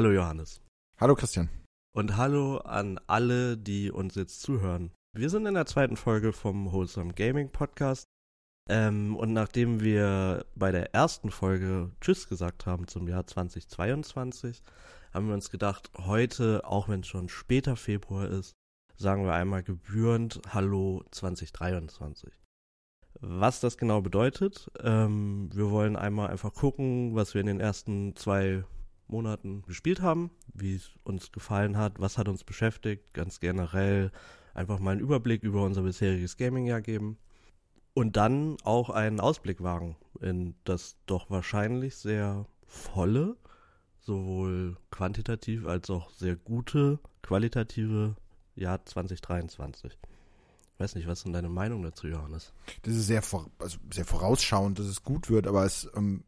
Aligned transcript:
Hallo 0.00 0.12
Johannes. 0.12 0.62
Hallo 0.98 1.14
Christian. 1.14 1.50
Und 1.92 2.16
hallo 2.16 2.56
an 2.56 2.98
alle, 3.06 3.58
die 3.58 3.90
uns 3.90 4.14
jetzt 4.14 4.40
zuhören. 4.40 4.92
Wir 5.12 5.28
sind 5.28 5.44
in 5.44 5.52
der 5.52 5.66
zweiten 5.66 5.98
Folge 5.98 6.32
vom 6.32 6.72
Wholesome 6.72 7.12
Gaming 7.12 7.50
Podcast. 7.50 8.08
Ähm, 8.66 9.14
und 9.14 9.34
nachdem 9.34 9.82
wir 9.82 10.46
bei 10.54 10.72
der 10.72 10.94
ersten 10.94 11.30
Folge 11.30 11.90
Tschüss 12.00 12.30
gesagt 12.30 12.64
haben 12.64 12.88
zum 12.88 13.08
Jahr 13.08 13.26
2022, 13.26 14.62
haben 15.12 15.26
wir 15.26 15.34
uns 15.34 15.50
gedacht, 15.50 15.90
heute, 15.98 16.64
auch 16.64 16.88
wenn 16.88 17.00
es 17.00 17.06
schon 17.06 17.28
später 17.28 17.76
Februar 17.76 18.26
ist, 18.26 18.54
sagen 18.96 19.26
wir 19.26 19.34
einmal 19.34 19.62
gebührend 19.62 20.40
Hallo 20.48 21.04
2023. 21.10 22.32
Was 23.20 23.60
das 23.60 23.76
genau 23.76 24.00
bedeutet, 24.00 24.70
ähm, 24.82 25.50
wir 25.52 25.70
wollen 25.70 25.96
einmal 25.96 26.30
einfach 26.30 26.54
gucken, 26.54 27.14
was 27.14 27.34
wir 27.34 27.42
in 27.42 27.48
den 27.48 27.60
ersten 27.60 28.16
zwei 28.16 28.64
Monaten 29.10 29.62
gespielt 29.62 30.00
haben, 30.00 30.30
wie 30.54 30.74
es 30.74 30.90
uns 31.04 31.32
gefallen 31.32 31.76
hat, 31.76 32.00
was 32.00 32.18
hat 32.18 32.28
uns 32.28 32.44
beschäftigt, 32.44 33.12
ganz 33.14 33.40
generell 33.40 34.10
einfach 34.54 34.78
mal 34.78 34.92
einen 34.92 35.00
Überblick 35.00 35.42
über 35.42 35.64
unser 35.64 35.82
bisheriges 35.82 36.36
Gaming-Jahr 36.36 36.80
geben 36.80 37.18
und 37.94 38.16
dann 38.16 38.56
auch 38.64 38.90
einen 38.90 39.20
Ausblick 39.20 39.62
wagen 39.62 39.96
in 40.20 40.54
das 40.64 40.96
doch 41.06 41.30
wahrscheinlich 41.30 41.96
sehr 41.96 42.46
volle, 42.66 43.36
sowohl 44.00 44.76
quantitativ 44.90 45.66
als 45.66 45.90
auch 45.90 46.10
sehr 46.10 46.36
gute, 46.36 46.98
qualitative 47.22 48.16
Jahr 48.54 48.84
2023. 48.84 49.98
Ich 50.74 50.80
weiß 50.80 50.94
nicht, 50.94 51.06
was 51.06 51.24
denn 51.24 51.32
deine 51.32 51.50
Meinung 51.50 51.82
dazu, 51.82 52.06
Johannes? 52.06 52.52
Das 52.82 52.94
ist 52.94 53.06
sehr, 53.06 53.22
also 53.58 53.78
sehr 53.92 54.06
vorausschauend, 54.06 54.78
dass 54.78 54.86
es 54.86 55.02
gut 55.02 55.28
wird, 55.28 55.46
aber 55.46 55.64
es 55.64 55.90
ähm, 55.94 56.24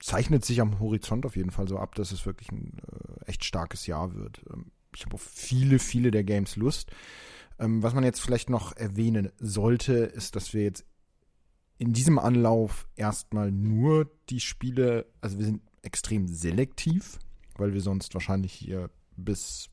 zeichnet 0.00 0.44
sich 0.44 0.60
am 0.60 0.80
Horizont 0.80 1.26
auf 1.26 1.36
jeden 1.36 1.50
Fall 1.50 1.68
so 1.68 1.78
ab, 1.78 1.94
dass 1.94 2.10
es 2.10 2.26
wirklich 2.26 2.50
ein 2.50 2.78
äh, 2.78 3.26
echt 3.26 3.44
starkes 3.44 3.86
Jahr 3.86 4.14
wird. 4.14 4.42
Ähm, 4.52 4.72
ich 4.94 5.04
habe 5.04 5.14
auf 5.14 5.22
viele, 5.22 5.78
viele 5.78 6.10
der 6.10 6.24
Games 6.24 6.56
Lust. 6.56 6.90
Ähm, 7.58 7.82
was 7.82 7.94
man 7.94 8.04
jetzt 8.04 8.20
vielleicht 8.20 8.50
noch 8.50 8.76
erwähnen 8.76 9.30
sollte, 9.38 9.92
ist, 9.94 10.34
dass 10.34 10.54
wir 10.54 10.62
jetzt 10.62 10.84
in 11.78 11.92
diesem 11.92 12.18
Anlauf 12.18 12.88
erstmal 12.96 13.50
nur 13.52 14.10
die 14.28 14.40
Spiele, 14.40 15.06
also 15.20 15.38
wir 15.38 15.46
sind 15.46 15.62
extrem 15.82 16.26
selektiv, 16.26 17.18
weil 17.56 17.72
wir 17.72 17.80
sonst 17.80 18.12
wahrscheinlich 18.14 18.52
hier 18.52 18.90
bis, 19.16 19.70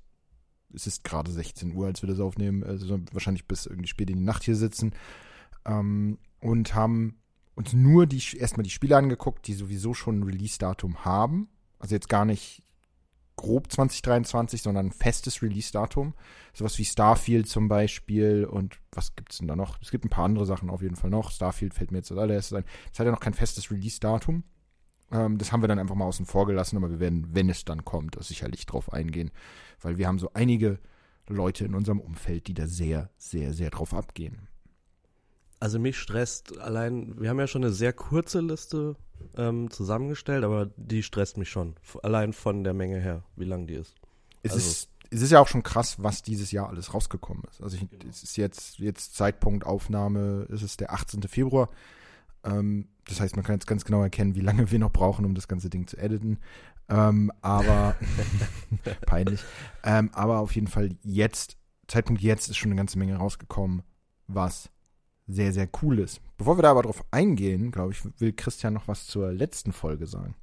es 0.73 0.87
ist 0.87 1.03
gerade 1.03 1.31
16 1.31 1.73
Uhr, 1.75 1.85
als 1.85 2.01
wir 2.01 2.07
das 2.07 2.19
aufnehmen, 2.19 2.63
also 2.63 2.99
wahrscheinlich 3.11 3.45
bis 3.45 3.65
irgendwie 3.65 3.87
spät 3.87 4.09
in 4.09 4.19
die 4.19 4.23
Nacht 4.23 4.43
hier 4.43 4.55
sitzen 4.55 4.93
ähm, 5.65 6.17
und 6.39 6.75
haben 6.75 7.19
uns 7.57 7.73
nur 7.73 8.05
die 8.05 8.21
erstmal 8.37 8.63
die 8.63 8.69
Spiele 8.69 8.95
angeguckt, 8.95 9.47
die 9.47 9.55
sowieso 9.55 9.95
schon 9.95 10.19
ein 10.19 10.23
Release-Datum 10.23 11.03
haben. 11.03 11.49
Also 11.79 11.95
jetzt 11.95 12.07
gar 12.07 12.23
nicht 12.23 12.61
grob 13.35 13.71
2023, 13.71 14.61
sondern 14.61 14.87
ein 14.87 14.91
festes 14.91 15.41
Release-Datum. 15.41 16.13
Sowas 16.53 16.77
wie 16.77 16.85
Starfield 16.85 17.47
zum 17.47 17.67
Beispiel 17.67 18.45
und 18.45 18.79
was 18.91 19.15
gibt 19.15 19.31
es 19.31 19.39
denn 19.39 19.47
da 19.47 19.55
noch? 19.55 19.79
Es 19.81 19.89
gibt 19.89 20.05
ein 20.05 20.09
paar 20.09 20.25
andere 20.25 20.45
Sachen 20.45 20.69
auf 20.69 20.83
jeden 20.83 20.95
Fall 20.95 21.09
noch. 21.09 21.31
Starfield 21.31 21.73
fällt 21.73 21.91
mir 21.91 21.97
jetzt 21.97 22.11
als 22.11 22.19
allererstes 22.19 22.57
ein. 22.59 22.65
Es 22.93 22.99
hat 22.99 23.07
ja 23.07 23.11
noch 23.11 23.19
kein 23.19 23.33
festes 23.33 23.71
Release-Datum. 23.71 24.43
Ähm, 25.11 25.39
das 25.39 25.51
haben 25.51 25.63
wir 25.63 25.67
dann 25.67 25.79
einfach 25.79 25.95
mal 25.95 26.05
außen 26.05 26.27
vor 26.27 26.45
gelassen, 26.45 26.77
aber 26.77 26.91
wir 26.91 26.99
werden, 26.99 27.29
wenn 27.33 27.49
es 27.49 27.65
dann 27.65 27.85
kommt, 27.85 28.23
sicherlich 28.23 28.67
drauf 28.67 28.93
eingehen, 28.93 29.31
weil 29.81 29.97
wir 29.97 30.07
haben 30.07 30.19
so 30.19 30.29
einige 30.33 30.77
Leute 31.27 31.65
in 31.65 31.73
unserem 31.73 31.99
Umfeld, 32.01 32.47
die 32.47 32.53
da 32.53 32.67
sehr, 32.67 33.09
sehr, 33.17 33.53
sehr 33.53 33.71
drauf 33.71 33.95
abgehen. 33.95 34.47
Also 35.59 35.79
mich 35.79 35.97
stresst 35.97 36.59
allein, 36.59 37.19
wir 37.19 37.29
haben 37.29 37.39
ja 37.39 37.47
schon 37.47 37.63
eine 37.63 37.73
sehr 37.73 37.93
kurze 37.93 38.41
Liste 38.41 38.95
ähm, 39.35 39.71
zusammengestellt, 39.71 40.43
aber 40.43 40.69
die 40.77 41.01
stresst 41.01 41.37
mich 41.37 41.49
schon. 41.49 41.75
Allein 42.03 42.33
von 42.33 42.63
der 42.63 42.73
Menge 42.73 42.99
her, 42.99 43.23
wie 43.35 43.45
lang 43.45 43.65
die 43.65 43.75
ist. 43.75 43.95
Es 44.43 44.53
also, 44.53 44.67
ist 44.67 44.89
es 45.09 45.21
ist 45.21 45.31
ja 45.31 45.39
auch 45.39 45.47
schon 45.47 45.63
krass, 45.63 46.01
was 46.01 46.21
dieses 46.21 46.51
Jahr 46.51 46.69
alles 46.69 46.93
rausgekommen 46.93 47.43
ist. 47.49 47.61
Also 47.61 47.77
ich, 47.77 47.89
genau. 47.89 48.09
es 48.09 48.23
ist 48.23 48.37
jetzt, 48.37 48.79
jetzt 48.79 49.15
Zeitpunkt 49.15 49.65
Aufnahme, 49.65 50.45
ist 50.49 50.61
es 50.61 50.77
der 50.77 50.93
18. 50.93 51.23
Februar. 51.23 51.69
Ähm, 52.43 52.89
das 53.07 53.19
heißt, 53.19 53.35
man 53.35 53.45
kann 53.45 53.55
jetzt 53.55 53.67
ganz 53.67 53.85
genau 53.85 54.03
erkennen, 54.03 54.35
wie 54.35 54.41
lange 54.41 54.69
wir 54.69 54.79
noch 54.79 54.91
brauchen, 54.91 55.25
um 55.25 55.35
das 55.35 55.47
ganze 55.47 55.69
Ding 55.69 55.87
zu 55.87 55.97
editen. 55.97 56.39
Ähm, 56.89 57.31
aber 57.41 57.95
peinlich. 59.05 59.43
Ähm, 59.83 60.09
aber 60.13 60.39
auf 60.39 60.53
jeden 60.55 60.67
Fall 60.67 60.89
jetzt, 61.03 61.57
Zeitpunkt 61.87 62.21
jetzt 62.21 62.49
ist 62.49 62.57
schon 62.57 62.71
eine 62.71 62.77
ganze 62.77 62.99
Menge 62.99 63.15
rausgekommen, 63.15 63.83
was 64.27 64.69
sehr, 65.27 65.51
sehr 65.51 65.69
cool 65.81 65.99
ist. 65.99 66.21
Bevor 66.37 66.57
wir 66.57 66.63
da 66.63 66.71
aber 66.71 66.83
drauf 66.83 67.03
eingehen, 67.11 67.71
glaube 67.71 67.91
ich, 67.91 68.01
will 68.19 68.33
Christian 68.33 68.73
noch 68.73 68.87
was 68.87 69.07
zur 69.07 69.31
letzten 69.31 69.73
Folge 69.73 70.07
sagen. 70.07 70.35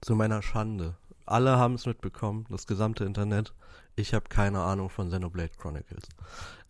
Zu 0.00 0.14
meiner 0.14 0.42
Schande. 0.42 0.96
Alle 1.26 1.58
haben 1.58 1.74
es 1.74 1.86
mitbekommen, 1.86 2.46
das 2.48 2.66
gesamte 2.66 3.04
Internet. 3.04 3.54
Ich 3.96 4.14
habe 4.14 4.28
keine 4.28 4.60
Ahnung 4.60 4.88
von 4.88 5.08
Xenoblade 5.08 5.52
Chronicles. 5.58 6.08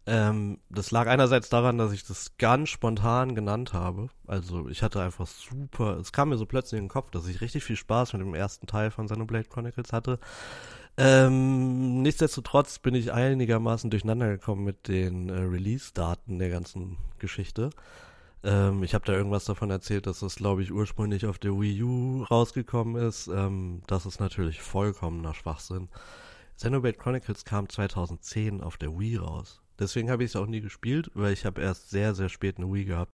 Ähm, 0.07 0.59
das 0.71 0.91
lag 0.91 1.07
einerseits 1.07 1.51
daran, 1.51 1.79
dass 1.79 1.93
ich 1.93 2.05
das 2.05 2.37
ganz 2.39 2.71
spontan 2.71 3.35
genannt 3.35 3.73
habe. 3.73 4.09
Also 4.27 4.69
ich 4.69 4.83
hatte 4.83 5.03
einfach 5.03 5.27
super, 5.27 5.99
es 5.99 6.13
kam 6.13 6.31
mir 6.31 6.39
so 6.39 6.47
plötzlich 6.47 6.79
in 6.79 6.87
den 6.87 6.91
Kopf, 6.91 7.11
dass 7.11 7.27
ich 7.27 7.41
richtig 7.41 7.65
viel 7.65 7.77
Spaß 7.77 8.15
mit 8.15 8.23
dem 8.23 8.35
ersten 8.35 8.67
Teil 8.67 8.91
von 8.91 9.07
Xenoblade 9.07 9.49
Chronicles 9.49 9.93
hatte. 9.93 10.19
Ähm, 11.01 12.03
nichtsdestotrotz 12.03 12.79
bin 12.79 12.95
ich 12.95 13.11
einigermaßen 13.11 13.89
durcheinander 13.89 14.29
gekommen 14.29 14.65
mit 14.65 14.87
den 14.87 15.31
äh, 15.31 15.33
Release-Daten 15.33 16.39
der 16.39 16.51
ganzen 16.51 16.99
Geschichte. 17.19 17.71
Ähm, 18.45 18.83
ich 18.83 18.93
habe 18.93 19.07
da 19.07 19.15
irgendwas 19.15 19.47
davon 19.47 19.71
erzählt, 19.71 20.07
dass 20.07 20.21
das, 20.21 20.37
glaube 20.37 20.63
ich, 20.63 20.73
ursprünglich 20.73 21.25
auf 21.25 21.39
der 21.39 21.59
Wii 21.59 21.83
U 21.85 22.23
rausgekommen 22.25 23.03
ist. 23.03 23.29
Ähm, 23.29 23.81
das 23.87 24.05
ist 24.05 24.21
natürlich 24.21 24.61
vollkommener 24.61 25.33
Schwachsinn. 25.33 25.89
Xenoblade 26.57 26.99
Chronicles 26.99 27.47
kam 27.47 27.67
2010 27.67 28.61
auf 28.61 28.77
der 28.77 28.91
Wii 28.99 29.17
raus. 29.17 29.63
Deswegen 29.79 30.11
habe 30.11 30.25
ich 30.25 30.33
es 30.33 30.37
auch 30.37 30.47
nie 30.47 30.61
gespielt, 30.61 31.11
weil 31.15 31.33
ich 31.33 31.47
habe 31.47 31.63
erst 31.63 31.89
sehr, 31.89 32.15
sehr 32.15 32.29
spät 32.29 32.59
eine 32.59 32.71
Wii 32.71 32.85
gehabt. 32.85 33.11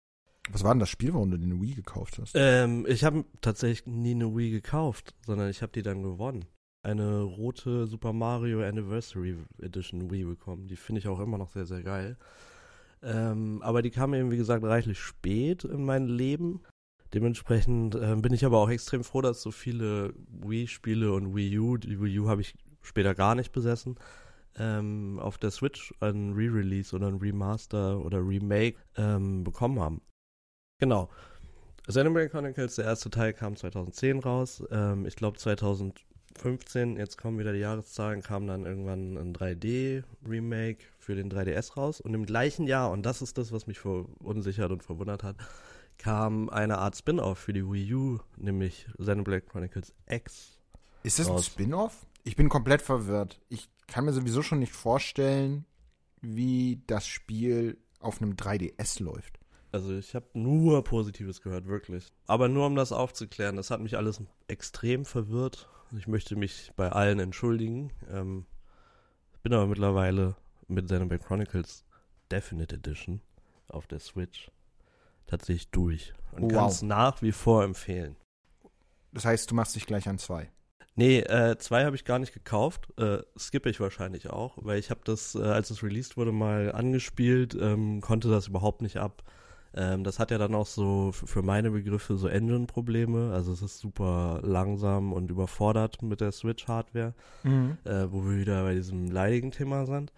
Was 0.49 0.63
war 0.63 0.73
denn 0.73 0.79
das 0.79 0.89
Spiel, 0.89 1.13
warum 1.13 1.29
du 1.29 1.37
eine 1.37 1.61
Wii 1.61 1.75
gekauft 1.75 2.17
hast? 2.19 2.31
Ähm, 2.33 2.87
ich 2.87 3.03
habe 3.03 3.25
tatsächlich 3.41 3.85
nie 3.85 4.15
eine 4.15 4.35
Wii 4.35 4.49
gekauft, 4.49 5.13
sondern 5.23 5.51
ich 5.51 5.61
habe 5.61 5.71
die 5.71 5.83
dann 5.83 6.01
gewonnen 6.01 6.45
eine 6.85 7.21
rote 7.21 7.87
Super 7.87 8.13
Mario 8.13 8.61
Anniversary 8.61 9.35
Edition 9.59 10.11
Wii 10.11 10.23
bekommen. 10.25 10.67
Die 10.67 10.75
finde 10.75 10.99
ich 10.99 11.07
auch 11.07 11.19
immer 11.19 11.39
noch 11.39 11.49
sehr, 11.49 11.65
sehr 11.65 11.81
geil. 11.81 12.15
Ähm, 13.01 13.61
aber 13.63 13.81
die 13.81 13.89
kam 13.89 14.13
eben, 14.13 14.29
wie 14.29 14.37
gesagt, 14.37 14.63
reichlich 14.63 14.99
spät 14.99 15.63
in 15.63 15.83
mein 15.83 16.07
Leben. 16.07 16.61
Dementsprechend 17.13 17.95
äh, 17.95 18.15
bin 18.17 18.33
ich 18.33 18.45
aber 18.45 18.59
auch 18.59 18.69
extrem 18.69 19.03
froh, 19.03 19.21
dass 19.21 19.41
so 19.41 19.49
viele 19.49 20.13
Wii-Spiele 20.27 21.11
und 21.11 21.35
Wii 21.35 21.57
U, 21.57 21.77
die 21.77 21.99
Wii 21.99 22.19
U 22.19 22.27
habe 22.27 22.41
ich 22.41 22.55
später 22.83 23.15
gar 23.15 23.33
nicht 23.33 23.51
besessen, 23.51 23.95
ähm, 24.57 25.19
auf 25.19 25.39
der 25.39 25.49
Switch 25.49 25.91
ein 26.01 26.33
Re-Release 26.33 26.95
oder 26.95 27.07
ein 27.07 27.17
Remaster 27.17 27.99
oder 27.99 28.19
Remake 28.19 28.77
ähm, 28.95 29.43
bekommen 29.43 29.79
haben. 29.79 30.01
Genau. 30.79 31.09
Xenoblade 31.87 32.29
Chronicles, 32.29 32.75
der 32.75 32.85
erste 32.85 33.09
Teil 33.09 33.33
kam 33.33 33.55
2010 33.55 34.19
raus. 34.19 34.63
Ähm, 34.71 35.05
ich 35.05 35.15
glaube 35.15 35.37
2000 35.37 36.05
15, 36.37 36.97
jetzt 36.97 37.17
kommen 37.17 37.39
wieder 37.39 37.53
die 37.53 37.59
Jahreszahlen, 37.59 38.21
kam 38.21 38.47
dann 38.47 38.65
irgendwann 38.65 39.17
ein 39.17 39.33
3D-Remake 39.33 40.85
für 40.99 41.15
den 41.15 41.31
3DS 41.31 41.75
raus. 41.75 42.01
Und 42.01 42.13
im 42.13 42.25
gleichen 42.25 42.67
Jahr, 42.67 42.91
und 42.91 43.05
das 43.05 43.21
ist 43.21 43.37
das, 43.37 43.51
was 43.51 43.67
mich 43.67 43.79
verunsichert 43.79 44.71
und 44.71 44.83
verwundert 44.83 45.23
hat, 45.23 45.37
kam 45.97 46.49
eine 46.49 46.77
Art 46.77 46.95
Spin-off 46.97 47.39
für 47.39 47.53
die 47.53 47.65
Wii 47.65 47.93
U, 47.93 48.19
nämlich 48.37 48.87
Xenoblade 48.97 49.41
Chronicles 49.41 49.93
X. 50.09 50.59
Ist 51.03 51.19
das 51.19 51.29
raus. 51.29 51.41
ein 51.41 51.43
Spin-off? 51.43 52.05
Ich 52.23 52.35
bin 52.35 52.49
komplett 52.49 52.81
verwirrt. 52.81 53.41
Ich 53.49 53.69
kann 53.87 54.05
mir 54.05 54.13
sowieso 54.13 54.41
schon 54.41 54.59
nicht 54.59 54.73
vorstellen, 54.73 55.65
wie 56.21 56.81
das 56.87 57.07
Spiel 57.07 57.77
auf 57.99 58.21
einem 58.21 58.33
3DS 58.33 59.01
läuft. 59.01 59.39
Also 59.71 59.95
ich 59.95 60.15
habe 60.15 60.25
nur 60.33 60.83
Positives 60.83 61.41
gehört, 61.41 61.67
wirklich. 61.67 62.11
Aber 62.27 62.47
nur 62.47 62.65
um 62.65 62.75
das 62.75 62.91
aufzuklären, 62.91 63.57
das 63.57 63.71
hat 63.71 63.81
mich 63.81 63.97
alles 63.97 64.21
extrem 64.47 65.05
verwirrt 65.05 65.69
ich 65.97 66.07
möchte 66.07 66.35
mich 66.35 66.71
bei 66.75 66.89
allen 66.89 67.19
entschuldigen. 67.19 67.91
Ähm, 68.11 68.45
bin 69.45 69.53
aber 69.53 69.67
mittlerweile 69.67 70.35
mit 70.67 70.85
Xenoblade 70.85 71.23
Chronicles 71.23 71.85
Definite 72.31 72.77
Edition 72.77 73.21
auf 73.67 73.85
der 73.85 73.99
Switch 73.99 74.49
tatsächlich 75.27 75.69
durch 75.69 76.15
und 76.31 76.45
oh, 76.45 76.47
kann 76.47 76.69
es 76.69 76.81
nach 76.81 77.21
wie 77.21 77.31
vor 77.31 77.63
empfehlen. 77.63 78.15
Das 79.11 79.23
heißt, 79.23 79.51
du 79.51 79.53
machst 79.53 79.75
dich 79.75 79.85
gleich 79.85 80.09
an 80.09 80.17
zwei. 80.17 80.49
Nee, 80.95 81.19
äh, 81.19 81.59
zwei 81.59 81.85
habe 81.85 81.95
ich 81.95 82.05
gar 82.05 82.17
nicht 82.17 82.33
gekauft. 82.33 82.91
Äh, 82.97 83.19
skippe 83.37 83.69
ich 83.69 83.79
wahrscheinlich 83.79 84.31
auch, 84.31 84.57
weil 84.57 84.79
ich 84.79 84.89
habe 84.89 85.01
das, 85.03 85.35
äh, 85.35 85.43
als 85.43 85.69
es 85.69 85.83
released 85.83 86.17
wurde, 86.17 86.31
mal 86.31 86.71
angespielt, 86.71 87.53
ähm, 87.53 88.01
konnte 88.01 88.29
das 88.29 88.47
überhaupt 88.47 88.81
nicht 88.81 88.97
ab. 88.97 89.23
Ähm, 89.75 90.05
das 90.05 90.19
hat 90.19 90.31
ja 90.31 90.37
dann 90.37 90.55
auch 90.55 90.65
so 90.65 91.11
für 91.11 91.41
meine 91.41 91.71
Begriffe 91.71 92.15
so 92.15 92.27
Engine-Probleme. 92.27 93.33
Also 93.33 93.51
es 93.51 93.61
ist 93.61 93.79
super 93.79 94.39
langsam 94.41 95.11
und 95.11 95.29
überfordert 95.29 96.01
mit 96.01 96.21
der 96.21 96.31
Switch-Hardware, 96.31 97.13
mhm. 97.43 97.77
äh, 97.83 98.11
wo 98.11 98.23
wir 98.23 98.37
wieder 98.37 98.63
bei 98.63 98.73
diesem 98.73 99.11
leidigen 99.11 99.51
Thema 99.51 99.85
sind. 99.85 100.13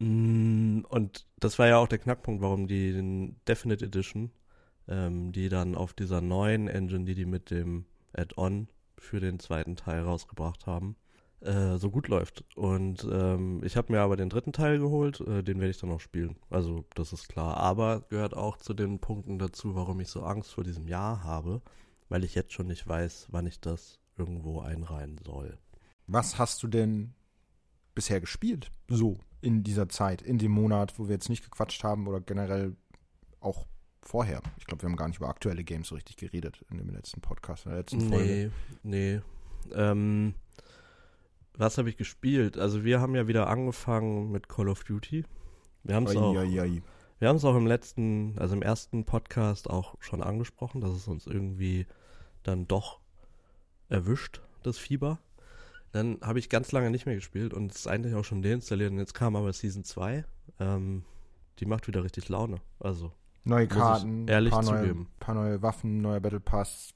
Mm, 0.00 0.80
und 0.88 1.26
das 1.38 1.60
war 1.60 1.68
ja 1.68 1.78
auch 1.78 1.86
der 1.86 1.98
Knackpunkt, 1.98 2.42
warum 2.42 2.66
die 2.66 3.34
Definite 3.46 3.84
Edition, 3.84 4.32
ähm, 4.88 5.30
die 5.30 5.48
dann 5.48 5.76
auf 5.76 5.92
dieser 5.92 6.20
neuen 6.20 6.66
Engine, 6.66 7.04
die 7.04 7.14
die 7.14 7.26
mit 7.26 7.52
dem 7.52 7.84
Add-on 8.12 8.66
für 8.98 9.20
den 9.20 9.38
zweiten 9.38 9.76
Teil 9.76 10.02
rausgebracht 10.02 10.66
haben, 10.66 10.96
äh, 11.44 11.76
so 11.78 11.90
gut 11.90 12.08
läuft. 12.08 12.44
Und 12.54 13.06
ähm, 13.10 13.62
ich 13.64 13.76
habe 13.76 13.92
mir 13.92 14.00
aber 14.00 14.16
den 14.16 14.28
dritten 14.28 14.52
Teil 14.52 14.78
geholt, 14.78 15.20
äh, 15.20 15.42
den 15.42 15.58
werde 15.58 15.70
ich 15.70 15.78
dann 15.78 15.90
auch 15.90 16.00
spielen. 16.00 16.36
Also 16.50 16.84
das 16.94 17.12
ist 17.12 17.28
klar. 17.28 17.56
Aber 17.56 18.02
gehört 18.08 18.34
auch 18.36 18.56
zu 18.56 18.74
den 18.74 18.98
Punkten 18.98 19.38
dazu, 19.38 19.74
warum 19.74 20.00
ich 20.00 20.08
so 20.08 20.22
Angst 20.22 20.52
vor 20.52 20.64
diesem 20.64 20.86
Jahr 20.86 21.24
habe, 21.24 21.62
weil 22.08 22.24
ich 22.24 22.34
jetzt 22.34 22.52
schon 22.52 22.66
nicht 22.66 22.86
weiß, 22.86 23.28
wann 23.30 23.46
ich 23.46 23.60
das 23.60 23.98
irgendwo 24.16 24.60
einreihen 24.60 25.18
soll. 25.24 25.58
Was 26.06 26.38
hast 26.38 26.62
du 26.62 26.68
denn 26.68 27.14
bisher 27.94 28.20
gespielt? 28.20 28.70
So 28.88 29.18
in 29.40 29.64
dieser 29.64 29.88
Zeit, 29.88 30.22
in 30.22 30.38
dem 30.38 30.52
Monat, 30.52 30.98
wo 30.98 31.08
wir 31.08 31.14
jetzt 31.14 31.28
nicht 31.28 31.44
gequatscht 31.44 31.82
haben 31.82 32.06
oder 32.06 32.20
generell 32.20 32.76
auch 33.40 33.66
vorher. 34.02 34.40
Ich 34.58 34.66
glaube, 34.66 34.82
wir 34.82 34.88
haben 34.88 34.96
gar 34.96 35.08
nicht 35.08 35.18
über 35.18 35.28
aktuelle 35.28 35.64
Games 35.64 35.88
so 35.88 35.94
richtig 35.94 36.16
geredet 36.16 36.64
in 36.70 36.78
dem 36.78 36.90
letzten 36.90 37.20
Podcast, 37.20 37.66
in 37.66 37.70
der 37.70 37.80
letzten 37.80 38.08
Folge. 38.08 38.52
Nee, 38.82 39.18
nee. 39.18 39.20
Ähm, 39.74 40.34
was 41.56 41.78
habe 41.78 41.88
ich 41.88 41.96
gespielt? 41.96 42.58
Also 42.58 42.84
wir 42.84 43.00
haben 43.00 43.14
ja 43.14 43.26
wieder 43.26 43.48
angefangen 43.48 44.30
mit 44.30 44.48
Call 44.48 44.68
of 44.68 44.84
Duty. 44.84 45.24
Wir 45.84 45.94
haben 45.94 46.06
es 46.06 46.16
auch, 46.16 46.34
wir 46.34 47.30
auch 47.30 47.56
im 47.56 47.66
letzten, 47.66 48.34
also 48.38 48.54
im 48.54 48.62
ersten 48.62 49.04
Podcast 49.04 49.68
auch 49.70 49.94
schon 50.00 50.22
angesprochen, 50.22 50.80
dass 50.80 50.90
es 50.90 51.08
uns 51.08 51.26
irgendwie 51.26 51.86
dann 52.42 52.66
doch 52.66 53.00
erwischt, 53.88 54.40
das 54.62 54.78
Fieber. 54.78 55.18
Dann 55.92 56.18
habe 56.22 56.38
ich 56.38 56.48
ganz 56.48 56.72
lange 56.72 56.90
nicht 56.90 57.06
mehr 57.06 57.14
gespielt 57.14 57.52
und 57.52 57.70
es 57.70 57.80
ist 57.80 57.86
eigentlich 57.86 58.14
auch 58.14 58.24
schon 58.24 58.42
deinstalliert. 58.42 58.90
Und 58.90 58.98
jetzt 58.98 59.14
kam 59.14 59.36
aber 59.36 59.52
Season 59.52 59.84
2. 59.84 60.24
Ähm, 60.58 61.04
die 61.58 61.66
macht 61.66 61.86
wieder 61.86 62.02
richtig 62.02 62.28
Laune. 62.28 62.56
Also. 62.80 63.12
Neue 63.44 63.68
Karten, 63.68 64.26
ehrlich 64.28 64.52
paar 64.52 64.62
zugeben. 64.62 65.00
Neue, 65.00 65.18
paar 65.20 65.34
neue 65.34 65.62
Waffen, 65.62 66.00
neuer 66.00 66.20
Battle 66.20 66.40
Pass. 66.40 66.94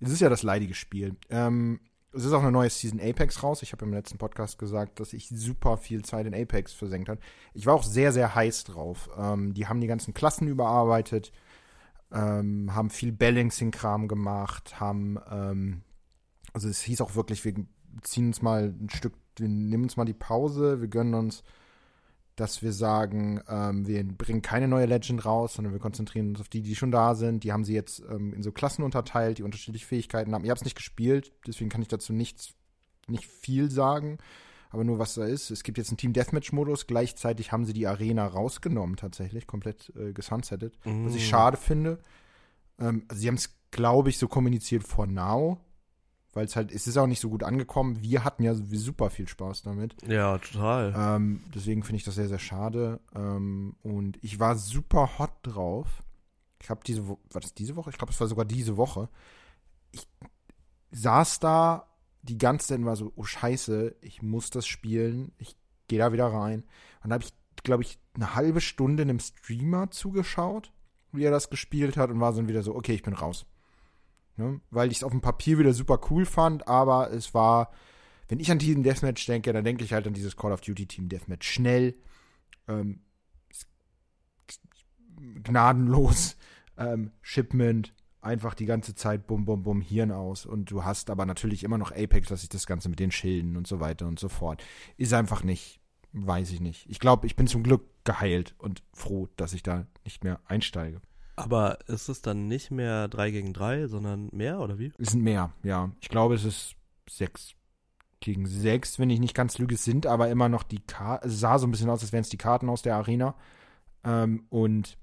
Es 0.00 0.10
ist 0.10 0.20
ja 0.20 0.28
das 0.28 0.42
leidige 0.42 0.74
Spiel. 0.74 1.16
Ähm, 1.30 1.80
es 2.12 2.24
ist 2.24 2.32
auch 2.32 2.42
eine 2.42 2.50
neue 2.50 2.70
Season 2.70 3.00
Apex 3.00 3.42
raus. 3.42 3.62
Ich 3.62 3.72
habe 3.72 3.84
im 3.84 3.92
letzten 3.92 4.18
Podcast 4.18 4.58
gesagt, 4.58 4.98
dass 4.98 5.12
ich 5.12 5.28
super 5.28 5.76
viel 5.76 6.04
Zeit 6.04 6.26
in 6.26 6.34
Apex 6.34 6.72
versenkt 6.72 7.08
habe. 7.08 7.20
Ich 7.54 7.66
war 7.66 7.74
auch 7.74 7.84
sehr, 7.84 8.12
sehr 8.12 8.34
heiß 8.34 8.64
drauf. 8.64 9.10
Ähm, 9.16 9.54
die 9.54 9.68
haben 9.68 9.80
die 9.80 9.86
ganzen 9.86 10.12
Klassen 10.12 10.48
überarbeitet, 10.48 11.32
ähm, 12.12 12.74
haben 12.74 12.90
viel 12.90 13.12
Balancing-Kram 13.12 14.08
gemacht, 14.08 14.80
haben, 14.80 15.18
ähm, 15.30 15.82
also 16.52 16.68
es 16.68 16.80
hieß 16.82 17.00
auch 17.00 17.14
wirklich, 17.14 17.44
wir 17.44 17.54
ziehen 18.02 18.28
uns 18.28 18.42
mal 18.42 18.74
ein 18.80 18.90
Stück, 18.90 19.14
wir 19.36 19.48
nehmen 19.48 19.84
uns 19.84 19.96
mal 19.96 20.04
die 20.04 20.12
Pause, 20.12 20.80
wir 20.80 20.88
gönnen 20.88 21.14
uns, 21.14 21.44
dass 22.40 22.62
wir 22.62 22.72
sagen, 22.72 23.42
ähm, 23.48 23.86
wir 23.86 24.02
bringen 24.02 24.40
keine 24.40 24.66
neue 24.66 24.86
Legend 24.86 25.24
raus, 25.26 25.54
sondern 25.54 25.74
wir 25.74 25.80
konzentrieren 25.80 26.30
uns 26.30 26.40
auf 26.40 26.48
die, 26.48 26.62
die 26.62 26.74
schon 26.74 26.90
da 26.90 27.14
sind. 27.14 27.44
Die 27.44 27.52
haben 27.52 27.64
sie 27.64 27.74
jetzt 27.74 28.02
ähm, 28.10 28.32
in 28.32 28.42
so 28.42 28.50
Klassen 28.50 28.82
unterteilt, 28.82 29.38
die 29.38 29.42
unterschiedliche 29.42 29.86
Fähigkeiten 29.86 30.34
haben. 30.34 30.44
Ich 30.44 30.50
habe 30.50 30.58
es 30.58 30.64
nicht 30.64 30.76
gespielt, 30.76 31.32
deswegen 31.46 31.68
kann 31.68 31.82
ich 31.82 31.88
dazu 31.88 32.14
nichts, 32.14 32.54
nicht 33.08 33.26
viel 33.26 33.70
sagen, 33.70 34.16
aber 34.70 34.84
nur 34.84 34.98
was 34.98 35.14
da 35.14 35.24
ist. 35.26 35.50
Es 35.50 35.62
gibt 35.64 35.76
jetzt 35.76 35.90
einen 35.90 35.98
Team 35.98 36.14
Deathmatch-Modus, 36.14 36.86
gleichzeitig 36.86 37.52
haben 37.52 37.66
sie 37.66 37.74
die 37.74 37.86
Arena 37.86 38.26
rausgenommen, 38.26 38.96
tatsächlich, 38.96 39.46
komplett 39.46 39.92
äh, 39.96 40.12
gesunsettet, 40.12 40.78
Mm. 40.84 41.04
was 41.06 41.14
ich 41.14 41.28
schade 41.28 41.58
finde. 41.58 41.98
Ähm, 42.78 43.04
also 43.08 43.20
sie 43.20 43.28
haben 43.28 43.34
es, 43.34 43.54
glaube 43.70 44.08
ich, 44.08 44.16
so 44.16 44.28
kommuniziert 44.28 44.84
for 44.84 45.06
now, 45.06 45.58
weil 46.32 46.46
es 46.46 46.56
halt, 46.56 46.70
es 46.72 46.86
ist 46.86 46.96
auch 46.96 47.06
nicht 47.06 47.20
so 47.20 47.28
gut 47.28 47.42
angekommen. 47.42 48.02
Wir 48.02 48.24
hatten 48.24 48.42
ja 48.42 48.54
super 48.54 49.10
viel 49.10 49.28
Spaß 49.28 49.62
damit. 49.62 49.96
Ja, 50.06 50.38
total. 50.38 50.94
Ähm, 50.96 51.42
deswegen 51.54 51.82
finde 51.82 51.96
ich 51.96 52.04
das 52.04 52.14
sehr, 52.14 52.28
sehr 52.28 52.38
schade. 52.38 53.00
Ähm, 53.14 53.76
und 53.82 54.18
ich 54.22 54.38
war 54.38 54.56
super 54.56 55.18
hot 55.18 55.32
drauf. 55.42 56.02
Ich 56.62 56.70
habe 56.70 56.80
diese 56.86 57.08
Woche, 57.08 57.20
war 57.32 57.40
das 57.40 57.54
diese 57.54 57.74
Woche? 57.76 57.90
Ich 57.90 57.98
glaube, 57.98 58.12
es 58.12 58.20
war 58.20 58.28
sogar 58.28 58.44
diese 58.44 58.76
Woche. 58.76 59.08
Ich 59.90 60.06
saß 60.92 61.40
da 61.40 61.86
die 62.22 62.38
ganze 62.38 62.68
Zeit 62.68 62.78
und 62.78 62.86
war 62.86 62.96
so, 62.96 63.12
oh 63.16 63.24
Scheiße, 63.24 63.96
ich 64.00 64.22
muss 64.22 64.50
das 64.50 64.66
spielen. 64.66 65.32
Ich 65.38 65.56
gehe 65.88 65.98
da 65.98 66.12
wieder 66.12 66.26
rein. 66.26 66.64
Und 67.02 67.10
da 67.10 67.14
habe 67.14 67.24
ich, 67.24 67.32
glaube 67.64 67.82
ich, 67.82 67.98
eine 68.14 68.34
halbe 68.34 68.60
Stunde 68.60 69.02
einem 69.02 69.18
Streamer 69.18 69.90
zugeschaut, 69.90 70.72
wie 71.12 71.24
er 71.24 71.30
das 71.30 71.50
gespielt 71.50 71.96
hat 71.96 72.10
und 72.10 72.20
war 72.20 72.32
dann 72.32 72.48
wieder 72.48 72.62
so, 72.62 72.76
okay, 72.76 72.92
ich 72.92 73.02
bin 73.02 73.14
raus. 73.14 73.46
Ne? 74.40 74.60
Weil 74.70 74.90
ich 74.90 74.98
es 74.98 75.04
auf 75.04 75.12
dem 75.12 75.20
Papier 75.20 75.58
wieder 75.58 75.74
super 75.74 76.00
cool 76.10 76.24
fand, 76.24 76.66
aber 76.66 77.12
es 77.12 77.34
war, 77.34 77.70
wenn 78.28 78.40
ich 78.40 78.50
an 78.50 78.58
Team 78.58 78.82
Deathmatch 78.82 79.26
denke, 79.26 79.52
dann 79.52 79.64
denke 79.64 79.84
ich 79.84 79.92
halt 79.92 80.06
an 80.06 80.14
dieses 80.14 80.34
Call 80.34 80.52
of 80.52 80.62
Duty 80.62 80.86
Team 80.86 81.10
Deathmatch. 81.10 81.46
Schnell, 81.46 81.94
ähm, 82.66 83.00
gnadenlos, 85.42 86.38
ähm, 86.78 87.10
Shipment, 87.20 87.92
einfach 88.22 88.54
die 88.54 88.64
ganze 88.64 88.94
Zeit 88.94 89.26
bum, 89.26 89.44
bum, 89.44 89.62
bum, 89.62 89.82
Hirn 89.82 90.10
aus. 90.10 90.46
Und 90.46 90.70
du 90.70 90.84
hast 90.84 91.10
aber 91.10 91.26
natürlich 91.26 91.62
immer 91.62 91.76
noch 91.76 91.92
Apex, 91.92 92.28
dass 92.28 92.42
ich 92.42 92.48
das 92.48 92.66
Ganze 92.66 92.88
mit 92.88 92.98
den 92.98 93.10
Schilden 93.10 93.58
und 93.58 93.66
so 93.66 93.78
weiter 93.78 94.06
und 94.06 94.18
so 94.18 94.30
fort. 94.30 94.64
Ist 94.96 95.12
einfach 95.12 95.44
nicht, 95.44 95.80
weiß 96.12 96.50
ich 96.52 96.60
nicht. 96.60 96.88
Ich 96.88 96.98
glaube, 96.98 97.26
ich 97.26 97.36
bin 97.36 97.46
zum 97.46 97.62
Glück 97.62 97.82
geheilt 98.04 98.54
und 98.56 98.82
froh, 98.94 99.28
dass 99.36 99.52
ich 99.52 99.62
da 99.62 99.86
nicht 100.04 100.24
mehr 100.24 100.40
einsteige. 100.46 101.02
Aber 101.36 101.78
ist 101.86 102.08
es 102.08 102.22
dann 102.22 102.48
nicht 102.48 102.70
mehr 102.70 103.08
3 103.08 103.30
gegen 103.30 103.52
3, 103.52 103.86
sondern 103.86 104.28
mehr 104.32 104.60
oder 104.60 104.78
wie? 104.78 104.92
Es 104.98 105.10
sind 105.10 105.22
mehr, 105.22 105.52
ja. 105.62 105.90
Ich 106.00 106.08
glaube, 106.08 106.34
es 106.34 106.44
ist 106.44 106.74
6 107.08 107.54
gegen 108.20 108.46
6, 108.46 108.98
wenn 108.98 109.10
ich 109.10 109.20
nicht 109.20 109.34
ganz 109.34 109.58
lüge. 109.58 109.74
Es 109.74 109.84
sind 109.84 110.06
aber 110.06 110.28
immer 110.28 110.48
noch 110.48 110.62
die 110.62 110.80
Karten. 110.80 111.28
Es 111.28 111.40
sah 111.40 111.58
so 111.58 111.66
ein 111.66 111.70
bisschen 111.70 111.88
aus, 111.88 112.02
als 112.02 112.12
wären 112.12 112.22
es 112.22 112.28
die 112.28 112.36
Karten 112.36 112.68
aus 112.68 112.82
der 112.82 112.96
Arena. 112.96 113.34
Ähm, 114.04 114.44
und 114.50 114.98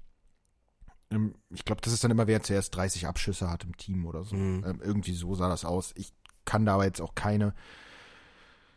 ähm, 1.10 1.34
ich 1.50 1.64
glaube, 1.64 1.80
das 1.80 1.92
ist 1.92 2.04
dann 2.04 2.10
immer, 2.10 2.26
wer 2.26 2.42
zuerst 2.42 2.74
30 2.76 3.06
Abschüsse 3.06 3.50
hat 3.50 3.64
im 3.64 3.76
Team 3.76 4.06
oder 4.06 4.24
so. 4.24 4.36
Mhm. 4.36 4.64
Ähm, 4.66 4.80
irgendwie 4.82 5.14
so 5.14 5.34
sah 5.34 5.48
das 5.48 5.64
aus. 5.64 5.92
Ich 5.96 6.12
kann 6.44 6.64
da 6.64 6.74
aber 6.74 6.84
jetzt 6.84 7.00
auch 7.00 7.14
keine 7.14 7.54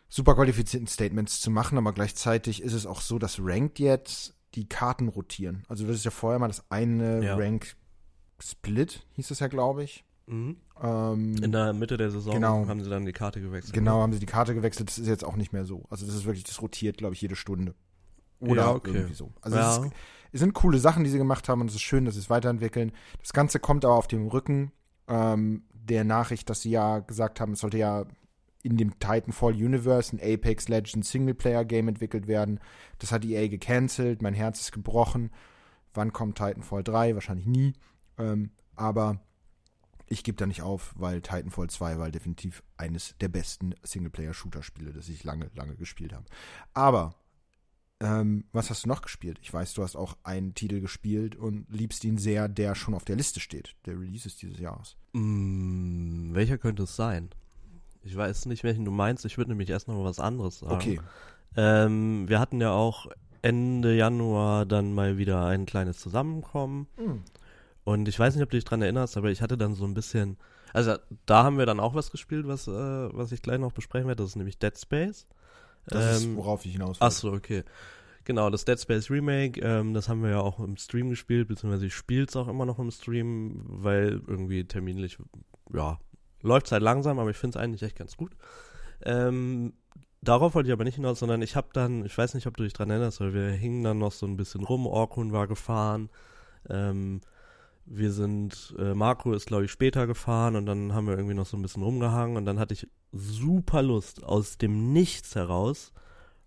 super 0.08 0.34
qualifizierten 0.34 0.88
Statements 0.88 1.40
zu 1.40 1.50
machen, 1.50 1.78
aber 1.78 1.92
gleichzeitig 1.92 2.62
ist 2.62 2.74
es 2.74 2.84
auch 2.84 3.00
so, 3.00 3.18
dass 3.18 3.38
Ranked 3.40 3.78
jetzt 3.78 4.34
die 4.54 4.68
Karten 4.68 5.08
rotieren. 5.08 5.64
Also 5.68 5.86
das 5.86 5.96
ist 5.96 6.04
ja 6.04 6.10
vorher 6.10 6.38
mal 6.38 6.48
das 6.48 6.64
eine 6.70 7.24
Ja. 7.24 7.36
Rank 7.36 7.74
Split, 8.40 9.06
hieß 9.12 9.30
es 9.30 9.38
ja, 9.40 9.46
glaube 9.48 9.84
ich. 9.84 10.04
Mhm. 10.26 10.56
Ähm, 10.82 11.36
In 11.42 11.52
der 11.52 11.72
Mitte 11.72 11.96
der 11.96 12.10
Saison 12.10 12.34
Genau. 12.34 12.66
haben 12.66 12.82
sie 12.82 12.90
dann 12.90 13.04
die 13.04 13.12
Karte 13.12 13.40
gewechselt. 13.40 13.72
Genau, 13.74 14.00
haben 14.00 14.12
sie 14.12 14.18
die 14.18 14.26
Karte 14.26 14.54
gewechselt. 14.54 14.88
Das 14.88 14.98
ist 14.98 15.06
jetzt 15.08 15.24
auch 15.24 15.36
nicht 15.36 15.52
mehr 15.52 15.64
so. 15.64 15.84
Also 15.90 16.06
das 16.06 16.14
ist 16.14 16.24
wirklich, 16.24 16.44
das 16.44 16.60
rotiert, 16.62 16.96
glaube 16.98 17.14
ich, 17.14 17.20
jede 17.20 17.36
Stunde. 17.36 17.74
Oder 18.40 18.62
Ja, 18.62 18.70
okay. 18.72 18.90
irgendwie 18.92 19.14
so. 19.14 19.32
Also 19.40 19.56
Ja. 19.56 19.70
es, 19.78 19.84
ist, 19.86 19.92
es 20.32 20.40
sind 20.40 20.54
coole 20.54 20.78
Sachen, 20.78 21.04
die 21.04 21.10
sie 21.10 21.18
gemacht 21.18 21.48
haben 21.48 21.60
und 21.60 21.68
es 21.68 21.74
ist 21.76 21.82
schön, 21.82 22.04
dass 22.04 22.14
sie 22.14 22.20
es 22.20 22.30
weiterentwickeln. 22.30 22.92
Das 23.20 23.32
Ganze 23.32 23.60
kommt 23.60 23.84
aber 23.84 23.94
auf 23.94 24.08
dem 24.08 24.26
Rücken 24.26 24.72
ähm, 25.08 25.64
der 25.72 26.04
Nachricht, 26.04 26.48
dass 26.50 26.62
sie 26.62 26.70
ja 26.70 27.00
gesagt 27.00 27.40
haben, 27.40 27.52
es 27.52 27.60
sollte 27.60 27.78
ja 27.78 28.04
in 28.62 28.76
dem 28.76 28.98
Titanfall 28.98 29.54
Universe 29.54 30.16
ein 30.16 30.20
Apex 30.20 30.68
Legends 30.68 31.10
Singleplayer 31.10 31.64
Game 31.64 31.88
entwickelt 31.88 32.26
werden. 32.26 32.60
Das 32.98 33.12
hat 33.12 33.24
EA 33.24 33.48
gecancelt, 33.48 34.22
mein 34.22 34.34
Herz 34.34 34.60
ist 34.60 34.72
gebrochen. 34.72 35.30
Wann 35.94 36.12
kommt 36.12 36.38
Titanfall 36.38 36.84
3? 36.84 37.14
Wahrscheinlich 37.14 37.46
nie. 37.46 37.74
Ähm, 38.18 38.50
aber 38.76 39.20
ich 40.12 40.24
gebe 40.24 40.36
da 40.36 40.46
nicht 40.46 40.62
auf, 40.62 40.94
weil 40.96 41.22
Titanfall 41.22 41.70
2 41.70 41.98
war 41.98 42.10
definitiv 42.10 42.62
eines 42.76 43.14
der 43.20 43.28
besten 43.28 43.74
Singleplayer-Shooter-Spiele, 43.82 44.92
das 44.92 45.08
ich 45.08 45.24
lange, 45.24 45.50
lange 45.54 45.74
gespielt 45.74 46.12
habe. 46.12 46.26
Aber, 46.74 47.14
ähm, 48.00 48.44
was 48.52 48.70
hast 48.70 48.84
du 48.84 48.88
noch 48.88 49.02
gespielt? 49.02 49.38
Ich 49.42 49.52
weiß, 49.52 49.74
du 49.74 49.82
hast 49.82 49.96
auch 49.96 50.16
einen 50.22 50.54
Titel 50.54 50.80
gespielt 50.80 51.34
und 51.34 51.66
liebst 51.70 52.04
ihn 52.04 52.18
sehr, 52.18 52.48
der 52.48 52.74
schon 52.74 52.94
auf 52.94 53.04
der 53.04 53.16
Liste 53.16 53.40
steht, 53.40 53.74
der 53.86 53.98
Releases 53.98 54.36
dieses 54.36 54.58
Jahres. 54.58 54.96
Mm, 55.12 56.34
welcher 56.34 56.58
könnte 56.58 56.82
es 56.82 56.94
sein? 56.94 57.30
Ich 58.04 58.16
weiß 58.16 58.46
nicht, 58.46 58.64
welchen 58.64 58.84
du 58.84 58.90
meinst. 58.90 59.24
Ich 59.24 59.38
würde 59.38 59.50
nämlich 59.50 59.70
erst 59.70 59.88
noch 59.88 59.96
mal 59.96 60.04
was 60.04 60.18
anderes 60.18 60.58
sagen. 60.60 60.74
Okay, 60.74 61.00
Ähm, 61.56 62.28
wir 62.28 62.40
hatten 62.40 62.60
ja 62.60 62.72
auch 62.72 63.06
Ende 63.42 63.94
Januar 63.94 64.66
dann 64.66 64.94
mal 64.94 65.18
wieder 65.18 65.44
ein 65.46 65.66
kleines 65.66 65.98
Zusammenkommen. 65.98 66.86
Hm. 66.96 67.22
Und 67.84 68.08
ich 68.08 68.18
weiß 68.18 68.34
nicht, 68.34 68.42
ob 68.44 68.50
du 68.50 68.56
dich 68.56 68.64
dran 68.64 68.82
erinnerst, 68.82 69.16
aber 69.16 69.30
ich 69.30 69.42
hatte 69.42 69.58
dann 69.58 69.74
so 69.74 69.84
ein 69.84 69.94
bisschen. 69.94 70.36
Also 70.72 70.96
da 71.26 71.44
haben 71.44 71.58
wir 71.58 71.66
dann 71.66 71.80
auch 71.80 71.94
was 71.94 72.10
gespielt, 72.10 72.46
was, 72.46 72.66
äh, 72.68 72.70
was 72.72 73.32
ich 73.32 73.42
gleich 73.42 73.58
noch 73.58 73.72
besprechen 73.72 74.08
werde. 74.08 74.22
Das 74.22 74.30
ist 74.30 74.36
nämlich 74.36 74.58
Dead 74.58 74.76
Space. 74.78 75.26
das 75.86 76.22
Ähm, 76.22 76.30
ist, 76.30 76.36
worauf 76.36 76.64
ich 76.64 76.72
hinaus 76.72 77.00
will. 77.00 77.06
Ach 77.06 77.10
so, 77.10 77.32
okay. 77.32 77.64
Genau, 78.24 78.50
das 78.50 78.64
Dead 78.64 78.78
Space 78.78 79.10
Remake, 79.10 79.60
ähm, 79.60 79.94
das 79.94 80.08
haben 80.08 80.22
wir 80.22 80.30
ja 80.30 80.40
auch 80.40 80.60
im 80.60 80.76
Stream 80.76 81.10
gespielt, 81.10 81.48
beziehungsweise 81.48 81.86
ich 81.86 81.94
spiele 81.94 82.24
es 82.24 82.36
auch 82.36 82.46
immer 82.46 82.64
noch 82.64 82.78
im 82.78 82.92
Stream, 82.92 83.62
weil 83.66 84.22
irgendwie 84.28 84.64
terminlich, 84.64 85.18
ja, 85.74 85.98
läuft 86.42 86.72
halt 86.72 86.82
langsam, 86.82 87.18
aber 87.18 87.30
ich 87.30 87.36
finde 87.36 87.58
es 87.58 87.62
eigentlich 87.62 87.82
echt 87.82 87.96
ganz 87.96 88.16
gut. 88.16 88.32
Ähm, 89.04 89.72
darauf 90.20 90.54
wollte 90.54 90.68
ich 90.68 90.72
aber 90.72 90.84
nicht 90.84 90.96
hinaus, 90.96 91.18
sondern 91.18 91.42
ich 91.42 91.56
habe 91.56 91.68
dann, 91.72 92.04
ich 92.04 92.16
weiß 92.16 92.34
nicht, 92.34 92.46
ob 92.46 92.56
du 92.56 92.64
dich 92.64 92.72
dran 92.72 92.90
erinnerst, 92.90 93.20
weil 93.20 93.34
wir 93.34 93.50
hingen 93.50 93.82
dann 93.82 93.98
noch 93.98 94.12
so 94.12 94.26
ein 94.26 94.36
bisschen 94.36 94.64
rum, 94.64 94.86
Orkun 94.86 95.32
war 95.32 95.46
gefahren, 95.46 96.10
ähm, 96.68 97.20
wir 97.84 98.12
sind, 98.12 98.74
äh, 98.78 98.94
Marco 98.94 99.32
ist 99.32 99.46
glaube 99.46 99.64
ich 99.64 99.72
später 99.72 100.06
gefahren 100.06 100.54
und 100.54 100.66
dann 100.66 100.94
haben 100.94 101.08
wir 101.08 101.14
irgendwie 101.14 101.34
noch 101.34 101.46
so 101.46 101.56
ein 101.56 101.62
bisschen 101.62 101.82
rumgehangen 101.82 102.36
und 102.36 102.44
dann 102.44 102.60
hatte 102.60 102.74
ich 102.74 102.86
super 103.10 103.82
Lust 103.82 104.22
aus 104.22 104.56
dem 104.56 104.92
Nichts 104.92 105.34
heraus 105.34 105.92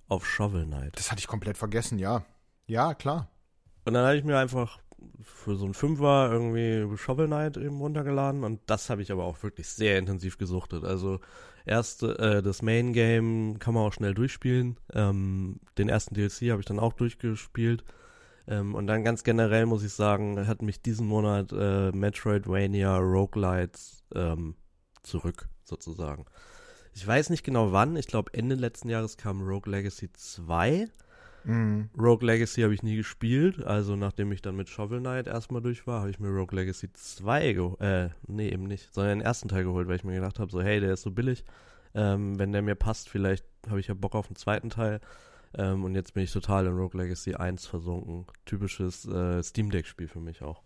auf 0.08 0.25
Shovel 0.25 0.66
Knight. 0.66 0.98
Das 0.98 1.12
hatte 1.12 1.20
ich 1.20 1.28
komplett 1.28 1.58
vergessen, 1.58 2.00
ja. 2.00 2.24
Ja, 2.68 2.94
klar. 2.94 3.30
Und 3.84 3.94
dann 3.94 4.06
habe 4.06 4.18
ich 4.18 4.24
mir 4.24 4.38
einfach 4.38 4.80
für 5.21 5.55
so 5.55 5.65
ein 5.65 5.74
Fünfer 5.74 6.29
irgendwie 6.31 6.97
Shovel 6.97 7.27
Knight 7.27 7.57
eben 7.57 7.79
runtergeladen 7.79 8.43
und 8.43 8.62
das 8.67 8.89
habe 8.89 9.01
ich 9.01 9.12
aber 9.12 9.24
auch 9.24 9.41
wirklich 9.43 9.67
sehr 9.67 9.97
intensiv 9.97 10.38
gesuchtet. 10.38 10.83
Also 10.83 11.19
erst 11.65 12.03
äh, 12.03 12.41
das 12.41 12.62
Main 12.62 12.93
Game 12.93 13.59
kann 13.59 13.74
man 13.74 13.83
auch 13.83 13.93
schnell 13.93 14.13
durchspielen. 14.13 14.77
Ähm, 14.93 15.59
den 15.77 15.89
ersten 15.89 16.15
DLC 16.15 16.51
habe 16.51 16.62
ich 16.62 16.65
dann 16.65 16.79
auch 16.79 16.93
durchgespielt. 16.93 17.83
Ähm, 18.47 18.75
und 18.75 18.88
dann 18.88 19.03
ganz 19.03 19.24
generell 19.24 19.65
muss 19.65 19.83
ich 19.83 19.93
sagen, 19.93 20.47
hat 20.47 20.62
mich 20.62 20.81
diesen 20.81 21.07
Monat 21.07 21.51
äh, 21.51 21.91
Metroidvania 21.91 22.97
Roguelites 22.97 24.03
ähm, 24.13 24.55
zurück, 25.03 25.50
sozusagen. 25.63 26.25
Ich 26.93 27.05
weiß 27.05 27.29
nicht 27.29 27.43
genau 27.43 27.71
wann, 27.71 27.97
ich 27.97 28.07
glaube 28.07 28.33
Ende 28.33 28.55
letzten 28.55 28.89
Jahres 28.89 29.17
kam 29.17 29.41
Rogue 29.41 29.69
Legacy 29.71 30.12
2. 30.13 30.88
Mhm. 31.46 31.90
Rogue 31.98 32.25
Legacy 32.25 32.62
habe 32.62 32.74
ich 32.74 32.84
nie 32.84 32.96
gespielt, 32.96 33.64
also 33.64 33.96
nachdem 33.96 34.32
ich 34.32 34.42
dann 34.42 34.56
mit 34.56 34.68
Shovel 34.68 35.00
Knight 35.00 35.28
erstmal 35.28 35.62
durch 35.62 35.86
war, 35.86 36.02
habe 36.02 36.10
ich 36.10 36.20
mir 36.20 36.30
Rogue 36.30 36.58
Legacy 36.58 36.92
2 36.92 37.54
geholt, 37.54 37.82
äh, 37.82 38.10
nee, 38.28 38.50
eben 38.50 38.64
nicht, 38.64 38.94
sondern 38.94 39.20
den 39.20 39.25
ersten 39.25 39.48
Teil 39.48 39.64
geholt, 39.64 39.88
weil 39.88 39.96
ich 39.96 40.04
mir 40.04 40.16
gedacht 40.16 40.40
habe, 40.40 40.52
so, 40.52 40.62
hey, 40.62 40.80
der 40.80 40.94
ist 40.94 41.04
so 41.04 41.12
billig, 41.12 41.46
ähm, 41.94 42.38
wenn 42.40 42.52
der 42.52 42.62
mir 42.62 42.75
passt, 42.75 43.10
vielleicht 43.10 43.46
habe 43.70 43.80
ich 43.80 43.88
ja 43.88 43.94
Bock 43.94 44.16
auf 44.16 44.28
den 44.28 44.36
zweiten 44.36 44.70
Teil. 44.70 45.00
Ähm, 45.58 45.86
und 45.86 45.96
jetzt 45.96 46.14
bin 46.14 46.24
ich 46.24 46.34
total 46.34 46.66
in 46.66 46.74
Rogue 46.74 47.02
Legacy 47.02 47.36
1 47.36 47.66
versunken. 47.66 48.25
Typisches 48.46 49.06
äh, 49.08 49.42
Steam 49.42 49.72
Deck-Spiel 49.72 50.08
für 50.08 50.20
mich 50.20 50.42
auch. 50.42 50.62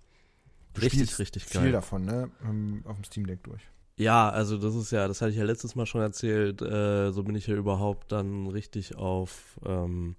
Du 0.73 0.81
richtig, 0.81 1.19
richtig 1.19 1.47
geil. 1.49 1.63
viel 1.63 1.71
davon, 1.71 2.05
ne? 2.05 2.31
Um, 2.43 2.81
auf 2.85 2.95
dem 2.95 3.03
Steam 3.03 3.27
Deck 3.27 3.43
durch. 3.43 3.61
Ja, 3.97 4.29
also 4.29 4.57
das 4.57 4.75
ist 4.75 4.91
ja, 4.91 5.07
das 5.07 5.21
hatte 5.21 5.31
ich 5.31 5.37
ja 5.37 5.43
letztes 5.43 5.75
Mal 5.75 5.85
schon 5.85 6.01
erzählt, 6.01 6.61
äh, 6.61 7.11
so 7.11 7.23
bin 7.23 7.35
ich 7.35 7.47
ja 7.47 7.55
überhaupt 7.55 8.11
dann 8.11 8.47
richtig 8.47 8.95
auf 8.95 9.59
ähm, 9.65 10.15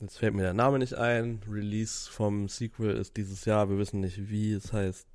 Jetzt 0.00 0.18
fällt 0.18 0.34
mir 0.34 0.42
der 0.42 0.54
Name 0.54 0.78
nicht 0.78 0.94
ein. 0.94 1.40
Release 1.48 2.10
vom 2.10 2.48
Sequel 2.48 2.96
ist 2.96 3.16
dieses 3.16 3.44
Jahr. 3.46 3.70
Wir 3.70 3.78
wissen 3.78 4.00
nicht, 4.00 4.28
wie 4.28 4.52
es 4.52 4.72
heißt. 4.72 5.06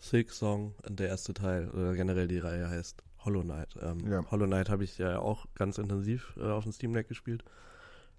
Silk 0.00 0.30
Song, 0.30 0.74
der 0.88 1.08
erste 1.08 1.34
Teil, 1.34 1.70
oder 1.70 1.94
generell 1.94 2.28
die 2.28 2.38
Reihe 2.38 2.68
heißt 2.68 3.02
Hollow 3.24 3.42
Knight. 3.42 3.74
Ähm, 3.80 4.10
ja. 4.10 4.24
Hollow 4.30 4.46
Knight 4.46 4.68
habe 4.68 4.84
ich 4.84 4.98
ja 4.98 5.18
auch 5.18 5.46
ganz 5.54 5.78
intensiv 5.78 6.34
äh, 6.36 6.44
auf 6.44 6.64
dem 6.64 6.72
Steam 6.72 6.92
Deck 6.92 7.08
gespielt. 7.08 7.44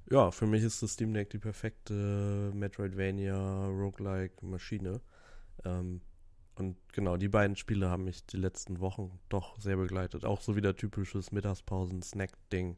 Ja, 0.10 0.32
für 0.32 0.48
mich 0.48 0.64
ist 0.64 0.82
das 0.82 0.94
Steam 0.94 1.14
Deck 1.14 1.30
die 1.30 1.38
perfekte 1.38 2.52
Metroidvania 2.54 3.68
Roguelike 3.68 4.46
Maschine. 4.46 5.02
Ähm, 5.64 6.02
und 6.56 6.76
genau, 6.92 7.16
die 7.16 7.30
beiden 7.30 7.56
Spiele 7.56 7.90
haben 7.90 8.04
mich 8.04 8.26
die 8.26 8.38
letzten 8.38 8.80
Wochen 8.82 9.20
doch 9.30 9.60
sehr 9.60 9.78
begleitet. 9.78 10.26
Auch 10.26 10.42
so 10.42 10.56
wieder 10.56 10.76
typisches 10.76 11.32
Mittagspausen-Snack-Ding 11.32 12.76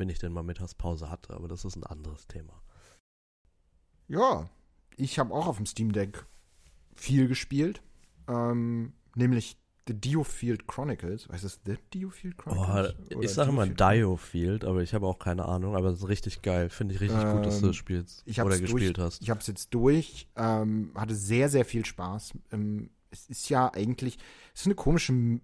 wenn 0.00 0.08
ich 0.08 0.18
denn 0.18 0.32
mal 0.32 0.42
Mittagspause 0.42 1.10
hatte, 1.10 1.34
aber 1.34 1.46
das 1.46 1.64
ist 1.64 1.76
ein 1.76 1.84
anderes 1.84 2.26
Thema. 2.26 2.60
Ja, 4.08 4.48
ich 4.96 5.18
habe 5.18 5.32
auch 5.32 5.46
auf 5.46 5.58
dem 5.58 5.66
Steam 5.66 5.92
Deck 5.92 6.24
viel 6.96 7.28
gespielt, 7.28 7.82
ähm, 8.26 8.94
nämlich 9.14 9.58
The 9.86 9.94
Diofield 9.94 10.66
Chronicles. 10.66 11.28
Weißt 11.28 11.44
du, 11.44 11.48
The 11.66 11.76
Diofield 11.92 12.38
Chronicles? 12.38 12.94
Oh, 13.14 13.20
ich 13.20 13.30
sage 13.30 13.50
immer 13.50 13.66
Diofield, 13.66 14.64
aber 14.64 14.82
ich 14.82 14.94
habe 14.94 15.06
auch 15.06 15.18
keine 15.18 15.44
Ahnung, 15.44 15.76
aber 15.76 15.88
es 15.90 15.98
ist 15.98 16.08
richtig 16.08 16.42
geil. 16.42 16.70
Finde 16.70 16.94
ich 16.94 17.00
richtig 17.00 17.22
ähm, 17.22 17.36
gut, 17.36 17.46
dass 17.46 17.60
du 17.60 17.66
das 17.66 17.76
ähm, 17.76 17.80
spielst 17.80 18.22
ich 18.24 18.40
oder 18.40 18.58
gespielt 18.58 18.96
durch, 18.96 19.06
hast. 19.06 19.22
Ich 19.22 19.30
habe 19.30 19.40
es 19.40 19.46
jetzt 19.46 19.74
durch, 19.74 20.28
ähm, 20.36 20.92
hatte 20.94 21.14
sehr, 21.14 21.48
sehr 21.48 21.64
viel 21.64 21.84
Spaß. 21.84 22.32
Ähm, 22.52 22.90
es 23.10 23.28
ist 23.28 23.48
ja 23.48 23.72
eigentlich, 23.72 24.16
es 24.54 24.62
ist 24.62 24.66
eine 24.66 24.76
komische, 24.76 25.40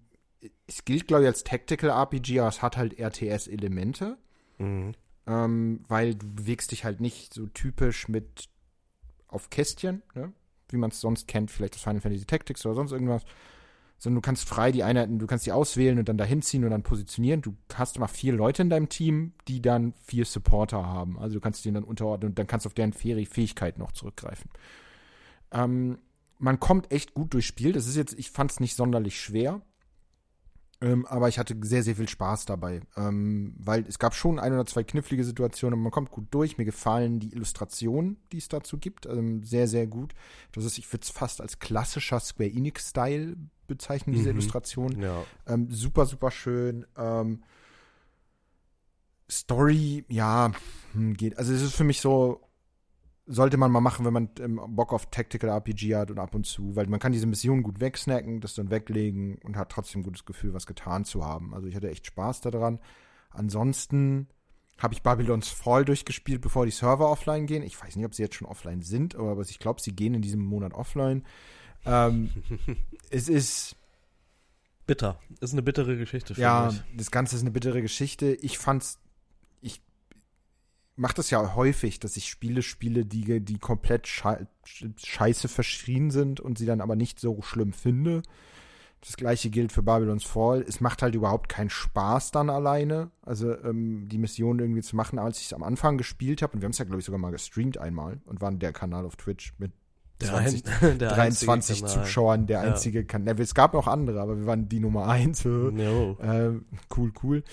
es 0.65 0.83
gilt 0.83 1.07
glaube 1.07 1.23
ich 1.23 1.27
als 1.27 1.43
Tactical 1.43 1.89
RPG, 1.89 2.39
aber 2.39 2.49
es 2.49 2.61
hat 2.61 2.75
halt 2.75 2.97
RTS-Elemente. 2.97 4.17
Mhm. 4.57 4.93
Ähm, 5.25 5.83
weil 5.87 6.15
du 6.15 6.33
bewegst 6.33 6.71
dich 6.71 6.85
halt 6.85 7.01
nicht 7.01 7.33
so 7.33 7.47
typisch 7.47 8.07
mit 8.07 8.49
auf 9.27 9.49
Kästchen, 9.49 10.01
ne? 10.15 10.31
wie 10.69 10.77
man 10.77 10.91
es 10.91 11.01
sonst 11.01 11.27
kennt, 11.27 11.51
vielleicht 11.51 11.75
aus 11.75 11.83
Final 11.83 12.01
Fantasy 12.01 12.25
Tactics 12.25 12.65
oder 12.65 12.75
sonst 12.75 12.91
irgendwas, 12.91 13.23
sondern 13.97 14.21
du 14.21 14.25
kannst 14.25 14.47
frei 14.47 14.71
die 14.71 14.83
Einheiten, 14.83 15.19
du 15.19 15.27
kannst 15.27 15.45
die 15.45 15.51
auswählen 15.51 15.97
und 15.97 16.07
dann 16.07 16.17
dahin 16.17 16.41
ziehen 16.41 16.63
und 16.63 16.71
dann 16.71 16.83
positionieren. 16.83 17.41
Du 17.41 17.55
hast 17.73 17.97
immer 17.97 18.07
vier 18.07 18.33
Leute 18.33 18.61
in 18.61 18.69
deinem 18.69 18.89
Team, 18.89 19.33
die 19.47 19.61
dann 19.61 19.93
vier 20.05 20.25
Supporter 20.25 20.85
haben. 20.85 21.17
Also 21.19 21.35
du 21.35 21.41
kannst 21.41 21.65
denen 21.65 21.75
dann 21.75 21.83
unterordnen 21.83 22.31
und 22.31 22.39
dann 22.39 22.47
kannst 22.47 22.65
du 22.65 22.69
auf 22.69 22.73
deren 22.73 22.93
Fähigkeiten 22.93 23.79
noch 23.79 23.91
zurückgreifen. 23.91 24.51
Ähm, 25.51 25.97
man 26.37 26.59
kommt 26.59 26.91
echt 26.91 27.15
gut 27.15 27.33
durchs 27.33 27.47
Spiel. 27.47 27.71
Das 27.71 27.87
ist 27.87 27.95
jetzt, 27.95 28.13
ich 28.17 28.29
fand 28.29 28.51
es 28.51 28.59
nicht 28.59 28.75
sonderlich 28.75 29.19
schwer. 29.19 29.61
Ähm, 30.79 31.05
aber 31.07 31.27
ich 31.27 31.39
hatte 31.39 31.55
sehr, 31.61 31.81
sehr 31.81 31.95
viel 31.95 32.07
Spaß 32.07 32.45
dabei. 32.45 32.81
Ähm, 32.95 33.55
weil 33.57 33.85
es 33.87 33.97
gab 33.97 34.13
schon 34.13 34.39
ein 34.39 34.53
oder 34.53 34.65
zwei 34.65 34.83
knifflige 34.83 35.23
Situationen 35.23 35.79
und 35.79 35.83
man 35.83 35.91
kommt 35.91 36.11
gut 36.11 36.27
durch. 36.31 36.57
Mir 36.57 36.65
gefallen 36.65 37.19
die 37.19 37.33
Illustrationen, 37.33 38.17
die 38.31 38.37
es 38.37 38.47
dazu 38.47 38.77
gibt. 38.77 39.05
Ähm, 39.07 39.43
sehr, 39.43 39.67
sehr 39.67 39.87
gut. 39.87 40.13
Das 40.51 40.65
ist, 40.65 40.77
ich 40.77 40.91
würde 40.93 41.03
es 41.03 41.09
fast 41.09 41.41
als 41.41 41.59
klassischer 41.59 42.19
Square 42.19 42.49
Enix-Style 42.49 43.37
bezeichnen, 43.67 44.15
diese 44.15 44.29
mhm. 44.31 44.39
Illustration. 44.39 45.01
Ja. 45.01 45.23
Ähm, 45.47 45.67
super, 45.71 46.05
super 46.05 46.29
schön. 46.29 46.85
Ähm, 46.95 47.43
Story, 49.29 50.05
ja, 50.07 50.51
hm, 50.93 51.15
geht. 51.15 51.37
Also 51.37 51.53
es 51.53 51.61
ist 51.61 51.75
für 51.75 51.83
mich 51.83 52.01
so 52.01 52.46
sollte 53.27 53.57
man 53.57 53.71
mal 53.71 53.81
machen, 53.81 54.05
wenn 54.05 54.13
man 54.13 54.29
ähm, 54.39 54.61
Bock 54.69 54.93
auf 54.93 55.07
Tactical 55.07 55.49
RPG 55.49 55.95
hat 55.95 56.11
und 56.11 56.17
ab 56.17 56.33
und 56.33 56.45
zu, 56.45 56.75
weil 56.75 56.87
man 56.87 56.99
kann 56.99 57.11
diese 57.11 57.27
Mission 57.27 57.61
gut 57.61 57.81
wegsnacken, 57.81 58.39
das 58.39 58.55
dann 58.55 58.71
weglegen 58.71 59.37
und 59.43 59.57
hat 59.57 59.69
trotzdem 59.69 60.01
ein 60.01 60.03
gutes 60.05 60.25
Gefühl, 60.25 60.53
was 60.53 60.65
getan 60.65 61.03
zu 61.03 61.25
haben. 61.25 61.53
Also 61.53 61.67
ich 61.67 61.75
hatte 61.75 61.89
echt 61.89 62.05
Spaß 62.05 62.41
daran. 62.41 62.79
Ansonsten 63.29 64.27
habe 64.77 64.93
ich 64.93 65.03
Babylons 65.03 65.49
Fall 65.49 65.83
durchgespielt, 65.83 66.41
bevor 66.41 66.65
die 66.65 66.71
Server 66.71 67.09
offline 67.09 67.47
gehen. 67.47 67.63
Ich 67.63 67.81
weiß 67.81 67.95
nicht, 67.95 68.05
ob 68.05 68.15
sie 68.15 68.23
jetzt 68.23 68.35
schon 68.35 68.47
offline 68.47 68.81
sind, 68.81 69.15
aber 69.15 69.41
ich 69.41 69.59
glaube, 69.59 69.81
sie 69.81 69.95
gehen 69.95 70.13
in 70.13 70.21
diesem 70.21 70.41
Monat 70.41 70.73
offline. 70.73 71.25
Ähm, 71.85 72.29
es 73.09 73.27
ist 73.27 73.75
bitter. 74.85 75.19
Ist 75.41 75.51
eine 75.51 75.63
bittere 75.63 75.97
Geschichte 75.97 76.33
für 76.33 76.41
ja, 76.41 76.67
mich. 76.67 76.77
Ja, 76.77 76.83
das 76.95 77.11
Ganze 77.11 77.35
ist 77.35 77.41
eine 77.41 77.51
bittere 77.51 77.81
Geschichte. 77.81 78.37
Ich 78.41 78.57
fand's 78.57 78.99
mache 80.97 81.15
das 81.15 81.29
ja 81.29 81.55
häufig, 81.55 81.99
dass 81.99 82.17
ich 82.17 82.27
Spiele 82.27 82.61
spiele, 82.61 83.05
die, 83.05 83.39
die 83.39 83.59
komplett 83.59 84.07
scheiße 84.07 85.47
verschrien 85.47 86.11
sind 86.11 86.39
und 86.39 86.57
sie 86.57 86.65
dann 86.65 86.81
aber 86.81 86.95
nicht 86.95 87.19
so 87.19 87.41
schlimm 87.41 87.71
finde. 87.71 88.23
Das 89.01 89.15
gleiche 89.15 89.51
gilt 89.51 89.71
für 89.71 89.83
Babylon's 89.83 90.23
Fall. 90.23 90.65
Es 90.67 90.81
macht 90.81 91.03
halt 91.03 91.13
überhaupt 91.13 91.49
keinen 91.49 91.69
Spaß 91.69 92.31
dann 92.31 92.49
alleine, 92.49 93.11
also 93.21 93.55
ähm, 93.63 94.09
die 94.09 94.17
Mission 94.17 94.59
irgendwie 94.59 94.81
zu 94.81 94.95
machen, 94.95 95.19
als 95.19 95.39
ich 95.39 95.45
es 95.45 95.53
am 95.53 95.63
Anfang 95.63 95.97
gespielt 95.97 96.41
habe. 96.41 96.53
Und 96.53 96.61
wir 96.61 96.65
haben 96.65 96.71
es 96.71 96.79
ja, 96.79 96.85
glaube 96.85 96.99
ich, 96.99 97.05
sogar 97.05 97.19
mal 97.19 97.31
gestreamt 97.31 97.77
einmal 97.77 98.19
und 98.25 98.41
waren 98.41 98.57
der 98.57 98.73
Kanal 98.73 99.05
auf 99.05 99.15
Twitch 99.15 99.53
mit 99.59 99.71
20, 100.19 100.63
ein, 100.81 100.99
23 100.99 101.85
Zuschauern, 101.85 102.47
der 102.47 102.61
einzige 102.61 102.99
ja. 102.99 103.05
Kanal. 103.05 103.39
Es 103.39 103.53
gab 103.53 103.75
auch 103.75 103.85
andere, 103.85 104.19
aber 104.19 104.37
wir 104.37 104.47
waren 104.47 104.67
die 104.67 104.79
Nummer 104.79 105.07
eins. 105.07 105.45
äh, 106.19 106.53
cool, 106.95 107.11
cool. 107.21 107.43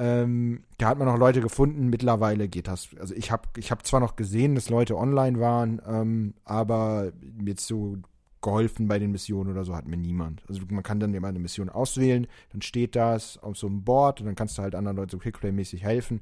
Ähm, 0.00 0.62
da 0.78 0.90
hat 0.90 0.98
man 0.98 1.08
noch 1.08 1.18
Leute 1.18 1.40
gefunden. 1.40 1.88
Mittlerweile 1.88 2.48
geht 2.48 2.68
das. 2.68 2.90
Also 3.00 3.14
ich 3.14 3.32
habe 3.32 3.48
ich 3.56 3.72
hab 3.72 3.84
zwar 3.84 3.98
noch 3.98 4.14
gesehen, 4.14 4.54
dass 4.54 4.70
Leute 4.70 4.96
online 4.96 5.40
waren, 5.40 5.82
ähm, 5.84 6.34
aber 6.44 7.12
jetzt 7.44 7.66
so 7.66 7.96
geholfen 8.40 8.86
bei 8.86 9.00
den 9.00 9.10
Missionen 9.10 9.50
oder 9.50 9.64
so 9.64 9.74
hat 9.74 9.88
mir 9.88 9.96
niemand. 9.96 10.44
Also 10.48 10.62
man 10.70 10.84
kann 10.84 11.00
dann 11.00 11.12
immer 11.12 11.26
eine 11.26 11.40
Mission 11.40 11.68
auswählen, 11.68 12.28
dann 12.52 12.62
steht 12.62 12.94
das 12.94 13.38
auf 13.38 13.58
so 13.58 13.66
einem 13.66 13.82
Board 13.82 14.20
und 14.20 14.26
dann 14.26 14.36
kannst 14.36 14.56
du 14.56 14.62
halt 14.62 14.76
anderen 14.76 14.96
Leuten 14.96 15.10
so 15.10 15.18
Quickplay-mäßig 15.18 15.82
helfen. 15.82 16.20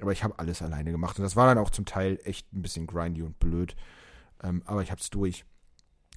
Aber 0.00 0.10
ich 0.10 0.24
habe 0.24 0.38
alles 0.40 0.60
alleine 0.60 0.90
gemacht 0.90 1.16
und 1.16 1.22
das 1.22 1.36
war 1.36 1.46
dann 1.46 1.62
auch 1.62 1.70
zum 1.70 1.84
Teil 1.84 2.18
echt 2.24 2.52
ein 2.52 2.62
bisschen 2.62 2.88
grindy 2.88 3.22
und 3.22 3.38
blöd. 3.38 3.76
Ähm, 4.42 4.62
aber 4.66 4.82
ich 4.82 4.90
habe 4.90 5.00
es 5.00 5.10
durch 5.10 5.44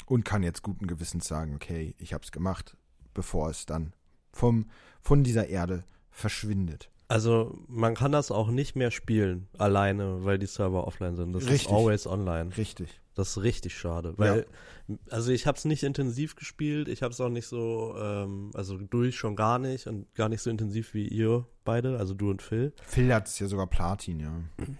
und 0.08 0.25
kann 0.25 0.41
jetzt 0.41 0.63
guten 0.63 0.88
Gewissens 0.88 1.27
sagen, 1.27 1.53
okay, 1.53 1.93
ich 2.00 2.13
habe 2.15 2.24
es 2.24 2.31
gemacht, 2.31 2.75
bevor 3.13 3.51
es 3.51 3.67
dann 3.67 3.93
vom, 4.31 4.65
von 5.01 5.24
dieser 5.24 5.48
Erde 5.48 5.84
verschwindet. 6.20 6.90
Also 7.08 7.58
man 7.68 7.96
kann 7.96 8.12
das 8.12 8.30
auch 8.30 8.50
nicht 8.50 8.76
mehr 8.76 8.92
spielen 8.92 9.48
alleine, 9.58 10.24
weil 10.26 10.38
die 10.38 10.46
Server 10.46 10.86
offline 10.86 11.16
sind. 11.16 11.34
Das 11.34 11.46
richtig. 11.46 11.64
ist 11.64 11.72
always 11.72 12.06
online. 12.06 12.56
Richtig. 12.56 13.02
Das 13.16 13.30
ist 13.30 13.44
richtig 13.44 13.76
schade, 13.76 14.14
weil 14.18 14.46
ja. 14.88 14.96
also 15.10 15.32
ich 15.32 15.46
habe 15.46 15.58
es 15.58 15.66
nicht 15.66 15.84
intensiv 15.84 16.38
gespielt, 16.38 16.88
ich 16.88 17.04
habe 17.04 17.12
es 17.12 17.20
auch 17.20 17.28
nicht 17.28 17.48
so, 17.48 17.94
ähm, 18.00 18.52
also 18.54 18.78
durch 18.78 19.18
schon 19.18 19.36
gar 19.36 19.60
nicht 19.60 19.88
und 19.88 20.14
gar 20.14 20.30
nicht 20.30 20.42
so 20.42 20.50
intensiv 20.50 20.94
wie 20.94 21.06
ihr 21.06 21.46
beide, 21.66 21.98
also 21.98 22.14
du 22.14 22.30
und 22.30 22.42
Phil. 22.42 22.72
Phil 22.84 23.14
hat 23.14 23.28
es 23.28 23.38
ja 23.38 23.48
sogar 23.48 23.68
Platin, 23.68 24.22
ja. 24.22 24.32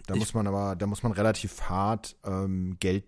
Da 0.08 0.14
ich, 0.14 0.22
muss 0.22 0.34
man 0.34 0.48
aber, 0.48 0.78
da 0.78 0.86
muss 0.86 1.04
man 1.04 1.12
relativ 1.12 1.64
hart 1.64 2.16
ähm, 2.24 2.78
Geld 2.80 3.04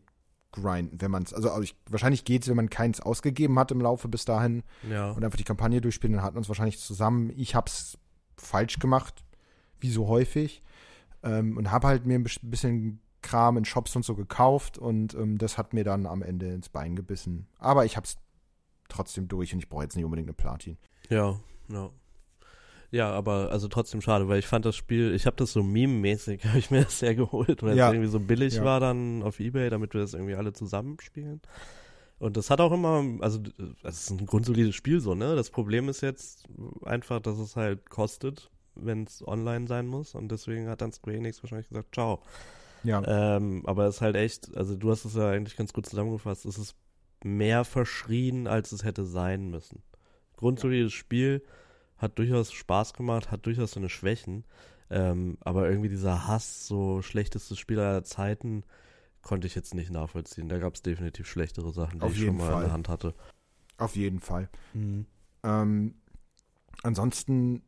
grinden, 0.51 0.99
wenn 0.99 1.11
man 1.11 1.23
es, 1.23 1.33
also, 1.33 1.49
also 1.49 1.61
ich, 1.61 1.75
wahrscheinlich 1.89 2.25
geht 2.25 2.41
es, 2.41 2.49
wenn 2.49 2.57
man 2.57 2.69
keins 2.69 2.99
ausgegeben 2.99 3.57
hat 3.57 3.71
im 3.71 3.79
Laufe 3.79 4.09
bis 4.09 4.25
dahin 4.25 4.63
ja. 4.89 5.11
und 5.11 5.23
einfach 5.23 5.37
die 5.37 5.45
Kampagne 5.45 5.79
durchspielen, 5.79 6.17
dann 6.17 6.25
hat 6.25 6.33
man 6.33 6.43
es 6.43 6.49
wahrscheinlich 6.49 6.79
zusammen. 6.79 7.31
Ich 7.37 7.55
habe 7.55 7.67
es 7.67 7.97
falsch 8.41 8.79
gemacht, 8.79 9.23
wie 9.79 9.89
so 9.91 10.07
häufig. 10.07 10.61
Ähm, 11.23 11.57
und 11.57 11.71
habe 11.71 11.87
halt 11.87 12.05
mir 12.05 12.15
ein 12.19 12.23
bisschen 12.41 12.99
Kram 13.21 13.57
in 13.57 13.65
Shops 13.65 13.95
und 13.95 14.03
so 14.03 14.15
gekauft 14.15 14.77
und 14.79 15.13
ähm, 15.13 15.37
das 15.37 15.57
hat 15.57 15.73
mir 15.73 15.83
dann 15.83 16.07
am 16.07 16.23
Ende 16.23 16.47
ins 16.51 16.69
Bein 16.69 16.95
gebissen. 16.95 17.47
Aber 17.59 17.85
ich 17.85 17.95
habe 17.95 18.05
es 18.07 18.17
trotzdem 18.89 19.27
durch 19.27 19.53
und 19.53 19.59
ich 19.59 19.69
brauche 19.69 19.83
jetzt 19.83 19.95
nicht 19.95 20.05
unbedingt 20.05 20.27
eine 20.27 20.33
Platin. 20.33 20.77
Ja, 21.09 21.39
ja. 21.71 21.89
Ja, 22.89 23.09
aber 23.11 23.51
also 23.51 23.69
trotzdem 23.69 24.01
schade, 24.01 24.27
weil 24.27 24.39
ich 24.39 24.47
fand 24.47 24.65
das 24.65 24.75
Spiel, 24.75 25.13
ich 25.13 25.25
habe 25.25 25.37
das 25.37 25.53
so 25.53 25.63
meme-mäßig, 25.63 26.43
habe 26.45 26.57
ich 26.59 26.71
mir 26.71 26.83
das 26.83 26.99
sehr 26.99 27.15
geholt, 27.15 27.63
weil 27.63 27.77
Ja. 27.77 27.87
es 27.87 27.93
irgendwie 27.93 28.09
so 28.11 28.19
billig 28.19 28.55
Ja. 28.55 28.65
war 28.65 28.79
dann 28.81 29.23
auf 29.23 29.39
Ebay, 29.39 29.69
damit 29.69 29.93
wir 29.93 30.01
das 30.01 30.13
irgendwie 30.13 30.35
alle 30.35 30.51
zusammenspielen. 30.51 31.41
Und 32.21 32.37
das 32.37 32.51
hat 32.51 32.61
auch 32.61 32.71
immer, 32.71 33.03
also 33.21 33.39
das 33.81 34.03
ist 34.03 34.11
ein 34.11 34.27
grundsolides 34.27 34.75
Spiel 34.75 34.99
so, 34.99 35.15
ne? 35.15 35.35
Das 35.35 35.49
Problem 35.49 35.89
ist 35.89 36.01
jetzt 36.01 36.47
einfach, 36.83 37.19
dass 37.19 37.39
es 37.39 37.55
halt 37.55 37.89
kostet, 37.89 38.51
wenn 38.75 39.05
es 39.05 39.27
online 39.27 39.65
sein 39.65 39.87
muss 39.87 40.13
und 40.13 40.31
deswegen 40.31 40.69
hat 40.69 40.81
dann 40.81 40.91
Square 40.91 41.17
Enix 41.17 41.41
wahrscheinlich 41.41 41.69
gesagt, 41.69 41.95
ciao. 41.95 42.21
Ja. 42.83 43.01
Ähm, 43.07 43.63
aber 43.65 43.87
es 43.87 43.95
ist 43.95 44.01
halt 44.01 44.15
echt, 44.15 44.55
also 44.55 44.75
du 44.75 44.91
hast 44.91 45.03
es 45.03 45.15
ja 45.15 45.31
eigentlich 45.31 45.57
ganz 45.57 45.73
gut 45.73 45.87
zusammengefasst, 45.87 46.45
es 46.45 46.59
ist 46.59 46.75
mehr 47.23 47.65
verschrien, 47.65 48.45
als 48.45 48.71
es 48.71 48.83
hätte 48.83 49.03
sein 49.03 49.49
müssen. 49.49 49.81
Grundsolides 50.37 50.93
Spiel, 50.93 51.41
hat 51.97 52.19
durchaus 52.19 52.51
Spaß 52.51 52.93
gemacht, 52.93 53.31
hat 53.31 53.47
durchaus 53.47 53.71
seine 53.71 53.89
Schwächen, 53.89 54.43
ähm, 54.91 55.39
aber 55.39 55.67
irgendwie 55.67 55.89
dieser 55.89 56.27
Hass, 56.27 56.67
so 56.67 57.01
schlechtestes 57.01 57.57
Spiel 57.57 57.79
aller 57.79 58.03
Zeiten, 58.03 58.63
konnte 59.21 59.47
ich 59.47 59.55
jetzt 59.55 59.73
nicht 59.73 59.91
nachvollziehen. 59.91 60.49
Da 60.49 60.57
gab 60.59 60.73
es 60.75 60.81
definitiv 60.81 61.27
schlechtere 61.27 61.71
Sachen, 61.71 61.99
die 61.99 62.05
Auf 62.05 62.13
ich 62.15 62.23
schon 62.25 62.37
mal 62.37 62.45
in 62.47 62.51
Fall. 62.51 62.63
der 62.63 62.73
Hand 62.73 62.89
hatte. 62.89 63.13
Auf 63.77 63.95
jeden 63.95 64.19
Fall. 64.19 64.49
Ähm, 65.43 65.95
ansonsten 66.83 67.63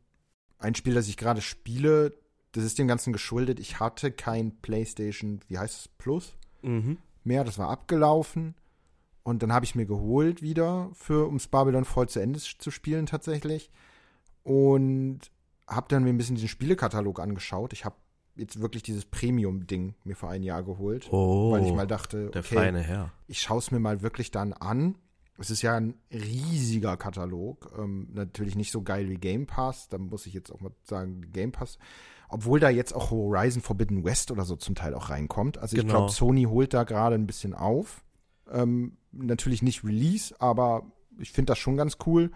ein 0.60 0.76
Spiel, 0.76 0.94
das 0.94 1.08
ich 1.08 1.18
gerade 1.18 1.42
spiele, 1.42 2.14
das 2.52 2.64
ist 2.64 2.78
dem 2.78 2.88
Ganzen 2.88 3.14
geschuldet. 3.14 3.60
Ich 3.60 3.80
hatte 3.80 4.12
kein 4.12 4.56
PlayStation, 4.62 5.40
wie 5.48 5.58
heißt 5.58 5.80
es, 5.82 5.88
Plus 5.88 6.36
Mhm. 6.62 6.98
mehr. 7.24 7.44
Das 7.44 7.58
war 7.58 7.70
abgelaufen. 7.70 8.56
Und 9.24 9.42
dann 9.42 9.54
habe 9.54 9.66
ich 9.66 9.76
mir 9.76 9.86
geholt 9.86 10.42
wieder, 10.42 10.90
für 10.94 11.26
ums 11.26 11.48
Babylon 11.48 11.86
voll 11.86 12.10
zu 12.10 12.20
Ende 12.20 12.40
zu 12.40 12.72
spielen 12.72 13.06
tatsächlich. 13.06 13.70
Und 14.44 15.20
habe 15.68 15.88
dann 15.90 16.04
mir 16.04 16.10
ein 16.10 16.18
bisschen 16.18 16.36
den 16.36 16.48
Spielekatalog 16.48 17.20
angeschaut. 17.20 17.74
Ich 17.74 17.86
habe 17.86 17.96
jetzt 18.36 18.60
wirklich 18.62 18.84
dieses 18.84 19.06
Premium-Ding 19.06 19.96
mir 20.04 20.16
vor 20.16 20.30
ein 20.30 20.44
Jahr 20.44 20.64
geholt. 20.64 21.08
Oh, 21.12 21.52
weil 21.52 21.66
ich 21.66 21.74
mal 21.74 21.88
dachte, 21.88 22.30
der 22.32 22.42
okay, 22.42 22.56
feine 22.56 22.82
Herr. 22.82 23.12
ich 23.28 23.42
schaue 23.42 23.60
es 23.60 23.72
mir 23.72 23.80
mal 23.80 24.02
wirklich 24.02 24.32
dann 24.32 24.54
an. 24.54 24.96
Es 25.40 25.50
ist 25.50 25.62
ja 25.64 25.76
ein 25.76 25.96
riesiger 26.12 26.96
Katalog. 26.98 27.72
Ähm, 27.78 28.10
natürlich 28.14 28.56
nicht 28.56 28.72
so 28.72 28.82
geil 28.84 29.10
wie 29.10 29.16
Game 29.16 29.48
Pass. 29.48 29.90
Da 29.90 29.98
muss 29.98 30.26
ich 30.28 30.34
jetzt 30.34 30.52
auch 30.52 30.62
mal 30.62 30.72
sagen, 30.84 31.32
Game 31.32 31.52
Pass. 31.52 31.78
Obwohl 32.30 32.60
da 32.60 32.70
jetzt 32.70 32.94
auch 32.94 33.12
Horizon 33.12 33.62
Forbidden 33.62 34.04
West 34.04 34.32
oder 34.32 34.44
so 34.46 34.56
zum 34.56 34.76
Teil 34.76 34.94
auch 34.94 35.10
reinkommt. 35.10 35.58
Also 35.58 35.76
ich 35.76 35.82
Genau. 35.84 35.94
glaube, 35.98 36.12
Sony 36.12 36.44
holt 36.44 36.74
da 36.74 36.84
gerade 36.84 37.16
ein 37.16 37.28
bisschen 37.28 37.54
auf. 37.54 38.04
Ähm, 38.52 38.98
natürlich 39.12 39.62
nicht 39.62 39.84
Release, 39.84 40.36
aber 40.40 40.92
ich 41.20 41.32
finde 41.32 41.52
das 41.52 41.60
schon 41.60 41.78
ganz 41.78 41.98
cool. 42.06 42.32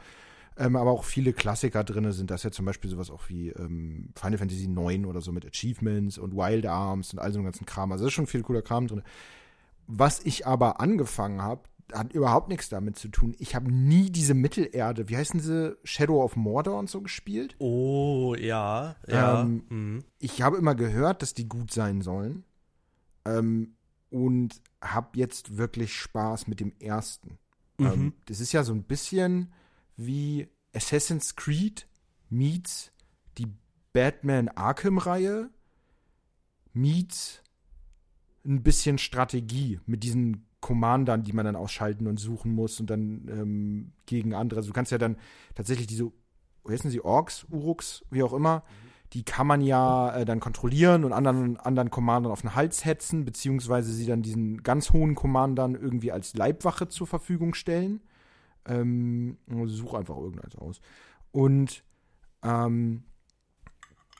Ähm, 0.59 0.75
aber 0.75 0.91
auch 0.91 1.03
viele 1.03 1.33
Klassiker 1.33 1.83
drin 1.83 2.11
sind. 2.11 2.31
Da 2.31 2.35
ist 2.35 2.43
ja 2.43 2.51
zum 2.51 2.65
Beispiel 2.65 2.89
sowas 2.89 3.11
auch 3.11 3.29
wie 3.29 3.49
ähm, 3.49 4.09
Final 4.15 4.39
Fantasy 4.39 4.65
IX 4.65 5.05
oder 5.05 5.21
so 5.21 5.31
mit 5.31 5.45
Achievements 5.45 6.17
und 6.17 6.35
Wild 6.35 6.65
Arms 6.65 7.13
und 7.13 7.19
all 7.19 7.31
so 7.31 7.37
einem 7.37 7.45
ganzen 7.45 7.65
Kram. 7.65 7.91
Also 7.91 8.05
da 8.05 8.07
ist 8.07 8.13
schon 8.13 8.27
viel 8.27 8.41
cooler 8.41 8.63
Kram 8.63 8.87
drin. 8.87 9.03
Was 9.85 10.19
ich 10.23 10.47
aber 10.47 10.81
angefangen 10.81 11.41
habe, 11.41 11.61
hat 11.93 12.11
überhaupt 12.13 12.49
nichts 12.49 12.69
damit 12.69 12.97
zu 12.97 13.07
tun. 13.07 13.35
Ich 13.39 13.55
habe 13.55 13.71
nie 13.71 14.09
diese 14.09 14.33
Mittelerde, 14.33 15.09
wie 15.09 15.17
heißen 15.17 15.39
sie, 15.39 15.77
Shadow 15.83 16.23
of 16.23 16.35
Mordor 16.35 16.79
und 16.79 16.89
so 16.89 17.01
gespielt. 17.01 17.55
Oh, 17.59 18.35
ja, 18.37 18.95
ja. 19.07 19.41
Ähm, 19.41 19.63
mhm. 19.69 20.03
Ich 20.19 20.41
habe 20.41 20.57
immer 20.57 20.75
gehört, 20.75 21.21
dass 21.21 21.33
die 21.33 21.47
gut 21.47 21.71
sein 21.71 22.01
sollen. 22.01 22.43
Ähm, 23.25 23.75
und 24.09 24.61
habe 24.81 25.17
jetzt 25.17 25.57
wirklich 25.57 25.93
Spaß 25.93 26.47
mit 26.47 26.59
dem 26.59 26.73
ersten. 26.79 27.37
Mhm. 27.77 27.85
Ähm, 27.85 28.13
das 28.25 28.39
ist 28.39 28.53
ja 28.53 28.63
so 28.63 28.73
ein 28.73 28.83
bisschen 28.83 29.53
wie 29.97 30.47
Assassin's 30.73 31.35
Creed 31.35 31.87
meets 32.29 32.91
die 33.37 33.47
Batman 33.93 34.47
Arkham-Reihe 34.49 35.49
meets 36.73 37.41
ein 38.45 38.63
bisschen 38.63 38.97
Strategie 38.97 39.79
mit 39.85 40.03
diesen 40.03 40.47
Commandern, 40.61 41.23
die 41.23 41.33
man 41.33 41.45
dann 41.45 41.55
ausschalten 41.55 42.07
und 42.07 42.19
suchen 42.19 42.53
muss 42.53 42.79
und 42.79 42.89
dann 42.89 43.27
ähm, 43.29 43.91
gegen 44.05 44.33
andere. 44.33 44.59
Also 44.59 44.69
du 44.69 44.73
kannst 44.73 44.91
ja 44.91 44.97
dann 44.97 45.17
tatsächlich 45.55 45.87
diese, 45.87 46.11
wie 46.65 46.73
heißen 46.73 46.89
sie, 46.89 47.03
Orks, 47.03 47.45
Uruks, 47.49 48.05
wie 48.09 48.23
auch 48.23 48.33
immer, 48.33 48.63
die 49.13 49.23
kann 49.23 49.47
man 49.47 49.61
ja 49.61 50.15
äh, 50.15 50.25
dann 50.25 50.39
kontrollieren 50.39 51.05
und 51.05 51.13
anderen, 51.13 51.57
anderen 51.57 51.91
Commandern 51.91 52.31
auf 52.31 52.41
den 52.41 52.55
Hals 52.55 52.85
hetzen, 52.85 53.25
beziehungsweise 53.25 53.91
sie 53.91 54.05
dann 54.05 54.21
diesen 54.21 54.63
ganz 54.63 54.91
hohen 54.91 55.15
Commandern 55.15 55.75
irgendwie 55.75 56.11
als 56.11 56.35
Leibwache 56.35 56.89
zur 56.89 57.07
Verfügung 57.07 57.53
stellen. 57.53 58.01
Ähm, 58.67 59.37
such 59.65 59.93
einfach 59.93 60.17
irgendeins 60.17 60.55
aus. 60.55 60.79
Und 61.31 61.83
ähm, 62.43 63.03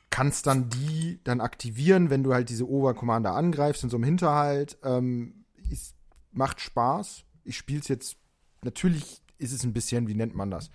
kannst 0.10 0.48
dann 0.48 0.70
die 0.70 1.20
dann 1.24 1.42
aktivieren, 1.42 2.10
wenn 2.10 2.24
du 2.24 2.34
halt 2.34 2.50
diese 2.50 2.68
Obercommander 2.68 3.34
angreifst 3.34 3.84
in 3.84 3.90
so 3.90 3.98
einem 3.98 4.06
Hinterhalt. 4.06 4.78
Ähm, 4.84 5.46
es 5.72 5.94
macht 6.32 6.60
Spaß. 6.60 7.24
Ich 7.44 7.58
spiele 7.58 7.82
es 7.82 7.88
jetzt, 7.88 8.18
natürlich 8.64 9.22
ist 9.38 9.52
es 9.54 9.64
ein 9.64 9.74
bisschen, 9.74 10.08
wie 10.08 10.16
nennt 10.16 10.36
man 10.36 10.50
das? 10.50 10.72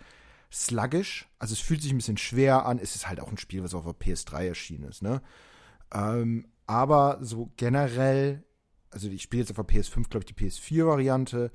Sluggish. 0.53 1.29
Also 1.39 1.55
es 1.55 1.61
fühlt 1.61 1.83
sich 1.83 1.93
ein 1.93 1.97
bisschen 1.97 2.19
schwer 2.19 2.67
an. 2.67 2.79
Es 2.79 2.95
ist 2.95 3.09
halt 3.09 3.21
auch 3.21 3.31
ein 3.31 3.39
Spiel, 3.39 3.63
was 3.65 3.75
auf 3.75 3.85
der 3.85 3.95
PS3 3.95 4.47
erschienen 4.47 4.85
ist, 4.85 5.03
ne? 5.03 5.23
Ähm, 5.93 6.47
aber 6.67 7.19
so 7.23 7.51
generell, 7.57 8.45
also 8.91 9.09
ich 9.09 9.23
spiele 9.23 9.43
jetzt 9.43 9.51
auf 9.51 9.67
der 9.67 9.77
PS5, 9.77 10.09
glaube 10.09 10.25
ich, 10.27 10.35
die 10.35 10.47
PS4-Variante. 10.47 11.51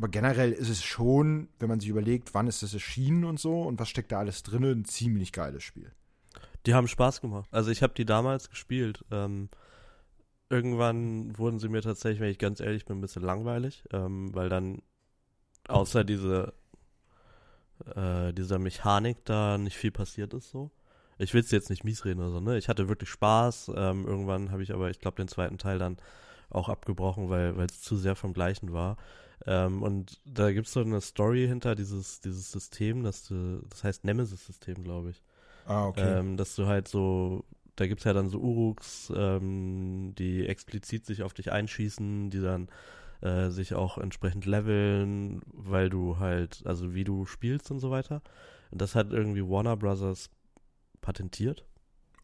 Aber 0.00 0.08
generell 0.08 0.52
ist 0.52 0.70
es 0.70 0.82
schon, 0.82 1.50
wenn 1.58 1.68
man 1.68 1.78
sich 1.78 1.90
überlegt, 1.90 2.32
wann 2.32 2.46
ist 2.46 2.62
das 2.62 2.72
erschienen 2.72 3.22
und 3.26 3.38
so 3.38 3.60
und 3.60 3.78
was 3.78 3.90
steckt 3.90 4.12
da 4.12 4.18
alles 4.18 4.42
drin, 4.42 4.64
ein 4.64 4.86
ziemlich 4.86 5.30
geiles 5.30 5.62
Spiel. 5.62 5.92
Die 6.64 6.72
haben 6.72 6.88
Spaß 6.88 7.20
gemacht. 7.20 7.50
Also 7.52 7.70
ich 7.70 7.82
habe 7.82 7.92
die 7.92 8.06
damals 8.06 8.48
gespielt. 8.48 9.04
Ähm, 9.10 9.50
irgendwann 10.48 11.36
wurden 11.36 11.58
sie 11.58 11.68
mir 11.68 11.82
tatsächlich, 11.82 12.20
wenn 12.20 12.30
ich 12.30 12.38
ganz 12.38 12.60
ehrlich 12.60 12.86
bin, 12.86 12.96
ein 12.96 13.02
bisschen 13.02 13.22
langweilig, 13.22 13.84
ähm, 13.92 14.34
weil 14.34 14.48
dann 14.48 14.80
außer 15.68 16.02
diese 16.02 16.54
äh, 17.94 18.32
dieser 18.32 18.58
Mechanik 18.58 19.22
da 19.26 19.58
nicht 19.58 19.76
viel 19.76 19.90
passiert 19.90 20.32
ist 20.32 20.48
so. 20.48 20.70
Ich 21.18 21.34
will 21.34 21.42
es 21.42 21.50
jetzt 21.50 21.68
nicht 21.68 21.84
mies 21.84 22.06
reden 22.06 22.20
oder 22.20 22.30
so, 22.30 22.40
ne? 22.40 22.56
Ich 22.56 22.70
hatte 22.70 22.88
wirklich 22.88 23.10
Spaß. 23.10 23.72
Ähm, 23.76 24.06
irgendwann 24.06 24.50
habe 24.50 24.62
ich 24.62 24.72
aber, 24.72 24.88
ich 24.88 24.98
glaube, 24.98 25.16
den 25.16 25.28
zweiten 25.28 25.58
Teil 25.58 25.78
dann 25.78 25.98
auch 26.48 26.70
abgebrochen, 26.70 27.28
weil 27.28 27.58
weil 27.58 27.66
es 27.66 27.82
zu 27.82 27.98
sehr 27.98 28.16
vom 28.16 28.32
Gleichen 28.32 28.72
war. 28.72 28.96
Ähm, 29.46 29.82
und 29.82 30.20
da 30.24 30.52
gibt 30.52 30.66
es 30.66 30.72
so 30.72 30.80
eine 30.80 31.00
Story 31.00 31.46
hinter 31.46 31.74
dieses, 31.74 32.20
dieses 32.20 32.52
System, 32.52 33.02
das, 33.02 33.26
du, 33.26 33.62
das 33.68 33.84
heißt 33.84 34.04
Nemesis-System, 34.04 34.82
glaube 34.82 35.10
ich. 35.10 35.22
Ah, 35.66 35.86
Ähm, 36.00 36.36
dass 36.36 36.54
du 36.56 36.66
halt 36.66 36.88
so, 36.88 37.44
da 37.76 37.86
gibt's 37.86 38.04
ja 38.04 38.12
dann 38.12 38.28
so 38.28 38.38
Uruks, 38.38 39.12
ähm, 39.14 40.14
die 40.18 40.46
explizit 40.46 41.06
sich 41.06 41.22
auf 41.22 41.32
dich 41.32 41.52
einschießen, 41.52 42.30
die 42.30 42.40
dann 42.40 42.68
äh, 43.22 43.50
sich 43.50 43.74
auch 43.74 43.98
entsprechend 43.98 44.46
leveln, 44.46 45.40
weil 45.46 45.90
du 45.90 46.18
halt, 46.18 46.62
also 46.64 46.94
wie 46.94 47.04
du 47.04 47.26
spielst 47.26 47.70
und 47.70 47.78
so 47.78 47.90
weiter. 47.90 48.22
Und 48.70 48.80
das 48.80 48.94
hat 48.94 49.12
irgendwie 49.12 49.42
Warner 49.42 49.76
Brothers 49.76 50.30
patentiert 51.00 51.64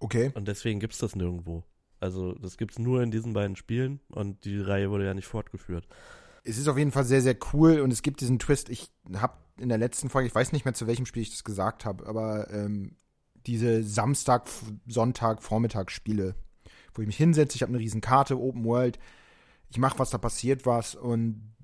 okay. 0.01 0.33
und 0.35 0.49
deswegen 0.49 0.81
gibt's 0.81 0.99
das 0.99 1.17
nirgendwo. 1.17 1.65
Also 2.01 2.35
das 2.35 2.57
gibt's 2.59 2.79
nur 2.79 3.03
in 3.03 3.11
diesen 3.11 3.33
beiden 3.33 3.57
Spielen 3.57 4.01
und 4.09 4.45
die 4.45 4.61
Reihe 4.61 4.91
wurde 4.91 5.07
ja 5.07 5.15
nicht 5.15 5.27
fortgeführt. 5.27 5.87
Es 6.49 6.59
ist 6.59 6.69
auf 6.69 6.79
jeden 6.79 6.93
Fall 6.93 7.05
sehr, 7.05 7.23
sehr 7.23 7.37
cool 7.53 7.81
und 7.81 7.93
es 7.93 8.03
gibt 8.03 8.21
diesen 8.21 8.39
Twist. 8.39 8.69
Ich 8.69 8.91
habe 9.15 9.35
in 9.59 9.69
der 9.69 9.79
letzten 9.79 10.09
Folge, 10.09 10.29
ich 10.29 10.35
weiß 10.35 10.53
nicht 10.53 10.65
mehr, 10.65 10.75
zu 10.75 10.87
welchem 10.87 11.07
Spiel 11.07 11.23
ich 11.23 11.31
das 11.31 11.45
gesagt 11.45 11.85
habe, 11.85 12.07
aber 12.07 12.51
ähm, 12.53 12.97
diese 13.47 13.83
Samstag, 13.83 14.49
Sonntag, 14.87 15.43
Vormittagsspiele, 15.43 16.35
wo 16.95 17.03
ich 17.03 17.07
mich 17.07 17.17
hinsetze, 17.17 17.57
ich 17.57 17.63
habe 17.63 17.71
eine 17.71 17.81
riesen 17.81 18.01
Karte, 18.01 18.39
Open 18.39 18.65
World, 18.65 18.99
ich 19.71 19.79
mache 19.79 19.99
was, 19.99 20.11
da 20.11 20.19
passiert 20.19 20.67
was 20.67 20.95
und 20.95 21.55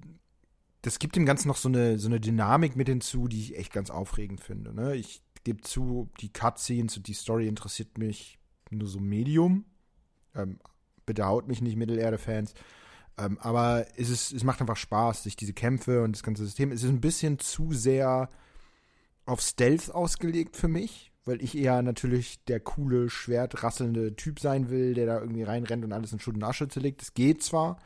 das 0.83 0.99
gibt 0.99 1.15
dem 1.15 1.27
Ganzen 1.27 1.49
noch 1.49 1.57
so 1.57 1.69
eine, 1.69 1.99
so 1.99 2.09
eine 2.09 2.21
Dynamik 2.21 2.75
mit 2.75 2.89
hinzu, 2.89 3.29
die 3.29 3.41
ich 3.41 3.57
echt 3.57 3.73
ganz 3.73 3.91
aufregend 3.91 4.41
finde. 4.41 4.75
Ne? 4.75 4.97
Ich 4.97 5.23
gebe 5.45 5.61
zu, 5.61 6.11
die 6.21 6.33
Cutscenes 6.33 6.97
und 6.97 7.07
die 7.07 7.15
Story 7.15 7.47
interessiert 7.47 7.99
mich 7.99 8.39
nur 8.71 8.89
so 8.89 8.99
Medium. 8.99 9.65
Ähm, 10.35 10.59
bitte 11.07 11.25
haut 11.27 11.47
mich 11.47 11.61
nicht, 11.61 11.77
Mittelerde-Fans. 11.77 12.55
Ähm, 13.19 13.39
aber 13.41 13.87
es, 13.97 14.09
ist, 14.09 14.33
es 14.33 14.45
macht 14.45 14.61
einfach 14.61 14.77
Spaß, 14.77 15.25
sich 15.25 15.37
diese 15.37 15.53
Kämpfe 15.53 16.03
und 16.03 16.17
das 16.17 16.23
ganze 16.23 16.45
System. 16.45 16.73
Es 16.73 16.83
ist 16.83 16.91
ein 16.91 17.01
bisschen 17.01 17.39
zu 17.39 17.73
sehr 17.73 18.31
auf 19.27 19.41
Stealth 19.41 19.95
ausgelegt 19.95 20.57
für 20.57 20.69
mich, 20.69 21.13
weil 21.25 21.43
ich 21.43 21.57
eher 21.57 21.83
natürlich 21.83 22.43
der 22.45 22.61
coole, 22.61 23.11
schwertrasselnde 23.11 24.17
Typ 24.17 24.41
sein 24.41 24.71
will, 24.71 24.95
der 24.95 25.07
da 25.07 25.21
irgendwie 25.21 25.43
reinrennt 25.43 25.85
und 25.85 25.93
alles 25.93 26.13
in 26.13 26.21
Schutt 26.21 26.35
und 26.35 26.45
Asche 26.45 26.69
zerlegt. 26.69 27.01
Das 27.01 27.15
geht 27.15 27.43
zwar 27.43 27.79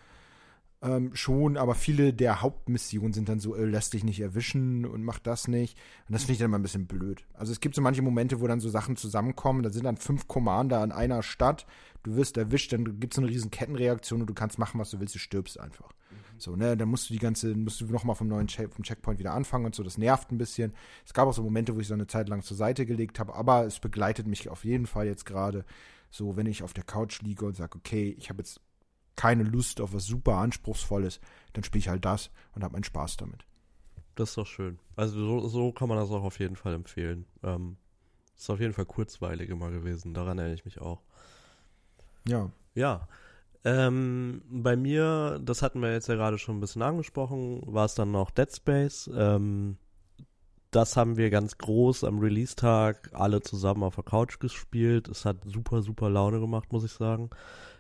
ähm, 0.83 1.15
schon, 1.15 1.57
aber 1.57 1.75
viele 1.75 2.13
der 2.13 2.43
Hauptmissionen 2.43 3.13
sind 3.13 3.29
dann 3.29 3.41
so, 3.41 3.55
äh, 3.55 3.65
lässt 3.65 3.95
dich 3.95 4.05
nicht 4.05 4.21
erwischen 4.21 4.85
und 4.85 5.03
mach 5.03 5.19
das 5.19 5.49
nicht. 5.49 5.79
Und 6.09 6.13
das 6.13 6.23
finde 6.23 6.33
ich 6.35 6.39
dann 6.39 6.47
immer 6.47 6.59
ein 6.59 6.63
bisschen 6.63 6.87
blöd. 6.87 7.25
Also 7.35 7.53
es 7.53 7.61
gibt 7.61 7.75
so 7.75 7.83
manche 7.83 8.03
Momente, 8.03 8.41
wo 8.41 8.47
dann 8.47 8.61
so 8.61 8.69
Sachen 8.69 8.97
zusammenkommen, 8.97 9.63
da 9.63 9.71
sind 9.71 9.85
dann 9.85 9.97
fünf 9.97 10.29
Commander 10.29 10.85
in 10.85 10.93
einer 10.93 11.23
Stadt, 11.23 11.67
du 12.03 12.17
wirst 12.17 12.37
erwischt, 12.37 12.73
dann 12.73 13.01
gibt 13.01 13.15
es 13.15 13.19
eine 13.19 13.29
riesen 13.29 13.51
Kettenreaktion 13.51 14.21
und 14.21 14.27
du 14.27 14.35
kannst 14.35 14.59
machen, 14.59 14.79
was 14.79 14.91
du 14.91 15.01
willst, 15.01 15.15
du 15.15 15.19
stirbst 15.19 15.59
einfach. 15.59 15.93
So, 16.39 16.55
ne, 16.55 16.77
dann 16.77 16.89
musst 16.89 17.09
du 17.09 17.15
die 17.15 17.19
ganze, 17.19 17.55
musst 17.55 17.81
du 17.81 17.87
nochmal 17.87 18.15
vom 18.15 18.29
neuen 18.29 18.47
Check, 18.47 18.73
vom 18.73 18.85
Checkpoint 18.85 19.19
wieder 19.19 19.33
anfangen 19.33 19.65
und 19.65 19.75
so, 19.75 19.83
das 19.83 19.97
nervt 19.97 20.31
ein 20.31 20.39
bisschen. 20.39 20.75
Es 21.07 21.15
gab 21.15 21.27
auch 21.27 21.33
so 21.33 21.43
Momente, 21.43 21.75
wo 21.75 21.81
ich 21.81 21.89
so 21.89 21.95
eine 21.95 22.07
Zeit 22.07 22.29
lang 22.29 22.43
zur 22.43 22.57
Seite 22.57 22.85
gelegt 22.85 23.19
habe, 23.19 23.35
aber 23.35 23.65
es 23.65 23.81
begleitet 23.81 24.27
mich 24.27 24.49
auf 24.51 24.65
jeden 24.65 24.87
Fall 24.87 25.07
jetzt 25.07 25.25
gerade 25.25 25.65
so, 26.11 26.37
wenn 26.37 26.47
ich 26.47 26.63
auf 26.63 26.75
der 26.75 26.85
Couch 26.85 27.23
liege 27.23 27.47
und 27.47 27.57
sage, 27.57 27.79
okay, 27.79 28.15
ich 28.19 28.29
habe 28.29 28.41
jetzt 28.41 28.61
keine 29.17 29.43
Lust 29.43 29.81
auf 29.81 29.93
was 29.93 30.07
super 30.07 30.37
anspruchsvolles, 30.37 31.21
dann 31.55 31.65
spiele 31.65 31.81
ich 31.81 31.89
halt 31.89 32.05
das 32.05 32.31
und 32.55 32.63
habe 32.63 32.73
meinen 32.73 32.85
Spaß 32.85 33.17
damit. 33.17 33.47
Das 34.15 34.31
ist 34.31 34.39
doch 34.39 34.47
schön. 34.47 34.79
Also 34.95 35.19
so, 35.19 35.49
so 35.49 35.73
kann 35.73 35.89
man 35.89 35.99
das 35.99 36.11
auch 36.11 36.23
auf 36.23 36.39
jeden 36.39 36.57
Fall 36.57 36.75
empfehlen. 36.75 37.27
Ähm, 37.43 37.77
ist 38.37 38.51
auf 38.51 38.61
jeden 38.61 38.73
Fall 38.75 38.87
kurzweilig 38.87 39.49
immer 39.51 39.71
gewesen, 39.71 40.15
daran 40.15 40.39
erinnere 40.39 40.55
ich 40.55 40.65
mich 40.65 40.81
auch. 40.81 41.01
Ja. 42.29 42.51
Ja. 42.75 43.09
Ähm, 43.65 44.43
bei 44.49 44.77
mir, 44.77 45.41
das 45.43 45.63
hatten 45.63 45.81
wir 45.81 45.93
jetzt 45.93 46.09
ja 46.09 46.15
gerade 46.15 46.39
schon 46.39 46.57
ein 46.57 46.61
bisschen 46.61 46.83
angesprochen, 46.83 47.63
war 47.67 47.87
es 47.87 47.95
dann 47.95 48.13
noch 48.13 48.31
Dead 48.31 48.55
Space. 48.55 49.11
Ähm, 49.15 49.77
das 50.71 50.97
haben 50.97 51.17
wir 51.17 51.31
ganz 51.31 51.59
groß 51.59 52.05
am 52.05 52.19
Release-Tag 52.19 53.11
alle 53.15 53.41
zusammen 53.41 53.83
auf 53.83 53.95
der 53.95 54.05
Couch 54.05 54.39
gespielt. 54.39 55.09
Es 55.09 55.25
hat 55.25 55.39
super, 55.45 55.83
super 55.83 56.11
Laune 56.11 56.39
gemacht, 56.39 56.73
muss 56.73 56.85
ich 56.85 56.93
sagen. 56.93 57.31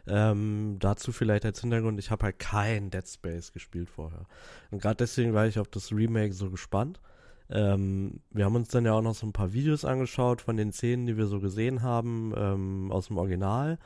Ähm, 0.08 0.76
dazu 0.78 1.12
vielleicht 1.12 1.44
als 1.44 1.60
Hintergrund, 1.60 1.98
ich 1.98 2.10
habe 2.10 2.24
halt 2.24 2.38
kein 2.38 2.90
Dead 2.90 3.06
Space 3.06 3.52
gespielt 3.52 3.90
vorher. 3.90 4.26
Und 4.70 4.80
gerade 4.80 4.96
deswegen 4.96 5.34
war 5.34 5.46
ich 5.46 5.58
auf 5.58 5.68
das 5.68 5.92
Remake 5.92 6.32
so 6.32 6.50
gespannt. 6.50 7.00
Ähm, 7.48 8.20
wir 8.30 8.44
haben 8.44 8.56
uns 8.56 8.68
dann 8.68 8.84
ja 8.84 8.92
auch 8.92 9.02
noch 9.02 9.14
so 9.14 9.26
ein 9.26 9.32
paar 9.32 9.52
Videos 9.52 9.84
angeschaut 9.84 10.40
von 10.40 10.56
den 10.56 10.72
Szenen, 10.72 11.06
die 11.06 11.16
wir 11.16 11.26
so 11.26 11.40
gesehen 11.40 11.82
haben 11.82 12.32
ähm, 12.36 12.92
aus 12.92 13.08
dem 13.08 13.18
Original. 13.18 13.78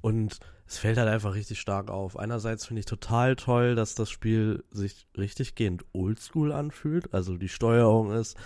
Und 0.00 0.38
es 0.68 0.78
fällt 0.78 0.98
halt 0.98 1.08
einfach 1.08 1.34
richtig 1.34 1.60
stark 1.60 1.90
auf. 1.90 2.18
Einerseits 2.18 2.66
finde 2.66 2.80
ich 2.80 2.86
total 2.86 3.36
toll, 3.36 3.76
dass 3.76 3.94
das 3.94 4.10
Spiel 4.10 4.64
sich 4.70 5.06
richtig 5.16 5.54
gehend 5.54 5.84
oldschool 5.92 6.52
anfühlt. 6.52 7.14
Also 7.14 7.36
die 7.36 7.48
Steuerung 7.48 8.12
ist 8.12 8.36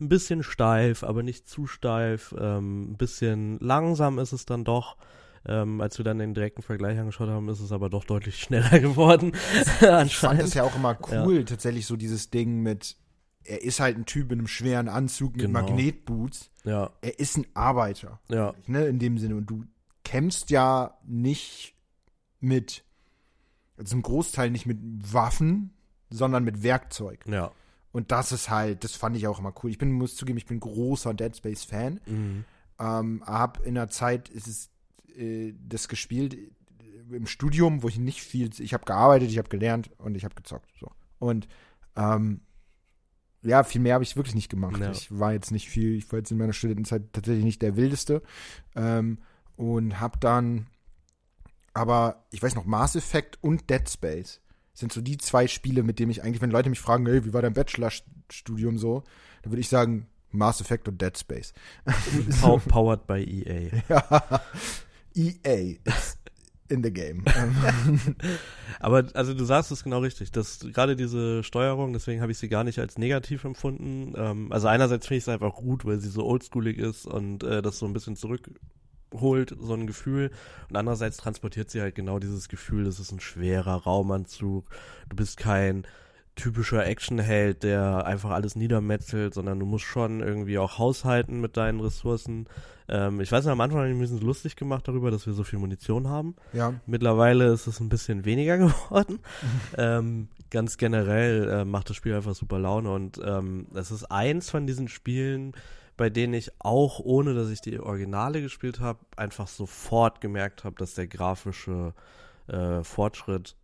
ein 0.00 0.08
bisschen 0.08 0.42
steif, 0.42 1.04
aber 1.04 1.22
nicht 1.22 1.48
zu 1.48 1.66
steif. 1.66 2.34
Ähm, 2.38 2.92
ein 2.92 2.96
bisschen 2.96 3.58
langsam 3.60 4.18
ist 4.18 4.32
es 4.32 4.44
dann 4.44 4.64
doch. 4.64 4.96
Ähm, 5.46 5.80
als 5.80 5.98
wir 5.98 6.04
dann 6.04 6.18
den 6.18 6.34
direkten 6.34 6.62
Vergleich 6.62 6.98
angeschaut 6.98 7.28
haben, 7.28 7.48
ist 7.48 7.60
es 7.60 7.72
aber 7.72 7.90
doch 7.90 8.04
deutlich 8.04 8.38
schneller 8.42 8.80
geworden. 8.80 9.32
ich 10.04 10.16
fand 10.16 10.40
es 10.40 10.54
ja 10.54 10.64
auch 10.64 10.76
immer 10.76 10.98
cool, 11.10 11.38
ja. 11.38 11.42
tatsächlich 11.44 11.86
so 11.86 11.96
dieses 11.96 12.30
Ding 12.30 12.60
mit, 12.62 12.96
er 13.44 13.62
ist 13.62 13.80
halt 13.80 13.96
ein 13.96 14.06
Typ 14.06 14.32
in 14.32 14.38
einem 14.38 14.48
schweren 14.48 14.88
Anzug 14.88 15.36
mit 15.36 15.46
genau. 15.46 15.60
Magnetboots. 15.60 16.50
Ja. 16.64 16.90
Er 17.00 17.18
ist 17.18 17.36
ein 17.36 17.46
Arbeiter. 17.54 18.20
Ja. 18.28 18.54
Ne, 18.66 18.86
in 18.86 18.98
dem 18.98 19.18
Sinne. 19.18 19.36
Und 19.36 19.46
du 19.46 19.64
kämpfst 20.04 20.50
ja 20.50 20.98
nicht 21.04 21.74
mit, 22.40 22.84
also 23.76 23.96
im 23.96 24.02
Großteil 24.02 24.50
nicht 24.50 24.66
mit 24.66 24.78
Waffen, 25.12 25.74
sondern 26.10 26.44
mit 26.44 26.62
Werkzeug. 26.62 27.24
Ja. 27.26 27.52
Und 27.92 28.12
das 28.12 28.32
ist 28.32 28.50
halt, 28.50 28.84
das 28.84 28.94
fand 28.94 29.16
ich 29.16 29.26
auch 29.26 29.38
immer 29.38 29.54
cool. 29.62 29.70
Ich 29.70 29.78
bin, 29.78 29.92
muss 29.92 30.16
zugeben, 30.16 30.38
ich 30.38 30.46
bin 30.46 30.60
großer 30.60 31.14
Dead 31.14 31.34
Space 31.36 31.64
Fan. 31.64 32.00
Mhm. 32.06 32.44
Ähm, 32.78 33.22
hab 33.26 33.64
in 33.64 33.74
der 33.74 33.88
Zeit 33.88 34.28
ist 34.28 34.46
es 34.46 34.70
äh, 35.18 35.54
das 35.66 35.88
gespielt 35.88 36.34
äh, 36.34 36.50
im 37.10 37.26
Studium, 37.26 37.82
wo 37.82 37.88
ich 37.88 37.98
nicht 37.98 38.22
viel, 38.22 38.50
ich 38.58 38.74
habe 38.74 38.84
gearbeitet, 38.84 39.30
ich 39.30 39.38
habe 39.38 39.48
gelernt 39.48 39.90
und 39.98 40.16
ich 40.16 40.24
habe 40.24 40.34
gezockt. 40.34 40.70
So. 40.78 40.90
Und 41.18 41.48
ähm, 41.96 42.40
ja, 43.42 43.62
viel 43.62 43.80
mehr 43.80 43.94
habe 43.94 44.04
ich 44.04 44.16
wirklich 44.16 44.34
nicht 44.34 44.50
gemacht. 44.50 44.80
Ja. 44.80 44.90
Ich 44.90 45.16
war 45.16 45.32
jetzt 45.32 45.50
nicht 45.50 45.68
viel, 45.68 45.94
ich 45.94 46.10
war 46.10 46.18
jetzt 46.18 46.30
in 46.30 46.38
meiner 46.38 46.52
Studentenzeit 46.52 47.12
tatsächlich 47.12 47.44
nicht 47.44 47.62
der 47.62 47.76
Wildeste. 47.76 48.22
Ähm, 48.74 49.18
und 49.56 50.00
habe 50.00 50.18
dann, 50.20 50.66
aber 51.74 52.26
ich 52.30 52.42
weiß 52.42 52.54
noch, 52.54 52.64
Mass 52.64 52.94
Effect 52.94 53.38
und 53.42 53.70
Dead 53.70 53.88
Space 53.88 54.40
sind 54.72 54.92
so 54.92 55.00
die 55.00 55.18
zwei 55.18 55.48
Spiele, 55.48 55.82
mit 55.82 55.98
denen 55.98 56.10
ich 56.10 56.22
eigentlich, 56.22 56.40
wenn 56.40 56.52
Leute 56.52 56.70
mich 56.70 56.80
fragen, 56.80 57.06
hey, 57.06 57.24
wie 57.24 57.32
war 57.32 57.42
dein 57.42 57.54
Bachelorstudium 57.54 58.78
so, 58.78 59.02
dann 59.42 59.52
würde 59.52 59.60
ich 59.60 59.68
sagen, 59.68 60.06
Mass 60.30 60.60
Effect 60.60 60.88
und 60.88 61.02
Dead 61.02 61.16
Space. 61.18 61.52
Powered 62.68 63.06
by 63.06 63.24
EA. 63.24 63.82
Ja. 63.88 64.42
EA 65.18 65.76
in 66.68 66.82
the 66.82 66.92
game. 66.92 67.24
Aber 68.80 69.06
also 69.14 69.34
du 69.34 69.44
sagst 69.44 69.70
es 69.72 69.84
genau 69.84 70.00
richtig, 70.00 70.30
dass 70.32 70.60
gerade 70.60 70.96
diese 70.96 71.42
Steuerung, 71.42 71.92
deswegen 71.92 72.20
habe 72.20 72.32
ich 72.32 72.38
sie 72.38 72.48
gar 72.48 72.64
nicht 72.64 72.78
als 72.78 72.98
negativ 72.98 73.44
empfunden. 73.44 74.14
Ähm, 74.16 74.52
also 74.52 74.68
einerseits 74.68 75.06
finde 75.06 75.18
ich 75.18 75.24
es 75.24 75.28
einfach 75.28 75.54
gut, 75.54 75.84
weil 75.84 75.98
sie 75.98 76.10
so 76.10 76.26
oldschoolig 76.26 76.78
ist 76.78 77.06
und 77.06 77.42
äh, 77.42 77.62
das 77.62 77.78
so 77.78 77.86
ein 77.86 77.92
bisschen 77.92 78.16
zurückholt, 78.16 79.56
so 79.58 79.74
ein 79.74 79.86
Gefühl. 79.86 80.30
Und 80.68 80.76
andererseits 80.76 81.16
transportiert 81.16 81.70
sie 81.70 81.80
halt 81.80 81.94
genau 81.94 82.18
dieses 82.18 82.48
Gefühl, 82.48 82.86
es 82.86 83.00
ist 83.00 83.12
ein 83.12 83.20
schwerer 83.20 83.82
Raumanzug, 83.82 84.68
du 85.08 85.16
bist 85.16 85.38
kein 85.38 85.86
typischer 86.38 86.86
Actionheld, 86.86 87.62
der 87.62 88.06
einfach 88.06 88.30
alles 88.30 88.56
niedermetzelt, 88.56 89.34
sondern 89.34 89.58
du 89.58 89.66
musst 89.66 89.84
schon 89.84 90.20
irgendwie 90.20 90.58
auch 90.58 90.78
haushalten 90.78 91.40
mit 91.40 91.56
deinen 91.56 91.80
Ressourcen. 91.80 92.46
Ähm, 92.88 93.20
ich 93.20 93.30
weiß 93.30 93.44
nicht, 93.44 93.52
am 93.52 93.60
Anfang 93.60 93.80
habe 93.80 93.88
ich 93.88 93.94
ein 93.94 94.00
bisschen 94.00 94.20
lustig 94.20 94.56
gemacht 94.56 94.88
darüber, 94.88 95.10
dass 95.10 95.26
wir 95.26 95.34
so 95.34 95.44
viel 95.44 95.58
Munition 95.58 96.08
haben. 96.08 96.36
Ja. 96.52 96.74
Mittlerweile 96.86 97.52
ist 97.52 97.66
es 97.66 97.80
ein 97.80 97.88
bisschen 97.88 98.24
weniger 98.24 98.56
geworden. 98.58 99.18
ähm, 99.76 100.28
ganz 100.50 100.78
generell 100.78 101.48
äh, 101.50 101.64
macht 101.64 101.90
das 101.90 101.96
Spiel 101.96 102.14
einfach 102.14 102.34
super 102.34 102.58
Laune 102.58 102.90
und 102.90 103.20
ähm, 103.22 103.66
es 103.74 103.90
ist 103.90 104.04
eins 104.04 104.48
von 104.48 104.66
diesen 104.66 104.88
Spielen, 104.88 105.52
bei 105.96 106.08
denen 106.08 106.32
ich 106.32 106.52
auch, 106.60 107.00
ohne 107.00 107.34
dass 107.34 107.50
ich 107.50 107.60
die 107.60 107.80
Originale 107.80 108.40
gespielt 108.40 108.80
habe, 108.80 109.00
einfach 109.16 109.48
sofort 109.48 110.20
gemerkt 110.20 110.64
habe, 110.64 110.76
dass 110.76 110.94
der 110.94 111.08
grafische 111.08 111.92
äh, 112.46 112.82
Fortschritt 112.84 113.56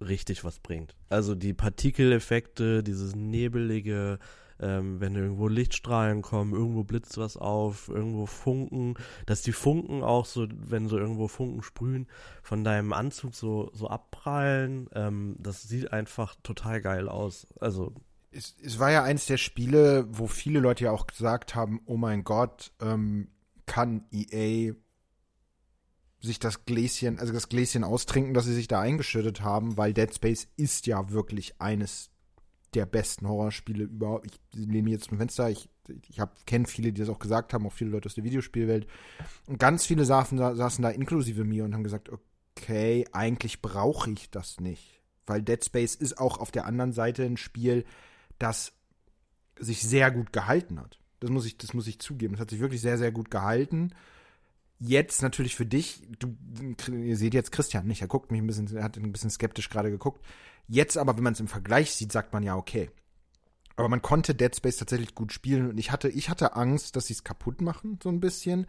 richtig 0.00 0.44
was 0.44 0.58
bringt. 0.60 0.94
Also 1.08 1.34
die 1.34 1.54
Partikeleffekte, 1.54 2.82
dieses 2.82 3.14
nebelige, 3.14 4.18
ähm, 4.60 5.00
wenn 5.00 5.14
irgendwo 5.14 5.48
Lichtstrahlen 5.48 6.22
kommen, 6.22 6.52
irgendwo 6.52 6.84
blitzt 6.84 7.18
was 7.18 7.36
auf, 7.36 7.88
irgendwo 7.88 8.26
Funken, 8.26 8.94
dass 9.26 9.42
die 9.42 9.52
Funken 9.52 10.02
auch 10.02 10.26
so, 10.26 10.46
wenn 10.50 10.88
so 10.88 10.98
irgendwo 10.98 11.28
Funken 11.28 11.62
sprühen, 11.62 12.06
von 12.42 12.64
deinem 12.64 12.92
Anzug 12.92 13.34
so, 13.34 13.70
so 13.74 13.88
abprallen, 13.88 14.88
ähm, 14.94 15.36
das 15.38 15.62
sieht 15.62 15.92
einfach 15.92 16.36
total 16.42 16.80
geil 16.80 17.08
aus. 17.08 17.46
Also 17.60 17.94
es, 18.30 18.54
es, 18.62 18.78
war 18.78 18.90
ja 18.90 19.02
eins 19.02 19.26
der 19.26 19.38
Spiele, 19.38 20.06
wo 20.10 20.26
viele 20.26 20.60
Leute 20.60 20.84
ja 20.84 20.90
auch 20.90 21.06
gesagt 21.06 21.54
haben, 21.54 21.80
oh 21.86 21.96
mein 21.96 22.24
Gott, 22.24 22.72
ähm, 22.80 23.28
kann 23.66 24.04
EA 24.12 24.74
sich 26.26 26.38
das 26.38 26.64
Gläschen, 26.64 27.18
also 27.18 27.32
das 27.32 27.48
Gläschen 27.48 27.84
austrinken, 27.84 28.34
das 28.34 28.44
sie 28.44 28.54
sich 28.54 28.68
da 28.68 28.80
eingeschüttet 28.80 29.40
haben, 29.40 29.76
weil 29.76 29.92
Dead 29.92 30.14
Space 30.14 30.48
ist 30.56 30.86
ja 30.86 31.10
wirklich 31.10 31.60
eines 31.60 32.10
der 32.74 32.86
besten 32.86 33.26
Horrorspiele 33.26 33.84
überhaupt. 33.84 34.26
Ich 34.26 34.66
nehme 34.66 34.90
jetzt 34.90 35.08
zum 35.08 35.18
Fenster, 35.18 35.48
ich, 35.48 35.68
ich 36.08 36.20
kenne 36.44 36.66
viele, 36.66 36.92
die 36.92 37.00
das 37.00 37.08
auch 37.08 37.18
gesagt 37.18 37.54
haben, 37.54 37.66
auch 37.66 37.72
viele 37.72 37.90
Leute 37.90 38.06
aus 38.06 38.14
der 38.14 38.24
Videospielwelt. 38.24 38.86
Und 39.46 39.58
ganz 39.58 39.86
viele 39.86 40.04
saßen 40.04 40.36
da, 40.36 40.54
saßen 40.54 40.82
da 40.82 40.90
inklusive 40.90 41.44
mir 41.44 41.64
und 41.64 41.74
haben 41.74 41.84
gesagt, 41.84 42.10
okay, 42.10 43.06
eigentlich 43.12 43.62
brauche 43.62 44.10
ich 44.10 44.30
das 44.30 44.60
nicht. 44.60 45.00
Weil 45.26 45.42
Dead 45.42 45.64
Space 45.64 45.94
ist 45.94 46.18
auch 46.18 46.38
auf 46.38 46.50
der 46.50 46.66
anderen 46.66 46.92
Seite 46.92 47.24
ein 47.24 47.36
Spiel, 47.36 47.84
das 48.38 48.72
sich 49.58 49.82
sehr 49.82 50.10
gut 50.10 50.32
gehalten 50.32 50.78
hat. 50.78 51.00
Das 51.20 51.30
muss 51.30 51.46
ich, 51.46 51.56
das 51.56 51.72
muss 51.72 51.86
ich 51.86 51.98
zugeben. 51.98 52.34
Es 52.34 52.40
hat 52.40 52.50
sich 52.50 52.60
wirklich 52.60 52.82
sehr, 52.82 52.98
sehr 52.98 53.10
gut 53.10 53.30
gehalten 53.30 53.92
jetzt 54.78 55.22
natürlich 55.22 55.56
für 55.56 55.66
dich, 55.66 56.02
du, 56.18 56.36
ihr 56.92 57.16
seht 57.16 57.34
jetzt 57.34 57.52
Christian 57.52 57.86
nicht, 57.86 58.02
er 58.02 58.08
guckt 58.08 58.30
mich 58.30 58.40
ein 58.40 58.46
bisschen, 58.46 58.74
er 58.76 58.84
hat 58.84 58.96
ein 58.96 59.12
bisschen 59.12 59.30
skeptisch 59.30 59.70
gerade 59.70 59.90
geguckt. 59.90 60.24
Jetzt 60.68 60.98
aber, 60.98 61.16
wenn 61.16 61.24
man 61.24 61.32
es 61.32 61.40
im 61.40 61.48
Vergleich 61.48 61.92
sieht, 61.92 62.12
sagt 62.12 62.32
man 62.32 62.42
ja, 62.42 62.56
okay. 62.56 62.90
Aber 63.76 63.88
man 63.88 64.02
konnte 64.02 64.34
Dead 64.34 64.54
Space 64.54 64.78
tatsächlich 64.78 65.14
gut 65.14 65.32
spielen 65.32 65.70
und 65.70 65.78
ich 65.78 65.92
hatte, 65.92 66.08
ich 66.08 66.30
hatte 66.30 66.56
Angst, 66.56 66.96
dass 66.96 67.06
sie 67.06 67.12
es 67.12 67.24
kaputt 67.24 67.60
machen, 67.60 67.98
so 68.02 68.08
ein 68.08 68.20
bisschen. 68.20 68.66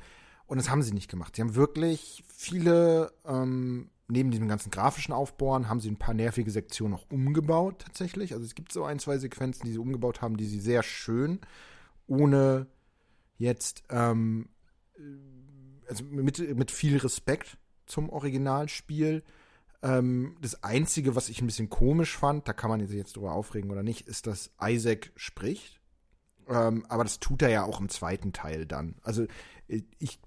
Und 0.47 0.57
das 0.57 0.69
haben 0.69 0.81
sie 0.81 0.93
nicht 0.93 1.09
gemacht. 1.09 1.35
Sie 1.35 1.41
haben 1.41 1.55
wirklich 1.55 2.23
viele, 2.27 3.11
ähm, 3.25 3.89
neben 4.07 4.31
diesem 4.31 4.47
ganzen 4.47 4.71
grafischen 4.71 5.13
Aufbauen, 5.13 5.67
haben 5.67 5.81
sie 5.81 5.89
ein 5.89 5.97
paar 5.97 6.13
nervige 6.13 6.51
Sektionen 6.51 6.93
auch 6.93 7.05
umgebaut, 7.09 7.79
tatsächlich. 7.79 8.33
Also 8.33 8.45
es 8.45 8.55
gibt 8.55 8.71
so 8.71 8.85
ein, 8.85 8.99
zwei 8.99 9.17
Sequenzen, 9.17 9.65
die 9.65 9.73
sie 9.73 9.77
umgebaut 9.77 10.21
haben, 10.21 10.37
die 10.37 10.45
sie 10.45 10.59
sehr 10.59 10.83
schön, 10.83 11.39
ohne 12.05 12.67
jetzt 13.37 13.83
ähm, 13.89 14.47
also 15.87 16.03
mit, 16.03 16.55
mit 16.55 16.71
viel 16.71 16.97
Respekt 16.97 17.57
zum 17.85 18.09
Originalspiel. 18.09 19.23
Ähm, 19.81 20.37
das 20.41 20.63
Einzige, 20.63 21.15
was 21.15 21.29
ich 21.29 21.41
ein 21.41 21.47
bisschen 21.47 21.69
komisch 21.69 22.17
fand, 22.17 22.47
da 22.47 22.53
kann 22.53 22.69
man 22.69 22.85
sich 22.85 22.97
jetzt 22.97 23.15
drüber 23.15 23.33
aufregen 23.33 23.71
oder 23.71 23.83
nicht, 23.83 24.07
ist, 24.07 24.27
dass 24.27 24.51
Isaac 24.61 25.11
spricht. 25.15 25.79
Ähm, 26.47 26.85
aber 26.89 27.03
das 27.03 27.19
tut 27.19 27.41
er 27.41 27.49
ja 27.49 27.63
auch 27.63 27.79
im 27.79 27.89
zweiten 27.89 28.33
Teil 28.33 28.65
dann. 28.65 28.95
Also 29.03 29.25
äh, 29.67 29.81
ich 29.99 30.19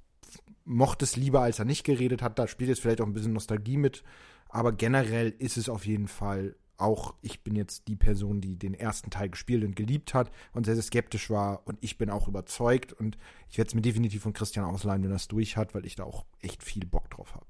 mochte 0.65 1.05
es 1.05 1.17
lieber, 1.17 1.41
als 1.41 1.59
er 1.59 1.65
nicht 1.65 1.85
geredet 1.85 2.23
hat. 2.23 2.39
Da 2.39 2.47
spielt 2.47 2.69
jetzt 2.69 2.81
vielleicht 2.81 3.01
auch 3.01 3.07
ein 3.07 3.13
bisschen 3.13 3.33
Nostalgie 3.33 3.77
mit. 3.77 4.03
Aber 4.49 4.73
generell 4.73 5.31
ist 5.39 5.57
es 5.57 5.69
auf 5.69 5.87
jeden 5.87 6.09
Fall 6.09 6.57
auch 6.81 7.15
ich 7.23 7.43
bin 7.43 7.57
jetzt 7.57 7.89
die 7.89 7.97
Person, 7.97 8.41
die 8.41 8.57
den 8.57 8.75
ersten 8.75 9.11
Teil 9.11 9.29
gespielt 9.31 9.65
und 9.65 9.77
geliebt 9.77 10.15
hat 10.15 10.31
und 10.53 10.67
sehr, 10.67 10.75
sehr 10.75 10.83
skeptisch 10.85 11.31
war 11.31 11.67
und 11.67 11.79
ich 11.81 11.99
bin 11.99 12.11
auch 12.11 12.29
überzeugt 12.29 12.93
und 12.93 13.19
ich 13.49 13.59
werde 13.59 13.69
es 13.69 13.75
mir 13.75 13.83
definitiv 13.83 14.23
von 14.23 14.33
Christian 14.33 14.65
ausleihen, 14.65 15.03
wenn 15.03 15.11
er 15.11 15.17
es 15.17 15.29
durch 15.29 15.57
hat, 15.57 15.75
weil 15.75 15.87
ich 15.87 15.97
da 15.97 16.05
auch 16.05 16.25
echt 16.41 16.63
viel 16.63 16.87
Bock 16.87 17.11
drauf 17.11 17.35
habe. 17.35 17.47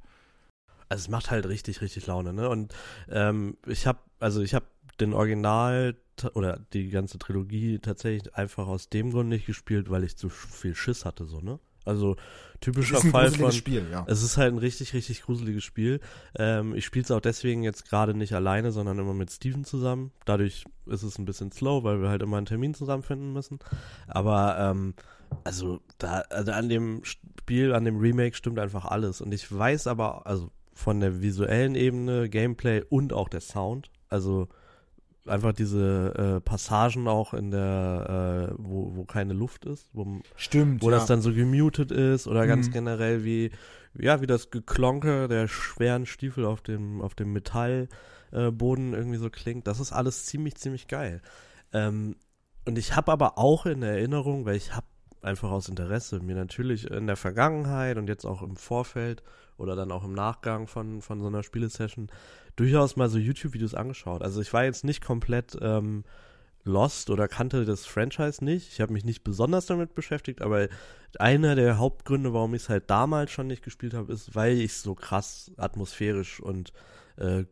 also 0.88 1.02
es 1.02 1.08
macht 1.08 1.30
halt 1.30 1.46
richtig, 1.46 1.80
richtig 1.80 2.06
Laune, 2.06 2.32
ne? 2.32 2.48
Und 2.48 2.74
ähm, 3.08 3.56
ich 3.66 3.86
habe, 3.86 4.00
also 4.18 4.42
ich 4.42 4.54
habe 4.54 4.66
den 5.00 5.14
Original 5.14 5.96
oder 6.34 6.58
die 6.72 6.90
ganze 6.90 7.18
Trilogie 7.18 7.78
tatsächlich 7.78 8.34
einfach 8.34 8.66
aus 8.66 8.88
dem 8.90 9.12
Grund 9.12 9.30
nicht 9.30 9.46
gespielt, 9.46 9.88
weil 9.90 10.04
ich 10.04 10.16
zu 10.16 10.28
viel 10.28 10.74
Schiss 10.74 11.04
hatte, 11.04 11.24
so, 11.24 11.40
ne? 11.40 11.58
Also 11.84 12.16
typischer 12.60 12.94
Es 12.94 13.00
ist 13.00 13.04
ein 13.06 13.10
Fall 13.12 13.30
von. 13.30 13.52
Spiel, 13.52 13.86
ja. 13.90 14.04
Es 14.08 14.22
ist 14.22 14.36
halt 14.36 14.52
ein 14.52 14.58
richtig, 14.58 14.92
richtig 14.94 15.22
gruseliges 15.22 15.64
Spiel. 15.64 16.00
Ähm, 16.36 16.74
ich 16.74 16.84
spiele 16.84 17.04
es 17.04 17.10
auch 17.10 17.20
deswegen 17.20 17.62
jetzt 17.62 17.88
gerade 17.88 18.14
nicht 18.14 18.34
alleine, 18.34 18.72
sondern 18.72 18.98
immer 18.98 19.14
mit 19.14 19.30
Steven 19.30 19.64
zusammen. 19.64 20.12
Dadurch 20.24 20.64
ist 20.86 21.02
es 21.02 21.18
ein 21.18 21.24
bisschen 21.24 21.52
slow, 21.52 21.84
weil 21.84 22.00
wir 22.00 22.08
halt 22.08 22.22
immer 22.22 22.36
einen 22.36 22.46
Termin 22.46 22.74
zusammenfinden 22.74 23.32
müssen. 23.32 23.58
Aber 24.06 24.58
ähm, 24.58 24.94
also 25.44 25.80
da, 25.98 26.22
also 26.30 26.52
an 26.52 26.68
dem 26.68 27.02
Spiel, 27.04 27.74
an 27.74 27.84
dem 27.84 27.98
Remake 27.98 28.36
stimmt 28.36 28.58
einfach 28.58 28.84
alles. 28.84 29.20
Und 29.20 29.32
ich 29.32 29.50
weiß 29.50 29.86
aber, 29.86 30.26
also 30.26 30.50
von 30.74 31.00
der 31.00 31.20
visuellen 31.20 31.74
Ebene, 31.74 32.28
Gameplay 32.28 32.82
und 32.88 33.12
auch 33.12 33.28
der 33.28 33.40
Sound, 33.40 33.90
also 34.08 34.48
einfach 35.30 35.52
diese 35.52 36.36
äh, 36.38 36.40
Passagen 36.40 37.08
auch 37.08 37.34
in 37.34 37.50
der, 37.50 38.50
äh, 38.50 38.54
wo, 38.58 38.96
wo 38.96 39.04
keine 39.04 39.32
Luft 39.32 39.64
ist, 39.64 39.88
wo, 39.92 40.20
Stimmt, 40.36 40.82
wo 40.82 40.90
ja. 40.90 40.96
das 40.96 41.06
dann 41.06 41.22
so 41.22 41.32
gemutet 41.32 41.90
ist 41.92 42.26
oder 42.26 42.46
ganz 42.46 42.68
Mhm. 42.68 42.72
generell 42.72 43.24
wie, 43.24 43.50
ja, 43.94 44.20
wie 44.20 44.26
das 44.26 44.50
Geklonke 44.50 45.28
der 45.28 45.48
schweren 45.48 46.06
Stiefel 46.06 46.44
auf 46.44 46.60
dem, 46.62 47.00
auf 47.00 47.14
dem 47.14 47.32
Metallboden 47.32 48.92
äh, 48.94 48.96
irgendwie 48.96 49.18
so 49.18 49.30
klingt. 49.30 49.66
Das 49.66 49.80
ist 49.80 49.92
alles 49.92 50.26
ziemlich, 50.26 50.56
ziemlich 50.56 50.86
geil. 50.88 51.22
Ähm, 51.72 52.16
und 52.66 52.78
ich 52.78 52.94
habe 52.96 53.10
aber 53.12 53.38
auch 53.38 53.66
in 53.66 53.82
Erinnerung, 53.82 54.44
weil 54.44 54.56
ich 54.56 54.74
habe 54.74 54.86
einfach 55.22 55.50
aus 55.50 55.68
Interesse 55.68 56.20
mir 56.20 56.36
natürlich 56.36 56.90
in 56.90 57.06
der 57.06 57.16
Vergangenheit 57.16 57.98
und 57.98 58.08
jetzt 58.08 58.24
auch 58.24 58.42
im 58.42 58.56
Vorfeld 58.56 59.22
oder 59.58 59.76
dann 59.76 59.92
auch 59.92 60.04
im 60.04 60.14
Nachgang 60.14 60.66
von, 60.66 61.02
von 61.02 61.20
so 61.20 61.26
einer 61.26 61.42
Spielesession 61.42 62.08
durchaus 62.60 62.94
mal 62.96 63.08
so 63.08 63.16
YouTube-Videos 63.16 63.74
angeschaut. 63.74 64.20
Also 64.20 64.42
ich 64.42 64.52
war 64.52 64.64
jetzt 64.64 64.84
nicht 64.84 65.02
komplett 65.02 65.56
ähm, 65.62 66.04
lost 66.62 67.08
oder 67.08 67.26
kannte 67.26 67.64
das 67.64 67.86
Franchise 67.86 68.44
nicht. 68.44 68.70
Ich 68.70 68.82
habe 68.82 68.92
mich 68.92 69.02
nicht 69.02 69.24
besonders 69.24 69.64
damit 69.64 69.94
beschäftigt, 69.94 70.42
aber 70.42 70.68
einer 71.18 71.54
der 71.54 71.78
Hauptgründe, 71.78 72.34
warum 72.34 72.54
ich 72.54 72.62
es 72.62 72.68
halt 72.68 72.90
damals 72.90 73.30
schon 73.30 73.46
nicht 73.46 73.64
gespielt 73.64 73.94
habe, 73.94 74.12
ist, 74.12 74.34
weil 74.34 74.58
ich 74.58 74.72
es 74.72 74.82
so 74.82 74.94
krass 74.94 75.50
atmosphärisch 75.56 76.38
und 76.38 76.74
äh, 77.16 77.44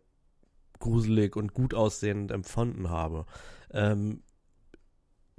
gruselig 0.79 1.37
und 1.37 1.55
gut 1.55 1.73
aussehend 1.73 2.31
empfunden 2.31 2.91
habe. 2.91 3.25
Ähm, 3.73 4.23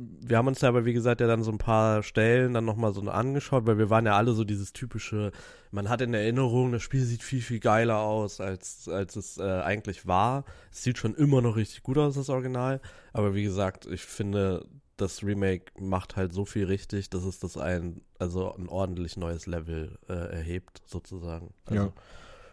wir 0.01 0.38
haben 0.38 0.47
uns 0.47 0.59
da 0.59 0.69
aber, 0.69 0.85
wie 0.85 0.93
gesagt, 0.93 1.19
ja 1.19 1.27
dann 1.27 1.43
so 1.43 1.51
ein 1.51 1.57
paar 1.57 2.03
Stellen 2.03 2.53
dann 2.53 2.63
nochmal 2.63 2.93
so 2.93 3.01
angeschaut, 3.01 3.67
weil 3.67 3.77
wir 3.77 3.89
waren 3.89 4.05
ja 4.05 4.15
alle 4.15 4.31
so 4.31 4.45
dieses 4.45 4.71
typische, 4.71 5.31
man 5.71 5.89
hat 5.89 5.99
in 5.99 6.13
Erinnerung, 6.13 6.71
das 6.71 6.83
Spiel 6.83 7.03
sieht 7.03 7.21
viel, 7.21 7.41
viel 7.41 7.59
geiler 7.59 7.99
aus, 7.99 8.39
als, 8.39 8.88
als 8.88 9.17
es 9.17 9.38
äh, 9.38 9.43
eigentlich 9.43 10.07
war. 10.07 10.45
Es 10.71 10.83
sieht 10.83 10.97
schon 10.97 11.15
immer 11.15 11.41
noch 11.41 11.57
richtig 11.57 11.83
gut 11.83 11.97
aus, 11.97 12.15
das 12.15 12.29
Original. 12.29 12.79
Aber 13.12 13.35
wie 13.35 13.43
gesagt, 13.43 13.88
ich 13.88 14.05
finde, 14.05 14.65
das 14.95 15.21
Remake 15.21 15.73
macht 15.77 16.15
halt 16.15 16.33
so 16.33 16.45
viel 16.45 16.65
richtig, 16.65 17.09
dass 17.09 17.25
es 17.25 17.39
das 17.39 17.57
ein, 17.57 17.99
also 18.19 18.55
ein 18.55 18.69
ordentlich 18.69 19.17
neues 19.17 19.47
Level 19.47 19.97
äh, 20.07 20.13
erhebt, 20.13 20.81
sozusagen. 20.85 21.53
Also, 21.65 21.83
Ja. 21.83 21.93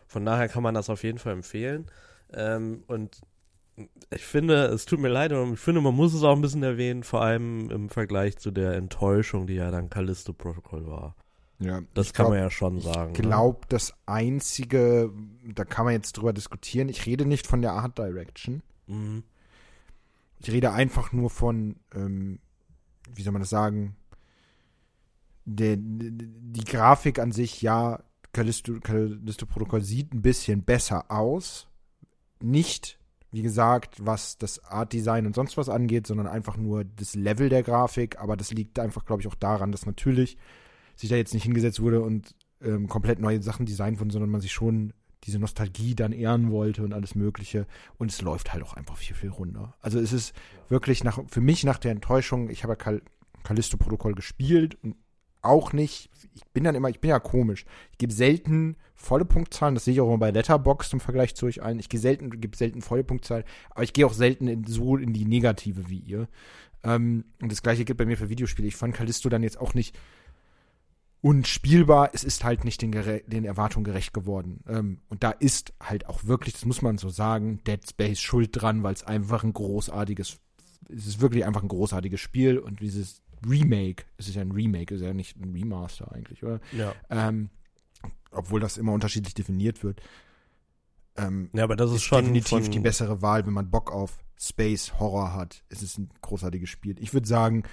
Von 0.09 0.25
daher 0.25 0.49
kann 0.49 0.63
man 0.65 0.75
das 0.75 0.91
auf 0.91 1.05
jeden 1.05 1.19
Fall 1.19 1.33
empfehlen. 1.33 1.87
Ähm, 2.33 2.83
und 2.89 3.21
ich 4.11 4.25
finde, 4.25 4.67
es 4.67 4.87
tut 4.87 5.01
mir 5.01 5.09
leid, 5.09 5.33
aber 5.33 5.53
ich 5.53 5.61
finde, 5.61 5.81
man 5.81 5.95
muss 5.95 6.15
es 6.15 6.23
auch 6.23 6.35
ein 6.35 6.41
bisschen 6.41 6.63
erwähnen, 6.63 7.03
vor 7.03 7.23
allem 7.23 7.71
im 7.71 7.89
Vergleich 7.89 8.39
zu 8.39 8.51
der 8.51 8.75
Enttäuschung, 8.75 9.47
die 9.47 9.55
ja 9.55 9.71
dann 9.71 9.91
Callisto 9.91 10.33
Protocol 10.33 10.87
war. 10.87 11.15
ja. 11.59 11.83
Das 11.95 12.13
kann 12.13 12.25
glaub, 12.25 12.31
man 12.31 12.39
ja 12.43 12.51
schon 12.51 12.81
sagen. 12.81 13.13
Ich 13.13 13.19
ne? 13.19 13.29
glaube, 13.29 13.61
das 13.69 13.95
einzige, 14.07 15.13
da 15.45 15.65
kann 15.65 15.85
man 15.85 15.95
jetzt 15.95 16.13
drüber 16.13 16.33
diskutieren. 16.33 16.89
Ich 16.89 17.05
rede 17.07 17.27
nicht 17.27 17.47
von 17.47 17.61
der 17.61 17.73
Art 17.73 17.99
Direction. 17.99 18.63
Mhm. 18.87 19.25
Ich 20.39 20.51
rede 20.51 20.73
einfach 20.73 21.13
nur 21.13 21.31
von, 21.31 21.77
ähm, 21.95 22.39
wie 23.15 23.23
soll 23.23 23.33
man 23.33 23.43
das 23.43 23.51
sagen, 23.51 23.97
der, 25.45 25.77
die 25.79 26.65
Grafik 26.65 27.19
an 27.19 27.33
sich, 27.33 27.63
ja, 27.63 28.03
Callisto, 28.33 28.81
Callisto 28.81 29.47
Protokoll 29.47 29.83
sieht 29.83 30.13
ein 30.13 30.23
bisschen 30.23 30.63
besser 30.63 31.11
aus. 31.11 31.69
Nicht, 32.43 32.99
wie 33.37 33.43
gesagt, 33.43 33.97
was 34.01 34.39
das 34.39 34.65
Art 34.65 34.95
Design 34.95 35.27
und 35.27 35.35
sonst 35.35 35.59
was 35.59 35.69
angeht, 35.69 36.07
sondern 36.07 36.27
einfach 36.27 36.57
nur 36.57 36.85
das 36.85 37.15
Level 37.15 37.51
der 37.51 37.63
Grafik. 37.63 38.19
Aber 38.19 38.35
das 38.35 38.51
liegt 38.51 38.79
einfach, 38.79 39.05
glaube 39.05 39.21
ich, 39.21 39.29
auch 39.29 39.35
daran, 39.35 39.73
dass 39.73 39.85
natürlich 39.85 40.39
sich 40.95 41.11
da 41.11 41.17
jetzt 41.17 41.35
nicht 41.35 41.43
hingesetzt 41.43 41.79
wurde 41.81 42.01
und 42.01 42.35
ähm, 42.63 42.89
komplett 42.89 43.19
neue 43.19 43.43
Sachen 43.43 43.67
designt 43.67 44.01
wurden, 44.01 44.09
sondern 44.09 44.31
man 44.31 44.41
sich 44.41 44.53
schon 44.53 44.95
diese 45.25 45.39
Nostalgie 45.39 45.95
dann 45.95 46.13
ehren 46.13 46.51
wollte 46.51 46.83
und 46.83 46.95
alles 46.95 47.15
Mögliche. 47.15 47.67
Und 47.99 48.11
es 48.11 48.23
läuft 48.23 48.55
halt 48.55 48.65
auch 48.65 48.73
einfach 48.73 48.97
viel, 48.97 49.15
viel 49.15 49.29
runter. 49.29 49.75
Also 49.83 50.01
es 50.01 50.15
ist 50.15 50.33
wirklich 50.71 51.05
nach, 51.05 51.21
für 51.29 51.43
mich 51.43 51.63
nach 51.63 51.77
der 51.77 51.91
Enttäuschung, 51.91 52.49
ich 52.49 52.63
habe 52.63 52.73
ja 52.73 52.77
Cal 52.77 53.03
Callisto-Protokoll 53.43 54.15
gespielt 54.15 54.79
und 54.83 54.97
auch 55.47 55.73
nicht, 55.73 56.11
ich 56.35 56.45
bin 56.53 56.65
dann 56.65 56.75
immer, 56.75 56.89
ich 56.89 57.01
bin 57.01 57.11
ja 57.11 57.19
komisch. 57.19 57.65
Ich 57.93 57.99
gebe 57.99 58.13
selten 58.13 58.77
volle 58.95 59.25
Punktzahlen, 59.25 59.75
das 59.75 59.85
sehe 59.85 59.95
ich 59.95 60.01
auch 60.01 60.09
immer 60.09 60.19
bei 60.19 60.31
Letterboxd 60.31 60.95
im 60.95 61.01
Vergleich 61.01 61.35
zu 61.35 61.47
euch 61.47 61.63
allen. 61.63 61.79
Ich 61.79 61.89
gehe 61.89 62.01
selten, 62.01 62.31
gebe 62.41 62.57
selten 62.57 62.83
volle 62.83 63.05
Punktzahlen, 63.05 63.45
aber 63.71 63.85
ich 63.85 63.93
gehe 63.93 64.07
auch 64.07 64.13
selten 64.13 64.49
in, 64.49 64.65
so 64.65 64.97
in 64.97 65.13
die 65.13 65.25
Negative 65.25 65.89
wie 65.89 66.01
ihr. 66.01 66.29
Ähm, 66.83 67.25
und 67.41 67.53
das 67.53 67.63
gleiche 67.63 67.85
gilt 67.85 67.99
bei 67.99 68.07
mir 68.07 68.17
für 68.17 68.29
Videospiele. 68.29 68.69
Ich 68.69 68.77
fand 68.77 68.95
Callisto 68.95 69.29
dann 69.29 69.43
jetzt 69.43 69.61
auch 69.61 69.75
nicht 69.75 69.97
unspielbar. 71.21 72.11
Es 72.13 72.25
ist 72.25 72.45
halt 72.45 72.65
nicht 72.65 72.83
den, 72.83 72.93
den 72.93 73.45
Erwartungen 73.45 73.85
gerecht 73.85 74.15
geworden. 74.15 74.61
Ähm, 74.69 75.01
und 75.09 75.23
da 75.25 75.31
ist 75.31 75.73
halt 75.83 76.07
auch 76.07 76.25
wirklich, 76.25 76.55
das 76.55 76.65
muss 76.65 76.83
man 76.83 76.99
so 76.99 77.09
sagen, 77.09 77.61
Dead 77.67 77.81
Space 77.89 78.21
schuld 78.21 78.51
dran, 78.53 78.83
weil 78.83 78.95
es 78.95 79.03
einfach 79.03 79.43
ein 79.43 79.53
großartiges, 79.53 80.39
es 80.89 81.07
ist 81.07 81.21
wirklich 81.21 81.45
einfach 81.45 81.63
ein 81.63 81.69
großartiges 81.69 82.21
Spiel 82.21 82.59
und 82.59 82.81
dieses 82.81 83.23
Remake, 83.49 84.05
es 84.17 84.29
ist 84.29 84.37
ja 84.37 84.43
ein 84.43 84.53
Remake, 84.53 84.95
es 84.95 85.01
ist 85.01 85.07
ja 85.07 85.15
nicht 85.15 85.37
ein 85.37 85.53
Remaster 85.53 86.13
eigentlich, 86.13 86.43
oder? 86.43 86.61
Ja. 86.73 86.95
Ähm, 87.11 87.51
obwohl 88.31 88.61
das 88.61 88.77
immer 88.77 88.93
unterschiedlich 88.93 89.35
definiert 89.35 89.83
wird. 89.83 90.01
Ähm, 91.17 91.51
ja, 91.53 91.65
aber 91.65 91.77
das 91.77 91.91
ist, 91.91 91.97
ist 91.97 92.03
schon 92.03 92.35
definitiv 92.35 92.71
die 92.71 92.81
bessere 92.81 93.23
Wahl, 93.23 93.47
wenn 93.47 93.55
man 93.55 93.71
Bock 93.71 93.91
auf 93.91 94.25
Space 94.39 94.99
Horror 94.99 95.35
hat. 95.35 95.63
Es 95.69 95.83
ist 95.83 95.99
ein 95.99 96.11
großartiges 96.21 96.69
Spiel. 96.69 96.97
Ich 97.01 97.15
würde 97.15 97.27
sagen, 97.27 97.65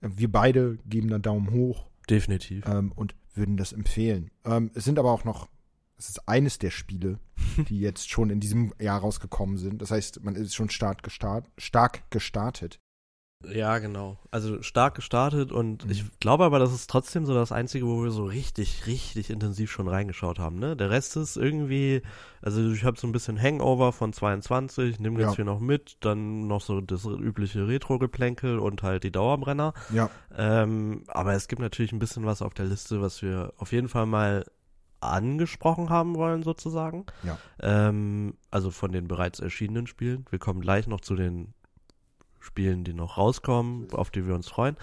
wir 0.00 0.30
beide 0.30 0.78
geben 0.86 1.08
da 1.08 1.18
Daumen 1.18 1.50
hoch 1.50 1.86
Definitiv. 2.08 2.64
ähm, 2.66 2.92
und 2.92 3.14
würden 3.34 3.56
das 3.56 3.72
empfehlen. 3.72 4.30
Ähm, 4.44 4.70
es 4.74 4.84
sind 4.84 4.98
aber 4.98 5.10
auch 5.10 5.24
noch, 5.24 5.48
es 5.96 6.08
ist 6.08 6.28
eines 6.28 6.58
der 6.58 6.70
Spiele, 6.70 7.18
die 7.68 7.80
jetzt 7.80 8.10
schon 8.10 8.30
in 8.30 8.40
diesem 8.40 8.72
Jahr 8.80 9.00
rausgekommen 9.00 9.56
sind. 9.56 9.82
Das 9.82 9.90
heißt, 9.90 10.22
man 10.22 10.36
ist 10.36 10.54
schon 10.54 10.70
stark, 10.70 11.02
gestart, 11.02 11.50
stark 11.58 12.10
gestartet. 12.10 12.80
Ja, 13.52 13.78
genau. 13.78 14.18
Also 14.30 14.62
stark 14.62 14.94
gestartet 14.94 15.52
und 15.52 15.84
Mhm. 15.84 15.90
ich 15.90 16.04
glaube 16.20 16.44
aber, 16.44 16.58
das 16.58 16.72
ist 16.72 16.88
trotzdem 16.88 17.26
so 17.26 17.34
das 17.34 17.52
Einzige, 17.52 17.86
wo 17.86 18.02
wir 18.04 18.10
so 18.10 18.24
richtig, 18.24 18.86
richtig 18.86 19.30
intensiv 19.30 19.70
schon 19.70 19.88
reingeschaut 19.88 20.38
haben, 20.38 20.58
ne? 20.58 20.76
Der 20.76 20.90
Rest 20.90 21.16
ist 21.16 21.36
irgendwie, 21.36 22.02
also 22.40 22.70
ich 22.72 22.84
habe 22.84 22.98
so 22.98 23.06
ein 23.06 23.12
bisschen 23.12 23.40
Hangover 23.40 23.92
von 23.92 24.12
22, 24.12 25.00
nimm 25.00 25.16
ganz 25.16 25.32
Ja. 25.32 25.36
viel 25.36 25.44
noch 25.44 25.60
mit, 25.60 25.96
dann 26.00 26.46
noch 26.46 26.60
so 26.60 26.80
das 26.80 27.04
übliche 27.04 27.66
Retro-Geplänkel 27.66 28.58
und 28.58 28.82
halt 28.82 29.04
die 29.04 29.10
Dauerbrenner. 29.12 29.74
Ja, 29.90 30.08
Ähm, 30.36 31.04
aber 31.08 31.34
es 31.34 31.48
gibt 31.48 31.60
natürlich 31.60 31.92
ein 31.92 31.98
bisschen 31.98 32.24
was 32.24 32.42
auf 32.42 32.54
der 32.54 32.64
Liste, 32.66 33.00
was 33.02 33.22
wir 33.22 33.52
auf 33.58 33.72
jeden 33.72 33.88
Fall 33.88 34.06
mal 34.06 34.44
angesprochen 35.00 35.90
haben 35.90 36.14
wollen, 36.14 36.42
sozusagen. 36.42 37.06
Ja. 37.24 37.36
Ähm, 37.60 38.34
also 38.50 38.70
von 38.70 38.92
den 38.92 39.08
bereits 39.08 39.40
erschienenen 39.40 39.86
Spielen. 39.86 40.24
Wir 40.30 40.38
kommen 40.38 40.60
gleich 40.60 40.86
noch 40.86 41.00
zu 41.00 41.16
den 41.16 41.54
Spielen, 42.42 42.84
die 42.84 42.94
noch 42.94 43.16
rauskommen, 43.18 43.90
auf 43.92 44.10
die 44.10 44.26
wir 44.26 44.34
uns 44.34 44.48
freuen. 44.48 44.76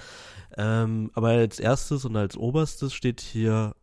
Ähm, 0.58 1.12
aber 1.14 1.30
als 1.30 1.60
erstes 1.60 2.06
und 2.06 2.16
als 2.16 2.38
oberstes 2.38 2.94
steht 2.94 3.22
hier, 3.22 3.76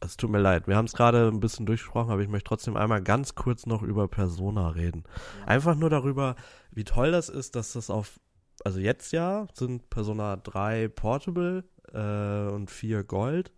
es 0.00 0.16
tut 0.16 0.30
mir 0.30 0.40
leid, 0.40 0.66
wir 0.66 0.76
haben 0.76 0.86
es 0.86 0.94
gerade 0.94 1.28
ein 1.28 1.40
bisschen 1.40 1.66
durchgesprochen, 1.66 2.10
aber 2.10 2.22
ich 2.22 2.28
möchte 2.28 2.48
trotzdem 2.48 2.76
einmal 2.76 3.02
ganz 3.02 3.34
kurz 3.34 3.66
noch 3.66 3.82
über 3.82 4.08
Persona 4.08 4.70
reden. 4.70 5.04
Einfach 5.46 5.76
nur 5.76 5.90
darüber, 5.90 6.36
wie 6.70 6.84
toll 6.84 7.12
das 7.12 7.28
ist, 7.28 7.54
dass 7.56 7.72
das 7.72 7.90
auf, 7.90 8.18
also 8.64 8.80
jetzt 8.80 9.12
ja, 9.12 9.46
sind 9.54 9.90
Persona 9.90 10.36
3 10.36 10.88
Portable 10.88 11.64
äh, 11.92 12.52
und 12.52 12.70
4 12.70 13.04
Gold, 13.04 13.52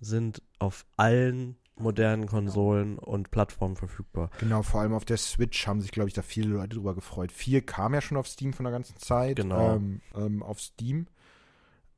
sind 0.00 0.42
auf 0.58 0.86
allen 0.96 1.56
modernen 1.76 2.26
Konsolen 2.26 2.98
und 2.98 3.30
Plattformen 3.30 3.76
verfügbar. 3.76 4.30
genau. 4.38 4.62
Vor 4.62 4.80
allem 4.80 4.92
auf 4.94 5.04
der 5.04 5.16
Switch 5.16 5.66
haben 5.66 5.80
sich, 5.80 5.90
glaube 5.90 6.08
ich, 6.08 6.14
da 6.14 6.22
viele 6.22 6.48
Leute 6.50 6.76
drüber 6.76 6.94
gefreut. 6.94 7.32
Vier 7.32 7.64
kam 7.64 7.94
ja 7.94 8.00
schon 8.00 8.18
auf 8.18 8.28
Steam 8.28 8.52
von 8.52 8.64
der 8.64 8.72
ganzen 8.72 8.96
Zeit. 8.98 9.36
Genau. 9.36 9.76
Ähm, 9.76 10.00
ähm, 10.14 10.42
auf 10.42 10.60
Steam. 10.60 11.06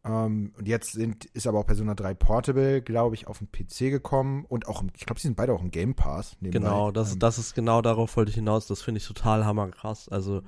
Ähm, 0.05 0.53
und 0.59 0.69
jetzt 0.69 0.93
sind, 0.93 1.25
ist 1.27 1.47
aber 1.47 1.59
auch 1.59 1.67
Persona 1.67 1.95
3 1.95 2.15
Portable, 2.15 2.83
glaube 2.83 3.15
ich, 3.15 3.27
auf 3.27 3.39
den 3.39 3.51
PC 3.51 3.91
gekommen. 3.91 4.45
Und 4.47 4.69
auch, 4.69 4.83
im, 4.83 4.91
ich 4.97 5.07
glaube, 5.07 5.21
sie 5.21 5.29
sind 5.29 5.37
beide 5.37 5.53
auch 5.53 5.63
im 5.63 5.71
Game 5.71 5.95
Pass. 5.95 6.37
nebenbei. 6.41 6.59
Genau, 6.69 6.91
das, 6.91 7.15
Ähm, 7.15 7.19
das 7.19 7.39
ist 7.39 7.55
genau 7.55 7.83
darauf 7.83 8.17
wollte 8.17 8.31
ich 8.31 8.37
hinaus. 8.37 8.67
Das 8.67 8.83
finde 8.83 8.99
ich 8.99 9.07
total 9.07 9.45
hammerkrass. 9.45 10.09
Also, 10.09 10.43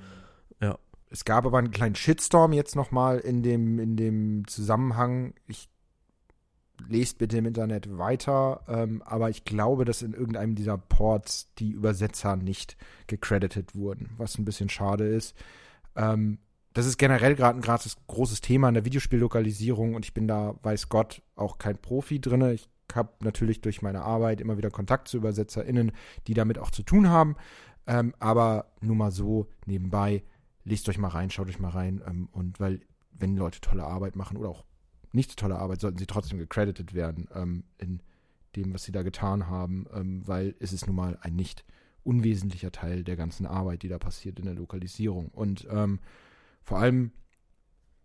Es 1.08 1.24
gab 1.24 1.46
aber 1.46 1.58
einen 1.58 1.70
kleinen 1.70 1.94
Shitstorm 1.94 2.52
jetzt 2.52 2.74
nochmal 2.74 3.20
in 3.20 3.44
dem, 3.44 3.78
in 3.78 3.96
dem 3.96 4.46
Zusammenhang. 4.48 5.34
Ich 5.46 5.68
lest 6.88 7.18
bitte 7.18 7.38
im 7.38 7.46
Internet 7.46 7.98
weiter, 7.98 8.62
ähm, 8.68 9.02
aber 9.04 9.30
ich 9.30 9.44
glaube, 9.44 9.84
dass 9.84 10.02
in 10.02 10.12
irgendeinem 10.12 10.54
dieser 10.54 10.78
Ports 10.78 11.52
die 11.58 11.70
Übersetzer 11.70 12.36
nicht 12.36 12.76
gecredited 13.06 13.74
wurden, 13.74 14.10
was 14.16 14.38
ein 14.38 14.44
bisschen 14.44 14.68
schade 14.68 15.06
ist. 15.06 15.34
Ähm, 15.96 16.38
das 16.74 16.86
ist 16.86 16.98
generell 16.98 17.34
gerade 17.34 17.58
ein 17.58 17.62
gratis, 17.62 17.96
großes 18.06 18.42
Thema 18.42 18.68
in 18.68 18.74
der 18.74 18.84
Videospiellokalisierung 18.84 19.94
und 19.94 20.04
ich 20.04 20.12
bin 20.12 20.28
da, 20.28 20.56
weiß 20.62 20.88
Gott, 20.90 21.22
auch 21.34 21.58
kein 21.58 21.78
Profi 21.78 22.20
drin. 22.20 22.42
Ich 22.50 22.68
habe 22.94 23.12
natürlich 23.20 23.62
durch 23.62 23.82
meine 23.82 24.02
Arbeit 24.02 24.40
immer 24.40 24.58
wieder 24.58 24.70
Kontakt 24.70 25.08
zu 25.08 25.18
ÜbersetzerInnen, 25.18 25.92
die 26.26 26.34
damit 26.34 26.58
auch 26.58 26.70
zu 26.70 26.82
tun 26.82 27.08
haben. 27.08 27.36
Ähm, 27.86 28.14
aber 28.18 28.72
nur 28.80 28.96
mal 28.96 29.10
so 29.10 29.48
nebenbei, 29.64 30.22
lest 30.64 30.88
euch 30.88 30.98
mal 30.98 31.08
rein, 31.08 31.30
schaut 31.30 31.48
euch 31.48 31.58
mal 31.58 31.70
rein. 31.70 32.02
Ähm, 32.06 32.28
und 32.32 32.60
weil, 32.60 32.80
wenn 33.10 33.36
Leute 33.36 33.60
tolle 33.60 33.84
Arbeit 33.84 34.16
machen 34.16 34.36
oder 34.36 34.50
auch 34.50 34.64
nicht 35.12 35.30
so 35.30 35.36
tolle 35.36 35.58
Arbeit, 35.58 35.80
sollten 35.80 35.98
sie 35.98 36.06
trotzdem 36.06 36.38
gecredited 36.38 36.94
werden 36.94 37.28
ähm, 37.34 37.64
in 37.78 38.00
dem, 38.56 38.74
was 38.74 38.84
sie 38.84 38.92
da 38.92 39.02
getan 39.02 39.48
haben, 39.48 39.86
ähm, 39.92 40.26
weil 40.26 40.54
es 40.58 40.72
ist 40.72 40.86
nun 40.86 40.96
mal 40.96 41.18
ein 41.20 41.36
nicht 41.36 41.64
unwesentlicher 42.02 42.72
Teil 42.72 43.04
der 43.04 43.16
ganzen 43.16 43.46
Arbeit, 43.46 43.82
die 43.82 43.88
da 43.88 43.98
passiert 43.98 44.38
in 44.38 44.46
der 44.46 44.54
Lokalisierung. 44.54 45.28
Und 45.28 45.66
ähm, 45.70 45.98
vor 46.62 46.78
allem, 46.78 47.12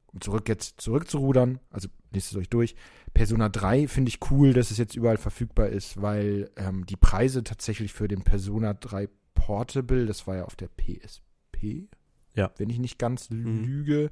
um 0.07 0.21
zurück 0.21 0.49
jetzt 0.49 0.81
zurückzurudern, 0.81 1.59
also 1.69 1.87
lest 2.11 2.31
es 2.31 2.37
euch 2.37 2.49
durch, 2.49 2.75
Persona 3.13 3.49
3 3.49 3.87
finde 3.87 4.09
ich 4.09 4.19
cool, 4.31 4.53
dass 4.53 4.71
es 4.71 4.77
jetzt 4.77 4.95
überall 4.95 5.17
verfügbar 5.17 5.69
ist, 5.69 6.01
weil 6.01 6.49
ähm, 6.57 6.85
die 6.85 6.95
Preise 6.95 7.43
tatsächlich 7.43 7.93
für 7.93 8.07
den 8.07 8.23
Persona 8.23 8.73
3 8.73 9.07
Portable, 9.35 10.05
das 10.05 10.27
war 10.27 10.37
ja 10.37 10.45
auf 10.45 10.55
der 10.55 10.67
PSP, 10.67 11.87
ja. 12.35 12.51
wenn 12.57 12.69
ich 12.69 12.79
nicht 12.79 12.99
ganz 12.99 13.29
mhm. 13.29 14.09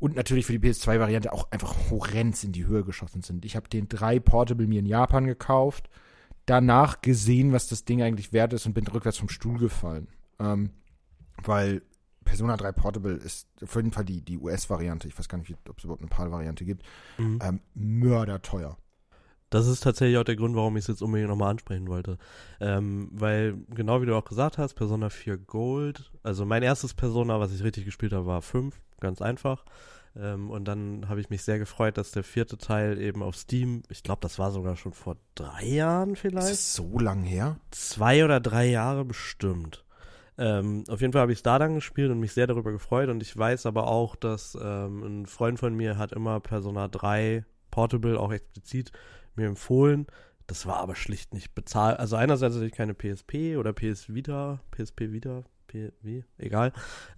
Und 0.00 0.16
natürlich 0.16 0.46
für 0.46 0.58
die 0.58 0.68
PS2-Variante 0.68 1.32
auch 1.32 1.50
einfach 1.52 1.90
horrend 1.90 2.42
in 2.42 2.52
die 2.52 2.66
Höhe 2.66 2.84
geschossen 2.84 3.22
sind. 3.22 3.44
Ich 3.44 3.54
habe 3.54 3.68
den 3.68 3.88
3 3.88 4.18
Portable 4.18 4.66
mir 4.66 4.80
in 4.80 4.86
Japan 4.86 5.26
gekauft, 5.26 5.88
danach 6.46 7.02
gesehen, 7.02 7.52
was 7.52 7.68
das 7.68 7.84
Ding 7.84 8.02
eigentlich 8.02 8.32
wert 8.32 8.52
ist 8.54 8.66
und 8.66 8.72
bin 8.72 8.86
rückwärts 8.86 9.18
vom 9.18 9.28
Stuhl 9.28 9.58
gefallen. 9.58 10.08
Ähm, 10.38 10.70
weil 11.44 11.82
Persona 12.24 12.56
3 12.56 12.72
Portable 12.72 13.12
ist 13.12 13.48
auf 13.62 13.74
jeden 13.76 13.92
Fall 13.92 14.04
die, 14.04 14.22
die 14.22 14.38
US-Variante, 14.38 15.06
ich 15.06 15.18
weiß 15.18 15.28
gar 15.28 15.38
nicht, 15.38 15.54
ob 15.68 15.78
es 15.78 15.84
überhaupt 15.84 16.02
eine 16.02 16.08
PAL-Variante 16.08 16.64
gibt, 16.64 16.82
mhm. 17.18 17.38
ähm, 17.42 17.60
mörderteuer. 17.74 18.78
Das 19.50 19.66
ist 19.66 19.80
tatsächlich 19.80 20.16
auch 20.16 20.24
der 20.24 20.36
Grund, 20.36 20.54
warum 20.54 20.76
ich 20.76 20.84
es 20.84 20.88
jetzt 20.88 21.02
unbedingt 21.02 21.28
nochmal 21.28 21.50
ansprechen 21.50 21.88
wollte. 21.88 22.18
Ähm, 22.60 23.08
weil, 23.12 23.58
genau 23.68 24.00
wie 24.00 24.06
du 24.06 24.16
auch 24.16 24.24
gesagt 24.24 24.58
hast, 24.58 24.74
Persona 24.74 25.10
4 25.10 25.38
Gold, 25.38 26.12
also 26.22 26.46
mein 26.46 26.62
erstes 26.62 26.94
Persona, 26.94 27.40
was 27.40 27.52
ich 27.52 27.64
richtig 27.64 27.84
gespielt 27.84 28.12
habe, 28.12 28.26
war 28.26 28.42
5, 28.42 28.80
ganz 29.00 29.20
einfach. 29.20 29.64
Ähm, 30.16 30.50
und 30.50 30.66
dann 30.66 31.08
habe 31.08 31.20
ich 31.20 31.30
mich 31.30 31.42
sehr 31.42 31.58
gefreut, 31.58 31.98
dass 31.98 32.12
der 32.12 32.22
vierte 32.22 32.58
Teil 32.58 33.00
eben 33.00 33.22
auf 33.22 33.36
Steam, 33.36 33.82
ich 33.88 34.02
glaube, 34.02 34.20
das 34.22 34.38
war 34.38 34.52
sogar 34.52 34.76
schon 34.76 34.92
vor 34.92 35.16
drei 35.34 35.64
Jahren 35.64 36.16
vielleicht. 36.16 36.50
Ist 36.50 36.74
so 36.74 36.98
lang 36.98 37.22
her? 37.22 37.58
Zwei 37.70 38.24
oder 38.24 38.40
drei 38.40 38.66
Jahre 38.66 39.04
bestimmt. 39.04 39.84
Ähm, 40.38 40.84
auf 40.88 41.00
jeden 41.00 41.12
Fall 41.12 41.22
habe 41.22 41.32
ich 41.32 41.40
es 41.40 41.42
da 41.42 41.58
dann 41.58 41.74
gespielt 41.74 42.10
und 42.10 42.18
mich 42.18 42.32
sehr 42.32 42.46
darüber 42.46 42.72
gefreut. 42.72 43.08
Und 43.08 43.22
ich 43.22 43.36
weiß 43.36 43.66
aber 43.66 43.88
auch, 43.88 44.16
dass 44.16 44.56
ähm, 44.60 45.02
ein 45.02 45.26
Freund 45.26 45.58
von 45.58 45.74
mir 45.74 45.98
hat 45.98 46.12
immer 46.12 46.40
Persona 46.40 46.88
3 46.88 47.44
Portable 47.70 48.18
auch 48.18 48.32
explizit 48.32 48.90
mir 49.40 49.48
empfohlen. 49.48 50.06
Das 50.46 50.66
war 50.66 50.78
aber 50.78 50.96
schlicht 50.96 51.32
nicht 51.34 51.54
bezahlt. 51.54 51.98
Also 51.98 52.16
einerseits 52.16 52.54
hatte 52.56 52.66
ich 52.66 52.72
keine 52.72 52.94
PSP 52.94 53.56
oder 53.56 53.72
PS 53.72 54.12
Vita, 54.12 54.60
PSP 54.72 55.12
Vita, 55.12 55.44
wie, 56.02 56.24
egal. 56.38 56.72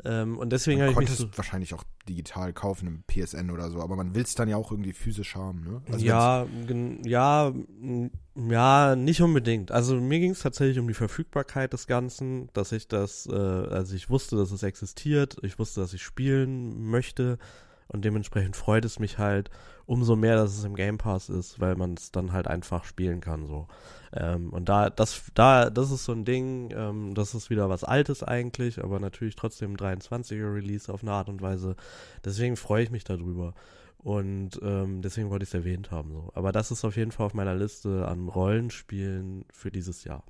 Ähm, 0.04 0.38
und 0.38 0.50
deswegen 0.50 0.80
habe 0.80 0.92
ich 0.92 0.98
mich 0.98 1.10
so 1.10 1.26
wahrscheinlich 1.36 1.74
auch 1.74 1.84
digital 2.08 2.52
kaufen 2.52 2.86
im 2.86 3.04
PSN 3.06 3.50
oder 3.50 3.70
so, 3.70 3.80
aber 3.80 3.96
man 3.96 4.14
will 4.14 4.22
es 4.22 4.34
dann 4.34 4.48
ja 4.48 4.56
auch 4.56 4.70
irgendwie 4.70 4.92
physisch 4.92 5.34
haben, 5.36 5.62
ne? 5.62 5.82
Also 5.90 6.04
ja, 6.04 6.46
ja, 7.04 7.52
ja, 8.34 8.96
nicht 8.96 9.22
unbedingt. 9.22 9.70
Also 9.70 9.96
mir 9.96 10.18
ging 10.18 10.32
es 10.32 10.40
tatsächlich 10.40 10.78
um 10.78 10.88
die 10.88 10.94
Verfügbarkeit 10.94 11.72
des 11.72 11.86
Ganzen, 11.86 12.50
dass 12.52 12.72
ich 12.72 12.88
das, 12.88 13.26
äh, 13.26 13.32
also 13.32 13.94
ich 13.94 14.10
wusste, 14.10 14.36
dass 14.36 14.50
es 14.50 14.62
existiert, 14.62 15.36
ich 15.42 15.58
wusste, 15.58 15.80
dass 15.80 15.94
ich 15.94 16.02
spielen 16.02 16.90
möchte 16.90 17.38
und 17.92 18.04
dementsprechend 18.04 18.56
freut 18.56 18.84
es 18.84 18.98
mich 18.98 19.18
halt 19.18 19.50
umso 19.86 20.16
mehr, 20.16 20.36
dass 20.36 20.56
es 20.56 20.64
im 20.64 20.74
Game 20.74 20.98
Pass 20.98 21.28
ist, 21.28 21.60
weil 21.60 21.76
man 21.76 21.94
es 21.94 22.12
dann 22.12 22.32
halt 22.32 22.46
einfach 22.46 22.84
spielen 22.84 23.20
kann 23.20 23.46
so. 23.46 23.66
Ähm, 24.12 24.50
und 24.50 24.68
da, 24.68 24.90
das, 24.90 25.22
da, 25.34 25.70
das 25.70 25.90
ist 25.90 26.04
so 26.04 26.12
ein 26.12 26.24
Ding, 26.24 26.72
ähm, 26.74 27.14
das 27.14 27.34
ist 27.34 27.50
wieder 27.50 27.68
was 27.68 27.84
Altes 27.84 28.22
eigentlich, 28.22 28.82
aber 28.82 29.00
natürlich 29.00 29.36
trotzdem 29.36 29.76
23er 29.76 30.54
Release 30.54 30.92
auf 30.92 31.02
eine 31.02 31.12
Art 31.12 31.28
und 31.28 31.42
Weise. 31.42 31.76
Deswegen 32.24 32.56
freue 32.56 32.84
ich 32.84 32.90
mich 32.90 33.04
darüber. 33.04 33.54
Und 33.98 34.60
ähm, 34.62 35.00
deswegen 35.00 35.30
wollte 35.30 35.44
ich 35.44 35.50
es 35.50 35.54
erwähnt 35.54 35.90
haben. 35.90 36.10
So. 36.10 36.30
Aber 36.34 36.50
das 36.52 36.70
ist 36.70 36.84
auf 36.84 36.96
jeden 36.96 37.12
Fall 37.12 37.26
auf 37.26 37.34
meiner 37.34 37.54
Liste 37.54 38.08
an 38.08 38.28
Rollenspielen 38.28 39.44
für 39.52 39.70
dieses 39.70 40.04
Jahr. 40.04 40.24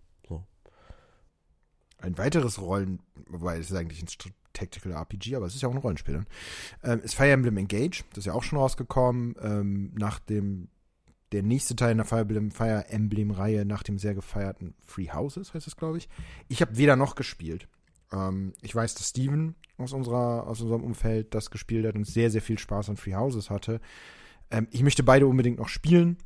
Ein 2.03 2.19
weiteres 2.19 2.61
Rollen, 2.61 3.01
wobei 3.29 3.59
es 3.59 3.71
ist 3.71 3.77
eigentlich 3.77 4.03
ein 4.03 4.09
Tactical 4.53 4.93
RPG, 4.93 5.37
aber 5.37 5.47
es 5.47 5.55
ist 5.55 5.63
ja 5.63 5.69
auch 5.69 5.73
ein 5.73 5.79
Rollenspiel. 5.79 6.19
Ne? 6.19 6.25
Ähm, 6.83 7.01
ist 7.01 7.15
Fire 7.15 7.31
Emblem 7.31 7.57
Engage, 7.57 8.05
das 8.11 8.19
ist 8.19 8.27
ja 8.27 8.35
auch 8.35 8.43
schon 8.43 8.59
rausgekommen, 8.59 9.37
ähm, 9.41 9.93
nach 9.95 10.19
dem 10.19 10.69
der 11.33 11.43
nächste 11.43 11.75
Teil 11.75 11.93
in 11.93 11.97
der 11.97 12.07
Fire 12.07 12.21
Emblem, 12.21 12.51
Fire 12.51 12.85
Emblem 12.89 13.31
Reihe 13.31 13.65
nach 13.65 13.83
dem 13.83 13.99
sehr 13.99 14.15
gefeierten 14.15 14.75
Free 14.85 15.09
Houses, 15.09 15.55
heißt 15.55 15.67
es, 15.67 15.77
glaube 15.77 15.97
ich. 15.97 16.09
Ich 16.49 16.61
habe 16.61 16.77
weder 16.77 16.95
noch 16.97 17.15
gespielt. 17.15 17.69
Ähm, 18.13 18.53
ich 18.61 18.75
weiß, 18.75 18.95
dass 18.95 19.09
Steven 19.09 19.55
aus, 19.79 19.93
unserer, 19.93 20.47
aus 20.47 20.61
unserem 20.61 20.83
Umfeld 20.83 21.35
das 21.35 21.51
gespielt 21.51 21.87
hat 21.87 21.95
und 21.95 22.07
sehr, 22.07 22.31
sehr 22.31 22.43
viel 22.43 22.59
Spaß 22.59 22.91
an 22.91 22.97
Free 22.97 23.15
Houses 23.15 23.49
hatte. 23.49 23.81
Ähm, 24.51 24.69
ich 24.71 24.83
möchte 24.83 25.03
beide 25.03 25.27
unbedingt 25.27 25.59
noch 25.59 25.69
spielen. 25.69 26.19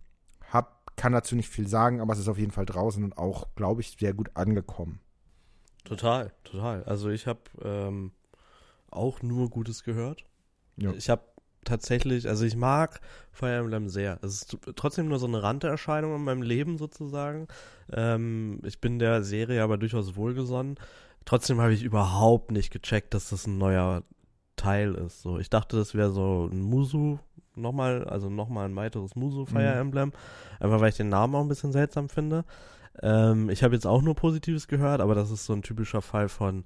Hab, 0.50 0.96
kann 0.96 1.12
dazu 1.12 1.36
nicht 1.36 1.48
viel 1.48 1.68
sagen, 1.68 2.00
aber 2.00 2.12
es 2.12 2.18
ist 2.18 2.28
auf 2.28 2.38
jeden 2.38 2.52
Fall 2.52 2.66
draußen 2.66 3.04
und 3.04 3.16
auch, 3.16 3.54
glaube 3.54 3.82
ich, 3.82 3.96
sehr 3.98 4.12
gut 4.12 4.30
angekommen. 4.34 5.00
Total, 5.86 6.32
total. 6.44 6.84
Also 6.84 7.10
ich 7.10 7.26
habe 7.26 7.40
ähm, 7.62 8.12
auch 8.90 9.22
nur 9.22 9.50
Gutes 9.50 9.84
gehört. 9.84 10.24
Ja. 10.76 10.92
Ich 10.92 11.08
habe 11.08 11.22
tatsächlich, 11.64 12.28
also 12.28 12.44
ich 12.44 12.56
mag 12.56 13.00
Fire 13.30 13.56
Emblem 13.56 13.88
sehr. 13.88 14.18
Es 14.22 14.42
ist 14.42 14.58
trotzdem 14.76 15.08
nur 15.08 15.18
so 15.18 15.26
eine 15.26 15.42
Randerscheinung 15.42 16.14
in 16.16 16.24
meinem 16.24 16.42
Leben 16.42 16.78
sozusagen. 16.78 17.48
Ähm, 17.92 18.60
ich 18.64 18.80
bin 18.80 18.98
der 18.98 19.22
Serie 19.22 19.62
aber 19.62 19.78
durchaus 19.78 20.16
wohlgesonnen. 20.16 20.76
Trotzdem 21.24 21.60
habe 21.60 21.72
ich 21.72 21.82
überhaupt 21.82 22.50
nicht 22.50 22.70
gecheckt, 22.70 23.14
dass 23.14 23.30
das 23.30 23.46
ein 23.46 23.58
neuer 23.58 24.02
Teil 24.56 24.94
ist. 24.94 25.22
So, 25.22 25.38
ich 25.38 25.50
dachte, 25.50 25.76
das 25.76 25.94
wäre 25.94 26.10
so 26.10 26.48
ein 26.50 26.62
Musu 26.62 27.18
nochmal, 27.54 28.04
also 28.04 28.30
nochmal 28.30 28.66
ein 28.68 28.76
weiteres 28.76 29.16
Musu 29.16 29.44
Fire 29.44 29.74
mhm. 29.74 29.80
Emblem. 29.80 30.12
Einfach 30.60 30.80
weil 30.80 30.90
ich 30.90 30.96
den 30.96 31.08
Namen 31.08 31.34
auch 31.34 31.42
ein 31.42 31.48
bisschen 31.48 31.72
seltsam 31.72 32.08
finde. 32.08 32.44
Ähm, 33.02 33.50
ich 33.50 33.62
habe 33.62 33.74
jetzt 33.74 33.86
auch 33.86 34.02
nur 34.02 34.14
Positives 34.14 34.68
gehört, 34.68 35.00
aber 35.00 35.14
das 35.14 35.30
ist 35.30 35.46
so 35.46 35.52
ein 35.52 35.62
typischer 35.62 36.02
Fall 36.02 36.28
von 36.28 36.64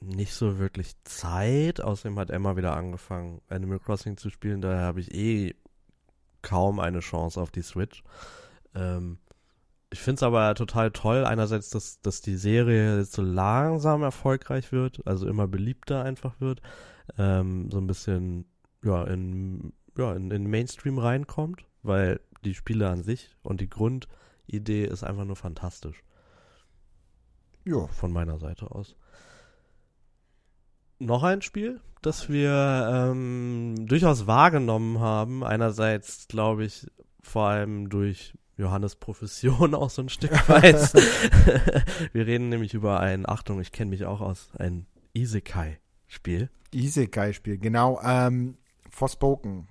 nicht 0.00 0.34
so 0.34 0.58
wirklich 0.58 0.92
Zeit. 1.04 1.80
Außerdem 1.80 2.18
hat 2.18 2.30
Emma 2.30 2.56
wieder 2.56 2.76
angefangen, 2.76 3.40
Animal 3.48 3.78
Crossing 3.78 4.16
zu 4.16 4.30
spielen. 4.30 4.60
Daher 4.60 4.82
habe 4.82 5.00
ich 5.00 5.14
eh 5.14 5.54
kaum 6.42 6.80
eine 6.80 7.00
Chance 7.00 7.40
auf 7.40 7.50
die 7.50 7.62
Switch. 7.62 8.04
Ähm, 8.74 9.18
ich 9.90 10.00
finde 10.00 10.16
es 10.16 10.22
aber 10.22 10.54
total 10.54 10.90
toll, 10.90 11.24
einerseits, 11.24 11.70
dass, 11.70 12.00
dass 12.00 12.20
die 12.20 12.36
Serie 12.36 12.98
jetzt 12.98 13.12
so 13.12 13.22
langsam 13.22 14.02
erfolgreich 14.02 14.72
wird, 14.72 15.06
also 15.06 15.28
immer 15.28 15.46
beliebter 15.46 16.02
einfach 16.02 16.40
wird, 16.40 16.60
ähm, 17.18 17.70
so 17.70 17.78
ein 17.78 17.86
bisschen 17.86 18.46
ja, 18.84 19.04
in, 19.04 19.72
ja, 19.96 20.12
in, 20.14 20.30
in 20.30 20.46
Mainstream 20.48 20.98
reinkommt, 20.98 21.64
weil 21.82 22.20
die 22.44 22.54
Spiele 22.54 22.88
an 22.88 23.02
sich 23.02 23.36
und 23.42 23.60
die 23.60 23.68
Grundidee 24.46 24.84
ist 24.84 25.02
einfach 25.02 25.24
nur 25.24 25.36
fantastisch. 25.36 26.02
Ja. 27.64 27.86
Von 27.88 28.12
meiner 28.12 28.38
Seite 28.38 28.70
aus 28.70 28.96
noch 30.98 31.22
ein 31.24 31.42
Spiel, 31.42 31.80
das 32.00 32.30
wir 32.30 32.88
ähm, 32.90 33.74
durchaus 33.86 34.26
wahrgenommen 34.26 34.98
haben. 34.98 35.44
Einerseits, 35.44 36.26
glaube 36.26 36.64
ich, 36.64 36.86
vor 37.22 37.48
allem 37.48 37.90
durch 37.90 38.34
Johannes 38.56 38.96
Profession 38.96 39.74
auch 39.74 39.90
so 39.90 40.00
ein 40.02 40.08
Stück 40.08 40.32
weit. 40.48 40.94
wir 42.14 42.26
reden 42.26 42.48
nämlich 42.48 42.72
über 42.72 43.00
ein, 43.00 43.28
Achtung, 43.28 43.60
ich 43.60 43.72
kenne 43.72 43.90
mich 43.90 44.06
auch 44.06 44.22
aus, 44.22 44.48
ein 44.58 44.86
Isekai-Spiel. 45.12 46.50
Isekai-Spiel, 46.72 47.58
genau. 47.58 48.00
Ähm, 48.02 48.56
Forspoken. 48.90 49.68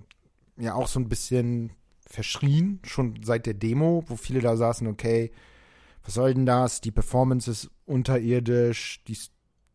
Ja, 0.57 0.75
auch 0.75 0.87
so 0.87 0.99
ein 0.99 1.09
bisschen 1.09 1.71
verschrien, 2.05 2.79
schon 2.83 3.21
seit 3.23 3.45
der 3.45 3.53
Demo, 3.53 4.03
wo 4.07 4.15
viele 4.15 4.39
da 4.39 4.55
saßen, 4.55 4.87
okay, 4.87 5.31
was 6.03 6.13
soll 6.13 6.33
denn 6.33 6.45
das? 6.45 6.81
Die 6.81 6.91
Performance 6.91 7.49
ist 7.49 7.71
unterirdisch, 7.85 9.03
die 9.07 9.17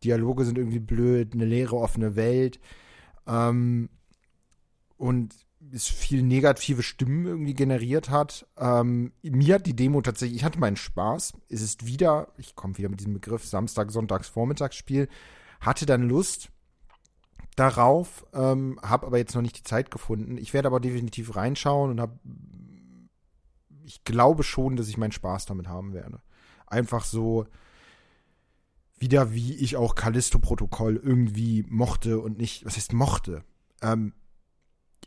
Dialoge 0.03 0.45
sind 0.45 0.57
irgendwie 0.57 0.79
blöd, 0.79 1.33
eine 1.33 1.45
leere 1.45 1.75
offene 1.75 2.15
Welt. 2.15 2.59
Ähm, 3.27 3.89
und 4.97 5.35
es 5.73 5.87
viel 5.87 6.23
negative 6.23 6.83
Stimmen 6.83 7.25
irgendwie 7.25 7.53
generiert 7.53 8.09
hat. 8.09 8.47
Ähm, 8.57 9.13
mir 9.21 9.55
hat 9.55 9.65
die 9.65 9.75
Demo 9.75 10.01
tatsächlich, 10.01 10.39
ich 10.39 10.43
hatte 10.43 10.59
meinen 10.59 10.75
Spaß. 10.75 11.33
Es 11.49 11.61
ist 11.61 11.85
wieder, 11.85 12.29
ich 12.37 12.55
komme 12.55 12.77
wieder 12.77 12.89
mit 12.89 12.99
diesem 12.99 13.13
Begriff, 13.13 13.45
Samstag, 13.45 13.91
Sonntags, 13.91 14.27
Vormittagsspiel. 14.27 15.07
Hatte 15.59 15.85
dann 15.85 16.07
Lust 16.09 16.50
darauf, 17.55 18.25
ähm, 18.33 18.79
habe 18.81 19.07
aber 19.07 19.17
jetzt 19.17 19.35
noch 19.35 19.41
nicht 19.41 19.57
die 19.57 19.63
Zeit 19.63 19.91
gefunden. 19.91 20.37
Ich 20.37 20.53
werde 20.53 20.67
aber 20.67 20.79
definitiv 20.79 21.35
reinschauen 21.35 21.91
und 21.91 22.01
habe 22.01 22.19
ich 23.83 24.03
glaube 24.05 24.43
schon, 24.43 24.77
dass 24.77 24.87
ich 24.87 24.97
meinen 24.97 25.11
Spaß 25.11 25.45
damit 25.45 25.67
haben 25.67 25.93
werde. 25.93 26.21
Einfach 26.67 27.03
so 27.03 27.45
wieder, 28.97 29.33
wie 29.33 29.55
ich 29.55 29.75
auch 29.75 29.95
Callisto-Protokoll 29.95 30.95
irgendwie 31.03 31.65
mochte 31.67 32.19
und 32.19 32.37
nicht, 32.37 32.65
was 32.65 32.77
heißt 32.77 32.93
mochte? 32.93 33.43
Ähm, 33.81 34.13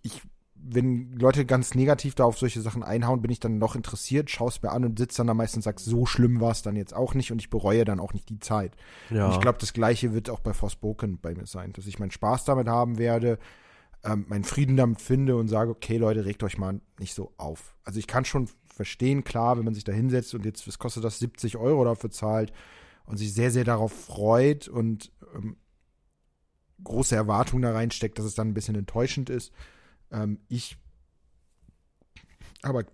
ich 0.02 0.22
wenn 0.66 1.12
Leute 1.18 1.44
ganz 1.44 1.74
negativ 1.74 2.14
da 2.14 2.24
auf 2.24 2.38
solche 2.38 2.60
Sachen 2.62 2.82
einhauen, 2.82 3.20
bin 3.20 3.30
ich 3.30 3.40
dann 3.40 3.58
noch 3.58 3.76
interessiert, 3.76 4.30
schaue 4.30 4.48
es 4.48 4.62
mir 4.62 4.70
an 4.70 4.84
und 4.84 4.98
sitze 4.98 5.18
dann 5.18 5.26
da 5.26 5.34
meistens 5.34 5.58
und 5.58 5.62
sag, 5.62 5.78
so 5.78 6.06
schlimm 6.06 6.40
war 6.40 6.52
es 6.52 6.62
dann 6.62 6.74
jetzt 6.74 6.94
auch 6.94 7.14
nicht 7.14 7.32
und 7.32 7.38
ich 7.38 7.50
bereue 7.50 7.84
dann 7.84 8.00
auch 8.00 8.14
nicht 8.14 8.28
die 8.30 8.38
Zeit. 8.38 8.72
Ja. 9.10 9.26
Und 9.26 9.32
ich 9.32 9.40
glaube, 9.40 9.58
das 9.58 9.74
gleiche 9.74 10.14
wird 10.14 10.30
auch 10.30 10.40
bei 10.40 10.54
Forspoken 10.54 11.18
bei 11.20 11.34
mir 11.34 11.46
sein, 11.46 11.72
dass 11.74 11.86
ich 11.86 11.98
meinen 11.98 12.12
Spaß 12.12 12.44
damit 12.44 12.66
haben 12.66 12.96
werde, 12.98 13.38
ähm, 14.04 14.24
meinen 14.28 14.44
Frieden 14.44 14.76
damit 14.76 15.02
finde 15.02 15.36
und 15.36 15.48
sage, 15.48 15.70
okay, 15.70 15.98
Leute, 15.98 16.24
regt 16.24 16.42
euch 16.42 16.56
mal 16.56 16.80
nicht 16.98 17.14
so 17.14 17.32
auf. 17.36 17.74
Also 17.84 17.98
ich 17.98 18.06
kann 18.06 18.24
schon 18.24 18.48
verstehen, 18.64 19.22
klar, 19.22 19.58
wenn 19.58 19.64
man 19.64 19.74
sich 19.74 19.84
da 19.84 19.92
hinsetzt 19.92 20.34
und 20.34 20.46
jetzt, 20.46 20.66
was 20.66 20.78
kostet 20.78 21.04
das, 21.04 21.18
70 21.18 21.58
Euro 21.58 21.84
dafür 21.84 22.10
zahlt 22.10 22.52
und 23.04 23.18
sich 23.18 23.34
sehr, 23.34 23.50
sehr 23.50 23.64
darauf 23.64 23.92
freut 23.92 24.66
und 24.66 25.12
ähm, 25.34 25.56
große 26.82 27.14
Erwartungen 27.14 27.62
da 27.62 27.72
reinsteckt, 27.72 28.18
dass 28.18 28.24
es 28.24 28.34
dann 28.34 28.48
ein 28.48 28.54
bisschen 28.54 28.76
enttäuschend 28.76 29.28
ist 29.28 29.52
ähm, 30.14 30.38
ich 30.48 30.78
aber, 32.62 32.84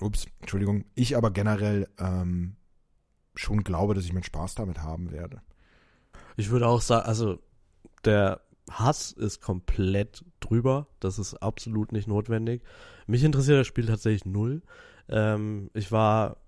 ups, 0.00 0.26
Entschuldigung, 0.40 0.84
ich 0.94 1.16
aber 1.16 1.30
generell 1.30 1.88
ähm, 1.98 2.56
schon 3.34 3.62
glaube, 3.62 3.94
dass 3.94 4.04
ich 4.04 4.12
meinen 4.12 4.24
Spaß 4.24 4.56
damit 4.56 4.82
haben 4.82 5.12
werde. 5.12 5.42
Ich 6.36 6.50
würde 6.50 6.66
auch 6.66 6.80
sagen, 6.80 7.06
also 7.06 7.38
der 8.04 8.40
Hass 8.70 9.12
ist 9.12 9.40
komplett 9.40 10.24
drüber. 10.40 10.88
Das 11.00 11.18
ist 11.18 11.34
absolut 11.34 11.92
nicht 11.92 12.08
notwendig. 12.08 12.62
Mich 13.06 13.22
interessiert 13.22 13.60
das 13.60 13.66
Spiel 13.66 13.86
tatsächlich 13.86 14.24
null. 14.24 14.62
Ähm, 15.08 15.70
ich 15.74 15.92
war 15.92 16.38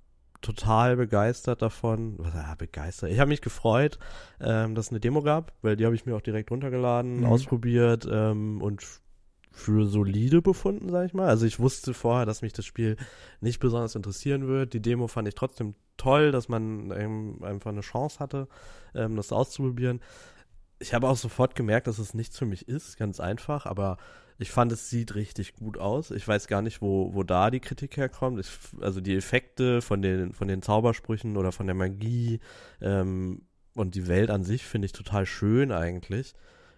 total 0.41 0.97
begeistert 0.97 1.63
davon. 1.63 2.15
Was, 2.19 2.35
ja, 2.35 2.55
begeistert. 2.55 3.11
Ich 3.11 3.19
habe 3.19 3.29
mich 3.29 3.41
gefreut, 3.41 3.99
ähm, 4.41 4.75
dass 4.75 4.87
es 4.87 4.93
eine 4.93 5.01
Demo 5.01 5.23
gab, 5.23 5.53
weil 5.63 5.77
die 5.77 5.85
habe 5.85 5.95
ich 5.95 6.07
mir 6.07 6.17
auch 6.17 6.21
direkt 6.21 6.51
runtergeladen, 6.51 7.21
mhm. 7.21 7.27
ausprobiert 7.27 8.07
ähm, 8.11 8.61
und 8.61 8.85
für 9.55 9.87
solide 9.87 10.43
befunden, 10.43 10.91
sag 10.91 11.07
ich 11.07 11.15
mal. 11.15 11.29
Also 11.29 11.47
ich 11.47 11.61
wusste 11.61 11.95
vorher, 11.95 12.27
dass 12.27 12.43
mich 12.43 12.53
das 12.53 12.67
Spiel 12.67 12.97
nicht 13.41 13.61
besonders 13.61 13.95
interessieren 13.95 14.49
wird. 14.49 14.75
Die 14.75 14.83
Demo 14.83 15.07
fand 15.07 15.29
ich 15.29 15.37
trotzdem 15.37 15.75
toll, 15.97 16.33
dass 16.33 16.49
man 16.49 16.91
einfach 16.91 17.71
eine 17.71 17.81
Chance 17.81 18.19
hatte, 18.19 18.49
ähm, 18.95 19.15
das 19.17 19.33
auszuprobieren. 19.33 20.01
Ich 20.81 20.93
habe 20.93 21.09
auch 21.09 21.17
sofort 21.17 21.55
gemerkt, 21.55 21.87
dass 21.87 21.99
es 21.99 22.15
nichts 22.15 22.37
für 22.37 22.47
mich 22.47 22.69
ist, 22.69 22.97
ganz 22.97 23.21
einfach, 23.21 23.65
aber 23.65 23.97
ich 24.39 24.51
fand, 24.51 24.73
es 24.73 24.91
sieht 24.91 25.15
richtig 25.15 25.55
gut 25.55 25.79
aus. 25.79 26.11
Ich 26.11 26.27
weiß 26.27 26.49
gar 26.49 26.61
nicht, 26.61 26.83
wo, 26.83 27.15
wo 27.15 27.23
da 27.23 27.53
die 27.53 27.61
Kritik 27.61 27.97
herkommt. 27.97 28.41
Ich, 28.41 28.51
also 28.81 29.01
die 29.01 29.15
Effekte 29.15 29.81
von 29.81 30.03
den, 30.03 30.33
von 30.33 30.49
den 30.49 30.63
Zaubersprüchen 30.63 31.37
oder 31.37 31.53
von 31.53 31.67
der 31.67 31.77
Magie 31.77 32.41
ähm, 32.81 33.43
und 33.75 33.95
die 33.95 34.09
Welt 34.09 34.31
an 34.31 34.43
sich 34.43 34.65
finde 34.65 34.87
ich 34.87 34.93
total 34.93 35.27
schön 35.27 35.71
eigentlich. 35.71 36.35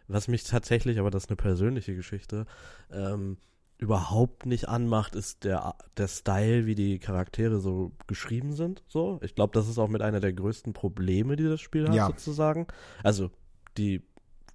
Was 0.09 0.28
mich 0.28 0.44
tatsächlich, 0.44 0.98
aber 0.98 1.11
das 1.11 1.24
ist 1.24 1.30
eine 1.30 1.36
persönliche 1.36 1.94
Geschichte, 1.94 2.46
ähm, 2.92 3.38
überhaupt 3.78 4.46
nicht 4.46 4.68
anmacht, 4.68 5.14
ist 5.14 5.44
der, 5.44 5.74
der 5.96 6.09
Style, 6.09 6.66
wie 6.66 6.74
die 6.74 6.98
Charaktere 6.98 7.61
so 7.61 7.92
geschrieben 8.07 8.54
sind. 8.54 8.82
So, 8.88 9.20
ich 9.22 9.34
glaube, 9.34 9.52
das 9.52 9.68
ist 9.68 9.78
auch 9.78 9.88
mit 9.88 10.02
einer 10.02 10.20
der 10.20 10.32
größten 10.32 10.72
Probleme, 10.72 11.36
die 11.36 11.44
das 11.44 11.61
Spiel 11.61 11.86
hat, 11.88 11.94
ja. 11.94 12.07
sozusagen. 12.07 12.66
Also, 13.02 13.30
die 13.76 14.02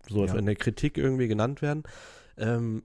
so 0.09 0.25
ja. 0.25 0.35
in 0.35 0.45
der 0.45 0.55
Kritik 0.55 0.97
irgendwie 0.97 1.27
genannt 1.27 1.61
werden. 1.61 1.83
Ähm, 2.37 2.83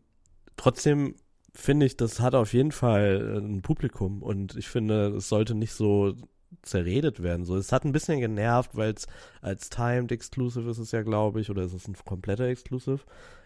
trotzdem 0.56 1.14
finde 1.54 1.86
ich, 1.86 1.96
das 1.96 2.20
hat 2.20 2.34
auf 2.34 2.52
jeden 2.52 2.72
Fall 2.72 3.38
ein 3.38 3.62
Publikum 3.62 4.22
und 4.22 4.56
ich 4.56 4.68
finde, 4.68 5.08
es 5.16 5.28
sollte 5.28 5.54
nicht 5.54 5.72
so 5.72 6.14
zerredet 6.62 7.22
werden. 7.22 7.44
So, 7.44 7.56
es 7.56 7.72
hat 7.72 7.84
ein 7.84 7.92
bisschen 7.92 8.20
genervt, 8.20 8.76
weil 8.76 8.92
es 8.92 9.06
als 9.40 9.70
Timed 9.70 10.12
Exclusive 10.12 10.68
ist 10.70 10.78
es 10.78 10.92
ja, 10.92 11.02
glaube 11.02 11.40
ich, 11.40 11.50
oder 11.50 11.62
ist 11.62 11.74
es 11.74 11.88
ein 11.88 11.96
kompletter 12.04 12.46
Exclusive? 12.46 13.00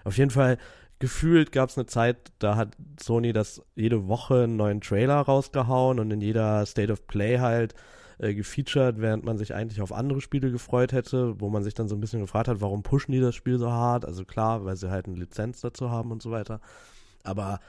Auf 0.04 0.16
jeden 0.18 0.30
Fall 0.30 0.58
gefühlt 0.98 1.50
gab 1.52 1.70
es 1.70 1.78
eine 1.78 1.86
Zeit, 1.86 2.32
da 2.38 2.56
hat 2.56 2.76
Sony 3.00 3.32
das 3.32 3.62
jede 3.74 4.06
Woche 4.06 4.44
einen 4.44 4.56
neuen 4.56 4.80
Trailer 4.80 5.20
rausgehauen 5.20 5.98
und 5.98 6.10
in 6.10 6.20
jeder 6.20 6.64
State 6.66 6.92
of 6.92 7.06
Play 7.06 7.38
halt 7.38 7.74
äh, 8.18 8.34
gefeatured, 8.34 9.00
während 9.00 9.24
man 9.24 9.38
sich 9.38 9.54
eigentlich 9.54 9.80
auf 9.80 9.92
andere 9.92 10.20
Spiele 10.20 10.50
gefreut 10.50 10.92
hätte, 10.92 11.40
wo 11.40 11.48
man 11.48 11.62
sich 11.62 11.74
dann 11.74 11.88
so 11.88 11.96
ein 11.96 12.00
bisschen 12.00 12.20
gefragt 12.20 12.48
hat, 12.48 12.60
warum 12.60 12.82
pushen 12.82 13.12
die 13.12 13.20
das 13.20 13.34
Spiel 13.34 13.58
so 13.58 13.70
hart? 13.70 14.04
Also 14.04 14.24
klar, 14.24 14.64
weil 14.64 14.76
sie 14.76 14.90
halt 14.90 15.06
eine 15.06 15.16
Lizenz 15.16 15.62
dazu 15.62 15.90
haben 15.90 16.12
und 16.12 16.22
so 16.22 16.30
weiter. 16.30 16.60
Aber 17.24 17.60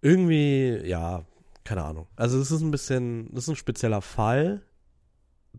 irgendwie, 0.00 0.80
ja, 0.84 1.24
keine 1.64 1.84
Ahnung. 1.84 2.06
Also 2.16 2.38
es 2.38 2.50
ist 2.50 2.62
ein 2.62 2.70
bisschen, 2.70 3.28
das 3.32 3.44
ist 3.44 3.50
ein 3.50 3.56
spezieller 3.56 4.02
Fall, 4.02 4.62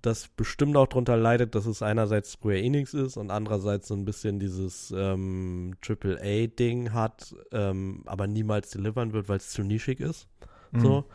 das 0.02 0.30
bestimmt 0.30 0.76
auch 0.78 0.88
darunter 0.88 1.18
leidet, 1.18 1.54
dass 1.56 1.66
es 1.66 1.82
einerseits 1.82 2.34
Square 2.34 2.60
Enix 2.60 2.94
ist 2.94 3.18
und 3.18 3.30
andererseits 3.30 3.88
so 3.88 3.94
ein 3.94 4.06
bisschen 4.06 4.40
dieses 4.40 4.94
ähm, 4.96 5.76
AAA-Ding 5.86 6.94
hat, 6.94 7.36
ähm, 7.52 8.04
aber 8.06 8.28
niemals 8.28 8.70
delivern 8.72 9.14
wird, 9.14 9.28
weil 9.30 9.38
es 9.38 9.50
zu 9.50 9.64
nischig 9.64 10.00
ist. 10.00 10.28
Mhm. 10.72 10.82
So. 10.82 11.06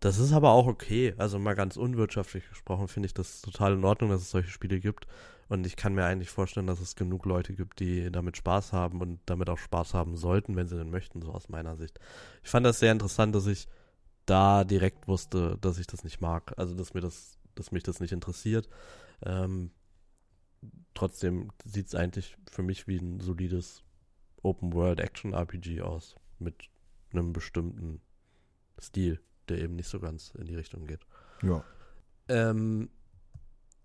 Das 0.00 0.18
ist 0.18 0.32
aber 0.32 0.52
auch 0.52 0.66
okay. 0.66 1.14
Also 1.18 1.38
mal 1.38 1.54
ganz 1.54 1.76
unwirtschaftlich 1.76 2.48
gesprochen 2.48 2.88
finde 2.88 3.06
ich 3.06 3.14
das 3.14 3.42
total 3.42 3.74
in 3.74 3.84
Ordnung, 3.84 4.10
dass 4.10 4.22
es 4.22 4.30
solche 4.30 4.50
Spiele 4.50 4.80
gibt. 4.80 5.06
Und 5.48 5.66
ich 5.66 5.76
kann 5.76 5.94
mir 5.94 6.04
eigentlich 6.04 6.30
vorstellen, 6.30 6.66
dass 6.66 6.80
es 6.80 6.94
genug 6.94 7.26
Leute 7.26 7.54
gibt, 7.54 7.80
die 7.80 8.10
damit 8.10 8.36
Spaß 8.36 8.72
haben 8.72 9.00
und 9.00 9.18
damit 9.26 9.50
auch 9.50 9.58
Spaß 9.58 9.94
haben 9.94 10.16
sollten, 10.16 10.56
wenn 10.56 10.68
sie 10.68 10.76
denn 10.76 10.90
möchten, 10.90 11.20
so 11.22 11.32
aus 11.32 11.48
meiner 11.48 11.76
Sicht. 11.76 11.98
Ich 12.42 12.50
fand 12.50 12.64
das 12.64 12.78
sehr 12.78 12.92
interessant, 12.92 13.34
dass 13.34 13.46
ich 13.46 13.68
da 14.30 14.64
direkt 14.64 15.08
wusste, 15.08 15.58
dass 15.60 15.78
ich 15.78 15.86
das 15.86 16.04
nicht 16.04 16.20
mag. 16.20 16.54
Also, 16.56 16.74
dass 16.74 16.94
mir 16.94 17.00
das, 17.00 17.38
dass 17.54 17.72
mich 17.72 17.82
das 17.82 18.00
nicht 18.00 18.12
interessiert. 18.12 18.68
Ähm, 19.22 19.70
trotzdem 20.94 21.50
sieht 21.64 21.88
es 21.88 21.94
eigentlich 21.94 22.36
für 22.50 22.62
mich 22.62 22.86
wie 22.86 22.98
ein 22.98 23.20
solides 23.20 23.82
Open 24.42 24.72
World 24.72 25.00
Action 25.00 25.34
RPG 25.34 25.82
aus. 25.82 26.14
Mit 26.38 26.54
einem 27.12 27.32
bestimmten 27.32 28.00
Stil, 28.80 29.20
der 29.48 29.58
eben 29.58 29.74
nicht 29.74 29.88
so 29.88 29.98
ganz 30.00 30.32
in 30.38 30.46
die 30.46 30.54
Richtung 30.54 30.86
geht. 30.86 31.04
Ja. 31.42 31.64
Ähm, 32.28 32.88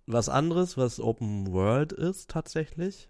was 0.06 0.30
anderes, 0.30 0.78
was 0.78 1.00
Open 1.00 1.52
World 1.52 1.92
ist 1.92 2.30
tatsächlich, 2.30 3.10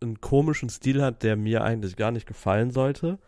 einen 0.00 0.20
komischen 0.20 0.68
Stil 0.68 1.02
hat, 1.02 1.22
der 1.22 1.36
mir 1.36 1.62
eigentlich 1.62 1.96
gar 1.96 2.10
nicht 2.10 2.26
gefallen 2.26 2.72
sollte. 2.72 3.18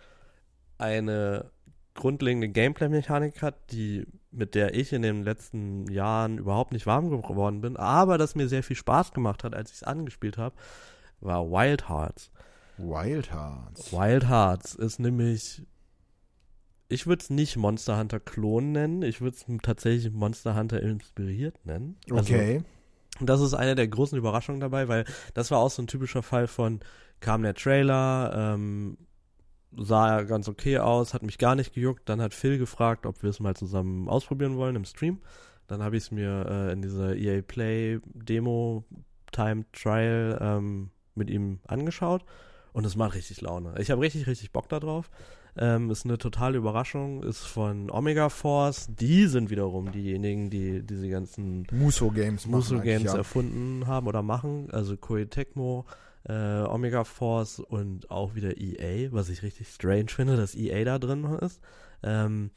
Eine 0.78 1.50
grundlegende 1.96 2.48
Gameplay-Mechanik 2.48 3.42
hat, 3.42 3.72
die, 3.72 4.06
mit 4.30 4.54
der 4.54 4.74
ich 4.74 4.92
in 4.92 5.02
den 5.02 5.22
letzten 5.22 5.90
Jahren 5.90 6.38
überhaupt 6.38 6.72
nicht 6.72 6.86
warm 6.86 7.10
geworden 7.10 7.60
bin, 7.60 7.76
aber 7.76 8.18
das 8.18 8.34
mir 8.34 8.48
sehr 8.48 8.62
viel 8.62 8.76
Spaß 8.76 9.12
gemacht 9.12 9.44
hat, 9.44 9.54
als 9.54 9.70
ich 9.70 9.78
es 9.78 9.82
angespielt 9.82 10.38
habe, 10.38 10.54
war 11.20 11.50
Wild 11.50 11.88
Hearts. 11.88 12.30
Wild 12.78 13.32
Hearts. 13.32 13.92
Wild 13.92 14.28
Hearts 14.28 14.74
ist 14.74 14.98
nämlich, 14.98 15.62
ich 16.88 17.06
würde 17.06 17.22
es 17.22 17.30
nicht 17.30 17.56
Monster 17.56 17.98
Hunter 17.98 18.20
Klon 18.20 18.72
nennen, 18.72 19.02
ich 19.02 19.20
würde 19.20 19.36
es 19.36 19.46
tatsächlich 19.62 20.12
Monster 20.12 20.54
Hunter 20.54 20.82
inspiriert 20.82 21.64
nennen. 21.64 21.96
Also, 22.10 22.34
okay. 22.34 22.62
Das 23.20 23.40
ist 23.40 23.54
eine 23.54 23.74
der 23.74 23.88
großen 23.88 24.18
Überraschungen 24.18 24.60
dabei, 24.60 24.88
weil 24.88 25.06
das 25.32 25.50
war 25.50 25.58
auch 25.58 25.70
so 25.70 25.82
ein 25.82 25.86
typischer 25.86 26.22
Fall 26.22 26.46
von, 26.46 26.80
kam 27.20 27.42
der 27.42 27.54
Trailer, 27.54 28.54
ähm, 28.54 28.98
sah 29.76 30.22
ganz 30.22 30.48
okay 30.48 30.78
aus, 30.78 31.14
hat 31.14 31.22
mich 31.22 31.38
gar 31.38 31.54
nicht 31.54 31.74
gejuckt. 31.74 32.08
Dann 32.08 32.20
hat 32.20 32.34
Phil 32.34 32.58
gefragt, 32.58 33.06
ob 33.06 33.22
wir 33.22 33.30
es 33.30 33.40
mal 33.40 33.54
zusammen 33.54 34.08
ausprobieren 34.08 34.56
wollen 34.56 34.76
im 34.76 34.84
Stream. 34.84 35.20
Dann 35.66 35.82
habe 35.82 35.96
ich 35.96 36.04
es 36.04 36.10
mir 36.10 36.46
äh, 36.48 36.72
in 36.72 36.82
dieser 36.82 37.16
EA 37.16 37.42
Play 37.42 38.00
Demo 38.14 38.84
Time 39.32 39.64
Trial 39.72 40.38
ähm, 40.40 40.90
mit 41.14 41.30
ihm 41.30 41.58
angeschaut 41.66 42.24
und 42.72 42.84
es 42.84 42.96
macht 42.96 43.14
richtig 43.14 43.40
Laune. 43.40 43.74
Ich 43.78 43.90
habe 43.90 44.02
richtig, 44.02 44.26
richtig 44.26 44.52
Bock 44.52 44.68
darauf. 44.68 45.10
Ähm, 45.58 45.90
ist 45.90 46.04
eine 46.04 46.18
totale 46.18 46.58
Überraschung, 46.58 47.22
ist 47.22 47.44
von 47.44 47.90
Omega 47.90 48.28
Force. 48.28 48.88
Die 48.90 49.26
sind 49.26 49.48
wiederum 49.48 49.90
diejenigen, 49.90 50.50
die 50.50 50.82
diese 50.82 51.08
ganzen 51.08 51.66
Muso 51.72 52.10
Games, 52.10 52.46
Muso 52.46 52.78
Games 52.80 53.12
ja. 53.12 53.16
erfunden 53.16 53.86
haben 53.86 54.06
oder 54.06 54.20
machen. 54.20 54.68
Also 54.70 54.98
Koei 54.98 55.24
Tecmo, 55.24 55.86
äh, 56.28 56.62
Omega 56.62 57.04
Force 57.04 57.60
und 57.60 58.10
auch 58.10 58.34
wieder 58.34 58.56
EA, 58.56 59.12
was 59.12 59.28
ich 59.28 59.42
richtig 59.42 59.68
strange 59.68 60.08
finde, 60.08 60.36
dass 60.36 60.54
EA 60.54 60.84
da 60.84 60.98
drin 60.98 61.24
ist. 61.40 61.60
Ähm, 62.02 62.50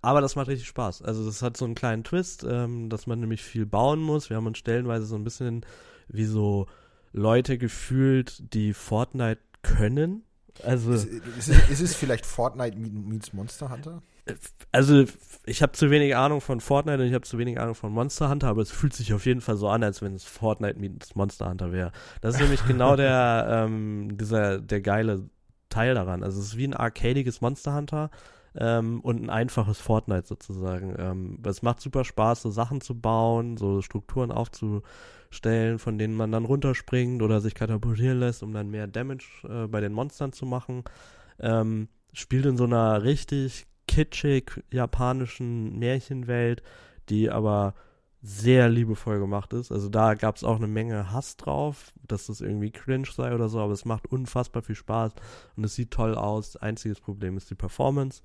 aber 0.00 0.20
das 0.20 0.36
macht 0.36 0.48
richtig 0.48 0.68
Spaß. 0.68 1.02
Also 1.02 1.24
das 1.26 1.42
hat 1.42 1.56
so 1.56 1.64
einen 1.64 1.74
kleinen 1.74 2.04
Twist, 2.04 2.44
ähm, 2.48 2.88
dass 2.88 3.06
man 3.06 3.20
nämlich 3.20 3.42
viel 3.42 3.66
bauen 3.66 4.00
muss. 4.00 4.30
Wir 4.30 4.36
haben 4.36 4.46
uns 4.46 4.58
stellenweise 4.58 5.06
so 5.06 5.16
ein 5.16 5.24
bisschen 5.24 5.64
wie 6.08 6.24
so 6.24 6.66
Leute 7.12 7.58
gefühlt, 7.58 8.54
die 8.54 8.74
Fortnite 8.74 9.40
können. 9.62 10.22
Also 10.62 10.92
ist, 10.92 11.04
ist, 11.04 11.48
es, 11.48 11.70
ist 11.70 11.80
es 11.80 11.94
vielleicht 11.94 12.26
Fortnite 12.26 12.76
meets 12.76 13.32
Monster 13.32 13.70
Hunter? 13.70 14.02
Also 14.72 15.04
ich 15.46 15.62
habe 15.62 15.72
zu 15.72 15.90
wenig 15.90 16.16
Ahnung 16.16 16.40
von 16.40 16.60
Fortnite 16.60 17.00
und 17.00 17.08
ich 17.08 17.14
habe 17.14 17.24
zu 17.24 17.38
wenig 17.38 17.58
Ahnung 17.58 17.74
von 17.74 17.92
Monster 17.92 18.28
Hunter, 18.28 18.48
aber 18.48 18.62
es 18.62 18.70
fühlt 18.70 18.92
sich 18.92 19.14
auf 19.14 19.26
jeden 19.26 19.40
Fall 19.40 19.56
so 19.56 19.68
an, 19.68 19.82
als 19.82 20.02
wenn 20.02 20.14
es 20.14 20.24
Fortnite 20.24 20.78
mit 20.78 21.16
Monster 21.16 21.48
Hunter 21.48 21.72
wäre. 21.72 21.92
Das 22.20 22.34
ist 22.34 22.40
nämlich 22.40 22.66
genau 22.66 22.96
der, 22.96 23.46
ähm, 23.66 24.16
dieser, 24.18 24.60
der 24.60 24.80
geile 24.80 25.28
Teil 25.70 25.94
daran. 25.94 26.22
Also 26.22 26.40
es 26.40 26.48
ist 26.48 26.56
wie 26.56 26.66
ein 26.66 26.74
arcadiges 26.74 27.40
Monster 27.40 27.74
Hunter, 27.74 28.10
ähm, 28.56 29.00
und 29.00 29.22
ein 29.22 29.30
einfaches 29.30 29.78
Fortnite 29.78 30.26
sozusagen. 30.26 30.94
Ähm, 30.98 31.38
es 31.44 31.62
macht 31.62 31.80
super 31.80 32.04
Spaß, 32.04 32.42
so 32.42 32.50
Sachen 32.50 32.80
zu 32.80 32.98
bauen, 32.98 33.56
so 33.56 33.82
Strukturen 33.82 34.32
aufzustellen, 34.32 35.78
von 35.78 35.98
denen 35.98 36.14
man 36.14 36.32
dann 36.32 36.44
runterspringt 36.44 37.22
oder 37.22 37.40
sich 37.40 37.54
katapultieren 37.54 38.18
lässt, 38.18 38.42
um 38.42 38.52
dann 38.52 38.70
mehr 38.70 38.86
Damage 38.86 39.26
äh, 39.48 39.66
bei 39.68 39.80
den 39.80 39.92
Monstern 39.92 40.32
zu 40.32 40.46
machen. 40.46 40.84
Ähm, 41.38 41.88
spielt 42.12 42.46
in 42.46 42.56
so 42.56 42.64
einer 42.64 43.04
richtig 43.04 43.66
kitschig 43.98 44.62
japanischen 44.70 45.76
Märchenwelt, 45.76 46.62
die 47.08 47.30
aber 47.30 47.74
sehr 48.22 48.68
liebevoll 48.68 49.18
gemacht 49.18 49.52
ist. 49.52 49.72
Also 49.72 49.88
da 49.88 50.14
gab 50.14 50.36
es 50.36 50.44
auch 50.44 50.56
eine 50.56 50.68
Menge 50.68 51.10
Hass 51.10 51.36
drauf, 51.36 51.92
dass 52.06 52.26
das 52.26 52.40
irgendwie 52.40 52.70
cringe 52.70 53.08
sei 53.12 53.34
oder 53.34 53.48
so, 53.48 53.58
aber 53.58 53.72
es 53.72 53.84
macht 53.84 54.06
unfassbar 54.06 54.62
viel 54.62 54.76
Spaß 54.76 55.14
und 55.56 55.64
es 55.64 55.74
sieht 55.74 55.90
toll 55.90 56.14
aus. 56.14 56.56
Einziges 56.56 57.00
Problem 57.00 57.36
ist 57.36 57.50
die 57.50 57.56
Performance. 57.56 58.22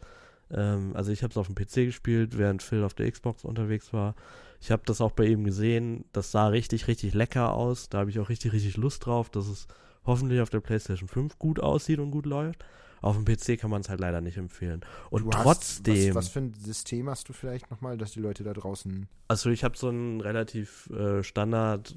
Ähm, 0.52 0.92
also 0.96 1.12
ich 1.12 1.24
habe 1.24 1.32
es 1.32 1.38
auf 1.38 1.48
dem 1.48 1.56
PC 1.56 1.88
gespielt, 1.88 2.38
während 2.38 2.62
Phil 2.62 2.84
auf 2.84 2.94
der 2.94 3.12
Xbox 3.12 3.44
unterwegs 3.44 3.94
war. 3.94 4.14
Ich 4.62 4.70
habe 4.70 4.84
das 4.86 5.02
auch 5.02 5.12
bei 5.12 5.26
ihm 5.26 5.44
gesehen. 5.44 6.06
Das 6.14 6.32
sah 6.32 6.50
richtig, 6.50 6.88
richtig 6.88 7.16
lecker 7.16 7.54
aus. 7.54 7.90
Da 7.90 8.00
habe 8.00 8.12
ich 8.12 8.20
auch 8.20 8.30
richtig, 8.30 8.54
richtig 8.54 8.78
Lust 8.78 9.08
drauf, 9.08 9.32
dass 9.32 9.48
es 9.48 9.68
hoffentlich 10.06 10.40
auf 10.42 10.52
der 10.52 10.60
PlayStation 10.60 11.10
5 11.10 11.40
gut 11.40 11.60
aussieht 11.60 11.98
und 11.98 12.12
gut 12.12 12.28
läuft. 12.28 12.64
Auf 13.04 13.18
dem 13.18 13.26
PC 13.26 13.60
kann 13.60 13.70
man 13.70 13.82
es 13.82 13.90
halt 13.90 14.00
leider 14.00 14.22
nicht 14.22 14.38
empfehlen. 14.38 14.82
Und 15.10 15.26
Du 15.26 15.30
trotzdem. 15.30 15.94
Hast, 15.94 16.16
was, 16.16 16.16
was 16.16 16.28
für 16.30 16.40
ein 16.40 16.54
System 16.54 17.10
hast 17.10 17.28
du 17.28 17.34
vielleicht 17.34 17.70
nochmal, 17.70 17.98
dass 17.98 18.14
die 18.14 18.22
Leute 18.22 18.44
da 18.44 18.54
draußen. 18.54 19.08
Also 19.28 19.50
ich 19.50 19.66
habe 19.66 19.78
so 19.78 19.90
einen 19.90 20.22
relativ 20.22 20.90
äh, 20.90 21.22
Standard 21.22 21.96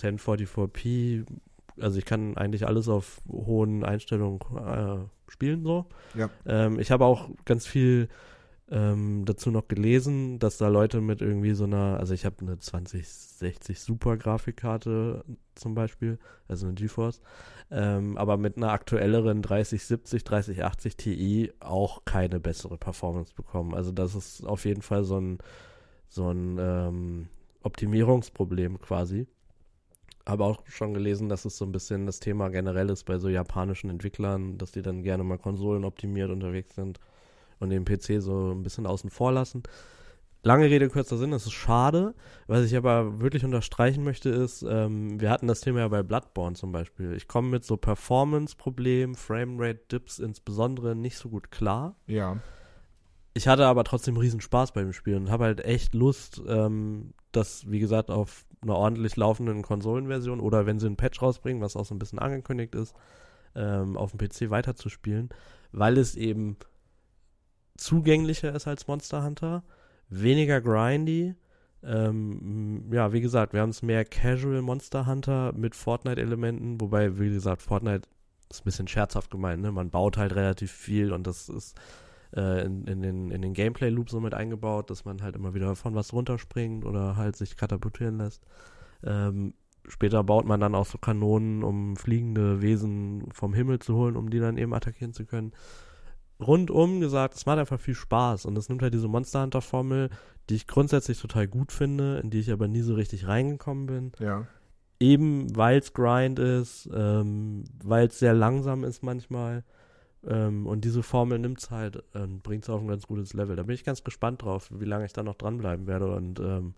1044p. 0.00 1.24
Also 1.80 1.98
ich 1.98 2.04
kann 2.04 2.36
eigentlich 2.36 2.66
alles 2.66 2.88
auf 2.88 3.20
hohen 3.28 3.84
Einstellungen 3.84 4.40
äh, 4.56 5.30
spielen 5.30 5.62
so. 5.62 5.86
Ja. 6.14 6.28
Ähm, 6.44 6.80
ich 6.80 6.90
habe 6.90 7.04
auch 7.04 7.30
ganz 7.44 7.64
viel 7.64 8.08
ähm, 8.70 9.24
dazu 9.24 9.50
noch 9.50 9.68
gelesen, 9.68 10.38
dass 10.38 10.58
da 10.58 10.68
Leute 10.68 11.00
mit 11.00 11.22
irgendwie 11.22 11.54
so 11.54 11.64
einer, 11.64 11.98
also 11.98 12.12
ich 12.12 12.26
habe 12.26 12.36
eine 12.40 12.58
2060 12.58 13.80
Super 13.80 14.16
Grafikkarte 14.16 15.24
zum 15.54 15.74
Beispiel, 15.74 16.18
also 16.48 16.66
eine 16.66 16.74
GeForce, 16.74 17.20
ähm, 17.70 18.18
aber 18.18 18.36
mit 18.36 18.56
einer 18.56 18.72
aktuelleren 18.72 19.40
3070, 19.42 20.22
3080 20.22 20.96
Ti 20.96 21.52
auch 21.60 22.04
keine 22.04 22.40
bessere 22.40 22.76
Performance 22.76 23.32
bekommen. 23.34 23.74
Also 23.74 23.90
das 23.90 24.14
ist 24.14 24.44
auf 24.44 24.64
jeden 24.64 24.82
Fall 24.82 25.04
so 25.04 25.18
ein, 25.18 25.38
so 26.08 26.30
ein 26.30 26.58
ähm, 26.60 27.28
Optimierungsproblem 27.62 28.80
quasi. 28.80 29.26
Habe 30.26 30.44
auch 30.44 30.62
schon 30.66 30.92
gelesen, 30.92 31.30
dass 31.30 31.46
es 31.46 31.56
so 31.56 31.64
ein 31.64 31.72
bisschen 31.72 32.04
das 32.04 32.20
Thema 32.20 32.50
generell 32.50 32.90
ist 32.90 33.04
bei 33.04 33.16
so 33.16 33.30
japanischen 33.30 33.88
Entwicklern, 33.88 34.58
dass 34.58 34.72
die 34.72 34.82
dann 34.82 35.02
gerne 35.02 35.24
mal 35.24 35.38
Konsolen 35.38 35.84
optimiert 35.86 36.30
unterwegs 36.30 36.74
sind 36.74 37.00
und 37.60 37.70
den 37.70 37.84
PC 37.84 38.20
so 38.20 38.52
ein 38.52 38.62
bisschen 38.62 38.86
außen 38.86 39.10
vor 39.10 39.32
lassen. 39.32 39.62
Lange 40.42 40.66
Rede, 40.66 40.88
kurzer 40.88 41.18
Sinn, 41.18 41.32
das 41.32 41.46
ist 41.46 41.52
schade. 41.52 42.14
Was 42.46 42.64
ich 42.64 42.76
aber 42.76 43.20
wirklich 43.20 43.44
unterstreichen 43.44 44.04
möchte, 44.04 44.30
ist, 44.30 44.62
ähm, 44.62 45.20
wir 45.20 45.30
hatten 45.30 45.48
das 45.48 45.60
Thema 45.60 45.80
ja 45.80 45.88
bei 45.88 46.02
Bloodborne 46.04 46.54
zum 46.54 46.70
Beispiel. 46.70 47.12
Ich 47.14 47.26
komme 47.26 47.48
mit 47.48 47.64
so 47.64 47.76
Performance-Problemen, 47.76 49.16
Framerate-Dips 49.16 50.20
insbesondere 50.20 50.94
nicht 50.94 51.16
so 51.16 51.28
gut 51.28 51.50
klar. 51.50 51.96
Ja. 52.06 52.36
Ich 53.34 53.48
hatte 53.48 53.66
aber 53.66 53.84
trotzdem 53.84 54.16
riesen 54.16 54.40
Spaß 54.40 54.72
beim 54.72 54.92
Spielen 54.92 55.24
und 55.24 55.30
habe 55.30 55.44
halt 55.44 55.64
echt 55.64 55.92
Lust, 55.94 56.40
ähm, 56.46 57.14
das, 57.32 57.70
wie 57.70 57.80
gesagt, 57.80 58.10
auf 58.10 58.46
einer 58.62 58.76
ordentlich 58.76 59.16
laufenden 59.16 59.62
Konsolenversion 59.62 60.40
oder 60.40 60.66
wenn 60.66 60.78
sie 60.78 60.86
einen 60.86 60.96
Patch 60.96 61.20
rausbringen, 61.20 61.62
was 61.62 61.76
auch 61.76 61.84
so 61.84 61.94
ein 61.94 61.98
bisschen 61.98 62.18
angekündigt 62.18 62.74
ist, 62.74 62.94
ähm, 63.54 63.96
auf 63.96 64.12
dem 64.12 64.18
PC 64.18 64.50
weiterzuspielen, 64.50 65.30
weil 65.72 65.98
es 65.98 66.16
eben 66.16 66.56
zugänglicher 67.78 68.54
ist 68.54 68.66
als 68.66 68.86
Monster 68.86 69.24
Hunter, 69.24 69.62
weniger 70.10 70.60
grindy. 70.60 71.34
Ähm, 71.82 72.90
ja, 72.92 73.12
wie 73.12 73.20
gesagt, 73.20 73.52
wir 73.52 73.60
haben 73.60 73.70
es 73.70 73.82
mehr 73.82 74.04
Casual 74.04 74.62
Monster 74.62 75.06
Hunter 75.06 75.52
mit 75.54 75.74
Fortnite-Elementen, 75.74 76.80
wobei, 76.80 77.18
wie 77.18 77.30
gesagt, 77.30 77.62
Fortnite 77.62 78.08
ist 78.50 78.62
ein 78.62 78.64
bisschen 78.64 78.88
scherzhaft 78.88 79.30
gemeint, 79.30 79.62
ne? 79.62 79.70
Man 79.70 79.90
baut 79.90 80.16
halt 80.16 80.34
relativ 80.34 80.72
viel 80.72 81.12
und 81.12 81.26
das 81.26 81.48
ist 81.48 81.78
äh, 82.34 82.64
in, 82.64 82.86
in, 82.86 83.02
den, 83.02 83.30
in 83.30 83.42
den 83.42 83.54
Gameplay-Loop 83.54 84.10
so 84.10 84.20
mit 84.20 84.34
eingebaut, 84.34 84.90
dass 84.90 85.04
man 85.04 85.22
halt 85.22 85.36
immer 85.36 85.54
wieder 85.54 85.76
von 85.76 85.94
was 85.94 86.12
runterspringt 86.12 86.84
oder 86.84 87.16
halt 87.16 87.36
sich 87.36 87.56
katapultieren 87.56 88.18
lässt. 88.18 88.42
Ähm, 89.04 89.54
später 89.86 90.24
baut 90.24 90.46
man 90.46 90.60
dann 90.60 90.74
auch 90.74 90.86
so 90.86 90.98
Kanonen, 90.98 91.62
um 91.62 91.96
fliegende 91.96 92.60
Wesen 92.60 93.28
vom 93.32 93.54
Himmel 93.54 93.78
zu 93.78 93.94
holen, 93.94 94.16
um 94.16 94.30
die 94.30 94.40
dann 94.40 94.58
eben 94.58 94.74
attackieren 94.74 95.12
zu 95.12 95.24
können 95.24 95.52
rundum 96.40 97.00
gesagt, 97.00 97.34
es 97.34 97.46
macht 97.46 97.58
einfach 97.58 97.80
viel 97.80 97.94
Spaß 97.94 98.46
und 98.46 98.56
es 98.56 98.68
nimmt 98.68 98.82
halt 98.82 98.94
diese 98.94 99.08
Monster 99.08 99.42
Hunter 99.42 99.60
Formel, 99.60 100.10
die 100.48 100.54
ich 100.54 100.66
grundsätzlich 100.66 101.20
total 101.20 101.46
gut 101.46 101.72
finde, 101.72 102.18
in 102.18 102.30
die 102.30 102.40
ich 102.40 102.52
aber 102.52 102.68
nie 102.68 102.80
so 102.80 102.94
richtig 102.94 103.26
reingekommen 103.26 103.86
bin. 103.86 104.12
Ja. 104.18 104.46
Eben 105.00 105.54
weil 105.56 105.78
es 105.78 105.92
Grind 105.92 106.38
ist, 106.38 106.88
ähm, 106.92 107.64
weil 107.82 108.08
es 108.08 108.18
sehr 108.18 108.34
langsam 108.34 108.84
ist 108.84 109.02
manchmal. 109.02 109.64
Ähm, 110.26 110.66
und 110.66 110.84
diese 110.84 111.02
Formel 111.02 111.38
nimmt 111.38 111.60
es 111.60 111.70
halt 111.70 112.02
und 112.14 112.42
bringt 112.42 112.64
es 112.64 112.70
auf 112.70 112.80
ein 112.80 112.88
ganz 112.88 113.06
gutes 113.06 113.34
Level. 113.34 113.54
Da 113.54 113.62
bin 113.62 113.74
ich 113.74 113.84
ganz 113.84 114.02
gespannt 114.02 114.42
drauf, 114.42 114.68
wie 114.72 114.84
lange 114.84 115.04
ich 115.04 115.12
da 115.12 115.22
noch 115.22 115.36
dranbleiben 115.36 115.86
werde 115.86 116.12
und 116.14 116.40
ähm, 116.40 116.74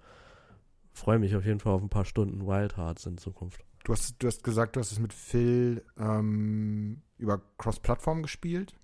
freue 0.93 1.19
mich 1.19 1.35
auf 1.37 1.47
jeden 1.47 1.61
Fall 1.61 1.73
auf 1.73 1.83
ein 1.83 1.89
paar 1.89 2.05
Stunden 2.05 2.47
Wild 2.47 2.77
Hearts 2.77 3.07
in 3.07 3.17
Zukunft. 3.17 3.65
Du 3.85 3.93
hast, 3.93 4.23
du 4.23 4.27
hast 4.27 4.45
gesagt, 4.45 4.77
du 4.77 4.81
hast 4.81 4.93
es 4.93 4.99
mit 4.99 5.15
Phil 5.15 5.83
ähm, 5.99 7.01
über 7.17 7.41
Cross-Plattform 7.57 8.23
gespielt. 8.23 8.75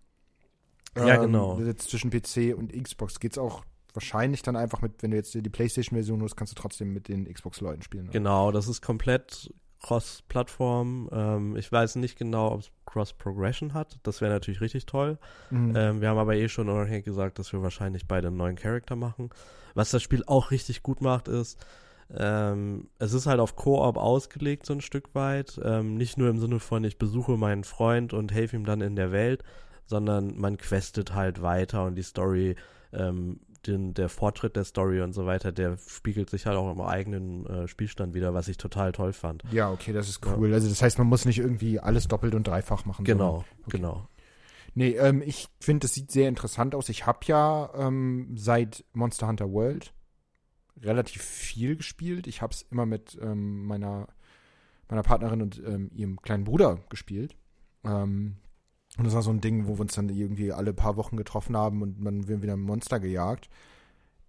Ja, 0.97 1.17
genau. 1.17 1.59
Jetzt 1.61 1.91
zwischen 1.91 2.11
PC 2.11 2.57
und 2.57 2.73
Xbox 2.73 3.21
geht 3.21 3.33
es 3.33 3.39
auch 3.39 3.65
wahrscheinlich 3.93 4.43
dann 4.43 4.57
einfach 4.57 4.83
mit, 4.83 5.03
wenn 5.03 5.11
du 5.11 5.17
jetzt 5.17 5.35
die 5.35 5.41
PlayStation-Version 5.41 6.23
hast, 6.23 6.37
kannst 6.37 6.57
du 6.57 6.61
trotzdem 6.61 6.93
mit 6.93 7.09
den 7.09 7.33
Xbox-Leuten 7.33 7.83
spielen. 7.83 8.07
Ne? 8.07 8.13
Genau, 8.13 8.53
das 8.53 8.69
ist 8.69 8.83
komplett 8.83 9.53
Cross-Plattform. 9.83 11.09
Ähm, 11.13 11.57
ich 11.57 11.71
weiß 11.71 11.97
nicht 11.97 12.19
genau, 12.19 12.53
ob 12.53 12.61
es 12.61 12.71
Cross-Progression 12.85 13.75
hat. 13.75 13.99
Das 14.03 14.21
wäre 14.21 14.33
natürlich 14.33 14.61
richtig 14.61 14.87
toll. 14.87 15.19
Mhm. 15.51 15.75
Ähm, 15.77 16.01
wir 16.01 16.09
haben 16.09 16.19
aber 16.19 16.37
eh 16.37 16.49
schon 16.49 16.69
unabhängig 16.69 17.05
gesagt, 17.05 17.39
dass 17.39 17.53
wir 17.53 17.63
wahrscheinlich 17.63 18.07
beide 18.07 18.29
einen 18.29 18.37
neuen 18.37 18.57
Charakter 18.57 18.97
machen. 18.97 19.31
Was 19.75 19.91
das 19.91 20.03
Spiel 20.03 20.23
auch 20.27 20.51
richtig 20.51 20.83
gut 20.83 21.01
macht, 21.01 21.29
ist, 21.29 21.59
ähm, 22.15 22.89
es 22.99 23.13
ist 23.13 23.27
halt 23.27 23.41
auf 23.41 23.57
Koop 23.57 23.97
ausgelegt, 23.97 24.67
so 24.67 24.73
ein 24.73 24.81
Stück 24.81 25.15
weit. 25.15 25.61
Ähm, 25.63 25.97
nicht 25.97 26.19
nur 26.19 26.29
im 26.29 26.39
Sinne 26.39 26.61
von, 26.61 26.85
ich 26.85 26.99
besuche 26.99 27.37
meinen 27.37 27.65
Freund 27.65 28.13
und 28.13 28.33
helfe 28.33 28.57
ihm 28.57 28.65
dann 28.65 28.81
in 28.81 28.97
der 28.97 29.13
Welt, 29.13 29.43
sondern 29.87 30.37
man 30.37 30.59
questet 30.59 31.15
halt 31.15 31.43
weiter 31.43 31.85
und 31.85 31.95
die 31.95 32.03
Story, 32.03 32.57
ähm, 32.93 33.41
den, 33.67 33.95
der 33.95 34.09
Fortschritt 34.09 34.57
der 34.57 34.65
Story 34.65 35.01
und 35.01 35.13
so 35.13 35.27
weiter, 35.27 35.53
der 35.53 35.79
spiegelt 35.87 36.31
sich 36.31 36.47
halt 36.47 36.57
auch 36.57 36.71
im 36.71 36.81
eigenen 36.81 37.47
äh, 37.47 37.69
Spielstand 37.69 38.15
wieder, 38.15 38.35
was 38.35 38.49
ich 38.49 38.59
total 38.59 38.93
toll 38.93 39.13
fand. 39.13 39.43
Ja, 39.51 39.71
okay, 39.71 39.93
das 39.93 40.09
ist 40.09 40.25
cool. 40.27 40.53
Also 40.53 40.69
das 40.69 40.83
heißt, 40.83 40.99
man 40.99 41.07
muss 41.07 41.25
nicht 41.25 41.39
irgendwie 41.39 41.81
alles 41.81 42.07
doppelt 42.09 42.35
und 42.35 42.47
dreifach 42.47 42.85
machen. 42.85 43.05
Genau, 43.05 43.45
okay. 43.63 43.79
genau. 43.79 44.09
Nee, 44.75 44.91
ähm, 44.91 45.23
ich 45.25 45.49
finde, 45.59 45.85
das 45.85 45.95
sieht 45.95 46.11
sehr 46.13 46.29
interessant 46.29 46.75
aus. 46.75 46.91
Ich 46.91 47.07
habe 47.07 47.21
ja 47.23 47.71
ähm, 47.75 48.33
seit 48.37 48.85
Monster 48.93 49.27
Hunter 49.27 49.51
World 49.51 49.95
relativ 50.83 51.23
viel 51.23 51.77
gespielt. 51.77 52.27
Ich 52.27 52.43
habe 52.43 52.53
es 52.53 52.63
immer 52.71 52.85
mit 52.85 53.19
ähm, 53.23 53.65
meiner, 53.65 54.09
meiner 54.89 55.03
Partnerin 55.03 55.41
und 55.41 55.63
ähm, 55.67 55.91
ihrem 55.95 56.21
kleinen 56.21 56.45
Bruder 56.45 56.81
gespielt. 56.91 57.37
Ähm, 57.85 58.37
und 58.97 59.05
das 59.05 59.15
war 59.15 59.23
so 59.23 59.31
ein 59.31 59.41
Ding, 59.41 59.67
wo 59.67 59.77
wir 59.77 59.83
uns 59.83 59.95
dann 59.95 60.09
irgendwie 60.09 60.53
alle 60.53 60.73
paar 60.73 60.97
Wochen 60.97 61.17
getroffen 61.17 61.57
haben 61.57 61.83
und 61.83 62.01
man 62.01 62.29
wird 62.29 62.43
wieder 62.43 62.55
ein 62.55 62.61
Monster 62.61 63.01
gejagt. 63.01 63.49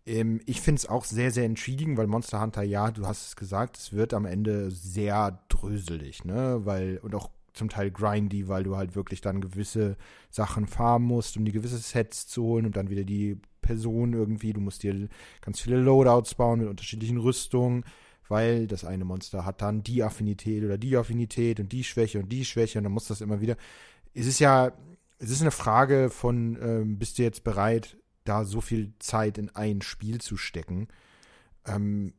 Ähm, 0.05 0.41
ich 0.45 0.61
finde 0.61 0.79
es 0.79 0.87
auch 0.87 1.05
sehr, 1.05 1.31
sehr 1.31 1.45
intriguing, 1.45 1.97
weil 1.97 2.07
Monster 2.07 2.41
Hunter, 2.41 2.63
ja, 2.63 2.91
du 2.91 3.05
hast 3.07 3.27
es 3.27 3.35
gesagt, 3.35 3.77
es 3.77 3.93
wird 3.93 4.13
am 4.13 4.25
Ende 4.25 4.71
sehr 4.71 5.39
dröselig, 5.49 6.25
ne? 6.25 6.61
Weil, 6.63 6.97
und 6.99 7.15
auch 7.15 7.29
zum 7.53 7.69
Teil 7.69 7.91
grindy, 7.91 8.47
weil 8.47 8.63
du 8.63 8.77
halt 8.77 8.95
wirklich 8.95 9.21
dann 9.21 9.41
gewisse 9.41 9.97
Sachen 10.29 10.67
farmen 10.67 11.07
musst, 11.07 11.37
um 11.37 11.45
die 11.45 11.51
gewisse 11.51 11.77
Sets 11.77 12.27
zu 12.27 12.43
holen 12.43 12.65
und 12.65 12.77
dann 12.77 12.89
wieder 12.89 13.03
die 13.03 13.39
Person 13.61 14.13
irgendwie. 14.13 14.53
Du 14.53 14.61
musst 14.61 14.83
dir 14.83 15.09
ganz 15.41 15.59
viele 15.59 15.77
Loadouts 15.77 16.35
bauen 16.35 16.59
mit 16.59 16.69
unterschiedlichen 16.69 17.17
Rüstungen, 17.17 17.83
weil 18.29 18.67
das 18.67 18.85
eine 18.85 19.05
Monster 19.05 19.45
hat 19.45 19.61
dann 19.61 19.83
die 19.83 20.03
Affinität 20.03 20.63
oder 20.63 20.77
die 20.77 20.95
Affinität 20.95 21.59
und 21.59 21.71
die 21.71 21.83
Schwäche 21.83 22.19
und 22.19 22.31
die 22.31 22.45
Schwäche 22.45 22.77
und 22.77 22.83
dann 22.83 22.93
muss 22.93 23.07
das 23.07 23.21
immer 23.21 23.41
wieder. 23.41 23.57
Es 24.17 24.25
ist 24.25 24.39
ja, 24.39 24.71
es 25.19 25.29
ist 25.29 25.41
eine 25.41 25.51
Frage 25.51 26.09
von, 26.09 26.57
ähm, 26.59 26.97
bist 26.97 27.19
du 27.19 27.23
jetzt 27.23 27.43
bereit, 27.43 27.97
da 28.23 28.45
so 28.45 28.61
viel 28.61 28.93
Zeit 28.97 29.37
in 29.37 29.49
ein 29.49 29.81
Spiel 29.83 30.19
zu 30.19 30.37
stecken? 30.37 30.87
Ähm, 31.65 32.13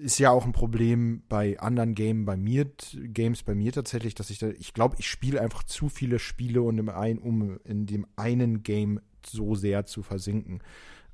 ist 0.00 0.18
ja 0.18 0.30
auch 0.30 0.44
ein 0.44 0.52
Problem 0.52 1.24
bei 1.28 1.58
anderen 1.58 1.96
Game, 1.96 2.24
bei 2.24 2.36
mir, 2.36 2.70
Games 2.92 3.42
bei 3.42 3.56
mir 3.56 3.72
tatsächlich, 3.72 4.14
dass 4.14 4.30
ich 4.30 4.38
da, 4.38 4.50
ich 4.50 4.72
glaube, 4.72 4.94
ich 4.98 5.08
spiele 5.08 5.40
einfach 5.40 5.64
zu 5.64 5.88
viele 5.88 6.20
Spiele 6.20 6.62
und 6.62 6.78
im 6.78 6.88
ein, 6.88 7.18
um 7.18 7.58
in 7.64 7.86
dem 7.86 8.06
einen 8.14 8.62
Game 8.62 9.00
so 9.26 9.56
sehr 9.56 9.86
zu 9.86 10.02
versinken. 10.02 10.62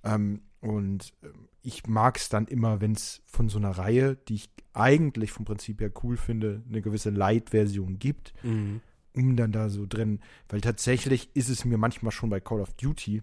Ähm, 0.04 0.42
und 0.60 1.14
ähm, 1.22 1.48
ich 1.62 1.86
mag 1.86 2.18
es 2.18 2.28
dann 2.28 2.46
immer, 2.46 2.82
wenn 2.82 2.92
es 2.92 3.22
von 3.24 3.48
so 3.48 3.58
einer 3.58 3.70
Reihe, 3.70 4.16
die 4.28 4.34
ich 4.34 4.50
eigentlich 4.74 5.30
vom 5.32 5.46
Prinzip 5.46 5.80
her 5.80 5.90
cool 6.02 6.18
finde, 6.18 6.62
eine 6.68 6.82
gewisse 6.82 7.10
Light-Version 7.10 7.98
gibt, 7.98 8.34
Mhm. 8.42 8.82
Um 9.14 9.36
dann 9.36 9.52
da 9.52 9.68
so 9.68 9.86
drin, 9.86 10.20
weil 10.48 10.60
tatsächlich 10.60 11.30
ist 11.34 11.48
es 11.48 11.64
mir 11.64 11.78
manchmal 11.78 12.12
schon 12.12 12.30
bei 12.30 12.40
Call 12.40 12.60
of 12.60 12.72
Duty 12.74 13.22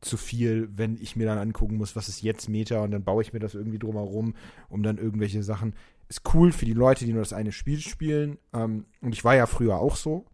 zu 0.00 0.16
viel, 0.16 0.68
wenn 0.74 0.96
ich 1.00 1.16
mir 1.16 1.26
dann 1.26 1.38
angucken 1.38 1.76
muss, 1.76 1.96
was 1.96 2.08
ist 2.08 2.22
jetzt 2.22 2.48
Meta 2.48 2.80
und 2.82 2.92
dann 2.92 3.04
baue 3.04 3.22
ich 3.22 3.32
mir 3.32 3.40
das 3.40 3.54
irgendwie 3.54 3.78
drumherum, 3.78 4.34
um 4.68 4.82
dann 4.82 4.98
irgendwelche 4.98 5.42
Sachen. 5.42 5.74
Ist 6.08 6.22
cool 6.34 6.52
für 6.52 6.64
die 6.64 6.72
Leute, 6.72 7.04
die 7.04 7.12
nur 7.12 7.22
das 7.22 7.32
eine 7.32 7.52
Spiel 7.52 7.80
spielen. 7.80 8.38
Ähm, 8.52 8.86
und 9.00 9.12
ich 9.12 9.24
war 9.24 9.34
ja 9.34 9.46
früher 9.46 9.78
auch 9.78 9.96
so. 9.96 10.24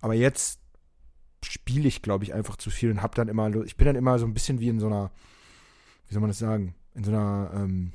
Aber 0.00 0.14
jetzt 0.14 0.60
spiele 1.44 1.88
ich, 1.88 2.02
glaube 2.02 2.24
ich, 2.24 2.34
einfach 2.34 2.56
zu 2.56 2.70
viel 2.70 2.90
und 2.90 3.02
habe 3.02 3.14
dann 3.14 3.28
immer, 3.28 3.54
ich 3.64 3.76
bin 3.76 3.86
dann 3.86 3.96
immer 3.96 4.18
so 4.18 4.26
ein 4.26 4.34
bisschen 4.34 4.60
wie 4.60 4.68
in 4.68 4.80
so 4.80 4.86
einer, 4.86 5.10
wie 6.06 6.14
soll 6.14 6.20
man 6.20 6.30
das 6.30 6.38
sagen, 6.38 6.74
in 6.94 7.04
so 7.04 7.10
einer, 7.10 7.50
ähm, 7.54 7.92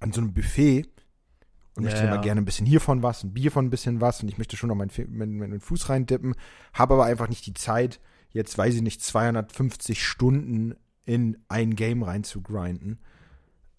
an 0.00 0.12
so 0.12 0.20
einem 0.20 0.32
Buffet 0.32 0.86
und 1.76 1.84
ja, 1.84 1.90
möchte 1.90 2.06
immer 2.06 2.16
ja. 2.16 2.22
gerne 2.22 2.40
ein 2.40 2.44
bisschen 2.44 2.66
hiervon 2.66 3.02
was, 3.02 3.22
ein 3.22 3.32
Bier 3.32 3.52
von 3.52 3.66
ein 3.66 3.70
bisschen 3.70 4.00
was 4.00 4.22
und 4.22 4.28
ich 4.28 4.38
möchte 4.38 4.56
schon 4.56 4.68
noch 4.68 4.74
meinen, 4.74 4.90
meinen, 5.08 5.38
meinen 5.38 5.60
Fuß 5.60 5.88
reindippen, 5.88 6.34
habe 6.72 6.94
aber 6.94 7.04
einfach 7.04 7.28
nicht 7.28 7.46
die 7.46 7.54
Zeit, 7.54 8.00
jetzt 8.30 8.56
weiß 8.56 8.74
ich 8.74 8.82
nicht, 8.82 9.02
250 9.02 10.04
Stunden 10.04 10.74
in 11.04 11.38
ein 11.48 11.74
Game 11.74 12.02
rein 12.02 12.24
zu 12.24 12.42
grinden, 12.42 12.98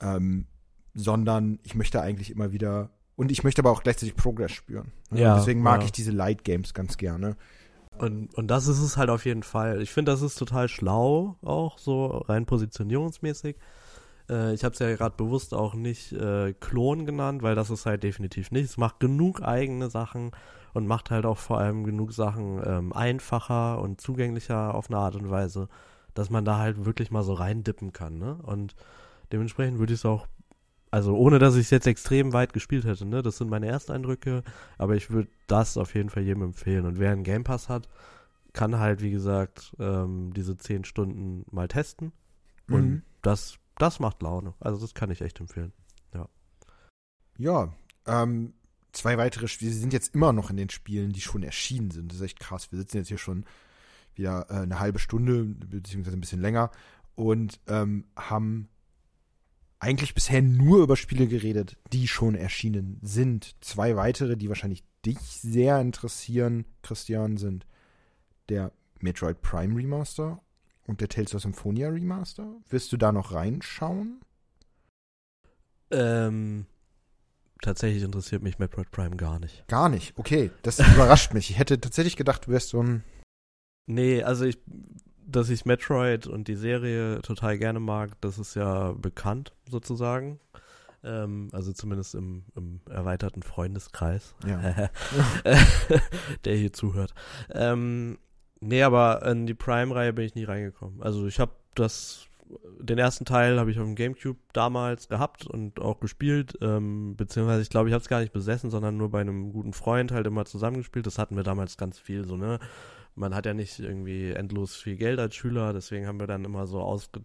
ähm, 0.01 0.45
sondern 0.93 1.59
ich 1.63 1.75
möchte 1.75 2.01
eigentlich 2.01 2.31
immer 2.31 2.51
wieder 2.51 2.91
und 3.15 3.31
ich 3.31 3.43
möchte 3.43 3.61
aber 3.61 3.71
auch 3.71 3.81
gleichzeitig 3.83 4.15
Progress 4.15 4.51
spüren. 4.51 4.91
Ne? 5.09 5.21
Ja, 5.21 5.35
Deswegen 5.35 5.61
mag 5.61 5.83
ich 5.83 5.91
diese 5.91 6.11
Light 6.11 6.43
Games 6.43 6.73
ganz 6.75 6.97
gerne. 6.97 7.35
Und, 7.97 8.33
und 8.35 8.47
das 8.47 8.67
ist 8.67 8.79
es 8.79 8.95
halt 8.95 9.09
auf 9.09 9.25
jeden 9.25 9.41
Fall. 9.41 9.81
Ich 9.81 9.91
finde, 9.91 10.11
das 10.11 10.21
ist 10.21 10.35
total 10.35 10.69
schlau, 10.69 11.35
auch 11.41 11.79
so 11.79 12.05
rein 12.05 12.45
positionierungsmäßig. 12.45 13.55
Äh, 14.29 14.53
ich 14.53 14.63
habe 14.63 14.73
es 14.73 14.79
ja 14.79 14.95
gerade 14.95 15.15
bewusst 15.15 15.53
auch 15.53 15.73
nicht 15.73 16.13
äh, 16.13 16.53
Klon 16.53 17.05
genannt, 17.05 17.43
weil 17.43 17.55
das 17.55 17.69
ist 17.69 17.85
halt 17.85 18.03
definitiv 18.03 18.51
nicht. 18.51 18.65
Es 18.65 18.77
macht 18.77 18.99
genug 18.99 19.41
eigene 19.41 19.89
Sachen 19.89 20.31
und 20.73 20.87
macht 20.87 21.11
halt 21.11 21.25
auch 21.25 21.37
vor 21.37 21.59
allem 21.59 21.83
genug 21.83 22.13
Sachen 22.13 22.61
ähm, 22.65 22.93
einfacher 22.93 23.79
und 23.81 24.01
zugänglicher 24.01 24.75
auf 24.75 24.89
eine 24.89 24.99
Art 24.99 25.15
und 25.15 25.29
Weise, 25.29 25.69
dass 26.13 26.29
man 26.29 26.45
da 26.45 26.57
halt 26.57 26.85
wirklich 26.85 27.11
mal 27.11 27.23
so 27.23 27.33
reindippen 27.33 27.93
kann. 27.93 28.17
Ne? 28.17 28.37
Und 28.43 28.75
dementsprechend 29.31 29.79
würde 29.79 29.93
ich 29.93 29.99
es 29.99 30.05
auch 30.05 30.27
also 30.89 31.17
ohne 31.17 31.37
dass 31.37 31.55
ich 31.55 31.63
es 31.63 31.69
jetzt 31.69 31.87
extrem 31.87 32.31
weit 32.33 32.53
gespielt 32.53 32.85
hätte, 32.85 33.05
ne? 33.05 33.21
Das 33.21 33.37
sind 33.37 33.49
meine 33.49 33.67
Ersteindrücke, 33.67 34.43
aber 34.77 34.95
ich 34.95 35.11
würde 35.11 35.29
das 35.47 35.77
auf 35.77 35.93
jeden 35.95 36.09
Fall 36.09 36.23
jedem 36.23 36.43
empfehlen. 36.43 36.85
Und 36.85 36.97
wer 36.97 37.11
einen 37.11 37.23
Game 37.23 37.43
Pass 37.43 37.67
hat, 37.67 37.89
kann 38.53 38.79
halt, 38.79 39.01
wie 39.01 39.11
gesagt, 39.11 39.75
ähm, 39.79 40.31
diese 40.33 40.57
zehn 40.57 40.85
Stunden 40.85 41.45
mal 41.51 41.67
testen. 41.67 42.13
Und 42.69 42.89
mhm. 42.89 43.01
das 43.21 43.57
das 43.77 43.99
macht 43.99 44.21
Laune. 44.21 44.53
Also 44.59 44.79
das 44.79 44.93
kann 44.93 45.11
ich 45.11 45.21
echt 45.21 45.39
empfehlen. 45.39 45.73
Ja. 46.13 46.27
Ja, 47.37 47.73
ähm, 48.05 48.53
zwei 48.91 49.17
weitere 49.17 49.47
Spiele. 49.47 49.71
Sind 49.71 49.93
jetzt 49.93 50.15
immer 50.15 50.33
noch 50.33 50.49
in 50.49 50.57
den 50.57 50.69
Spielen, 50.69 51.11
die 51.11 51.21
schon 51.21 51.43
erschienen 51.43 51.91
sind. 51.91 52.11
Das 52.11 52.17
ist 52.17 52.23
echt 52.23 52.39
krass. 52.39 52.71
Wir 52.71 52.79
sitzen 52.79 52.97
jetzt 52.97 53.09
hier 53.09 53.17
schon 53.17 53.45
wieder 54.15 54.47
äh, 54.49 54.55
eine 54.55 54.79
halbe 54.79 54.99
Stunde, 54.99 55.43
beziehungsweise 55.43 56.17
ein 56.17 56.21
bisschen 56.21 56.41
länger 56.41 56.71
und 57.15 57.59
ähm, 57.67 58.05
haben 58.15 58.69
eigentlich 59.79 60.15
bisher 60.15 60.41
nur 60.41 60.83
über 60.83 60.95
Spiele 60.95 61.27
geredet, 61.27 61.77
die 61.93 62.07
schon 62.07 62.35
erschienen 62.35 62.99
sind. 63.03 63.55
Zwei 63.61 63.95
weitere, 63.95 64.35
die 64.35 64.49
wahrscheinlich 64.49 64.83
dich 65.05 65.19
sehr 65.19 65.79
interessieren, 65.79 66.65
Christian, 66.81 67.37
sind 67.37 67.67
der 68.49 68.71
Metroid 68.99 69.41
Prime 69.41 69.75
Remaster 69.75 70.41
und 70.87 71.01
der 71.01 71.09
Tales 71.09 71.35
of 71.35 71.41
Symphonia 71.41 71.89
Remaster? 71.89 72.55
Wirst 72.69 72.91
du 72.91 72.97
da 72.97 73.11
noch 73.11 73.33
reinschauen? 73.33 74.21
Ähm, 75.91 76.65
tatsächlich 77.61 78.03
interessiert 78.03 78.41
mich 78.41 78.59
Metroid 78.59 78.91
Prime 78.91 79.15
gar 79.15 79.39
nicht. 79.39 79.67
Gar 79.67 79.89
nicht, 79.89 80.17
okay. 80.17 80.51
Das 80.63 80.79
überrascht 80.95 81.33
mich. 81.33 81.49
Ich 81.51 81.59
hätte 81.59 81.79
tatsächlich 81.79 82.15
gedacht, 82.15 82.47
du 82.47 82.51
wärst 82.51 82.69
so 82.69 82.81
ein. 82.81 83.03
Nee, 83.85 84.23
also 84.23 84.45
ich, 84.45 84.59
dass 85.25 85.49
ich 85.49 85.65
Metroid 85.65 86.27
und 86.27 86.47
die 86.47 86.55
Serie 86.55 87.21
total 87.21 87.57
gerne 87.57 87.79
mag, 87.79 88.19
das 88.21 88.37
ist 88.37 88.55
ja 88.55 88.93
bekannt 88.93 89.53
sozusagen. 89.69 90.39
Ähm, 91.03 91.49
also 91.53 91.71
zumindest 91.73 92.15
im, 92.15 92.43
im, 92.55 92.81
erweiterten 92.89 93.43
Freundeskreis, 93.43 94.35
ja. 94.45 94.89
der 96.45 96.55
hier 96.55 96.73
zuhört. 96.73 97.13
Ähm, 97.51 98.17
Nee, 98.59 98.83
aber 98.83 99.25
in 99.25 99.45
die 99.45 99.53
Prime-Reihe 99.53 100.13
bin 100.13 100.25
ich 100.25 100.35
nie 100.35 100.43
reingekommen. 100.43 101.01
Also 101.01 101.27
ich 101.27 101.39
habe 101.39 101.51
das, 101.75 102.27
den 102.79 102.97
ersten 102.97 103.25
Teil 103.25 103.59
habe 103.59 103.69
ich 103.71 103.79
auf 103.79 103.85
dem 103.85 103.95
Gamecube 103.95 104.39
damals 104.53 105.07
gehabt 105.07 105.45
und 105.45 105.79
auch 105.79 105.99
gespielt, 105.99 106.57
ähm, 106.61 107.15
beziehungsweise 107.15 107.61
ich 107.61 107.69
glaube, 107.69 107.89
ich 107.89 107.93
habe 107.93 108.01
es 108.01 108.09
gar 108.09 108.21
nicht 108.21 108.33
besessen, 108.33 108.69
sondern 108.69 108.97
nur 108.97 109.11
bei 109.11 109.21
einem 109.21 109.51
guten 109.51 109.73
Freund 109.73 110.11
halt 110.11 110.25
immer 110.25 110.45
zusammengespielt. 110.45 111.05
Das 111.05 111.19
hatten 111.19 111.35
wir 111.35 111.43
damals 111.43 111.77
ganz 111.77 111.99
viel 111.99 112.25
so, 112.25 112.37
ne? 112.37 112.59
Man 113.15 113.33
hat 113.33 113.47
ja 113.47 113.53
nicht 113.53 113.79
irgendwie 113.79 114.31
endlos 114.31 114.75
viel 114.75 114.95
Geld 114.95 115.19
als 115.19 115.35
Schüler, 115.35 115.73
deswegen 115.73 116.05
haben 116.05 116.19
wir 116.19 116.27
dann 116.27 116.45
immer 116.45 116.67
so 116.67 116.81
ausge 116.81 117.21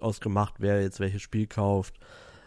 ausgemacht, 0.00 0.54
wer 0.58 0.80
jetzt 0.80 1.00
welches 1.00 1.22
Spiel 1.22 1.48
kauft 1.48 1.98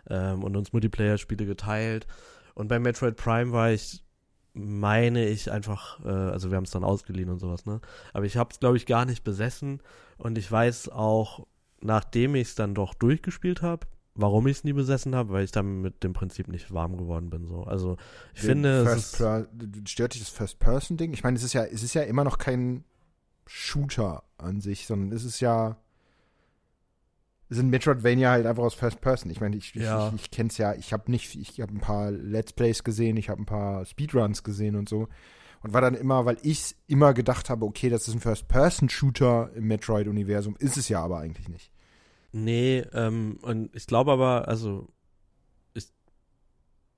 ähm, 0.09 0.43
und 0.43 0.55
uns 0.55 0.73
Multiplayer-Spiele 0.73 1.45
geteilt. 1.45 2.07
Und 2.53 2.67
bei 2.67 2.79
Metroid 2.79 3.17
Prime 3.17 3.51
war 3.51 3.71
ich 3.71 4.03
meine 4.53 5.27
ich 5.27 5.51
einfach, 5.51 6.03
äh, 6.05 6.09
also 6.09 6.49
wir 6.51 6.57
haben 6.57 6.65
es 6.65 6.71
dann 6.71 6.83
ausgeliehen 6.83 7.29
und 7.29 7.39
sowas, 7.39 7.65
ne? 7.65 7.79
Aber 8.13 8.25
ich 8.25 8.37
habe 8.37 8.49
es, 8.51 8.59
glaube 8.59 8.77
ich, 8.77 8.85
gar 8.85 9.05
nicht 9.05 9.23
besessen 9.23 9.81
und 10.17 10.37
ich 10.37 10.51
weiß 10.51 10.89
auch, 10.89 11.47
nachdem 11.81 12.35
ich 12.35 12.49
es 12.49 12.55
dann 12.55 12.75
doch 12.75 12.93
durchgespielt 12.93 13.61
habe, 13.61 13.87
warum 14.15 14.47
ich 14.47 14.57
es 14.57 14.63
nie 14.63 14.73
besessen 14.73 15.15
habe, 15.15 15.31
weil 15.31 15.45
ich 15.45 15.51
dann 15.51 15.81
mit 15.81 16.03
dem 16.03 16.13
Prinzip 16.13 16.47
nicht 16.47 16.73
warm 16.73 16.97
geworden 16.97 17.29
bin. 17.29 17.47
So. 17.47 17.63
Also 17.63 17.97
ich 18.33 18.41
Den 18.41 18.49
finde. 18.49 18.85
First 18.85 19.21
ist, 19.21 19.89
stört 19.89 20.13
dich 20.13 20.21
das 20.21 20.29
First-Person-Ding? 20.29 21.13
Ich 21.13 21.23
meine, 21.23 21.37
es 21.37 21.43
ist 21.43 21.53
ja, 21.53 21.63
es 21.63 21.83
ist 21.83 21.93
ja 21.93 22.03
immer 22.03 22.23
noch 22.23 22.37
kein 22.37 22.83
Shooter 23.47 24.23
an 24.37 24.61
sich, 24.61 24.85
sondern 24.85 25.11
es 25.11 25.23
ist 25.23 25.39
ja 25.39 25.77
sind 27.51 27.69
Metroidvania 27.69 28.31
halt 28.31 28.45
einfach 28.45 28.63
aus 28.63 28.73
First 28.73 29.01
Person. 29.01 29.29
Ich 29.29 29.41
meine, 29.41 29.57
ich, 29.57 29.75
ja. 29.75 30.07
ich, 30.07 30.15
ich, 30.15 30.21
ich 30.21 30.31
kenne 30.31 30.49
es 30.49 30.57
ja, 30.57 30.73
ich 30.73 30.93
habe 30.93 31.11
nicht, 31.11 31.35
ich 31.35 31.59
habe 31.59 31.73
ein 31.73 31.81
paar 31.81 32.09
Let's 32.09 32.53
Plays 32.53 32.83
gesehen, 32.83 33.17
ich 33.17 33.29
habe 33.29 33.41
ein 33.41 33.45
paar 33.45 33.85
Speedruns 33.85 34.43
gesehen 34.43 34.77
und 34.77 34.87
so. 34.87 35.09
Und 35.61 35.73
war 35.73 35.81
dann 35.81 35.93
immer, 35.93 36.25
weil 36.25 36.37
ich 36.43 36.75
immer 36.87 37.13
gedacht 37.13 37.49
habe, 37.49 37.65
okay, 37.65 37.89
das 37.89 38.07
ist 38.07 38.15
ein 38.15 38.21
First-Person-Shooter 38.21 39.51
im 39.53 39.67
Metroid-Universum, 39.67 40.55
ist 40.57 40.77
es 40.77 40.87
ja 40.87 41.03
aber 41.03 41.19
eigentlich 41.19 41.49
nicht. 41.49 41.71
Nee, 42.31 42.85
ähm, 42.93 43.37
und 43.41 43.75
ich 43.75 43.85
glaube 43.85 44.13
aber, 44.13 44.47
also 44.47 44.87
ich 45.73 45.91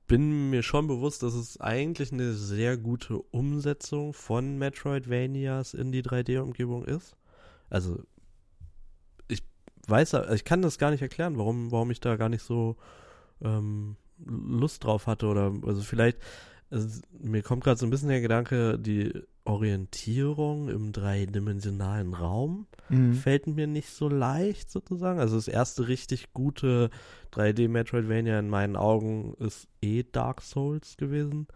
bin 0.05 0.51
mir 0.51 0.61
schon 0.61 0.85
bewusst, 0.85 1.23
dass 1.23 1.33
es 1.33 1.59
eigentlich 1.59 2.13
eine 2.13 2.33
sehr 2.33 2.77
gute 2.77 3.17
Umsetzung 3.17 4.13
von 4.13 4.59
Metroidvanias 4.59 5.73
in 5.73 5.91
die 5.91 6.03
3D-Umgebung 6.03 6.85
ist. 6.85 7.15
Also 7.71 8.03
weiß, 9.87 10.15
ich 10.33 10.45
kann 10.45 10.61
das 10.61 10.77
gar 10.77 10.91
nicht 10.91 11.01
erklären, 11.01 11.37
warum, 11.37 11.71
warum 11.71 11.91
ich 11.91 11.99
da 11.99 12.15
gar 12.15 12.29
nicht 12.29 12.43
so 12.43 12.77
ähm, 13.41 13.95
Lust 14.25 14.83
drauf 14.83 15.07
hatte 15.07 15.27
oder 15.27 15.53
also 15.65 15.81
vielleicht 15.81 16.17
also 16.73 17.01
mir 17.19 17.43
kommt 17.43 17.63
gerade 17.63 17.79
so 17.79 17.85
ein 17.85 17.91
bisschen 17.91 18.09
der 18.09 18.21
Gedanke, 18.21 18.79
die 18.79 19.13
Orientierung 19.45 20.69
im 20.69 20.91
dreidimensionalen 20.91 22.13
Raum 22.13 22.65
mhm. 22.89 23.13
fällt 23.13 23.45
mir 23.45 23.67
nicht 23.67 23.89
so 23.89 24.09
leicht 24.09 24.71
sozusagen. 24.71 25.19
Also 25.19 25.35
das 25.35 25.47
erste 25.47 25.87
richtig 25.87 26.33
gute 26.33 26.89
3D 27.33 27.69
Metroidvania 27.69 28.39
in 28.39 28.49
meinen 28.49 28.75
Augen 28.75 29.35
ist 29.39 29.67
eh 29.81 30.03
Dark 30.03 30.41
Souls 30.41 30.97
gewesen. 30.97 31.47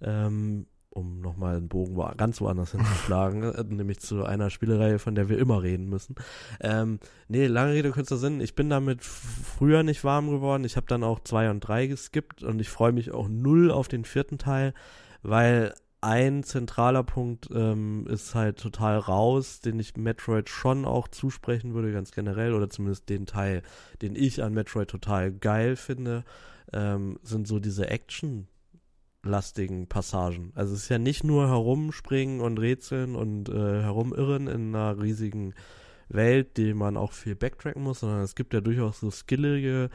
Ähm, 0.00 0.66
um 0.92 1.20
nochmal 1.20 1.56
einen 1.56 1.68
Bogen 1.68 1.96
wo, 1.96 2.08
ganz 2.16 2.40
woanders 2.40 2.72
hinzuschlagen, 2.72 3.42
äh, 3.54 3.64
nämlich 3.64 4.00
zu 4.00 4.24
einer 4.24 4.50
Spielereihe, 4.50 4.98
von 4.98 5.14
der 5.14 5.28
wir 5.28 5.38
immer 5.38 5.62
reden 5.62 5.88
müssen. 5.88 6.14
Ähm, 6.60 6.98
nee, 7.28 7.46
lange 7.46 7.72
Rede, 7.72 7.90
kurzer 7.90 8.18
Sinn. 8.18 8.40
Ich 8.40 8.54
bin 8.54 8.68
damit 8.68 9.02
früher 9.02 9.82
nicht 9.82 10.04
warm 10.04 10.30
geworden. 10.30 10.64
Ich 10.64 10.76
habe 10.76 10.86
dann 10.86 11.04
auch 11.04 11.20
zwei 11.20 11.50
und 11.50 11.60
drei 11.60 11.86
geskippt 11.86 12.42
und 12.42 12.60
ich 12.60 12.68
freue 12.68 12.92
mich 12.92 13.12
auch 13.12 13.28
null 13.28 13.70
auf 13.70 13.88
den 13.88 14.04
vierten 14.04 14.38
Teil, 14.38 14.74
weil 15.22 15.74
ein 16.02 16.42
zentraler 16.42 17.04
Punkt 17.04 17.48
ähm, 17.54 18.06
ist 18.08 18.34
halt 18.34 18.58
total 18.58 18.98
raus, 18.98 19.60
den 19.60 19.78
ich 19.78 19.96
Metroid 19.96 20.48
schon 20.48 20.84
auch 20.84 21.06
zusprechen 21.06 21.74
würde, 21.74 21.92
ganz 21.92 22.10
generell, 22.10 22.54
oder 22.54 22.68
zumindest 22.68 23.08
den 23.08 23.24
Teil, 23.24 23.62
den 24.02 24.16
ich 24.16 24.42
an 24.42 24.52
Metroid 24.52 24.88
total 24.88 25.30
geil 25.30 25.76
finde, 25.76 26.24
ähm, 26.72 27.18
sind 27.22 27.46
so 27.46 27.60
diese 27.60 27.88
Action- 27.88 28.48
lastigen 29.24 29.86
Passagen. 29.86 30.52
Also 30.54 30.74
es 30.74 30.84
ist 30.84 30.88
ja 30.88 30.98
nicht 30.98 31.24
nur 31.24 31.48
herumspringen 31.48 32.40
und 32.40 32.58
rätseln 32.58 33.14
und 33.14 33.48
äh, 33.48 33.82
herumirren 33.82 34.48
in 34.48 34.74
einer 34.74 35.00
riesigen 35.00 35.54
Welt, 36.08 36.56
die 36.56 36.74
man 36.74 36.96
auch 36.96 37.12
viel 37.12 37.34
backtracken 37.34 37.82
muss, 37.82 38.00
sondern 38.00 38.20
es 38.20 38.34
gibt 38.34 38.52
ja 38.54 38.60
durchaus 38.60 39.00
so 39.00 39.10
skillige 39.10 39.90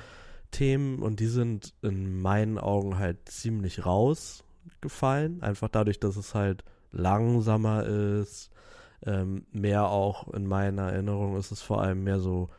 Themen 0.51 0.99
und 0.99 1.19
die 1.19 1.27
sind 1.27 1.73
in 1.81 2.21
meinen 2.21 2.57
Augen 2.57 2.97
halt 2.97 3.29
ziemlich 3.29 3.85
rausgefallen. 3.85 5.43
Einfach 5.43 5.69
dadurch, 5.69 5.99
dass 5.99 6.15
es 6.15 6.33
halt 6.33 6.63
langsamer 6.91 7.85
ist. 7.85 8.49
Ähm, 9.05 9.45
mehr 9.51 9.89
auch 9.89 10.33
in 10.33 10.47
meiner 10.47 10.91
Erinnerung 10.91 11.37
ist 11.37 11.51
es 11.51 11.61
vor 11.61 11.81
allem 11.81 12.03
mehr 12.03 12.19
so 12.19 12.49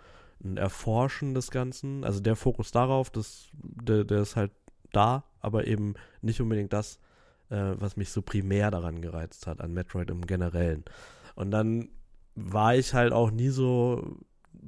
ein 0.44 0.56
Erforschen 0.56 1.34
des 1.34 1.50
Ganzen. 1.50 2.04
Also 2.04 2.20
der 2.20 2.36
Fokus 2.36 2.70
darauf, 2.70 3.10
das, 3.10 3.48
der, 3.54 4.04
der 4.04 4.20
ist 4.20 4.36
halt 4.36 4.52
da, 4.93 5.24
aber 5.41 5.66
eben 5.66 5.95
nicht 6.22 6.41
unbedingt 6.41 6.72
das, 6.72 6.99
äh, 7.51 7.74
was 7.76 7.97
mich 7.97 8.11
so 8.11 8.22
primär 8.22 8.70
daran 8.70 9.01
gereizt 9.01 9.47
hat, 9.47 9.61
an 9.61 9.72
Metroid 9.72 10.11
im 10.11 10.26
Generellen. 10.26 10.84
Und 11.34 11.51
dann 11.51 11.89
war 12.34 12.74
ich 12.74 12.95
halt 12.95 13.12
auch 13.12 13.30
nie 13.30 13.49
so 13.49 14.18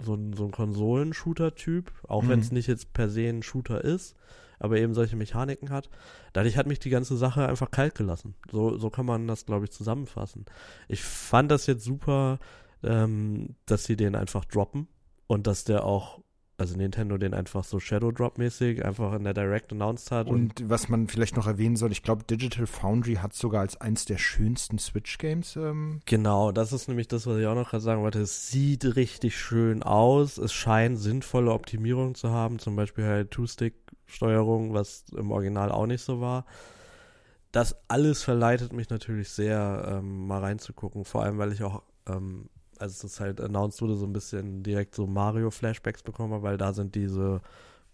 so 0.03 0.15
ein, 0.15 0.33
so 0.33 0.45
ein 0.45 0.51
Konsolen-Shooter-Typ, 0.51 1.93
auch 2.09 2.23
mhm. 2.23 2.29
wenn 2.29 2.41
es 2.41 2.53
nicht 2.53 2.67
jetzt 2.67 2.93
per 2.93 3.09
se 3.09 3.29
ein 3.29 3.43
Shooter 3.43 3.83
ist, 3.83 4.17
aber 4.59 4.79
eben 4.79 4.95
solche 4.95 5.17
Mechaniken 5.17 5.71
hat. 5.71 5.89
Dadurch 6.33 6.57
hat 6.57 6.67
mich 6.67 6.79
die 6.79 6.91
ganze 6.91 7.17
Sache 7.17 7.49
einfach 7.49 7.71
kalt 7.71 7.95
gelassen. 7.95 8.35
So, 8.51 8.77
so 8.77 8.91
kann 8.91 9.07
man 9.07 9.27
das, 9.27 9.47
glaube 9.47 9.65
ich, 9.65 9.73
zusammenfassen. 9.73 10.45
Ich 10.89 11.03
fand 11.03 11.51
das 11.51 11.67
jetzt 11.67 11.85
super, 11.85 12.39
ähm, 12.83 13.57
dass 13.67 13.85
sie 13.85 13.97
den 13.97 14.15
einfach 14.15 14.45
droppen 14.45 14.87
und 15.27 15.47
dass 15.47 15.65
der 15.65 15.85
auch 15.85 16.21
also 16.61 16.77
Nintendo 16.77 17.19
den 17.19 17.35
einfach 17.35 17.65
so 17.65 17.81
Shadow 17.81 18.13
Drop 18.13 18.39
mäßig 18.39 18.85
einfach 18.85 19.13
in 19.15 19.25
der 19.25 19.35
Direct 19.35 19.73
announced 19.73 20.11
hat. 20.11 20.27
Und, 20.27 20.61
und 20.61 20.71
was 20.71 20.89
man 20.89 21.09
vielleicht 21.09 21.37
noch 21.37 21.47
erwähnen 21.47 21.77
soll, 21.77 21.93
ich 21.93 22.03
glaube, 22.03 22.25
Digital 22.25 22.67
Foundry 22.67 23.15
hat 23.15 23.33
sogar 23.33 23.63
als 23.63 23.81
eins 23.81 24.05
der 24.05 24.19
schönsten 24.19 24.79
Switch-Games. 24.79 25.57
Ähm 25.57 26.01
genau, 26.07 26.53
das 26.53 26.73
ist 26.73 26.89
nämlich 26.89 27.09
das, 27.09 27.27
was 27.27 27.39
ich 27.39 27.47
auch 27.47 27.55
noch 27.55 27.71
gerade 27.71 27.83
sagen 27.83 28.03
wollte. 28.03 28.21
Es 28.21 28.51
sieht 28.51 28.97
richtig 28.97 29.39
schön 29.39 29.83
aus. 29.83 30.39
Es 30.39 30.53
scheint 30.53 30.99
sinnvolle 30.99 31.53
Optimierung 31.53 32.15
zu 32.15 32.31
haben, 32.31 32.59
zum 32.59 32.77
Beispiel 32.77 33.05
halt 33.05 33.31
Two-Stick-Steuerung, 33.31 34.75
was 34.75 35.05
im 35.17 35.31
Original 35.31 35.73
auch 35.73 35.87
nicht 35.87 36.03
so 36.03 36.21
war. 36.21 36.45
Das 37.53 37.77
alles 37.89 38.23
verleitet 38.23 38.73
mich 38.73 38.91
natürlich 38.91 39.31
sehr, 39.31 39.99
ähm, 39.99 40.27
mal 40.27 40.41
reinzugucken, 40.41 41.05
vor 41.05 41.25
allem, 41.25 41.39
weil 41.39 41.53
ich 41.53 41.63
auch 41.65 41.83
ähm, 42.07 42.49
als 42.81 43.05
es 43.05 43.21
halt 43.21 43.41
announced 43.41 43.83
wurde, 43.83 43.97
so 43.97 44.07
ein 44.07 44.13
bisschen 44.13 44.63
direkt 44.63 44.95
so 44.95 45.07
Mario-Flashbacks 45.07 46.03
bekommen 46.03 46.33
habe, 46.35 46.43
weil 46.43 46.57
da 46.57 46.73
sind 46.73 46.95
diese 46.95 47.41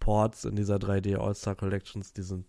Ports 0.01 0.45
in 0.45 0.57
dieser 0.57 0.77
3D 0.77 1.17
All-Star 1.17 1.55
Collections, 1.55 2.13
die 2.13 2.23
sind 2.23 2.47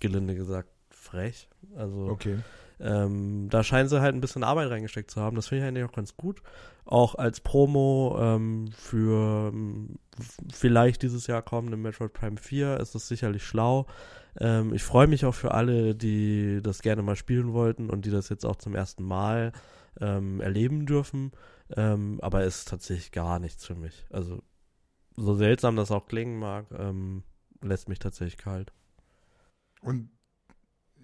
gelinde 0.00 0.34
gesagt 0.34 0.68
frech. 0.90 1.48
Also 1.76 2.08
okay. 2.08 2.38
ähm, 2.78 3.48
da 3.50 3.64
scheinen 3.64 3.88
sie 3.88 4.00
halt 4.00 4.14
ein 4.14 4.20
bisschen 4.20 4.44
Arbeit 4.44 4.70
reingesteckt 4.70 5.10
zu 5.10 5.20
haben. 5.20 5.36
Das 5.36 5.48
finde 5.48 5.64
ich 5.64 5.68
eigentlich 5.68 5.84
auch 5.84 5.94
ganz 5.94 6.16
gut. 6.16 6.42
Auch 6.84 7.14
als 7.14 7.40
Promo 7.40 8.16
ähm, 8.20 8.70
für 8.76 9.50
ähm, 9.52 9.96
vielleicht 10.52 11.02
dieses 11.02 11.26
Jahr 11.26 11.42
kommende 11.42 11.76
Metroid 11.76 12.12
Prime 12.12 12.36
4 12.36 12.78
ist 12.80 12.94
das 12.94 13.08
sicherlich 13.08 13.44
schlau. 13.44 13.86
Ähm, 14.38 14.74
ich 14.74 14.82
freue 14.82 15.06
mich 15.06 15.24
auch 15.24 15.34
für 15.34 15.52
alle, 15.52 15.94
die 15.94 16.60
das 16.62 16.82
gerne 16.82 17.02
mal 17.02 17.16
spielen 17.16 17.52
wollten 17.52 17.90
und 17.90 18.04
die 18.04 18.10
das 18.10 18.28
jetzt 18.28 18.44
auch 18.44 18.56
zum 18.56 18.74
ersten 18.74 19.04
Mal 19.04 19.52
ähm, 20.00 20.40
erleben 20.40 20.86
dürfen. 20.86 21.32
Ähm, 21.76 22.18
aber 22.22 22.44
ist 22.44 22.68
tatsächlich 22.68 23.12
gar 23.12 23.38
nichts 23.38 23.64
für 23.64 23.74
mich. 23.74 24.06
Also, 24.10 24.42
so 25.16 25.34
seltsam 25.34 25.76
das 25.76 25.90
auch 25.90 26.06
klingen 26.06 26.38
mag, 26.38 26.66
ähm, 26.76 27.24
lässt 27.62 27.88
mich 27.88 27.98
tatsächlich 27.98 28.38
kalt. 28.38 28.72
Und 29.82 30.10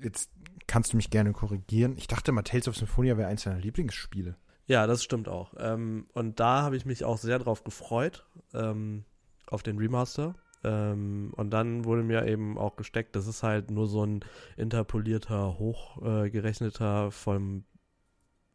jetzt 0.03 0.31
kannst 0.67 0.93
du 0.93 0.97
mich 0.97 1.11
gerne 1.11 1.33
korrigieren. 1.33 1.97
Ich 1.97 2.07
dachte 2.07 2.33
mal, 2.33 2.43
Tales 2.43 2.69
of 2.69 2.77
Symphonia 2.77 3.17
wäre 3.17 3.29
eins 3.29 3.45
deiner 3.45 3.61
Lieblingsspiele. 3.61 4.37
Ja, 4.67 4.87
das 4.87 5.05
stimmt 5.05 5.29
auch. 5.29 5.55
Ähm, 5.59 6.07
und 6.13 6.41
da 6.41 6.63
habe 6.63 6.77
ich 6.77 6.85
mich 6.85 7.05
auch 7.05 7.19
sehr 7.19 7.39
drauf 7.39 7.63
gefreut, 7.63 8.27
ähm, 8.53 9.05
auf 9.47 9.63
den 9.63 9.79
Remaster. 9.79 10.35
Ähm, 10.65 11.33
und 11.37 11.51
dann 11.51 11.85
wurde 11.85 12.03
mir 12.03 12.27
eben 12.27 12.59
auch 12.59 12.77
gesteckt, 12.77 13.15
das 13.15 13.29
ist 13.29 13.43
halt 13.43 13.71
nur 13.71 13.87
so 13.87 14.05
ein 14.05 14.25
interpolierter, 14.57 15.59
hochgerechneter 15.59 17.07
äh, 17.07 17.11
vom 17.13 17.65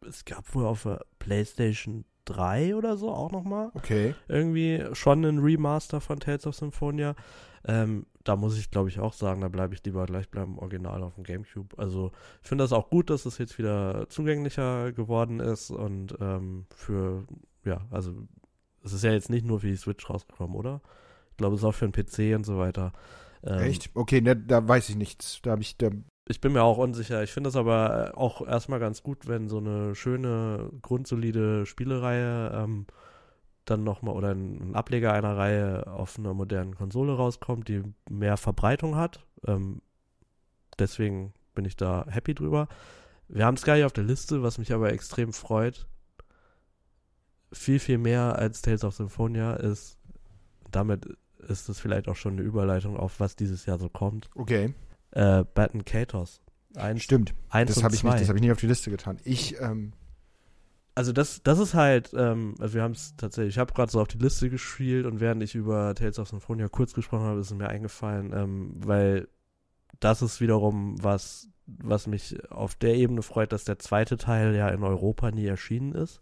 es 0.08 0.26
gab 0.26 0.54
wohl 0.56 0.66
auf 0.66 0.84
der 0.84 1.06
PlayStation 1.20 2.06
3 2.26 2.76
oder 2.76 2.98
so 2.98 3.12
auch 3.12 3.32
nochmal. 3.32 3.72
Okay. 3.74 4.16
Irgendwie 4.28 4.84
schon 4.94 5.24
ein 5.26 5.40
Remaster 5.40 6.02
von 6.02 6.20
Tales 6.20 6.46
of 6.48 6.56
Symphonia. 6.56 7.16
Ähm, 7.66 8.06
da 8.24 8.36
muss 8.36 8.58
ich, 8.58 8.72
glaube 8.72 8.90
ich, 8.90 9.00
auch 9.00 9.14
sagen, 9.14 9.42
da 9.42 9.48
bleibe 9.48 9.74
ich 9.74 9.84
lieber 9.84 10.06
gleich 10.06 10.30
beim 10.30 10.58
Original 10.58 11.04
auf 11.04 11.16
dem 11.16 11.24
Gamecube. 11.24 11.78
Also 11.78 12.12
ich 12.42 12.50
finde 12.50 12.64
das 12.64 12.74
auch 12.74 12.90
gut, 12.90 13.10
dass 13.10 13.26
es 13.26 13.38
jetzt 13.38 13.58
wieder 13.58 14.08
zugänglicher 14.10 14.92
geworden 14.92 15.40
ist 15.40 15.72
und 15.72 16.16
ähm, 16.20 16.66
für, 16.76 17.26
ja, 17.64 17.82
also 17.90 18.14
es 18.84 18.94
ist 18.94 19.04
ja 19.04 19.12
jetzt 19.12 19.30
nicht 19.30 19.46
nur 19.46 19.60
für 19.60 19.68
die 19.68 19.76
Switch 19.76 20.10
rausgekommen, 20.10 20.56
oder? 20.56 20.82
Ich 21.32 21.38
glaube, 21.38 21.56
es 21.56 21.62
ist 21.62 21.66
auch 21.66 21.74
für 21.74 21.88
den 21.88 21.94
PC 21.94 22.36
und 22.36 22.46
so 22.46 22.58
weiter. 22.58 22.94
Ähm, 23.44 23.60
Echt? 23.60 23.90
Okay, 23.94 24.22
ne, 24.22 24.36
da 24.36 24.68
weiß 24.68 24.90
ich 24.90 24.96
nichts. 24.96 25.40
Da 25.42 25.52
habe 25.52 25.62
ich, 25.62 25.78
da 25.78 25.90
ich 26.32 26.42
bin 26.42 26.54
mir 26.54 26.64
auch 26.64 26.78
unsicher. 26.78 27.22
Ich 27.22 27.32
finde 27.32 27.50
es 27.50 27.56
aber 27.56 28.14
auch 28.16 28.46
erstmal 28.46 28.80
ganz 28.80 29.04
gut, 29.04 29.28
wenn 29.28 29.48
so 29.48 29.58
eine 29.58 29.94
schöne, 29.94 30.72
grundsolide 30.82 31.66
Spielereihe 31.66 32.52
ähm, 32.56 32.88
dann 33.66 33.84
nochmal 33.84 34.16
oder 34.16 34.34
ein, 34.34 34.74
Ableger 34.74 35.14
einer 35.14 35.38
Reihe 35.38 35.86
auf 35.88 36.18
einer 36.18 36.34
modernen 36.34 36.76
Konsole 36.76 37.14
rauskommt, 37.14 37.68
die 37.68 37.84
mehr 38.10 38.38
Verbreitung 38.38 38.96
hat. 38.96 39.28
Ähm, 39.46 39.82
deswegen 40.80 41.34
bin 41.54 41.66
ich 41.66 41.76
da 41.76 42.06
happy 42.10 42.34
drüber. 42.34 42.68
Wir 43.28 43.46
haben 43.46 43.58
Sky 43.58 43.84
auf 43.84 43.94
der 43.94 44.04
Liste, 44.04 44.42
was 44.42 44.58
mich 44.58 44.74
aber 44.74 44.92
extrem 44.92 45.34
freut. 45.34 45.88
Viel, 47.52 47.80
viel 47.80 47.98
mehr 47.98 48.38
als 48.40 48.62
Tales 48.62 48.84
of 48.84 48.96
Symphonia 48.96 49.54
ist, 49.54 49.98
damit 50.72 51.06
ist 51.40 51.70
es 51.70 51.80
vielleicht 51.80 52.08
auch 52.08 52.16
schon 52.16 52.34
eine 52.34 52.44
Überleitung 52.44 52.98
auf, 52.98 53.20
was 53.20 53.36
dieses 53.36 53.66
Jahr 53.66 53.78
so 53.78 53.90
kommt. 53.90 54.30
Okay 54.36 54.74
äh, 55.12 55.44
Baton 55.54 55.86
Katos. 55.86 56.42
Eins, 56.76 57.04
Stimmt. 57.04 57.34
Eins 57.50 57.74
das 57.74 57.84
habe 57.84 57.96
ich, 57.96 58.04
nicht, 58.04 58.30
hab 58.30 58.36
ich 58.36 58.42
nicht 58.42 58.52
auf 58.52 58.60
die 58.60 58.68
Liste 58.68 58.90
getan. 58.90 59.18
Ich, 59.24 59.60
ähm 59.60 59.94
also 60.94 61.14
das, 61.14 61.42
das 61.44 61.60
ist 61.60 61.74
halt, 61.74 62.12
ähm, 62.16 62.56
also 62.60 62.74
wir 62.74 62.84
haben 62.84 62.92
es 62.92 63.16
tatsächlich, 63.16 63.56
ich 63.56 63.60
habe 63.60 63.74
gerade 63.74 63.92
so 63.92 64.02
auf 64.02 64.10
die 64.10 64.18
Liste 64.18 64.50
gespielt 64.50 65.06
und 65.06 65.20
während 65.20 65.42
ich 65.42 65.56
über 65.56 65.96
Tales 65.96 66.20
of 66.20 66.28
Symphonia 66.28 66.68
kurz 66.68 66.94
gesprochen 66.94 67.26
habe, 67.26 67.40
ist 67.40 67.52
es 67.52 67.58
mir 67.58 67.70
eingefallen, 67.70 68.34
ähm, 68.34 68.74
weil 68.76 69.28
das 70.00 70.22
ist 70.22 70.42
wiederum 70.42 71.02
was, 71.02 71.48
was 71.66 72.08
mich 72.08 72.52
auf 72.52 72.76
der 72.76 72.96
Ebene 72.96 73.22
freut, 73.22 73.54
dass 73.54 73.64
der 73.64 73.80
zweite 73.80 74.18
Teil 74.18 74.54
ja 74.56 74.68
in 74.70 74.84
Europa 74.84 75.32
nie 75.32 75.46
erschienen 75.46 75.94
ist. 75.94 76.22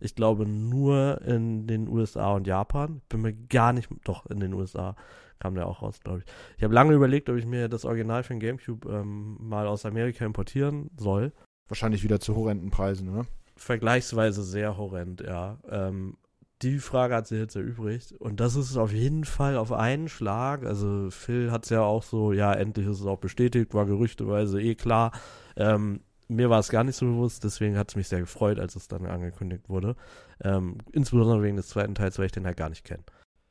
Ich 0.00 0.14
glaube 0.14 0.46
nur 0.46 1.22
in 1.22 1.66
den 1.66 1.88
USA 1.88 2.32
und 2.34 2.46
Japan. 2.46 3.00
Bin 3.08 3.22
mir 3.22 3.32
gar 3.32 3.72
nicht, 3.72 3.88
doch 4.04 4.26
in 4.26 4.40
den 4.40 4.52
USA 4.52 4.96
kam 5.44 5.54
der 5.54 5.66
auch 5.66 5.82
raus, 5.82 6.00
glaube 6.02 6.20
ich. 6.20 6.24
Ich 6.56 6.64
habe 6.64 6.72
lange 6.72 6.94
überlegt, 6.94 7.28
ob 7.28 7.36
ich 7.36 7.44
mir 7.44 7.68
das 7.68 7.84
Original 7.84 8.22
für 8.22 8.32
den 8.32 8.40
Gamecube 8.40 8.88
ähm, 8.88 9.36
mal 9.38 9.66
aus 9.66 9.84
Amerika 9.84 10.24
importieren 10.24 10.90
soll. 10.96 11.32
Wahrscheinlich 11.68 12.02
wieder 12.02 12.18
zu 12.18 12.34
horrenden 12.34 12.70
Preisen, 12.70 13.10
oder? 13.10 13.26
Vergleichsweise 13.54 14.42
sehr 14.42 14.78
horrend, 14.78 15.20
ja. 15.20 15.58
Ähm, 15.68 16.16
die 16.62 16.78
Frage 16.78 17.14
hat 17.14 17.26
sich 17.26 17.38
jetzt 17.38 17.56
erübrigt. 17.56 18.12
Und 18.12 18.40
das 18.40 18.56
ist 18.56 18.78
auf 18.78 18.90
jeden 18.90 19.24
Fall 19.24 19.58
auf 19.58 19.70
einen 19.70 20.08
Schlag. 20.08 20.64
Also 20.64 21.10
Phil 21.10 21.52
hat 21.52 21.64
es 21.64 21.70
ja 21.70 21.82
auch 21.82 22.04
so, 22.04 22.32
ja, 22.32 22.54
endlich 22.54 22.86
ist 22.86 23.00
es 23.00 23.06
auch 23.06 23.18
bestätigt, 23.18 23.74
war 23.74 23.84
gerüchteweise 23.84 24.62
eh 24.62 24.74
klar. 24.74 25.12
Ähm, 25.56 26.00
mir 26.28 26.48
war 26.48 26.60
es 26.60 26.70
gar 26.70 26.84
nicht 26.84 26.96
so 26.96 27.04
bewusst, 27.04 27.44
deswegen 27.44 27.76
hat 27.76 27.90
es 27.90 27.96
mich 27.96 28.08
sehr 28.08 28.20
gefreut, 28.20 28.58
als 28.58 28.76
es 28.76 28.88
dann 28.88 29.04
angekündigt 29.04 29.68
wurde. 29.68 29.94
Ähm, 30.42 30.78
insbesondere 30.92 31.42
wegen 31.42 31.56
des 31.56 31.68
zweiten 31.68 31.94
Teils, 31.94 32.18
weil 32.18 32.26
ich 32.26 32.32
den 32.32 32.46
halt 32.46 32.56
gar 32.56 32.70
nicht 32.70 32.84
kenne. 32.84 33.04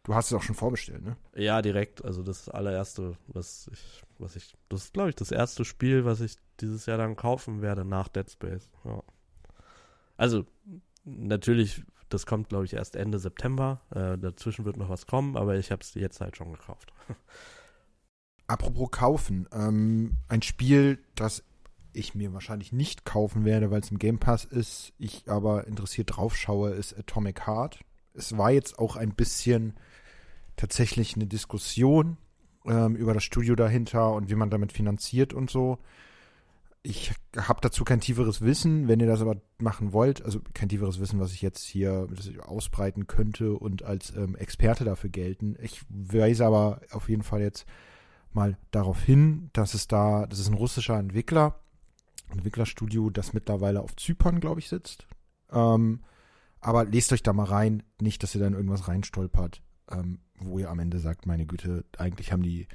Du 0.04 0.14
hast 0.14 0.28
es 0.28 0.34
auch 0.34 0.42
schon 0.42 0.56
vorbestellt, 0.56 1.04
ne? 1.04 1.16
Ja, 1.34 1.62
direkt. 1.62 2.04
Also 2.04 2.24
das 2.24 2.50
allererste, 2.50 3.18
was 3.28 3.70
ich, 3.72 4.04
was 4.20 4.36
ich, 4.36 4.54
das 4.68 4.86
ist, 4.86 4.94
glaube 4.94 5.10
ich, 5.10 5.16
das 5.16 5.32
erste 5.32 5.64
Spiel, 5.64 6.04
was 6.04 6.20
ich 6.20 6.36
dieses 6.60 6.86
Jahr 6.86 6.98
dann 6.98 7.16
kaufen 7.16 7.62
werde 7.62 7.86
nach 7.86 8.10
Dead 8.10 8.30
Space. 8.30 8.70
Ja. 8.84 9.02
Also, 10.18 10.46
natürlich, 11.06 11.84
das 12.10 12.26
kommt, 12.26 12.50
glaube 12.50 12.66
ich, 12.66 12.74
erst 12.74 12.96
Ende 12.98 13.18
September. 13.18 13.82
Äh, 13.92 14.18
dazwischen 14.18 14.66
wird 14.66 14.78
noch 14.78 14.90
was 14.90 15.08
kommen, 15.08 15.38
aber 15.38 15.56
ich 15.56 15.72
habe 15.72 15.82
es 15.82 15.94
jetzt 15.94 16.20
halt 16.20 16.36
schon 16.36 16.52
gekauft. 16.52 16.94
Apropos 18.48 18.92
kaufen, 18.92 19.48
ähm, 19.54 20.18
ein 20.28 20.42
Spiel, 20.42 21.00
das 21.16 21.44
ich 21.94 22.14
mir 22.14 22.34
wahrscheinlich 22.34 22.74
nicht 22.74 23.06
kaufen 23.06 23.46
werde, 23.46 23.72
weil 23.72 23.82
es 23.82 23.92
im 23.92 24.00
Game 24.00 24.20
Pass 24.20 24.44
ist, 24.44 24.94
ich 24.98 25.30
aber 25.30 25.66
interessiert 25.66 26.16
drauf 26.18 26.36
schaue, 26.36 26.72
ist 26.72 26.98
Atomic 26.98 27.48
Heart. 27.48 27.80
Es 28.14 28.38
war 28.38 28.52
jetzt 28.52 28.78
auch 28.80 28.96
ein 28.96 29.14
bisschen 29.14 29.76
tatsächlich 30.56 31.16
eine 31.16 31.28
Diskussion 31.28 32.18
ähm, 32.66 32.96
über 32.96 33.14
das 33.14 33.24
Studio 33.24 33.56
dahinter 33.56 34.14
und 34.14 34.30
wie 34.30 34.36
man 34.36 34.50
damit 34.50 34.72
finanziert 34.72 35.34
und 35.34 35.50
so. 35.50 35.80
Ich 36.86 37.14
habe 37.38 37.62
dazu 37.62 37.86
kein 37.86 38.02
tieferes 38.02 38.42
Wissen, 38.42 38.90
wenn 38.90 39.00
ihr 39.00 39.08
das 39.08 39.22
aber 39.22 39.38
machen 39.58 39.94
wollt, 39.94 40.22
also 40.24 40.42
kein 40.54 40.68
tieferes 40.68 41.00
Wissen, 41.00 41.20
was 41.20 41.32
ich 41.32 41.42
jetzt 41.42 41.64
hier 41.64 42.10
ausbreiten 42.46 43.08
könnte 43.08 43.54
und 43.54 43.84
als 43.84 44.14
ähm, 44.16 44.36
Experte 44.36 44.84
dafür 44.84 45.10
gelten. 45.10 45.56
Ich 45.62 45.82
weise 45.88 46.46
aber 46.46 46.82
auf 46.92 47.08
jeden 47.08 47.24
Fall 47.24 47.42
jetzt 47.42 47.66
mal 48.34 48.58
darauf 48.72 49.02
hin, 49.02 49.50
dass 49.54 49.74
es 49.74 49.88
da, 49.88 50.26
das 50.26 50.40
ist 50.40 50.50
ein 50.50 50.56
russischer 50.56 51.00
Entwickler, 51.00 51.60
Entwicklerstudio, 52.32 53.10
das 53.10 53.34
mittlerweile 53.34 53.82
auf 53.82 53.96
Zypern, 53.96 54.42
glaube 54.42 54.60
ich, 54.60 54.68
sitzt. 54.68 55.08
Ähm, 55.52 56.02
aber 56.60 56.86
lest 56.86 57.14
euch 57.14 57.24
da 57.24 57.32
mal 57.32 57.46
rein, 57.46 57.84
nicht, 58.02 58.24
dass 58.24 58.36
ihr 58.36 58.42
dann 58.42 58.54
irgendwas 58.54 58.88
reinstolpert, 58.88 59.62
ähm, 59.92 60.20
wo 60.40 60.60
ihr 60.60 60.70
am 60.70 60.80
Ende 60.80 61.00
sagt, 61.00 61.26
meine 61.26 61.46
Güte, 61.46 61.84
eigentlich 61.98 62.32
haben 62.32 62.44
die 62.44 62.68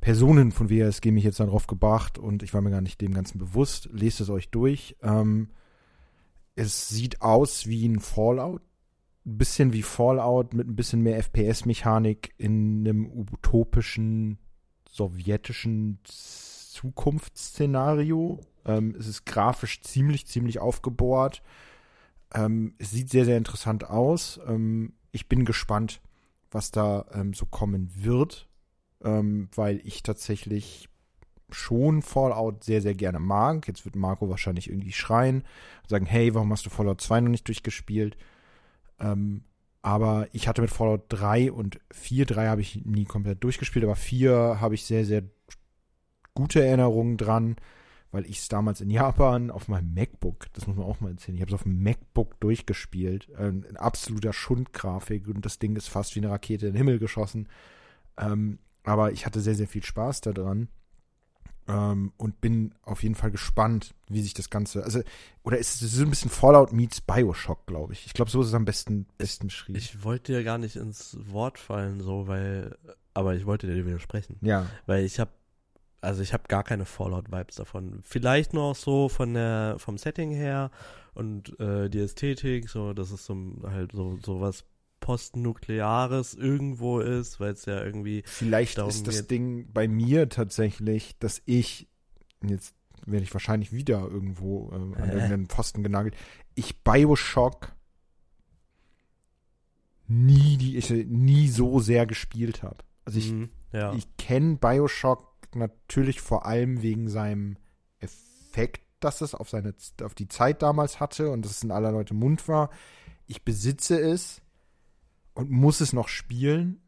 Personen 0.00 0.52
von 0.52 0.68
WSG 0.68 1.12
mich 1.12 1.24
jetzt 1.24 1.40
darauf 1.40 1.66
gebracht 1.66 2.18
und 2.18 2.42
ich 2.42 2.52
war 2.52 2.60
mir 2.60 2.70
gar 2.70 2.82
nicht 2.82 3.00
dem 3.00 3.14
Ganzen 3.14 3.38
bewusst. 3.38 3.88
Lest 3.90 4.20
es 4.20 4.28
euch 4.28 4.50
durch. 4.50 4.96
Ähm, 5.02 5.48
es 6.56 6.88
sieht 6.88 7.22
aus 7.22 7.66
wie 7.66 7.88
ein 7.88 8.00
Fallout. 8.00 8.60
Ein 9.26 9.38
bisschen 9.38 9.72
wie 9.72 9.82
Fallout 9.82 10.52
mit 10.52 10.68
ein 10.68 10.76
bisschen 10.76 11.00
mehr 11.00 11.22
FPS-Mechanik 11.22 12.34
in 12.36 12.80
einem 12.80 13.10
utopischen 13.10 14.38
sowjetischen 14.90 16.00
Zukunftsszenario. 16.04 18.40
Ähm, 18.66 18.94
es 18.98 19.06
ist 19.06 19.24
grafisch 19.24 19.80
ziemlich, 19.80 20.26
ziemlich 20.26 20.60
aufgebohrt. 20.60 21.42
Ähm, 22.34 22.74
es 22.78 22.90
sieht 22.90 23.10
sehr, 23.10 23.24
sehr 23.24 23.38
interessant 23.38 23.88
aus. 23.88 24.40
Ähm, 24.46 24.94
ich 25.12 25.28
bin 25.28 25.44
gespannt, 25.44 26.00
was 26.54 26.70
da 26.70 27.06
ähm, 27.12 27.34
so 27.34 27.46
kommen 27.46 27.90
wird, 27.94 28.48
ähm, 29.02 29.48
weil 29.54 29.80
ich 29.84 30.02
tatsächlich 30.02 30.88
schon 31.50 32.00
Fallout 32.00 32.64
sehr, 32.64 32.80
sehr 32.80 32.94
gerne 32.94 33.18
mag. 33.18 33.66
Jetzt 33.68 33.84
wird 33.84 33.96
Marco 33.96 34.28
wahrscheinlich 34.30 34.70
irgendwie 34.70 34.92
schreien 34.92 35.38
und 35.82 35.90
sagen, 35.90 36.06
hey, 36.06 36.34
warum 36.34 36.50
hast 36.52 36.64
du 36.64 36.70
Fallout 36.70 37.00
2 37.00 37.20
noch 37.20 37.30
nicht 37.30 37.46
durchgespielt? 37.48 38.16
Ähm, 39.00 39.44
aber 39.82 40.28
ich 40.32 40.48
hatte 40.48 40.62
mit 40.62 40.70
Fallout 40.70 41.04
3 41.08 41.52
und 41.52 41.80
4, 41.90 42.24
3 42.24 42.46
habe 42.48 42.60
ich 42.60 42.84
nie 42.84 43.04
komplett 43.04 43.44
durchgespielt, 43.44 43.84
aber 43.84 43.96
4 43.96 44.58
habe 44.60 44.74
ich 44.74 44.84
sehr, 44.84 45.04
sehr 45.04 45.24
gute 46.34 46.64
Erinnerungen 46.64 47.16
dran, 47.16 47.56
weil 48.14 48.26
ich 48.26 48.38
es 48.38 48.48
damals 48.48 48.80
in 48.80 48.90
Japan 48.90 49.50
auf 49.50 49.66
meinem 49.66 49.92
MacBook, 49.92 50.46
das 50.52 50.68
muss 50.68 50.76
man 50.76 50.86
auch 50.86 51.00
mal 51.00 51.10
erzählen, 51.10 51.34
ich 51.34 51.40
habe 51.42 51.50
es 51.50 51.54
auf 51.54 51.64
dem 51.64 51.82
MacBook 51.82 52.38
durchgespielt, 52.38 53.28
ähm, 53.36 53.64
in 53.68 53.76
absoluter 53.76 54.32
Schundgrafik 54.32 55.26
und 55.26 55.44
das 55.44 55.58
Ding 55.58 55.74
ist 55.74 55.88
fast 55.88 56.14
wie 56.14 56.20
eine 56.20 56.30
Rakete 56.30 56.68
in 56.68 56.74
den 56.74 56.78
Himmel 56.78 57.00
geschossen. 57.00 57.48
Ähm, 58.16 58.60
aber 58.84 59.10
ich 59.10 59.26
hatte 59.26 59.40
sehr, 59.40 59.56
sehr 59.56 59.66
viel 59.66 59.82
Spaß 59.82 60.20
daran. 60.20 60.68
Ähm, 61.66 62.12
und 62.18 62.40
bin 62.42 62.74
auf 62.82 63.02
jeden 63.02 63.14
Fall 63.14 63.30
gespannt, 63.30 63.94
wie 64.08 64.20
sich 64.20 64.34
das 64.34 64.50
Ganze. 64.50 64.84
Also, 64.84 65.00
oder 65.42 65.56
ist 65.56 65.80
es 65.80 65.92
so 65.92 66.02
ein 66.02 66.10
bisschen 66.10 66.30
Fallout 66.30 66.74
meets 66.74 67.00
Bioshock, 67.00 67.66
glaube 67.66 67.94
ich. 67.94 68.04
Ich 68.04 68.12
glaube, 68.12 68.30
so 68.30 68.42
ist 68.42 68.48
es 68.48 68.54
am 68.54 68.66
besten, 68.66 69.06
besten 69.16 69.46
beschrieben. 69.46 69.78
Ich 69.78 70.04
wollte 70.04 70.34
dir 70.34 70.44
gar 70.44 70.58
nicht 70.58 70.76
ins 70.76 71.16
Wort 71.30 71.58
fallen, 71.58 72.00
so, 72.00 72.28
weil. 72.28 72.76
Aber 73.14 73.34
ich 73.34 73.46
wollte 73.46 73.66
dir 73.66 73.86
widersprechen. 73.86 74.36
Ja. 74.42 74.66
Weil 74.84 75.04
ich 75.04 75.18
habe 75.18 75.30
also 76.04 76.22
ich 76.22 76.32
habe 76.32 76.44
gar 76.48 76.62
keine 76.62 76.84
Fallout-Vibes 76.84 77.56
davon. 77.56 78.00
Vielleicht 78.02 78.52
noch 78.52 78.74
so 78.74 79.08
von 79.08 79.34
der 79.34 79.76
vom 79.78 79.98
Setting 79.98 80.30
her 80.30 80.70
und 81.14 81.58
äh, 81.58 81.88
die 81.88 82.00
Ästhetik, 82.00 82.68
so 82.68 82.92
dass 82.92 83.10
es 83.10 83.24
so 83.26 83.36
halt 83.64 83.92
so 83.92 84.18
so 84.22 84.40
was 84.40 84.64
postnukleares 85.00 86.34
irgendwo 86.34 87.00
ist, 87.00 87.38
weil 87.38 87.52
es 87.52 87.66
ja 87.66 87.84
irgendwie. 87.84 88.22
Vielleicht 88.24 88.78
ist 88.78 89.06
das. 89.06 89.26
Ding 89.26 89.70
bei 89.72 89.86
mir 89.86 90.30
tatsächlich, 90.30 91.18
dass 91.18 91.42
ich, 91.44 91.88
jetzt 92.42 92.74
werde 93.04 93.24
ich 93.24 93.34
wahrscheinlich 93.34 93.72
wieder 93.72 94.00
irgendwo 94.00 94.70
äh, 94.70 94.76
an 94.76 94.94
äh. 94.94 95.12
irgendeinen 95.12 95.46
Pfosten 95.46 95.82
genagelt, 95.82 96.16
ich 96.54 96.82
Bioshock 96.82 97.74
nie, 100.06 100.56
die 100.56 100.78
ich 100.78 100.90
nie 100.90 101.48
so 101.48 101.80
sehr 101.80 102.06
gespielt 102.06 102.62
habe. 102.62 102.78
Also 103.04 103.18
ich, 103.18 103.30
mhm, 103.30 103.50
ja. 103.72 103.92
ich 103.94 104.16
kenne 104.16 104.56
Bioshock 104.56 105.33
natürlich 105.56 106.20
vor 106.20 106.46
allem 106.46 106.82
wegen 106.82 107.08
seinem 107.08 107.56
Effekt, 108.00 108.82
dass 109.00 109.20
es 109.20 109.34
auf 109.34 109.50
seine, 109.50 109.74
auf 110.02 110.14
die 110.14 110.28
Zeit 110.28 110.62
damals 110.62 111.00
hatte 111.00 111.30
und 111.30 111.44
dass 111.44 111.52
es 111.52 111.62
in 111.62 111.70
aller 111.70 111.92
Leute 111.92 112.14
Mund 112.14 112.48
war. 112.48 112.70
Ich 113.26 113.44
besitze 113.44 113.98
es 113.98 114.42
und 115.34 115.50
muss 115.50 115.80
es 115.80 115.92
noch 115.92 116.08
spielen. 116.08 116.80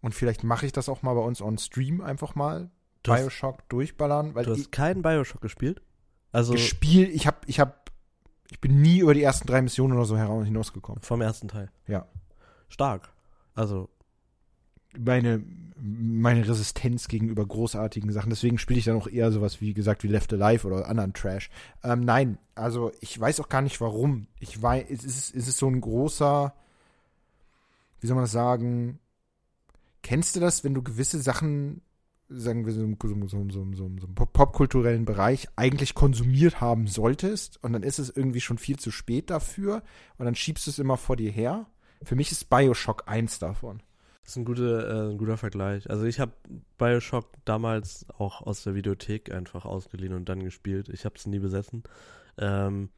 Und 0.00 0.14
vielleicht 0.14 0.42
mache 0.44 0.66
ich 0.66 0.72
das 0.72 0.88
auch 0.88 1.02
mal 1.02 1.14
bei 1.14 1.20
uns 1.20 1.40
on 1.40 1.58
Stream 1.58 2.00
einfach 2.00 2.34
mal. 2.34 2.70
Du 3.02 3.12
Bioshock 3.12 3.58
hast, 3.58 3.72
durchballern. 3.72 4.34
Weil 4.34 4.44
du 4.44 4.52
hast 4.52 4.72
keinen 4.72 5.02
Bioshock 5.02 5.40
gespielt? 5.40 5.82
Also 6.32 6.52
gespielt, 6.52 7.10
ich 7.14 7.26
habe, 7.26 7.38
ich 7.46 7.60
habe, 7.60 7.74
ich 8.50 8.60
bin 8.60 8.80
nie 8.80 8.98
über 8.98 9.14
die 9.14 9.22
ersten 9.22 9.46
drei 9.46 9.62
Missionen 9.62 9.94
oder 9.94 10.04
so 10.04 10.16
hinausgekommen. 10.16 11.02
Vom 11.02 11.20
ersten 11.20 11.48
Teil. 11.48 11.70
Ja. 11.86 12.06
Stark. 12.68 13.12
Also 13.54 13.90
meine, 14.98 15.42
meine 15.80 16.46
Resistenz 16.46 17.08
gegenüber 17.08 17.46
großartigen 17.46 18.12
Sachen. 18.12 18.30
Deswegen 18.30 18.58
spiele 18.58 18.78
ich 18.78 18.84
dann 18.84 18.96
auch 18.96 19.08
eher 19.08 19.32
sowas 19.32 19.60
wie 19.60 19.74
gesagt 19.74 20.02
wie 20.02 20.08
Left 20.08 20.32
Alive 20.32 20.66
oder 20.66 20.88
anderen 20.88 21.12
Trash. 21.12 21.50
Ähm, 21.82 22.00
nein, 22.00 22.38
also 22.54 22.92
ich 23.00 23.18
weiß 23.18 23.40
auch 23.40 23.48
gar 23.48 23.62
nicht 23.62 23.80
warum. 23.80 24.26
Ich 24.38 24.60
weiß, 24.60 24.84
es 24.90 25.04
ist, 25.04 25.34
es 25.34 25.48
ist 25.48 25.58
so 25.58 25.68
ein 25.68 25.80
großer 25.80 26.54
wie 28.02 28.08
soll 28.08 28.16
man 28.16 28.24
das 28.24 28.32
sagen, 28.32 28.98
kennst 30.02 30.36
du 30.36 30.40
das, 30.40 30.64
wenn 30.64 30.74
du 30.74 30.82
gewisse 30.82 31.22
Sachen, 31.22 31.82
sagen 32.28 32.66
wir 32.66 32.72
so, 32.72 32.80
so, 33.00 33.28
so, 33.28 33.48
so, 33.48 33.72
so, 33.72 33.90
so 34.00 34.06
popkulturellen 34.08 35.04
Bereich 35.04 35.48
eigentlich 35.54 35.94
konsumiert 35.94 36.60
haben 36.60 36.88
solltest 36.88 37.62
und 37.62 37.72
dann 37.72 37.84
ist 37.84 38.00
es 38.00 38.10
irgendwie 38.10 38.40
schon 38.40 38.58
viel 38.58 38.78
zu 38.78 38.90
spät 38.90 39.30
dafür 39.30 39.84
und 40.18 40.24
dann 40.24 40.34
schiebst 40.34 40.66
du 40.66 40.72
es 40.72 40.80
immer 40.80 40.96
vor 40.96 41.16
dir 41.16 41.30
her? 41.30 41.66
Für 42.02 42.16
mich 42.16 42.32
ist 42.32 42.50
Bioshock 42.50 43.04
eins 43.06 43.38
davon. 43.38 43.80
Das 44.22 44.32
ist 44.32 44.36
ein, 44.36 44.44
gute, 44.44 44.86
äh, 44.86 45.12
ein 45.12 45.18
guter 45.18 45.36
Vergleich. 45.36 45.90
Also 45.90 46.04
ich 46.04 46.20
habe 46.20 46.32
Bioshock 46.78 47.32
damals 47.44 48.06
auch 48.16 48.42
aus 48.42 48.62
der 48.62 48.74
Videothek 48.74 49.32
einfach 49.32 49.64
ausgeliehen 49.64 50.14
und 50.14 50.28
dann 50.28 50.44
gespielt. 50.44 50.88
Ich 50.88 51.04
habe 51.04 51.16
es 51.16 51.26
nie 51.26 51.40
besessen. 51.40 51.82
Ähm, 52.38 52.90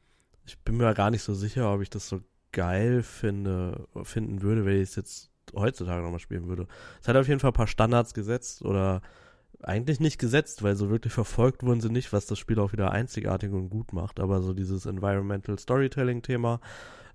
ich 0.45 0.59
bin 0.59 0.77
mir 0.77 0.93
gar 0.93 1.09
nicht 1.09 1.23
so 1.23 1.33
sicher, 1.33 1.73
ob 1.73 1.81
ich 1.81 1.89
das 1.89 2.07
so 2.07 2.21
geil 2.51 3.03
finde, 3.03 3.87
finden 4.03 4.41
würde, 4.41 4.65
wenn 4.65 4.77
ich 4.77 4.89
es 4.89 4.95
jetzt 4.95 5.31
heutzutage 5.55 6.01
nochmal 6.01 6.19
spielen 6.19 6.47
würde. 6.47 6.67
Es 7.01 7.07
hat 7.07 7.15
auf 7.15 7.27
jeden 7.27 7.39
Fall 7.39 7.49
ein 7.49 7.55
paar 7.55 7.67
Standards 7.67 8.13
gesetzt 8.13 8.61
oder 8.63 9.01
eigentlich 9.61 9.99
nicht 9.99 10.19
gesetzt, 10.19 10.63
weil 10.63 10.75
so 10.75 10.89
wirklich 10.89 11.13
verfolgt 11.13 11.63
wurden 11.63 11.81
sie 11.81 11.89
nicht, 11.89 12.13
was 12.13 12.25
das 12.25 12.39
Spiel 12.39 12.59
auch 12.59 12.71
wieder 12.71 12.91
einzigartig 12.91 13.51
und 13.51 13.69
gut 13.69 13.93
macht. 13.93 14.19
Aber 14.19 14.41
so 14.41 14.53
dieses 14.53 14.85
Environmental 14.85 15.57
Storytelling-Thema 15.57 16.59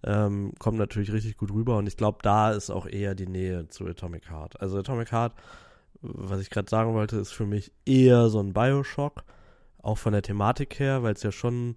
ähm, 0.05 0.53
kommt 0.59 0.79
natürlich 0.79 1.13
richtig 1.13 1.37
gut 1.37 1.53
rüber 1.53 1.77
und 1.77 1.87
ich 1.87 1.97
glaube, 1.97 2.19
da 2.23 2.53
ist 2.53 2.71
auch 2.71 2.87
eher 2.87 3.15
die 3.15 3.27
Nähe 3.27 3.69
zu 3.69 3.87
Atomic 3.87 4.31
Heart. 4.31 4.61
Also 4.61 4.79
Atomic 4.79 5.13
Heart, 5.13 5.35
was 6.01 6.41
ich 6.41 6.51
gerade 6.51 6.71
sagen 6.71 6.95
wollte, 6.95 7.17
ist 7.17 7.33
für 7.33 7.47
mich 7.47 7.73
eher 7.85 8.29
so 8.29 8.41
ein 8.41 8.53
Bioshock, 8.53 9.25
auch 9.83 9.99
von 9.99 10.13
der 10.13 10.23
Thematik 10.23 10.79
her, 10.79 11.03
weil 11.03 11.15
es 11.15 11.23
ja 11.23 11.33
schon 11.33 11.75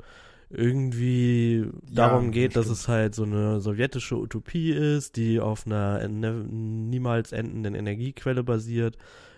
irgendwie 0.50 1.66
ja, 1.88 2.08
darum 2.08 2.32
geht, 2.32 2.56
dass 2.56 2.68
es 2.68 2.88
halt 2.88 3.16
so 3.16 3.24
eine 3.24 3.60
sowjetische 3.60 4.18
Utopie 4.18 4.72
ist, 4.72 5.16
die 5.16 5.40
auf 5.40 5.66
einer 5.66 6.08
ne, 6.08 6.32
niemals 6.32 7.32
endenden 7.32 7.76
Energiequelle 7.76 8.44
basiert. 8.44 8.98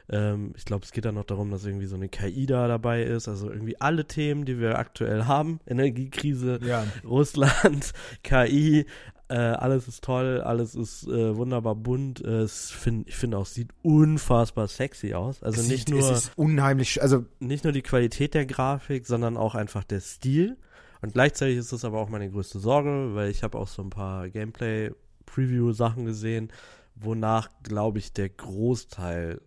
Ähm, 0.09 0.53
ich 0.55 0.65
glaube, 0.65 0.85
es 0.85 0.91
geht 0.91 1.05
dann 1.05 1.15
noch 1.15 1.25
darum, 1.25 1.51
dass 1.51 1.65
irgendwie 1.65 1.87
so 1.87 1.95
eine 1.95 2.09
KI 2.09 2.45
da 2.45 2.67
dabei 2.67 3.03
ist. 3.03 3.27
Also 3.27 3.49
irgendwie 3.49 3.79
alle 3.79 4.05
Themen, 4.05 4.45
die 4.45 4.59
wir 4.59 4.77
aktuell 4.77 5.25
haben, 5.25 5.59
Energiekrise, 5.65 6.59
ja. 6.63 6.85
Russland, 7.03 7.93
KI, 8.23 8.85
äh, 9.27 9.35
alles 9.35 9.87
ist 9.87 10.03
toll, 10.03 10.41
alles 10.41 10.75
ist 10.75 11.07
äh, 11.07 11.35
wunderbar 11.35 11.75
bunt. 11.75 12.23
Äh, 12.23 12.47
find, 12.47 13.07
ich 13.07 13.15
finde 13.15 13.37
auch, 13.39 13.47
sieht 13.47 13.69
unfassbar 13.81 14.67
sexy 14.67 15.15
aus. 15.15 15.41
Also 15.41 15.61
es 15.61 15.67
nicht 15.67 15.87
sieht, 15.87 15.95
nur. 15.95 16.21
Unheimlich, 16.35 17.01
also. 17.01 17.25
Nicht 17.39 17.63
nur 17.63 17.73
die 17.73 17.81
Qualität 17.81 18.35
der 18.35 18.45
Grafik, 18.45 19.07
sondern 19.07 19.37
auch 19.37 19.55
einfach 19.55 19.83
der 19.83 19.99
Stil. 19.99 20.57
Und 21.01 21.13
gleichzeitig 21.13 21.57
ist 21.57 21.73
das 21.73 21.85
aber 21.85 21.99
auch 21.99 22.09
meine 22.09 22.29
größte 22.29 22.59
Sorge, 22.59 23.15
weil 23.15 23.29
ich 23.29 23.43
habe 23.43 23.57
auch 23.57 23.67
so 23.67 23.81
ein 23.81 23.89
paar 23.89 24.29
Gameplay-Preview-Sachen 24.29 26.05
gesehen, 26.05 26.51
wonach, 26.95 27.49
glaube 27.63 27.99
ich, 27.99 28.13
der 28.13 28.29
Großteil 28.29 29.41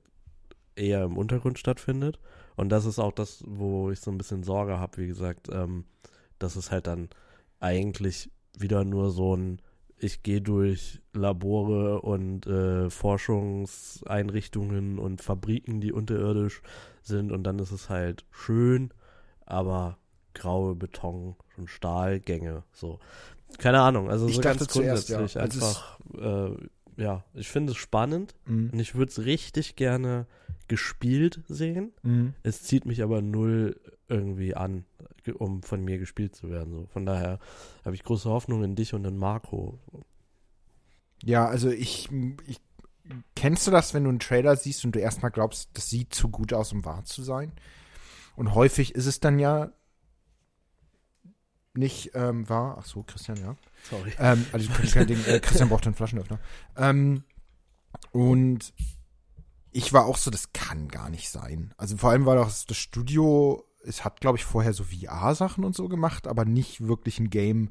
eher 0.79 1.05
im 1.05 1.17
Untergrund 1.17 1.59
stattfindet. 1.59 2.19
Und 2.57 2.71
das 2.71 2.87
ist 2.87 2.99
auch 2.99 3.13
das, 3.13 3.45
wo 3.47 3.91
ich 3.91 4.01
so 4.01 4.11
ein 4.11 4.19
bisschen 4.19 4.43
Sorge 4.43 4.79
habe, 4.79 4.97
wie 4.99 5.07
gesagt, 5.07 5.49
ähm, 5.53 5.85
dass 6.39 6.57
es 6.57 6.71
halt 6.71 6.87
dann 6.87 7.09
eigentlich 7.61 8.31
wieder 8.57 8.85
nur 8.85 9.11
so 9.11 9.37
ein 9.37 9.61
ich 10.01 10.23
gehe 10.23 10.41
durch 10.41 11.01
Labore 11.13 12.01
und 12.03 12.47
äh, 12.47 12.89
Forschungseinrichtungen 12.89 14.97
und 14.99 15.21
Fabriken, 15.23 15.81
die 15.81 15.93
unterirdisch 15.93 16.63
sind 17.03 17.33
und 17.33 17.43
dann 17.45 17.59
ist 17.59 17.73
es 17.73 17.91
halt 17.91 18.25
schön, 18.31 18.95
aber 19.45 19.99
graue 20.35 20.77
Beton 20.77 21.35
und 21.57 21.69
Stahlgänge. 21.69 22.63
So. 22.73 23.01
Keine 23.59 23.81
Ahnung, 23.81 24.09
also 24.11 24.29
ich 24.29 24.37
so 24.37 24.43
ganz 24.43 24.69
grundsätzlich 24.69 25.17
zuerst, 25.17 25.35
ja. 25.35 25.41
einfach, 25.43 25.99
äh, 26.17 26.53
ja, 26.99 27.25
ich 27.33 27.49
finde 27.49 27.73
es 27.73 27.79
spannend 27.79 28.35
mhm. 28.45 28.71
und 28.73 28.81
ich 28.81 28.97
würde 28.97 29.11
es 29.11 29.25
richtig 29.25 29.77
gerne 29.77 30.27
gespielt 30.67 31.43
sehen. 31.47 31.93
Mhm. 32.03 32.35
Es 32.43 32.65
zieht 32.65 32.87
mich 32.87 33.03
aber 33.03 33.23
null 33.23 33.81
irgendwie 34.09 34.57
an, 34.57 34.85
um 35.35 35.63
von 35.63 35.85
mir 35.85 35.99
gespielt 35.99 36.35
zu 36.35 36.51
werden. 36.51 36.73
So. 36.73 36.87
Von 36.87 37.07
daher 37.07 37.39
habe 37.85 37.95
ich 37.95 38.03
große 38.03 38.29
Hoffnung 38.29 38.65
in 38.65 38.75
dich 38.75 38.95
und 38.95 39.05
in 39.05 39.17
Marco. 39.17 39.79
Ja, 41.23 41.47
also 41.47 41.71
ich, 41.71 42.11
ich 42.47 42.61
kennst 43.37 43.67
du 43.67 43.71
das, 43.71 43.95
wenn 43.95 44.05
du 44.05 44.11
einen 44.11 44.19
Trailer 44.19 44.57
siehst 44.57 44.85
und 44.85 44.93
du 44.93 44.99
erstmal 44.99 45.31
glaubst, 45.31 45.71
das 45.75 45.89
sieht 45.89 46.13
zu 46.13 46.29
gut 46.29 46.53
aus, 46.53 46.73
um 46.73 46.85
wahr 46.85 47.05
zu 47.05 47.23
sein? 47.23 47.53
Und 48.35 48.55
häufig 48.55 48.95
ist 48.95 49.07
es 49.07 49.21
dann 49.21 49.39
ja 49.39 49.71
nicht 51.79 52.13
ähm, 52.15 52.49
war. 52.49 52.77
Ach 52.79 52.85
so, 52.85 53.03
Christian, 53.03 53.39
ja. 53.39 53.57
Sorry. 53.89 54.13
Ähm, 54.19 54.45
also 54.53 54.69
Ding, 55.05 55.25
äh, 55.25 55.41
Christian 55.41 55.69
braucht 55.69 55.87
einen 55.87 55.95
Flaschenöffner. 55.95 56.39
Ähm, 56.77 57.23
und 58.13 58.73
ich 59.71 59.93
war 59.93 60.07
auch 60.07 60.17
so, 60.17 60.31
das 60.31 60.53
kann 60.53 60.89
gar 60.89 61.09
nicht 61.09 61.31
sein. 61.31 61.73
Also 61.77 61.97
vor 61.97 62.11
allem 62.11 62.27
war 62.27 62.37
das, 62.37 62.67
das 62.67 62.77
Studio, 62.77 63.65
es 63.85 64.05
hat, 64.05 64.21
glaube 64.21 64.39
ich, 64.39 64.45
vorher 64.45 64.73
so 64.73 64.85
VR-Sachen 64.85 65.65
und 65.65 65.75
so 65.75 65.89
gemacht, 65.89 66.27
aber 66.27 66.45
nicht 66.45 66.87
wirklich 66.87 67.19
ein 67.19 67.31
Game 67.31 67.71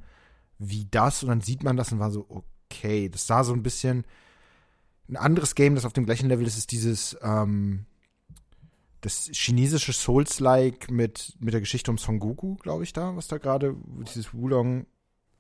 wie 0.58 0.88
das. 0.90 1.24
Und 1.24 1.30
dann 1.30 1.42
sieht 1.42 1.64
man 1.64 1.78
das 1.78 1.92
und 1.92 2.00
war 2.00 2.12
so, 2.12 2.26
okay, 2.70 3.10
das 3.10 3.28
sah 3.28 3.44
so 3.44 3.54
ein 3.54 3.64
bisschen. 3.64 4.06
Ein 5.10 5.18
anderes 5.18 5.56
Game, 5.56 5.76
das 5.76 5.86
auf 5.86 5.94
dem 5.94 6.06
gleichen 6.06 6.28
Level 6.28 6.46
ist, 6.46 6.58
ist 6.58 6.72
dieses, 6.72 7.18
ähm, 7.22 7.86
das 9.02 9.30
chinesische 9.32 9.94
Souls-like 9.94 10.90
mit, 10.90 11.36
mit 11.40 11.54
der 11.54 11.62
Geschichte 11.62 11.92
um 11.92 11.98
Son 11.98 12.20
Goku, 12.20 12.56
glaube 12.56 12.84
ich, 12.84 12.94
da, 12.94 13.16
was 13.16 13.28
da 13.28 13.38
gerade, 13.38 13.76
dieses 14.08 14.34
Wulong. 14.34 14.86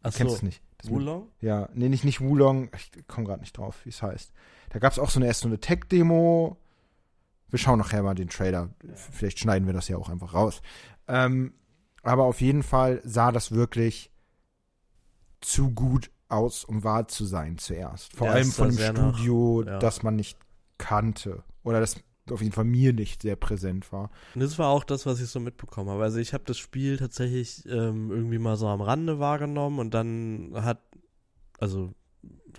Du 0.03 0.11
kennst 0.11 0.35
es 0.35 0.41
nicht. 0.43 0.61
Das 0.77 0.91
Wulong? 0.91 1.27
Ja, 1.41 1.69
nee, 1.73 1.89
nicht, 1.89 2.03
nicht 2.03 2.21
Wulong. 2.21 2.69
Ich 2.75 2.91
komme 3.07 3.25
gerade 3.25 3.41
nicht 3.41 3.57
drauf, 3.57 3.83
wie 3.83 3.89
es 3.89 4.01
heißt. 4.03 4.31
Da 4.69 4.79
gab 4.79 4.91
es 4.91 4.99
auch 4.99 5.09
so 5.09 5.19
eine 5.19 5.25
erste 5.25 5.43
so 5.43 5.47
eine 5.49 5.59
Tech-Demo. 5.59 6.57
Wir 7.49 7.59
schauen 7.59 7.79
nachher 7.79 8.03
mal 8.03 8.13
den 8.13 8.29
Trailer. 8.29 8.69
Vielleicht 8.93 9.39
schneiden 9.39 9.65
wir 9.65 9.73
das 9.73 9.87
ja 9.87 9.97
auch 9.97 10.09
einfach 10.09 10.33
raus. 10.33 10.61
Ähm, 11.07 11.53
aber 12.03 12.25
auf 12.25 12.41
jeden 12.41 12.61
Fall 12.61 13.01
sah 13.03 13.31
das 13.31 13.51
wirklich 13.51 14.11
zu 15.41 15.71
gut 15.71 16.11
aus, 16.29 16.63
um 16.63 16.83
wahr 16.83 17.07
zu 17.07 17.25
sein 17.25 17.57
zuerst. 17.57 18.15
Vor 18.15 18.27
Ja, 18.27 18.33
allem 18.33 18.51
von 18.51 18.67
einem 18.77 18.95
Studio, 18.95 19.63
nach- 19.65 19.71
ja. 19.73 19.79
das 19.79 20.03
man 20.03 20.15
nicht 20.15 20.37
kannte. 20.77 21.43
Oder 21.63 21.79
das 21.79 21.95
auf 22.31 22.41
jeden 22.41 22.53
Fall 22.53 22.65
mir 22.65 22.93
nicht 22.93 23.21
sehr 23.21 23.35
präsent 23.35 23.91
war. 23.91 24.09
Und 24.35 24.41
das 24.41 24.57
war 24.59 24.69
auch 24.69 24.83
das, 24.83 25.05
was 25.05 25.21
ich 25.21 25.29
so 25.29 25.39
mitbekommen 25.39 25.89
habe. 25.89 26.03
Also 26.03 26.19
ich 26.19 26.33
habe 26.33 26.43
das 26.45 26.57
Spiel 26.57 26.97
tatsächlich 26.97 27.65
ähm, 27.67 28.11
irgendwie 28.11 28.39
mal 28.39 28.57
so 28.57 28.67
am 28.67 28.81
Rande 28.81 29.19
wahrgenommen 29.19 29.79
und 29.79 29.93
dann 29.93 30.51
hat, 30.55 30.81
also 31.59 31.93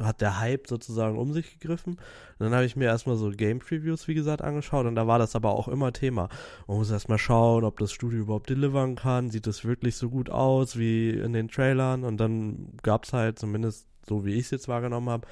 hat 0.01 0.21
der 0.21 0.39
Hype 0.39 0.69
sozusagen 0.69 1.19
um 1.19 1.33
sich 1.33 1.59
gegriffen. 1.59 1.95
Und 1.95 2.01
dann 2.45 2.55
habe 2.55 2.65
ich 2.65 2.77
mir 2.77 2.85
erstmal 2.85 3.17
so 3.17 3.31
Game 3.31 3.59
Previews, 3.59 4.09
wie 4.09 4.15
gesagt, 4.15 4.43
angeschaut 4.43 4.87
und 4.87 4.95
da 4.95 5.07
war 5.07 5.19
das 5.19 5.35
aber 5.35 5.51
auch 5.51 5.69
immer 5.69 5.93
Thema. 5.93 6.29
Man 6.67 6.79
muss 6.79 6.91
erstmal 6.91 7.19
schauen, 7.19 7.65
ob 7.65 7.79
das 7.79 7.93
Studio 7.93 8.21
überhaupt 8.21 8.51
delivern 8.51 8.97
kann. 8.97 9.31
Sieht 9.31 9.47
das 9.47 9.65
wirklich 9.65 9.97
so 9.97 10.09
gut 10.11 10.31
aus 10.31 10.79
wie 10.79 11.11
in 11.11 11.33
den 11.33 11.49
Trailern? 11.49 12.05
Und 12.05 12.19
dann 12.19 12.73
gab 12.83 13.05
es 13.05 13.13
halt, 13.13 13.39
zumindest 13.39 13.89
so 14.09 14.25
wie 14.25 14.35
ich 14.35 14.47
es 14.47 14.51
jetzt 14.51 14.69
wahrgenommen 14.69 15.11
habe, 15.11 15.27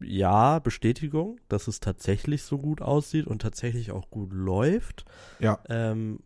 ja, 0.00 0.58
Bestätigung, 0.58 1.40
dass 1.48 1.68
es 1.68 1.80
tatsächlich 1.80 2.42
so 2.42 2.58
gut 2.58 2.82
aussieht 2.82 3.26
und 3.26 3.42
tatsächlich 3.42 3.90
auch 3.90 4.10
gut 4.10 4.32
läuft. 4.32 5.04
Ja. 5.38 5.60
Ähm, 5.68 6.20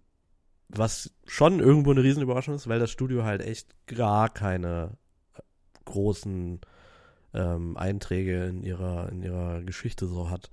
was 0.68 1.12
schon 1.26 1.60
irgendwo 1.60 1.90
eine 1.90 2.02
Riesenüberraschung 2.02 2.54
ist, 2.54 2.68
weil 2.68 2.80
das 2.80 2.90
Studio 2.90 3.24
halt 3.24 3.42
echt 3.42 3.74
gar 3.86 4.28
keine 4.28 4.96
äh, 5.34 5.40
großen 5.84 6.60
ähm, 7.34 7.76
Einträge 7.76 8.44
in 8.44 8.62
ihrer, 8.62 9.10
in 9.10 9.22
ihrer 9.22 9.62
Geschichte 9.62 10.06
so 10.06 10.30
hat. 10.30 10.50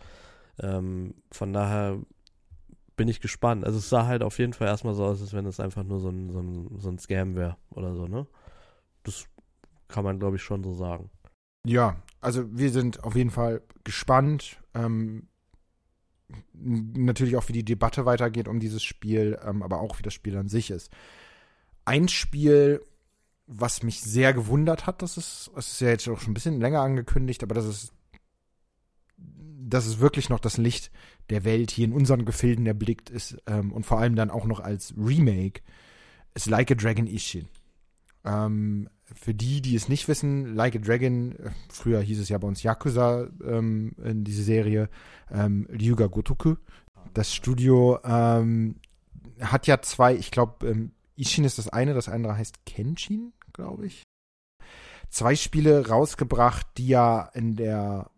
Ähm, 0.60 1.16
von 1.32 1.54
daher 1.54 2.00
bin 2.96 3.08
ich 3.08 3.22
gespannt. 3.22 3.66
Also 3.66 3.80
es 3.80 3.90
sah 3.90 4.06
halt 4.06 4.22
auf 4.22 4.38
jeden 4.38 4.54
Fall 4.54 4.68
erstmal 4.68 4.94
so 4.94 5.06
aus, 5.06 5.22
als 5.22 5.34
wenn 5.34 5.46
es 5.46 5.60
einfach 5.60 5.84
nur 5.84 6.00
so 6.00 6.10
ein, 6.10 6.30
so 6.30 6.40
ein, 6.40 6.78
so 6.78 6.90
ein 6.90 7.00
Scam 7.00 7.36
wäre 7.36 7.58
oder 7.70 7.96
so, 7.96 8.08
ne? 8.08 8.28
Das 9.04 9.26
kann 9.88 10.04
man, 10.04 10.20
glaube 10.20 10.36
ich, 10.36 10.44
schon 10.44 10.64
so 10.64 10.74
sagen. 10.74 11.10
Ja, 11.66 12.02
also 12.20 12.46
wir 12.52 12.72
sind 12.72 13.04
auf 13.04 13.16
jeden 13.16 13.32
Fall 13.32 13.62
gespannt. 13.84 14.58
Ähm, 14.74 15.28
natürlich 16.54 17.36
auch, 17.36 17.48
wie 17.50 17.54
die 17.54 17.66
Debatte 17.66 18.06
weitergeht 18.06 18.48
um 18.48 18.60
dieses 18.60 18.84
Spiel, 18.84 19.38
ähm, 19.46 19.64
aber 19.64 19.82
auch, 19.82 20.00
wie 20.00 20.04
das 20.04 20.14
Spiel 20.14 20.38
an 20.38 20.48
sich 20.48 20.72
ist. 20.72 20.92
Ein 21.86 22.08
Spiel, 22.08 22.86
was 23.48 23.84
mich 23.84 24.02
sehr 24.02 24.34
gewundert 24.34 24.88
hat, 24.88 25.02
das 25.02 25.18
ist, 25.18 25.52
es 25.56 25.74
ist 25.74 25.82
ja 25.82 25.90
jetzt 25.90 26.08
auch 26.08 26.20
schon 26.20 26.32
ein 26.32 26.36
bisschen 26.36 26.62
länger 26.62 26.82
angekündigt, 26.82 27.44
aber 27.44 27.56
das 27.56 27.66
ist, 27.66 27.94
dass 29.18 29.86
es 29.86 30.00
wirklich 30.00 30.30
noch 30.30 30.40
das 30.40 30.58
Licht 30.58 30.92
der 31.30 31.44
Welt 31.44 31.72
hier 31.72 31.86
in 31.86 31.94
unseren 31.94 32.26
Gefilden 32.26 32.66
erblickt 32.66 33.10
ist 33.10 33.38
ähm, 33.48 33.72
und 33.72 33.86
vor 33.86 34.00
allem 34.00 34.16
dann 34.16 34.30
auch 34.30 34.46
noch 34.46 34.60
als 34.60 34.94
Remake, 34.98 35.62
ist 36.34 36.48
Like 36.48 36.72
a 36.72 36.76
Dragon 36.76 37.08
Ishin. 37.08 37.48
Ähm, 38.24 38.90
für 39.16 39.34
die, 39.34 39.62
die 39.62 39.76
es 39.76 39.90
nicht 39.90 40.08
wissen, 40.08 40.56
Like 40.56 40.76
a 40.76 40.80
Dragon, 40.80 41.34
äh, 41.34 41.52
früher 41.70 42.02
hieß 42.02 42.20
es 42.20 42.30
ja 42.30 42.38
bei 42.38 42.48
uns 42.48 42.64
Yakuza 42.64 43.28
ähm, 43.44 43.94
in 44.04 44.24
diese 44.24 44.44
Serie, 44.44 44.90
ähm, 45.32 45.68
Ryuga 45.72 46.08
Gotoku. 46.08 46.56
Das 47.14 47.34
Studio 47.34 48.00
ähm, 48.04 48.76
hat 49.40 49.68
ja 49.68 49.82
zwei, 49.82 50.16
ich 50.16 50.32
glaube, 50.32 50.68
ähm, 50.68 50.92
Ishin 51.16 51.44
ist 51.44 51.58
das 51.58 51.70
eine, 51.70 51.94
das 51.94 52.10
andere 52.10 52.38
heißt 52.38 52.66
Kenshin, 52.66 53.34
glaube 53.54 53.86
ich. 53.86 54.04
Zwei 55.10 55.36
Spiele 55.36 55.88
rausgebracht, 55.88 56.66
die 56.78 56.88
ja 56.88 57.24
in 57.34 57.56
der, 57.56 58.11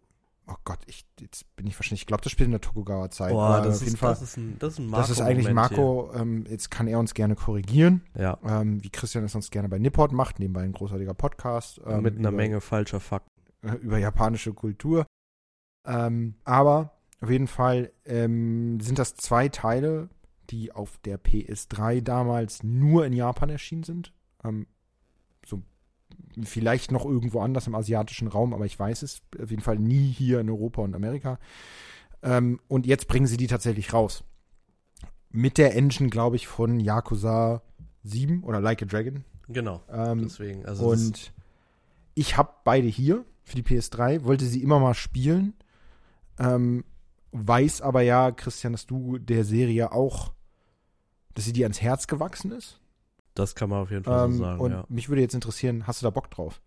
oh 0.48 0.56
Gott, 0.64 0.80
ich, 0.86 1.06
jetzt 1.20 1.56
bin 1.56 1.68
ich 1.68 1.78
wahrscheinlich, 1.78 2.02
ich 2.02 2.08
glaube, 2.08 2.24
das 2.24 2.32
spielt 2.32 2.48
in 2.48 2.52
der 2.52 2.62
Tokugawa-Zeit. 2.62 3.32
Boah, 3.32 3.56
aber 3.56 3.68
das 3.68 3.82
ist, 3.82 3.98
Fall, 3.98 4.12
das 4.12 4.22
ist 4.22 4.38
ein, 4.38 4.58
das 4.60 4.74
ist 4.74 4.80
ein 4.80 4.88
Marco 4.88 5.02
das 5.02 5.10
ist 5.10 5.22
eigentlich 5.22 5.54
Marco, 5.54 6.12
ähm, 6.14 6.46
jetzt 6.50 6.72
kann 6.72 6.88
er 6.88 7.00
uns 7.00 7.14
gerne 7.14 7.36
korrigieren 7.36 8.04
Ja, 8.18 8.38
ähm, 8.46 8.84
wie 8.84 8.90
Christian 8.90 9.24
es 9.24 9.32
sonst 9.32 9.52
gerne 9.52 9.70
bei 9.70 9.80
Nipport 9.80 10.12
macht, 10.12 10.40
nebenbei 10.40 10.62
ein 10.64 10.74
großartiger 10.74 11.14
Podcast. 11.14 11.82
Ähm, 11.86 12.02
mit 12.02 12.18
einer 12.18 12.30
über, 12.30 12.38
Menge 12.38 12.62
falscher 12.62 13.00
Fakten. 13.00 13.30
äh, 13.62 13.76
über 13.76 13.98
japanische 13.98 14.54
Kultur. 14.54 15.06
Ähm, 15.86 16.36
aber 16.44 16.94
auf 17.22 17.30
jeden 17.30 17.48
Fall 17.48 17.92
ähm, 18.06 18.80
sind 18.80 19.00
das 19.00 19.16
zwei 19.16 19.50
Teile, 19.50 20.10
die 20.50 20.72
auf 20.72 20.98
der 21.00 21.20
PS3 21.20 22.02
damals 22.02 22.64
nur 22.64 23.06
in 23.06 23.14
Japan 23.14 23.50
erschienen 23.50 23.84
sind. 23.84 24.14
Vielleicht 26.44 26.92
noch 26.92 27.06
irgendwo 27.06 27.42
anders 27.42 27.68
im 27.68 27.76
asiatischen 27.76 28.28
Raum, 28.28 28.54
aber 28.54 28.66
ich 28.66 28.78
weiß 28.78 29.04
es 29.04 29.22
auf 29.42 29.50
jeden 29.50 29.62
Fall 29.62 29.78
nie 29.78 30.12
hier 30.12 30.40
in 30.40 30.50
Europa 30.50 30.82
und 30.82 30.96
Amerika. 30.96 31.40
Ähm, 32.22 32.60
und 32.68 32.86
jetzt 32.86 33.08
bringen 33.08 33.28
sie 33.28 33.38
die 33.38 33.48
tatsächlich 33.48 33.94
raus. 33.94 34.24
Mit 35.30 35.58
der 35.58 35.76
Engine, 35.76 36.10
glaube 36.10 36.36
ich, 36.36 36.48
von 36.48 36.80
Yakuza 36.80 37.62
7 38.04 38.44
oder 38.44 38.62
Like 38.62 38.82
a 38.82 38.86
Dragon. 38.86 39.24
Genau, 39.48 39.82
Ähm, 39.92 40.24
deswegen. 40.24 40.66
Also 40.66 40.88
und 40.88 41.34
ich 42.16 42.38
habe 42.38 42.54
beide 42.64 42.88
hier 42.88 43.26
für 43.44 43.56
die 43.56 43.64
PS3, 43.64 44.24
wollte 44.24 44.46
sie 44.46 44.64
immer 44.64 44.80
mal 44.80 44.94
spielen. 44.94 45.54
Ähm, 46.40 46.86
weiß 47.32 47.82
aber 47.82 48.02
ja, 48.02 48.32
Christian, 48.32 48.74
dass 48.74 48.86
du 48.86 49.18
der 49.18 49.44
Serie 49.44 49.92
auch, 49.92 50.34
dass 51.34 51.46
sie 51.46 51.54
dir 51.54 51.66
ans 51.66 51.82
Herz 51.82 52.08
gewachsen 52.08 52.52
ist. 52.52 52.80
Das 53.36 53.56
kann 53.56 53.70
man 53.70 53.80
auf 53.80 53.92
jeden 53.92 54.04
Fall 54.04 54.26
Ähm, 54.26 54.34
so 54.34 54.44
sagen, 54.44 54.60
und 54.60 54.72
ja. 54.72 54.86
mich 54.90 55.10
würde 55.10 55.22
jetzt 55.22 55.34
interessieren, 55.34 55.88
hast 55.88 56.02
du 56.02 56.06
da 56.06 56.10
Bock 56.10 56.30
drauf? 56.32 56.62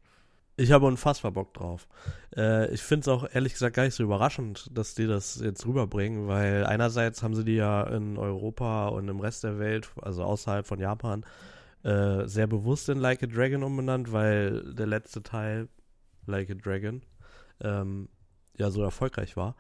Ich 0.58 0.72
habe 0.72 0.86
unfassbar 0.86 1.32
Bock 1.32 1.52
drauf. 1.52 1.86
Äh, 2.34 2.72
ich 2.72 2.82
finde 2.82 3.02
es 3.02 3.08
auch 3.08 3.28
ehrlich 3.30 3.52
gesagt 3.52 3.76
gar 3.76 3.84
nicht 3.84 3.94
so 3.94 4.02
überraschend, 4.02 4.70
dass 4.76 4.94
die 4.94 5.06
das 5.06 5.38
jetzt 5.40 5.66
rüberbringen, 5.66 6.28
weil 6.28 6.64
einerseits 6.64 7.22
haben 7.22 7.34
sie 7.34 7.44
die 7.44 7.56
ja 7.56 7.82
in 7.84 8.16
Europa 8.16 8.88
und 8.88 9.06
im 9.08 9.20
Rest 9.20 9.44
der 9.44 9.58
Welt, 9.58 9.90
also 10.00 10.24
außerhalb 10.24 10.66
von 10.66 10.80
Japan, 10.80 11.26
äh, 11.82 12.26
sehr 12.26 12.46
bewusst 12.46 12.88
in 12.88 12.98
Like 12.98 13.22
a 13.22 13.26
Dragon 13.26 13.62
umbenannt, 13.62 14.12
weil 14.12 14.72
der 14.72 14.86
letzte 14.86 15.22
Teil, 15.22 15.68
Like 16.24 16.50
a 16.50 16.54
Dragon, 16.54 17.02
ähm, 17.60 18.08
ja 18.56 18.70
so 18.70 18.82
erfolgreich 18.82 19.36
war. 19.36 19.56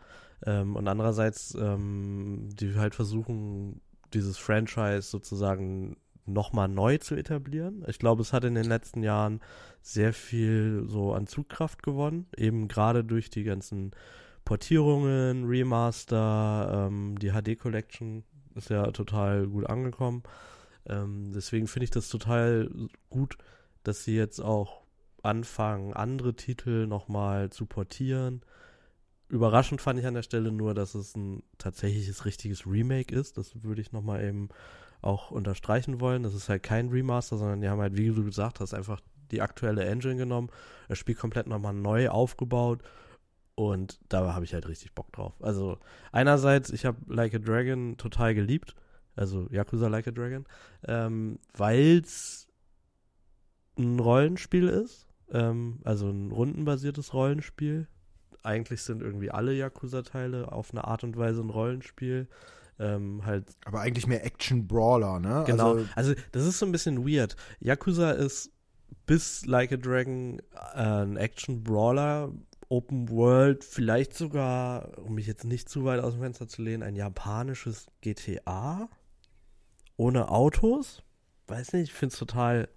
Ähm, 0.46 0.76
und 0.76 0.88
andererseits, 0.88 1.54
ähm, 1.54 2.48
die 2.54 2.74
halt 2.74 2.94
versuchen, 2.94 3.82
dieses 4.14 4.38
Franchise 4.38 5.02
sozusagen 5.02 5.96
nochmal 6.26 6.68
neu 6.68 6.98
zu 6.98 7.14
etablieren. 7.14 7.84
Ich 7.88 7.98
glaube, 7.98 8.22
es 8.22 8.32
hat 8.32 8.44
in 8.44 8.54
den 8.54 8.64
letzten 8.64 9.02
Jahren 9.02 9.40
sehr 9.82 10.12
viel 10.12 10.84
so 10.86 11.12
an 11.12 11.26
Zugkraft 11.26 11.82
gewonnen, 11.82 12.26
eben 12.36 12.68
gerade 12.68 13.04
durch 13.04 13.30
die 13.30 13.44
ganzen 13.44 13.92
Portierungen, 14.44 15.44
Remaster, 15.44 16.88
ähm, 16.88 17.18
die 17.18 17.30
HD 17.30 17.58
Collection 17.58 18.24
ist 18.54 18.70
ja 18.70 18.90
total 18.92 19.46
gut 19.46 19.66
angekommen. 19.66 20.22
Ähm, 20.86 21.32
deswegen 21.34 21.66
finde 21.66 21.84
ich 21.84 21.90
das 21.90 22.08
total 22.08 22.70
gut, 23.10 23.36
dass 23.82 24.04
sie 24.04 24.16
jetzt 24.16 24.40
auch 24.40 24.82
anfangen, 25.22 25.92
andere 25.92 26.34
Titel 26.34 26.86
nochmal 26.86 27.50
zu 27.50 27.66
portieren. 27.66 28.42
Überraschend 29.28 29.80
fand 29.80 29.98
ich 29.98 30.06
an 30.06 30.14
der 30.14 30.22
Stelle 30.22 30.52
nur, 30.52 30.74
dass 30.74 30.94
es 30.94 31.16
ein 31.16 31.42
tatsächliches 31.58 32.24
richtiges 32.24 32.66
Remake 32.66 33.14
ist. 33.14 33.36
Das 33.36 33.62
würde 33.64 33.80
ich 33.80 33.90
nochmal 33.90 34.24
eben 34.24 34.48
auch 35.02 35.30
unterstreichen 35.30 36.00
wollen. 36.00 36.22
Das 36.22 36.34
ist 36.34 36.48
halt 36.48 36.62
kein 36.62 36.88
Remaster, 36.88 37.36
sondern 37.36 37.60
die 37.60 37.68
haben 37.68 37.80
halt, 37.80 37.96
wie 37.96 38.08
du 38.08 38.24
gesagt 38.24 38.60
hast, 38.60 38.74
einfach 38.74 39.00
die 39.30 39.40
aktuelle 39.40 39.84
Engine 39.84 40.16
genommen, 40.16 40.50
das 40.88 40.98
Spiel 40.98 41.14
komplett 41.14 41.46
nochmal 41.46 41.74
neu 41.74 42.08
aufgebaut 42.08 42.82
und 43.56 43.98
da 44.10 44.34
habe 44.34 44.44
ich 44.44 44.54
halt 44.54 44.68
richtig 44.68 44.94
Bock 44.94 45.10
drauf. 45.12 45.32
Also 45.40 45.78
einerseits, 46.12 46.70
ich 46.70 46.84
habe 46.84 46.98
Like 47.08 47.34
a 47.34 47.38
Dragon 47.38 47.96
total 47.96 48.34
geliebt, 48.34 48.74
also 49.16 49.48
Yakuza 49.50 49.88
Like 49.88 50.06
a 50.06 50.10
Dragon, 50.10 50.44
ähm, 50.86 51.38
weil 51.56 52.00
es 52.04 52.46
ein 53.78 53.98
Rollenspiel 53.98 54.68
ist, 54.68 55.08
ähm, 55.30 55.80
also 55.84 56.08
ein 56.08 56.30
rundenbasiertes 56.30 57.14
Rollenspiel. 57.14 57.88
Eigentlich 58.42 58.82
sind 58.82 59.02
irgendwie 59.02 59.30
alle 59.30 59.54
Yakuza-Teile 59.54 60.52
auf 60.52 60.70
eine 60.70 60.84
Art 60.84 61.02
und 61.02 61.16
Weise 61.16 61.40
ein 61.40 61.50
Rollenspiel. 61.50 62.28
Ähm, 62.78 63.24
halt 63.24 63.46
Aber 63.64 63.80
eigentlich 63.80 64.06
mehr 64.06 64.24
Action-Brawler, 64.24 65.18
ne? 65.18 65.44
Genau. 65.46 65.74
Also, 65.74 65.86
Also, 65.94 66.14
das 66.32 66.44
ist 66.44 66.58
so 66.58 66.66
ein 66.66 66.72
bisschen 66.72 67.06
weird. 67.06 67.36
Yakuza 67.60 68.10
ist 68.10 68.50
bis 69.06 69.46
Like 69.46 69.72
a 69.72 69.76
Dragon 69.76 70.40
äh, 70.74 70.80
ein 70.80 71.16
Action-Brawler, 71.16 72.32
Open 72.68 73.08
World, 73.08 73.64
vielleicht 73.64 74.14
sogar, 74.14 74.98
um 74.98 75.14
mich 75.14 75.26
jetzt 75.26 75.44
nicht 75.44 75.68
zu 75.68 75.84
weit 75.84 76.00
aus 76.00 76.14
dem 76.14 76.22
Fenster 76.22 76.48
zu 76.48 76.62
lehnen, 76.62 76.82
ein 76.82 76.96
japanisches 76.96 77.86
GTA 78.00 78.88
ohne 79.96 80.28
Autos. 80.30 81.02
Weiß 81.46 81.72
nicht, 81.72 81.84
ich 81.84 81.92
finde 81.92 82.12
es 82.12 82.18
total 82.18 82.68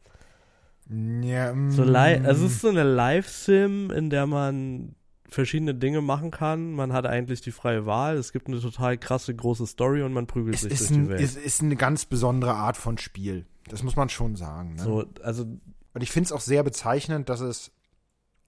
ja, 0.89 1.53
so 1.69 1.83
li 1.83 2.19
mm, 2.19 2.25
also 2.25 2.47
es 2.47 2.53
ist 2.53 2.61
so 2.61 2.69
eine 2.69 2.83
Live-Sim, 2.83 3.91
in 3.91 4.09
der 4.09 4.25
man 4.25 4.95
verschiedene 5.29 5.75
Dinge 5.75 6.01
machen 6.01 6.31
kann. 6.31 6.71
Man 6.71 6.93
hat 6.93 7.05
eigentlich 7.05 7.41
die 7.41 7.51
freie 7.51 7.85
Wahl. 7.85 8.17
Es 8.17 8.31
gibt 8.31 8.47
eine 8.47 8.59
total 8.59 8.97
krasse 8.97 9.35
große 9.35 9.67
Story 9.67 10.01
und 10.01 10.13
man 10.13 10.27
prügelt 10.27 10.55
es 10.55 10.61
sich 10.61 10.77
durch 10.77 10.91
ein, 10.91 11.03
die 11.03 11.09
Welt. 11.09 11.21
es 11.21 11.35
ist 11.35 11.61
eine 11.61 11.75
ganz 11.75 12.05
besondere 12.05 12.53
Art 12.53 12.77
von 12.77 12.97
Spiel. 12.97 13.45
Das 13.67 13.83
muss 13.83 13.95
man 13.95 14.09
schon 14.09 14.35
sagen. 14.35 14.75
Ne? 14.75 14.83
so, 14.83 15.05
also 15.21 15.43
Und 15.43 16.01
ich 16.01 16.11
finde 16.11 16.27
es 16.27 16.31
auch 16.31 16.41
sehr 16.41 16.63
bezeichnend, 16.63 17.29
dass 17.29 17.41
es 17.41 17.71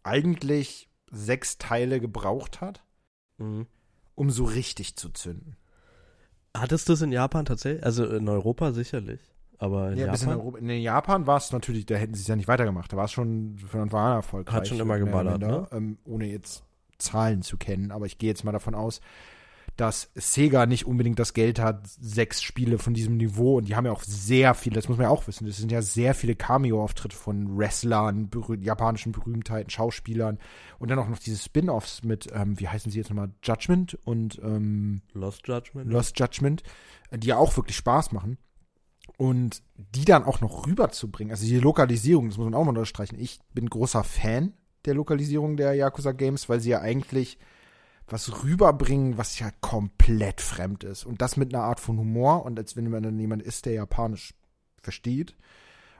eigentlich 0.04 0.90
sechs 1.12 1.58
Teile 1.58 2.00
gebraucht 2.00 2.62
hat, 2.62 2.84
mhm. 3.38 3.68
um 4.16 4.30
so 4.32 4.46
richtig 4.46 4.96
zu 4.96 5.10
zünden. 5.10 5.58
Hattest 6.56 6.90
du 6.90 6.94
es 6.94 7.02
in 7.02 7.12
Japan 7.12 7.46
tatsächlich? 7.46 7.86
Also 7.86 8.06
in 8.06 8.28
Europa 8.28 8.72
sicherlich. 8.72 9.20
Aber 9.58 9.92
in 9.92 10.00
ja, 10.00 10.08
Japan? 10.08 10.22
In, 10.22 10.30
Europa, 10.30 10.58
in, 10.58 10.70
Japan 10.82 11.28
war 11.28 11.38
es 11.38 11.52
natürlich, 11.52 11.86
da 11.86 11.96
hätten 11.96 12.16
sie 12.16 12.22
es 12.22 12.28
ja 12.28 12.36
nicht 12.36 12.48
weitergemacht. 12.48 12.92
Da 12.92 12.98
war 12.98 13.06
es 13.06 13.12
schon 13.12 13.58
von 13.60 13.82
Anfang 13.82 14.00
an 14.00 14.14
erfolgreich. 14.14 14.56
Hat 14.56 14.68
schon 14.68 14.80
immer 14.80 14.98
geballert, 14.98 15.40
ne? 15.40 15.68
ähm, 15.72 16.00
ohne 16.04 16.26
jetzt 16.26 16.64
Zahlen 17.02 17.42
zu 17.42 17.58
kennen. 17.58 17.92
Aber 17.92 18.06
ich 18.06 18.18
gehe 18.18 18.30
jetzt 18.30 18.44
mal 18.44 18.52
davon 18.52 18.76
aus, 18.76 19.02
dass 19.78 20.12
Sega 20.16 20.66
nicht 20.66 20.86
unbedingt 20.86 21.18
das 21.18 21.34
Geld 21.34 21.60
hat, 21.60 21.88
sechs 21.88 22.42
Spiele 22.42 22.78
von 22.78 22.94
diesem 22.94 23.18
Niveau 23.18 23.58
und 23.58 23.68
die 23.68 23.76
haben 23.76 23.86
ja 23.86 23.92
auch 23.92 24.04
sehr 24.04 24.54
viele, 24.54 24.76
das 24.76 24.90
muss 24.90 24.98
man 24.98 25.06
ja 25.06 25.10
auch 25.10 25.28
wissen, 25.28 25.48
das 25.48 25.58
sind 25.58 25.72
ja 25.72 25.82
sehr 25.82 26.14
viele 26.14 26.36
Cameo-Auftritte 26.36 27.16
von 27.16 27.58
Wrestlern, 27.58 28.30
berüh 28.30 28.58
japanischen 28.62 29.12
Berühmtheiten, 29.12 29.70
Schauspielern 29.70 30.40
und 30.78 30.92
dann 30.92 31.00
auch 31.00 31.08
noch 31.08 31.20
diese 31.20 31.42
Spin-Offs 31.42 32.04
mit, 32.04 32.28
ähm, 32.34 32.60
wie 32.60 32.68
heißen 32.68 32.92
sie 32.92 33.00
jetzt 33.00 33.10
nochmal, 33.10 33.32
Judgment 33.44 33.98
und 34.04 34.40
ähm, 34.44 35.02
Lost 35.14 35.48
Judgment. 35.48 35.92
Lost 35.92 36.20
Judgment, 36.20 36.64
die 37.12 37.28
ja 37.28 37.38
auch 37.38 37.56
wirklich 37.58 37.78
Spaß 37.78 38.12
machen. 38.12 38.38
Und 39.18 39.62
die 39.76 40.06
dann 40.06 40.24
auch 40.24 40.42
noch 40.42 40.66
rüberzubringen, 40.66 41.32
also 41.32 41.46
die 41.46 41.60
Lokalisierung, 41.60 42.30
das 42.30 42.38
muss 42.38 42.46
man 42.46 42.54
auch 42.54 42.64
mal 42.64 42.70
unterstreichen. 42.70 43.20
Ich 43.20 43.40
bin 43.54 43.70
großer 43.70 44.04
Fan 44.04 44.54
der 44.86 44.94
Lokalisierung 44.94 45.58
der 45.58 45.74
Yakuza 45.74 46.12
Games, 46.12 46.50
weil 46.50 46.60
sie 46.60 46.72
ja 46.72 46.82
eigentlich 46.82 47.38
was 48.08 48.44
rüberbringen, 48.44 49.18
was 49.18 49.40
ja 49.40 49.52
komplett 49.62 50.42
fremd 50.42 50.84
ist. 50.84 51.06
Und 51.06 51.22
das 51.22 51.38
mit 51.38 51.54
einer 51.54 51.64
Art 51.64 51.80
von 51.80 51.98
Humor 51.98 52.46
und 52.46 52.60
als 52.60 52.76
wenn 52.76 52.90
man 52.90 53.04
dann 53.04 53.20
jemand 53.20 53.42
ist, 53.42 53.66
der 53.66 53.74
Japanisch 53.74 54.34
versteht 54.82 55.36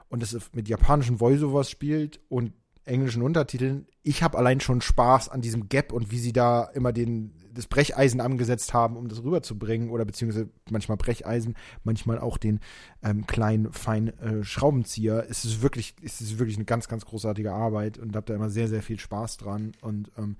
und 0.08 0.22
das 0.22 0.36
mit 0.52 0.68
japanischen 0.68 1.20
Voiceovers 1.20 1.70
spielt 1.70 2.20
und 2.28 2.52
englischen 2.84 3.22
Untertiteln. 3.22 3.86
Ich 4.02 4.22
habe 4.22 4.36
allein 4.38 4.60
schon 4.60 4.80
Spaß 4.80 5.28
an 5.28 5.40
diesem 5.40 5.68
Gap 5.68 5.92
und 5.92 6.10
wie 6.10 6.18
sie 6.18 6.32
da 6.32 6.64
immer 6.64 6.92
den, 6.92 7.32
das 7.52 7.66
Brecheisen 7.66 8.20
angesetzt 8.20 8.74
haben, 8.74 8.96
um 8.96 9.08
das 9.08 9.22
rüberzubringen 9.22 9.90
oder 9.90 10.04
beziehungsweise 10.04 10.48
manchmal 10.70 10.96
Brecheisen, 10.96 11.54
manchmal 11.84 12.18
auch 12.18 12.38
den 12.38 12.60
ähm, 13.02 13.26
kleinen, 13.26 13.72
feinen 13.72 14.18
äh, 14.18 14.44
Schraubenzieher. 14.44 15.26
Es 15.28 15.44
ist 15.44 15.62
wirklich, 15.62 15.94
es 16.02 16.20
ist 16.20 16.38
wirklich 16.38 16.56
eine 16.56 16.64
ganz, 16.64 16.88
ganz 16.88 17.04
großartige 17.04 17.52
Arbeit 17.52 17.98
und 17.98 18.16
habe 18.16 18.26
da 18.26 18.34
immer 18.34 18.50
sehr, 18.50 18.68
sehr 18.68 18.82
viel 18.82 18.98
Spaß 18.98 19.36
dran 19.36 19.72
und 19.80 20.10
ähm, 20.18 20.36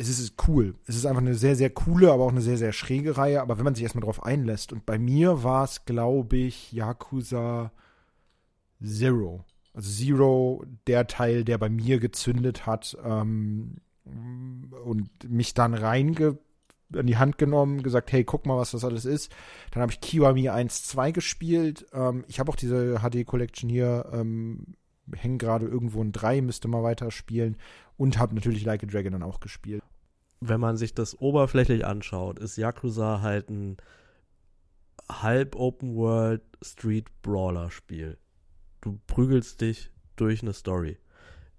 es 0.00 0.08
ist 0.08 0.34
cool. 0.46 0.76
Es 0.86 0.94
ist 0.94 1.06
einfach 1.06 1.20
eine 1.20 1.34
sehr, 1.34 1.56
sehr 1.56 1.70
coole, 1.70 2.12
aber 2.12 2.22
auch 2.24 2.30
eine 2.30 2.40
sehr, 2.40 2.56
sehr 2.56 2.72
schräge 2.72 3.16
Reihe. 3.16 3.42
Aber 3.42 3.58
wenn 3.58 3.64
man 3.64 3.74
sich 3.74 3.82
erstmal 3.82 4.04
drauf 4.04 4.22
einlässt, 4.22 4.72
und 4.72 4.86
bei 4.86 4.96
mir 4.96 5.42
war 5.42 5.64
es, 5.64 5.86
glaube 5.86 6.36
ich, 6.36 6.72
Yakuza 6.72 7.72
Zero. 8.80 9.44
Also 9.74 9.90
Zero, 9.90 10.64
der 10.86 11.08
Teil, 11.08 11.44
der 11.44 11.58
bei 11.58 11.68
mir 11.68 11.98
gezündet 11.98 12.64
hat 12.64 12.96
ähm, 13.04 13.78
und 14.84 15.10
mich 15.28 15.54
dann 15.54 15.74
reinge 15.74 16.38
an 16.94 17.06
die 17.06 17.18
Hand 17.18 17.38
genommen, 17.38 17.82
gesagt, 17.82 18.12
hey, 18.12 18.24
guck 18.24 18.46
mal, 18.46 18.56
was 18.56 18.70
das 18.70 18.84
alles 18.84 19.04
ist. 19.04 19.30
Dann 19.72 19.82
habe 19.82 19.92
ich 19.92 20.00
Kiwami 20.00 20.48
1, 20.48 20.84
2 20.84 21.12
gespielt. 21.12 21.86
Ähm, 21.92 22.24
ich 22.28 22.40
habe 22.40 22.50
auch 22.50 22.56
diese 22.56 23.00
HD 23.00 23.26
Collection 23.26 23.68
hier, 23.68 24.08
ähm, 24.12 24.74
hängen 25.14 25.38
gerade 25.38 25.66
irgendwo 25.66 26.02
in 26.02 26.12
3, 26.12 26.40
müsste 26.40 26.68
mal 26.68 26.82
weiter 26.82 27.10
spielen 27.10 27.56
und 27.96 28.18
habe 28.18 28.34
natürlich 28.34 28.64
Like 28.64 28.82
a 28.84 28.86
Dragon 28.86 29.12
dann 29.12 29.22
auch 29.22 29.40
gespielt. 29.40 29.82
Wenn 30.40 30.60
man 30.60 30.76
sich 30.76 30.94
das 30.94 31.20
oberflächlich 31.20 31.84
anschaut, 31.84 32.38
ist 32.38 32.56
Yakuza 32.56 33.20
halt 33.20 33.50
ein 33.50 33.76
halb 35.10 35.56
Open 35.56 35.94
World 35.96 36.42
Street 36.62 37.06
Brawler 37.22 37.70
Spiel. 37.70 38.18
Du 38.80 38.98
prügelst 39.06 39.60
dich 39.60 39.90
durch 40.16 40.42
eine 40.42 40.52
Story. 40.52 40.98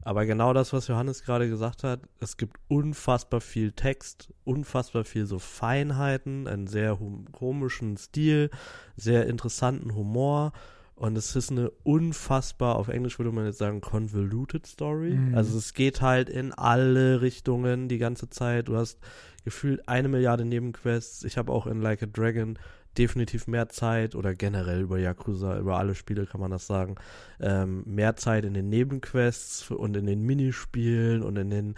Aber 0.10 0.26
genau 0.26 0.54
das, 0.54 0.74
was 0.74 0.88
Johannes 0.88 1.24
gerade 1.24 1.48
gesagt 1.48 1.84
hat, 1.84 2.00
es 2.20 2.36
gibt 2.36 2.58
unfassbar 2.68 3.42
viel 3.42 3.74
Text, 3.74 4.34
unfassbar 4.44 5.04
viel 5.04 5.28
so 5.28 5.38
Feinheiten, 5.38 6.48
einen 6.48 6.66
sehr 6.66 6.98
komischen 7.32 7.96
Stil, 7.96 8.50
sehr 8.98 9.28
interessanten 9.28 9.94
Humor 9.94 10.52
und 10.96 11.16
es 11.16 11.36
ist 11.36 11.52
eine 11.52 11.70
unfassbar, 11.84 12.78
auf 12.78 12.88
Englisch 12.88 13.20
würde 13.20 13.32
man 13.32 13.46
jetzt 13.46 13.60
sagen, 13.60 13.82
convoluted 13.82 14.66
Story. 14.66 15.12
Mhm. 15.12 15.36
Also 15.36 15.60
es 15.60 15.76
geht 15.76 16.02
halt 16.02 16.28
in 16.28 16.54
alle 16.54 17.22
Richtungen 17.22 17.88
die 17.88 18.00
ganze 18.00 18.32
Zeit. 18.32 18.68
Du 18.68 18.78
hast 18.78 18.98
gefühlt 19.46 19.88
eine 19.88 20.08
Milliarde 20.08 20.44
Nebenquests. 20.44 21.24
Ich 21.24 21.38
habe 21.38 21.52
auch 21.52 21.68
in 21.68 21.84
Like 21.84 22.02
a 22.02 22.08
Dragon 22.08 22.58
definitiv 22.98 23.48
mehr 23.48 23.70
Zeit 23.70 24.16
oder 24.16 24.34
generell 24.34 24.82
über 24.82 25.00
Yakuza, 25.00 25.58
über 25.60 25.78
alle 25.78 25.96
Spiele 25.96 26.26
kann 26.26 26.42
man 26.42 26.52
das 26.52 26.68
sagen, 26.68 26.96
ähm, 27.40 27.84
mehr 27.86 28.16
Zeit 28.16 28.46
in 28.46 28.54
den 28.54 28.70
Nebenquests 28.70 29.72
und 29.72 29.96
in 29.96 30.06
den 30.06 30.22
Minispielen 30.22 31.24
und 31.24 31.38
in 31.38 31.50
den 31.50 31.76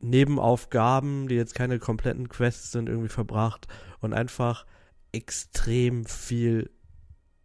Nebenaufgaben, 0.00 1.28
die 1.28 1.34
jetzt 1.34 1.54
keine 1.54 1.78
kompletten 1.78 2.28
Quests 2.28 2.72
sind, 2.72 2.88
irgendwie 2.88 3.08
verbracht 3.08 3.66
und 4.00 4.12
einfach 4.12 4.66
extrem 5.12 6.04
viel 6.04 6.70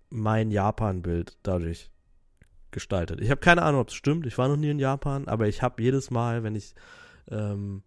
mein 0.10 0.52
Japan-Bild 0.52 1.38
dadurch 1.44 1.92
gestaltet. 2.72 3.22
Ich 3.22 3.30
habe 3.30 3.42
keine 3.42 3.64
Ahnung, 3.64 3.82
ob 3.82 3.90
es 3.90 3.96
stimmt. 3.96 4.26
Ich 4.26 4.38
war 4.38 4.48
noch 4.48 4.58
nie 4.58 4.70
in 4.70 4.80
Japan, 4.80 5.28
aber 5.28 5.48
ich 5.48 5.62
habe 5.62 5.82
jedes 5.82 6.12
Mal, 6.12 6.44
wenn 6.44 6.56
ich 6.56 6.76
ähm, 7.30 7.84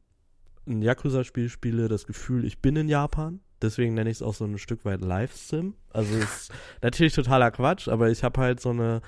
ein 0.67 0.83
Yakuza-Spiel 0.83 1.49
spiele, 1.49 1.89
das 1.89 2.07
Gefühl, 2.07 2.45
ich 2.45 2.61
bin 2.61 2.77
in 2.77 2.89
Japan. 2.89 3.41
Deswegen 3.63 3.95
nenne 3.95 4.11
ich 4.11 4.19
es 4.19 4.23
auch 4.23 4.35
so 4.35 4.45
ein 4.45 4.59
Stück 4.59 4.85
weit 4.85 5.01
Live-Sim. 5.01 5.75
Also 5.93 6.17
ist 6.17 6.53
natürlich 6.83 7.15
totaler 7.15 7.51
Quatsch, 7.51 7.89
aber 7.89 8.11
ich 8.11 8.25
habe 8.25 8.41
halt 8.41 8.61
so 8.61 8.71
eine, 8.71 9.03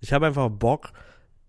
ich 0.00 0.12
habe 0.12 0.26
einfach 0.26 0.48
Bock, 0.48 0.92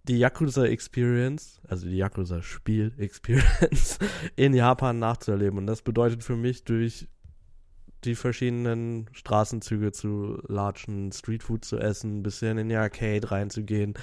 die 0.04 0.18
Yakuza 0.18 0.66
Experience, 0.66 1.62
also 1.68 1.88
die 1.88 1.98
Yakuza 1.98 2.42
Spiel 2.42 2.94
Experience 2.98 4.00
in 4.36 4.54
Japan 4.54 5.00
nachzuerleben. 5.00 5.60
Und 5.60 5.68
das 5.68 5.82
bedeutet 5.82 6.24
für 6.24 6.36
mich 6.36 6.64
durch 6.64 7.08
die 8.06 8.16
verschiedenen 8.16 9.10
Straßenzüge 9.12 9.92
zu 9.92 10.42
latschen, 10.48 11.12
Streetfood 11.12 11.66
zu 11.66 11.78
essen, 11.78 12.20
ein 12.20 12.24
bisschen 12.24 12.58
in 12.58 12.70
die 12.70 12.76
Arcade 12.76 13.30
reinzugehen. 13.30 13.94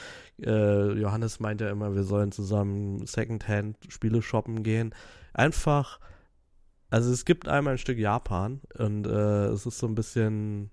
Äh, 0.43 0.93
Johannes 0.93 1.41
meint 1.41 1.61
ja 1.61 1.71
immer, 1.71 1.95
wir 1.95 2.05
sollen 2.05 2.31
zusammen 2.31 3.07
Secondhand-Spiele 3.07 4.21
shoppen 4.21 4.63
gehen. 4.63 4.95
Einfach, 5.33 5.99
also 6.91 7.13
es 7.13 7.25
gibt 7.25 7.49
einmal 7.49 7.75
ein 7.75 7.79
Stück 7.79 7.99
Japan 7.99 8.61
und 8.79 9.07
äh, 9.07 9.47
es 9.47 9.67
ist 9.67 9.79
so 9.79 9.87
ein 9.87 9.95
bisschen, 9.95 10.71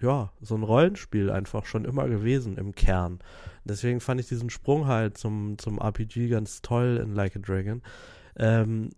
ja, 0.00 0.32
so 0.40 0.54
ein 0.54 0.62
Rollenspiel 0.62 1.30
einfach 1.30 1.66
schon 1.66 1.84
immer 1.84 2.08
gewesen 2.08 2.58
im 2.58 2.74
Kern. 2.74 3.20
Deswegen 3.64 4.00
fand 4.00 4.20
ich 4.20 4.28
diesen 4.28 4.50
Sprung 4.50 4.86
halt 4.86 5.18
zum, 5.18 5.58
zum 5.58 5.78
RPG 5.78 6.28
ganz 6.28 6.62
toll 6.62 7.00
in 7.02 7.14
Like 7.14 7.36
a 7.36 7.38
Dragon. 7.40 7.82
Ähm, 8.36 8.90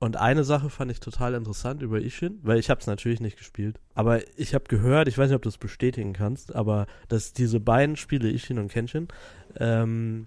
und 0.00 0.16
eine 0.16 0.44
Sache 0.44 0.70
fand 0.70 0.90
ich 0.90 0.98
total 0.98 1.34
interessant 1.34 1.82
über 1.82 2.00
Ishin, 2.00 2.40
weil 2.42 2.58
ich 2.58 2.70
habe 2.70 2.80
es 2.80 2.86
natürlich 2.86 3.20
nicht 3.20 3.36
gespielt. 3.36 3.78
Aber 3.94 4.26
ich 4.38 4.54
habe 4.54 4.64
gehört, 4.64 5.08
ich 5.08 5.18
weiß 5.18 5.28
nicht, 5.28 5.36
ob 5.36 5.42
du 5.42 5.50
es 5.50 5.58
bestätigen 5.58 6.14
kannst, 6.14 6.54
aber 6.54 6.86
dass 7.08 7.34
diese 7.34 7.60
beiden 7.60 7.96
Spiele, 7.96 8.30
Ishin 8.30 8.58
und 8.58 8.72
Kenshin, 8.72 9.08
ähm, 9.56 10.26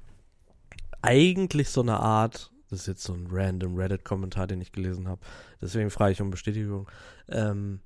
eigentlich 1.02 1.70
so 1.70 1.82
eine 1.82 2.00
Art, 2.00 2.53
das 2.74 2.82
ist 2.82 2.88
jetzt 2.88 3.04
so 3.04 3.14
ein 3.14 3.28
random 3.30 3.76
Reddit-Kommentar, 3.76 4.48
den 4.48 4.62
ich 4.62 4.72
gelesen 4.72 5.08
habe, 5.08 5.22
deswegen 5.62 5.90
frage 5.90 6.14
ich 6.14 6.22
um 6.22 6.32
Bestätigung, 6.32 6.90
ähm, 7.30 7.80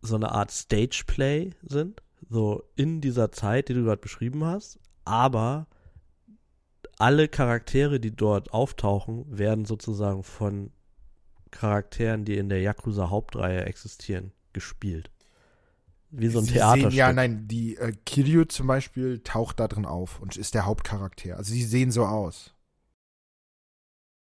so 0.00 0.16
eine 0.16 0.32
Art 0.32 0.50
Stageplay 0.50 1.50
sind, 1.62 2.02
so 2.28 2.64
in 2.74 3.00
dieser 3.00 3.30
Zeit, 3.30 3.68
die 3.68 3.74
du 3.74 3.84
gerade 3.84 4.00
beschrieben 4.00 4.44
hast, 4.44 4.78
aber 5.04 5.66
alle 6.98 7.28
Charaktere, 7.28 8.00
die 8.00 8.14
dort 8.14 8.52
auftauchen, 8.52 9.24
werden 9.28 9.64
sozusagen 9.64 10.22
von 10.22 10.70
Charakteren, 11.50 12.24
die 12.24 12.38
in 12.38 12.48
der 12.48 12.60
Yakuza 12.60 13.10
Hauptreihe 13.10 13.64
existieren, 13.64 14.32
gespielt. 14.52 15.10
Wie 16.10 16.28
so 16.28 16.38
ein 16.40 16.44
sie 16.44 16.54
Theaterstück. 16.54 16.90
Sehen, 16.90 16.98
ja, 16.98 17.12
nein, 17.12 17.48
die 17.48 17.76
äh, 17.76 17.92
Kiryu 18.04 18.44
zum 18.44 18.66
Beispiel 18.66 19.20
taucht 19.20 19.60
da 19.60 19.68
drin 19.68 19.86
auf 19.86 20.20
und 20.20 20.36
ist 20.36 20.54
der 20.54 20.66
Hauptcharakter. 20.66 21.36
Also 21.36 21.52
sie 21.52 21.64
sehen 21.64 21.90
so 21.90 22.04
aus. 22.04 22.54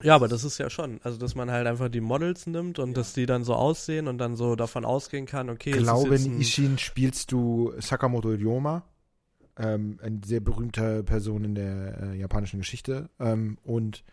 Ja, 0.02 0.14
aber 0.14 0.28
das 0.28 0.44
ist 0.44 0.58
ja 0.58 0.70
schon, 0.70 1.00
also 1.02 1.18
dass 1.18 1.34
man 1.34 1.50
halt 1.50 1.66
einfach 1.66 1.88
die 1.88 2.00
Models 2.00 2.46
nimmt 2.46 2.78
und 2.78 2.90
ja. 2.90 2.94
dass 2.94 3.12
die 3.12 3.26
dann 3.26 3.44
so 3.44 3.54
aussehen 3.54 4.08
und 4.08 4.18
dann 4.18 4.36
so 4.36 4.56
davon 4.56 4.84
ausgehen 4.84 5.26
kann, 5.26 5.50
okay. 5.50 5.70
Ich 5.70 5.78
glaube, 5.78 6.16
in 6.16 6.40
Ishin 6.40 6.78
spielst 6.78 7.32
du 7.32 7.72
Sakamoto 7.78 8.30
Ryoma, 8.30 8.84
ähm, 9.58 9.98
eine 10.02 10.20
sehr 10.24 10.40
berühmte 10.40 11.04
Person 11.04 11.44
in 11.44 11.54
der 11.54 12.02
äh, 12.02 12.18
japanischen 12.18 12.60
Geschichte 12.60 13.10
ähm, 13.18 13.58
und 13.62 14.04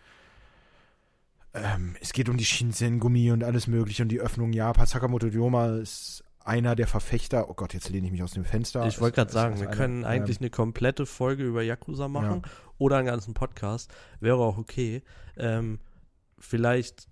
ähm, 1.54 1.96
es 2.02 2.14
geht 2.14 2.30
um 2.30 2.38
die 2.38 2.46
Shinsen-Gummi 2.46 3.32
und 3.32 3.44
alles 3.44 3.68
mögliche 3.68 4.04
und 4.04 4.10
die 4.10 4.20
Öffnung 4.20 4.54
Japans. 4.54 4.92
Sakamoto 4.92 5.28
Ryoma 5.28 5.78
ist 5.78 6.24
einer 6.48 6.76
der 6.76 6.88
Verfechter. 6.88 7.50
Oh 7.50 7.54
Gott, 7.54 7.74
jetzt 7.74 7.90
lehne 7.90 8.08
ich 8.08 8.12
mich 8.12 8.24
aus 8.24 8.32
dem 8.32 8.46
Fenster. 8.46 8.88
Ich 8.88 9.02
wollte 9.02 9.16
gerade 9.16 9.32
sagen, 9.32 9.60
wir 9.60 9.68
einer, 9.68 9.76
können 9.76 10.06
eigentlich 10.06 10.38
ähm, 10.38 10.44
eine 10.44 10.50
komplette 10.50 11.06
Folge 11.06 11.44
über 11.44 11.62
Yakuza 11.62 12.08
machen 12.08 12.42
ja. 12.44 12.52
oder 12.78 12.98
einen 12.98 13.08
ganzen 13.08 13.34
Podcast. 13.34 13.94
Wäre 14.20 14.38
auch 14.38 14.58
okay. 14.58 15.04
Ähm, 15.36 15.80
vielleicht 16.40 17.08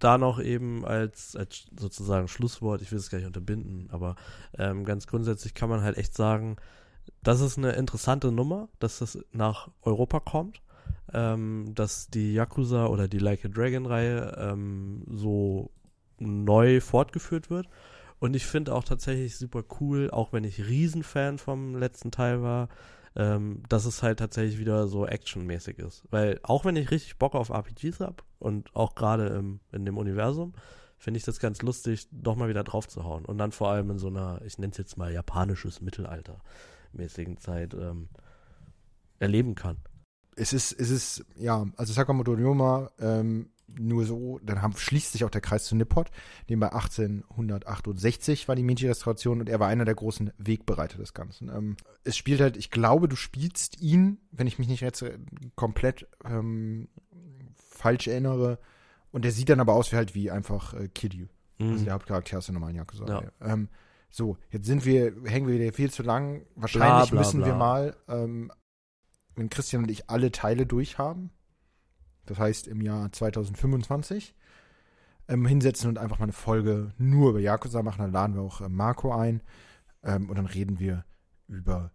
da 0.00 0.18
noch 0.18 0.40
eben 0.40 0.84
als, 0.84 1.36
als 1.36 1.66
sozusagen 1.78 2.26
Schlusswort, 2.26 2.82
ich 2.82 2.90
will 2.90 2.98
es 2.98 3.08
gar 3.08 3.18
nicht 3.18 3.26
unterbinden, 3.26 3.88
aber 3.90 4.16
ähm, 4.58 4.84
ganz 4.84 5.06
grundsätzlich 5.06 5.54
kann 5.54 5.68
man 5.68 5.82
halt 5.82 5.96
echt 5.96 6.16
sagen, 6.16 6.56
das 7.22 7.40
ist 7.40 7.58
eine 7.58 7.72
interessante 7.72 8.32
Nummer, 8.32 8.68
dass 8.80 8.98
das 8.98 9.18
nach 9.32 9.70
Europa 9.82 10.18
kommt, 10.18 10.60
ähm, 11.12 11.72
dass 11.74 12.08
die 12.08 12.32
Yakuza 12.32 12.86
oder 12.86 13.06
die 13.06 13.18
Like 13.18 13.44
a 13.44 13.48
Dragon 13.48 13.86
Reihe 13.86 14.36
ähm, 14.38 15.04
so 15.08 15.70
neu 16.18 16.80
fortgeführt 16.80 17.50
wird. 17.50 17.68
Und 18.22 18.36
ich 18.36 18.46
finde 18.46 18.72
auch 18.72 18.84
tatsächlich 18.84 19.36
super 19.36 19.64
cool, 19.80 20.08
auch 20.08 20.32
wenn 20.32 20.44
ich 20.44 20.68
Riesenfan 20.68 21.38
vom 21.38 21.74
letzten 21.74 22.12
Teil 22.12 22.40
war, 22.40 22.68
ähm, 23.16 23.64
dass 23.68 23.84
es 23.84 24.04
halt 24.04 24.20
tatsächlich 24.20 24.60
wieder 24.60 24.86
so 24.86 25.08
actionmäßig 25.08 25.80
ist. 25.80 26.04
Weil 26.08 26.38
auch 26.44 26.64
wenn 26.64 26.76
ich 26.76 26.92
richtig 26.92 27.18
Bock 27.18 27.34
auf 27.34 27.50
RPGs 27.50 27.98
habe 27.98 28.22
und 28.38 28.76
auch 28.76 28.94
gerade 28.94 29.58
in 29.72 29.84
dem 29.84 29.98
Universum, 29.98 30.52
finde 30.98 31.18
ich 31.18 31.24
das 31.24 31.40
ganz 31.40 31.62
lustig, 31.62 32.06
doch 32.12 32.36
mal 32.36 32.48
wieder 32.48 32.62
drauf 32.62 32.86
zu 32.86 33.02
hauen. 33.02 33.24
Und 33.24 33.38
dann 33.38 33.50
vor 33.50 33.70
allem 33.70 33.90
in 33.90 33.98
so 33.98 34.06
einer, 34.06 34.40
ich 34.44 34.56
nenne 34.56 34.70
es 34.70 34.78
jetzt 34.78 34.96
mal 34.96 35.12
japanisches 35.12 35.80
Mittelalter 35.80 36.38
mäßigen 36.92 37.38
Zeit 37.38 37.74
ähm, 37.74 38.08
erleben 39.18 39.56
kann. 39.56 39.78
Es 40.36 40.52
ist, 40.52 40.70
es 40.70 40.90
ist, 40.90 41.24
ja, 41.34 41.66
also 41.76 41.92
Sakamoto 41.92 42.34
Ryoma, 42.34 42.88
ähm, 43.00 43.50
nur 43.68 44.04
so, 44.04 44.38
dann 44.42 44.62
haben, 44.62 44.76
schließt 44.76 45.12
sich 45.12 45.24
auch 45.24 45.30
der 45.30 45.40
Kreis 45.40 45.64
zu 45.64 45.74
Nippot, 45.74 46.10
dem 46.48 46.60
bei 46.60 46.72
1868 46.72 48.48
war 48.48 48.56
die 48.56 48.62
Meiji-Restauration 48.62 49.40
und 49.40 49.48
er 49.48 49.60
war 49.60 49.68
einer 49.68 49.84
der 49.84 49.94
großen 49.94 50.32
Wegbereiter 50.38 50.98
des 50.98 51.14
Ganzen. 51.14 51.48
Ähm, 51.48 51.76
es 52.04 52.16
spielt 52.16 52.40
halt, 52.40 52.56
ich 52.56 52.70
glaube, 52.70 53.08
du 53.08 53.16
spielst 53.16 53.80
ihn, 53.80 54.18
wenn 54.30 54.46
ich 54.46 54.58
mich 54.58 54.68
nicht 54.68 54.80
jetzt 54.80 55.04
komplett 55.54 56.06
ähm, 56.24 56.88
falsch 57.54 58.08
erinnere, 58.08 58.58
und 59.12 59.24
der 59.24 59.32
sieht 59.32 59.50
dann 59.50 59.60
aber 59.60 59.74
aus 59.74 59.92
wie 59.92 59.96
halt 59.96 60.14
wie 60.14 60.30
einfach 60.30 60.74
äh, 60.74 60.88
Kiryu. 60.88 61.26
Mhm. 61.58 61.72
Also 61.72 61.84
der 61.84 61.94
Hauptcharakter 61.94 62.38
aus 62.38 62.46
der 62.46 62.54
normalen 62.54 62.76
Yakuza. 62.76 63.06
Ja. 63.06 63.22
Ähm, 63.40 63.68
so, 64.10 64.36
jetzt 64.50 64.66
sind 64.66 64.84
wir, 64.84 65.14
hängen 65.24 65.46
wir 65.46 65.54
wieder 65.58 65.72
viel 65.72 65.90
zu 65.90 66.02
lang. 66.02 66.44
Wahrscheinlich 66.56 67.10
bla, 67.10 67.16
bla, 67.16 67.18
müssen 67.18 67.40
bla. 67.40 67.46
wir 67.46 67.54
mal, 67.54 67.96
ähm, 68.08 68.50
wenn 69.36 69.50
Christian 69.50 69.84
und 69.84 69.90
ich 69.90 70.10
alle 70.10 70.32
Teile 70.32 70.66
durchhaben, 70.66 71.30
das 72.32 72.38
heißt 72.38 72.66
im 72.66 72.80
Jahr 72.80 73.12
2025, 73.12 74.34
ähm, 75.28 75.46
hinsetzen 75.46 75.88
und 75.88 75.98
einfach 75.98 76.18
mal 76.18 76.24
eine 76.24 76.32
Folge 76.32 76.92
nur 76.98 77.30
über 77.30 77.40
Yakuza 77.40 77.82
machen. 77.82 78.00
Dann 78.00 78.12
laden 78.12 78.34
wir 78.34 78.42
auch 78.42 78.60
äh, 78.60 78.68
Marco 78.68 79.12
ein 79.12 79.42
ähm, 80.02 80.28
und 80.28 80.36
dann 80.36 80.46
reden 80.46 80.78
wir 80.78 81.04
über 81.46 81.90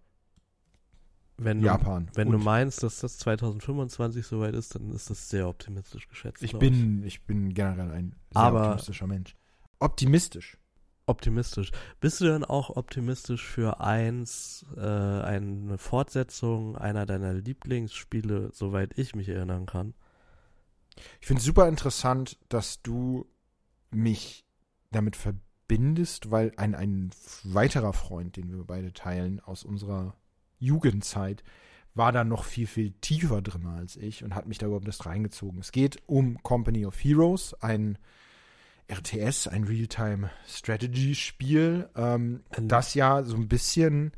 wenn 1.38 1.62
Japan. 1.62 2.08
Du, 2.08 2.18
wenn 2.18 2.32
du 2.32 2.40
meinst, 2.40 2.82
dass 2.82 3.00
das 3.00 3.18
2025 3.20 4.26
soweit 4.26 4.56
ist, 4.56 4.74
dann 4.74 4.92
ist 4.92 5.10
das 5.10 5.30
sehr 5.30 5.48
optimistisch 5.48 6.08
geschätzt. 6.08 6.42
Ich 6.42 6.58
bin, 6.58 7.04
ich 7.04 7.26
bin 7.26 7.54
generell 7.54 7.92
ein 7.92 8.16
sehr 8.32 8.42
Aber 8.42 8.62
optimistischer 8.62 9.08
Mensch. 9.08 9.36
Optimistisch. 9.80 10.58
Optimistisch. 11.06 11.72
Bist 12.00 12.22
du 12.22 12.26
denn 12.26 12.44
auch 12.44 12.76
optimistisch 12.76 13.46
für 13.46 13.80
eins, 13.80 14.66
äh, 14.76 14.82
eine 14.82 15.78
Fortsetzung 15.78 16.76
einer 16.76 17.06
deiner 17.06 17.34
Lieblingsspiele, 17.34 18.50
soweit 18.52 18.98
ich 18.98 19.16
mich 19.16 19.30
erinnern 19.30 19.68
kann? 19.68 19.94
Ich 21.22 21.28
finde 21.28 21.40
es 21.40 21.46
super 21.46 21.68
interessant, 21.68 22.38
dass 22.50 22.82
du 22.82 23.28
mich 23.92 24.46
damit 24.92 25.16
verbindest, 25.16 26.32
weil 26.32 26.52
ein, 26.58 26.74
ein 26.76 27.12
weiterer 27.44 27.94
Freund, 27.94 28.36
den 28.38 28.52
wir 28.52 28.64
beide 28.64 28.94
teilen, 28.94 29.40
aus 29.40 29.64
unserer 29.64 30.16
Jugendzeit, 30.60 31.44
war 31.94 32.12
da 32.12 32.24
noch 32.24 32.44
viel, 32.44 32.66
viel 32.68 32.92
tiefer 33.02 33.42
drin 33.42 33.66
als 33.66 33.96
ich 33.96 34.24
und 34.24 34.36
hat 34.36 34.48
mich 34.48 34.60
da 34.60 34.68
überhaupt 34.68 34.86
nicht 34.86 35.04
reingezogen. 35.06 35.60
Es 35.60 35.72
geht 35.72 35.98
um 36.06 36.44
Company 36.44 36.86
of 36.86 37.04
Heroes, 37.04 37.56
ein 37.56 37.98
RTS, 38.90 39.48
ein 39.48 39.66
Real-Time-Strategy-Spiel, 39.66 41.90
ähm, 41.96 42.44
das 42.62 42.94
ja 42.94 43.24
so 43.24 43.36
ein 43.36 43.50
bisschen 43.50 44.14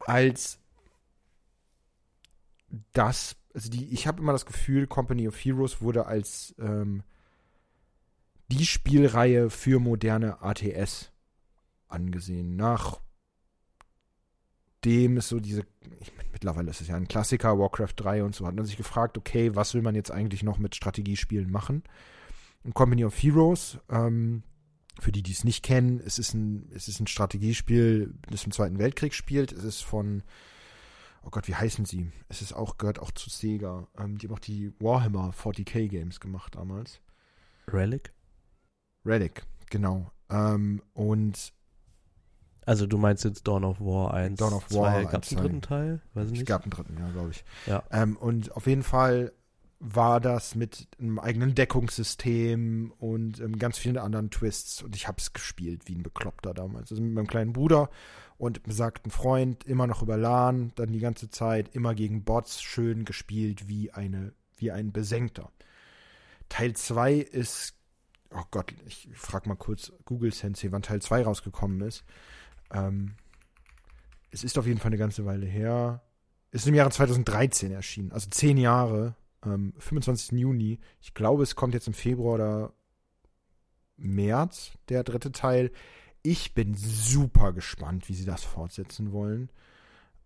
als 0.00 0.60
das, 2.92 3.36
also 3.54 3.68
die, 3.70 3.92
ich 3.92 4.06
habe 4.06 4.20
immer 4.20 4.32
das 4.32 4.46
Gefühl, 4.46 4.86
Company 4.86 5.26
of 5.28 5.36
Heroes 5.36 5.80
wurde 5.80 6.06
als 6.06 6.54
ähm, 6.58 7.02
die 8.48 8.66
Spielreihe 8.66 9.50
für 9.50 9.78
moderne 9.78 10.42
ATS 10.42 11.12
angesehen. 11.88 12.56
Nach 12.56 13.00
dem 14.84 15.18
ist 15.18 15.28
so 15.28 15.40
diese, 15.40 15.62
ich, 16.00 16.12
mittlerweile 16.32 16.70
ist 16.70 16.80
es 16.80 16.88
ja 16.88 16.96
ein 16.96 17.08
Klassiker, 17.08 17.58
Warcraft 17.58 17.94
3 17.96 18.24
und 18.24 18.34
so, 18.34 18.46
hat 18.46 18.54
man 18.54 18.64
sich 18.64 18.76
gefragt, 18.76 19.18
okay, 19.18 19.54
was 19.54 19.74
will 19.74 19.82
man 19.82 19.94
jetzt 19.94 20.10
eigentlich 20.10 20.42
noch 20.42 20.58
mit 20.58 20.74
Strategiespielen 20.74 21.50
machen? 21.50 21.82
ein 22.64 22.74
Company 22.74 23.04
of 23.04 23.20
Heroes. 23.22 23.78
Ähm, 23.88 24.42
für 24.98 25.12
die, 25.12 25.22
die 25.22 25.32
es 25.32 25.44
nicht 25.44 25.62
kennen, 25.64 26.00
es 26.04 26.18
ist 26.18 26.34
ein, 26.34 26.68
es 26.74 26.88
ist 26.88 27.00
ein 27.00 27.06
Strategiespiel, 27.06 28.12
das 28.28 28.44
im 28.44 28.52
Zweiten 28.52 28.78
Weltkrieg 28.78 29.14
spielt. 29.14 29.52
Es 29.52 29.64
ist 29.64 29.80
von, 29.80 30.22
oh 31.22 31.30
Gott, 31.30 31.48
wie 31.48 31.54
heißen 31.54 31.84
sie? 31.84 32.12
Es 32.28 32.42
ist 32.42 32.52
auch, 32.52 32.78
gehört 32.78 32.98
auch 32.98 33.10
zu 33.10 33.30
Sega. 33.30 33.86
Ähm, 33.98 34.18
die 34.18 34.26
haben 34.26 34.34
auch 34.34 34.40
die 34.40 34.72
Warhammer 34.80 35.30
40k 35.30 35.88
Games 35.88 36.20
gemacht 36.20 36.54
damals. 36.54 37.00
Relic? 37.68 38.12
Relic, 39.04 39.44
genau. 39.70 40.10
Ähm, 40.28 40.82
und 40.94 41.52
also 42.66 42.86
du 42.86 42.98
meinst 42.98 43.24
jetzt 43.24 43.48
Dawn 43.48 43.64
of 43.64 43.80
War 43.80 44.14
1, 44.14 44.38
Dawn 44.38 44.52
of 44.52 44.70
War 44.72 45.04
Gab 45.04 45.24
es 45.24 45.32
einen 45.32 45.40
dritten 45.40 45.62
Teil? 45.62 46.00
Weiß 46.14 46.26
ich 46.26 46.32
nicht. 46.32 46.40
Es 46.42 46.46
gab 46.46 46.62
einen 46.62 46.70
dritten, 46.70 46.96
ja, 46.98 47.10
glaube 47.10 47.30
ich. 47.30 47.44
Ja. 47.66 47.82
Ähm, 47.90 48.16
und 48.16 48.54
auf 48.54 48.66
jeden 48.66 48.82
Fall 48.82 49.32
war 49.80 50.20
das 50.20 50.54
mit 50.54 50.88
einem 50.98 51.18
eigenen 51.18 51.54
Deckungssystem 51.54 52.92
und 52.98 53.40
ähm, 53.40 53.58
ganz 53.58 53.78
vielen 53.78 53.96
anderen 53.96 54.30
Twists. 54.30 54.82
Und 54.82 54.94
ich 54.94 55.08
habe 55.08 55.16
es 55.18 55.32
gespielt 55.32 55.84
wie 55.86 55.94
ein 55.94 56.02
Bekloppter 56.02 56.52
damals. 56.52 56.90
Also 56.90 57.02
mit 57.02 57.14
meinem 57.14 57.26
kleinen 57.26 57.54
Bruder 57.54 57.88
und 58.36 58.62
besagten 58.62 59.10
Freund, 59.10 59.64
immer 59.64 59.86
noch 59.86 60.02
über 60.02 60.18
LAN, 60.18 60.72
dann 60.74 60.92
die 60.92 61.00
ganze 61.00 61.30
Zeit, 61.30 61.74
immer 61.74 61.94
gegen 61.94 62.24
Bots, 62.24 62.62
schön 62.62 63.06
gespielt 63.06 63.68
wie, 63.68 63.90
eine, 63.90 64.34
wie 64.58 64.70
ein 64.70 64.92
Besenkter. 64.92 65.50
Teil 66.50 66.74
2 66.74 67.14
ist, 67.14 67.74
oh 68.34 68.44
Gott, 68.50 68.74
ich 68.86 69.08
frag 69.14 69.46
mal 69.46 69.56
kurz 69.56 69.92
Google 70.04 70.34
Sensei, 70.34 70.72
wann 70.72 70.82
Teil 70.82 71.00
2 71.00 71.22
rausgekommen 71.22 71.80
ist. 71.80 72.04
Ähm, 72.70 73.14
es 74.30 74.44
ist 74.44 74.58
auf 74.58 74.66
jeden 74.66 74.78
Fall 74.78 74.90
eine 74.90 74.98
ganze 74.98 75.24
Weile 75.24 75.46
her. 75.46 76.02
Ist 76.50 76.66
im 76.66 76.74
Jahre 76.74 76.90
2013 76.90 77.72
erschienen, 77.72 78.12
also 78.12 78.28
zehn 78.28 78.58
Jahre 78.58 79.14
ähm, 79.44 79.74
25. 79.78 80.38
Juni. 80.38 80.78
Ich 81.00 81.14
glaube, 81.14 81.42
es 81.42 81.56
kommt 81.56 81.74
jetzt 81.74 81.86
im 81.86 81.94
Februar 81.94 82.34
oder 82.34 82.72
März, 83.96 84.72
der 84.88 85.04
dritte 85.04 85.32
Teil. 85.32 85.70
Ich 86.22 86.54
bin 86.54 86.74
super 86.74 87.52
gespannt, 87.52 88.08
wie 88.08 88.14
sie 88.14 88.24
das 88.24 88.44
fortsetzen 88.44 89.12
wollen, 89.12 89.50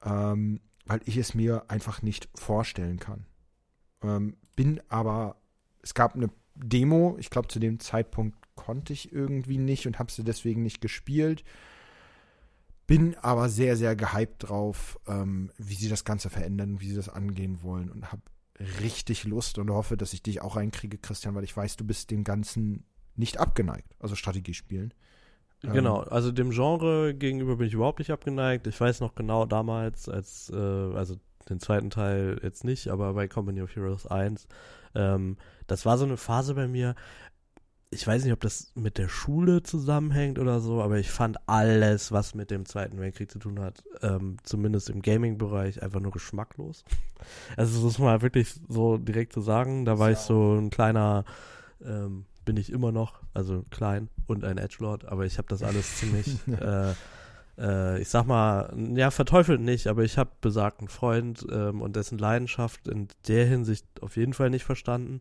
ähm, 0.05 0.61
weil 0.87 1.01
ich 1.05 1.17
es 1.17 1.35
mir 1.35 1.71
einfach 1.71 2.03
nicht 2.03 2.29
vorstellen 2.35 2.99
kann. 2.99 3.27
Ähm, 4.03 4.37
bin 4.57 4.81
aber, 4.89 5.37
es 5.83 5.95
gab 5.95 6.15
eine 6.15 6.31
Demo, 6.55 7.17
ich 7.19 7.31
glaube, 7.31 7.49
zu 7.49 7.59
dem 7.59 7.81
Zeitpunkt 7.81 8.37
konnte 8.55 8.93
ich 8.93 9.13
irgendwie 9.13 9.59
nicht 9.59 9.87
und 9.87 9.99
habe 9.99 10.13
sie 10.13 10.25
deswegen 10.25 10.63
nicht 10.63 10.81
gespielt. 10.81 11.45
Bin 12.87 13.17
aber 13.17 13.49
sehr, 13.49 13.77
sehr 13.77 13.97
gehypt 13.97 14.49
drauf, 14.49 14.99
ähm, 15.07 15.51
wie 15.57 15.75
sie 15.75 15.89
das 15.89 16.05
Ganze 16.05 16.29
verändern, 16.29 16.81
wie 16.81 16.91
sie 16.91 16.97
das 16.97 17.09
angehen 17.09 17.63
wollen 17.63 17.91
und 17.91 18.13
habe 18.13 18.23
richtig 18.81 19.25
Lust 19.25 19.59
und 19.59 19.71
hoffe, 19.71 19.97
dass 19.97 20.13
ich 20.13 20.23
dich 20.23 20.41
auch 20.43 20.57
reinkriege, 20.57 20.99
Christian, 20.99 21.35
weil 21.35 21.45
ich 21.45 21.57
weiß, 21.57 21.77
du 21.77 21.85
bist 21.85 22.11
dem 22.11 22.25
Ganzen 22.25 22.85
nicht 23.17 23.39
abgeneigt, 23.39 23.95
also 23.99 24.15
Strategiespielen. 24.15 24.93
Genau, 25.63 26.03
ähm, 26.03 26.09
also 26.11 26.31
dem 26.31 26.51
Genre 26.51 27.15
gegenüber 27.15 27.57
bin 27.57 27.67
ich 27.67 27.75
überhaupt 27.75 27.99
nicht 27.99 28.11
abgeneigt. 28.11 28.67
Ich 28.67 28.81
weiß 28.81 29.01
noch 29.01 29.15
genau 29.15 29.47
damals, 29.47 30.09
als, 30.09 30.51
äh, 30.51 30.57
also 30.57 31.17
den 31.49 31.61
zweiten 31.61 31.91
Teil 31.91 32.41
jetzt 32.43 32.65
nicht, 32.65 32.89
aber 32.89 33.15
bei 33.15 33.29
Company 33.29 33.63
of 33.63 33.75
Heroes 33.75 34.07
1, 34.07 34.47
ähm, 34.95 35.37
das 35.67 35.87
war 35.87 35.99
so 35.99 36.05
eine 36.05 36.17
Phase 36.17 36.55
bei 36.55 36.69
mir, 36.69 36.95
ich 37.95 38.07
weiß 38.07 38.25
nicht, 38.25 38.33
ob 38.33 38.41
das 38.41 38.73
mit 38.75 38.99
der 38.99 39.09
Schule 39.09 39.63
zusammenhängt 39.63 40.39
oder 40.39 40.61
so, 40.61 40.83
aber 40.83 40.99
ich 40.99 41.11
fand 41.11 41.39
alles, 41.47 42.13
was 42.13 42.35
mit 42.35 42.51
dem 42.51 42.67
Zweiten 42.67 42.99
Weltkrieg 42.99 43.31
zu 43.31 43.39
tun 43.39 43.61
hat, 43.61 43.85
ähm, 44.03 44.37
zumindest 44.43 44.91
im 44.91 45.01
Gaming-Bereich, 45.01 45.83
einfach 45.83 46.01
nur 46.01 46.13
geschmacklos. 46.13 46.85
Also 47.57 47.75
das 47.75 47.83
muss 47.83 47.99
man 47.99 48.21
wirklich 48.23 48.55
so 48.69 48.99
direkt 48.99 49.33
zu 49.33 49.41
so 49.41 49.47
sagen. 49.47 49.85
Da 49.85 49.99
war 49.99 50.11
ich 50.11 50.19
so 50.19 50.55
ein 50.55 50.71
kleiner, 50.71 51.25
ähm, 51.85 52.27
bin 52.45 52.57
ich 52.57 52.71
immer 52.71 52.93
noch, 52.93 53.23
also 53.33 53.65
klein 53.71 54.09
und 54.27 54.45
ein 54.45 54.59
Edgelord, 54.59 55.07
aber 55.07 55.25
ich 55.25 55.39
habe 55.39 55.49
das 55.49 55.63
alles 55.63 55.97
ziemlich, 55.99 56.37
äh, 56.49 56.93
äh, 57.57 58.01
ich 58.01 58.09
sag 58.09 58.27
mal, 58.27 58.75
ja, 58.95 59.11
verteufelt 59.11 59.61
nicht, 59.61 59.87
aber 59.87 60.03
ich 60.03 60.19
habe 60.19 60.31
besagten 60.41 60.89
Freund 60.89 61.47
ähm, 61.51 61.81
und 61.81 61.97
dessen 61.97 62.19
Leidenschaft 62.19 62.89
in 62.89 63.09
der 63.29 63.47
Hinsicht 63.47 63.87
auf 64.03 64.17
jeden 64.17 64.35
Fall 64.35 64.51
nicht 64.51 64.65
verstanden. 64.65 65.21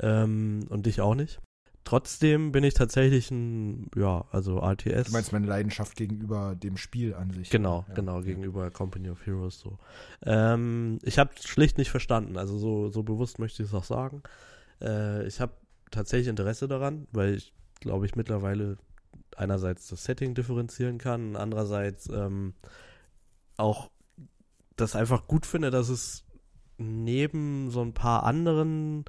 Ähm, 0.00 0.64
und 0.70 0.86
dich 0.86 1.02
auch 1.02 1.14
nicht. 1.14 1.38
Trotzdem 1.84 2.52
bin 2.52 2.62
ich 2.62 2.74
tatsächlich 2.74 3.30
ein, 3.30 3.90
ja, 3.96 4.24
also 4.30 4.60
RTS. 4.60 5.06
Du 5.06 5.12
meinst 5.12 5.32
meine 5.32 5.46
Leidenschaft 5.46 5.96
gegenüber 5.96 6.54
dem 6.54 6.76
Spiel 6.76 7.14
an 7.14 7.30
sich? 7.30 7.50
Genau, 7.50 7.84
ja, 7.88 7.94
genau, 7.94 8.20
gegenüber 8.20 8.70
Company 8.70 9.10
of 9.10 9.26
Heroes 9.26 9.58
so. 9.58 9.78
Ähm, 10.24 10.98
ich 11.02 11.18
habe 11.18 11.30
schlicht 11.44 11.78
nicht 11.78 11.90
verstanden, 11.90 12.36
also 12.36 12.56
so, 12.56 12.88
so 12.88 13.02
bewusst 13.02 13.38
möchte 13.40 13.62
ich 13.62 13.68
es 13.68 13.74
auch 13.74 13.84
sagen. 13.84 14.22
Äh, 14.80 15.26
ich 15.26 15.40
habe 15.40 15.54
tatsächlich 15.90 16.28
Interesse 16.28 16.68
daran, 16.68 17.08
weil 17.10 17.34
ich 17.34 17.52
glaube 17.80 18.06
ich 18.06 18.14
mittlerweile 18.14 18.78
einerseits 19.36 19.88
das 19.88 20.04
Setting 20.04 20.34
differenzieren 20.34 20.98
kann, 20.98 21.34
andererseits 21.36 22.08
ähm, 22.08 22.54
auch 23.56 23.90
das 24.76 24.94
einfach 24.94 25.26
gut 25.26 25.46
finde, 25.46 25.70
dass 25.70 25.88
es 25.88 26.24
neben 26.78 27.70
so 27.70 27.82
ein 27.82 27.92
paar 27.92 28.24
anderen 28.24 29.04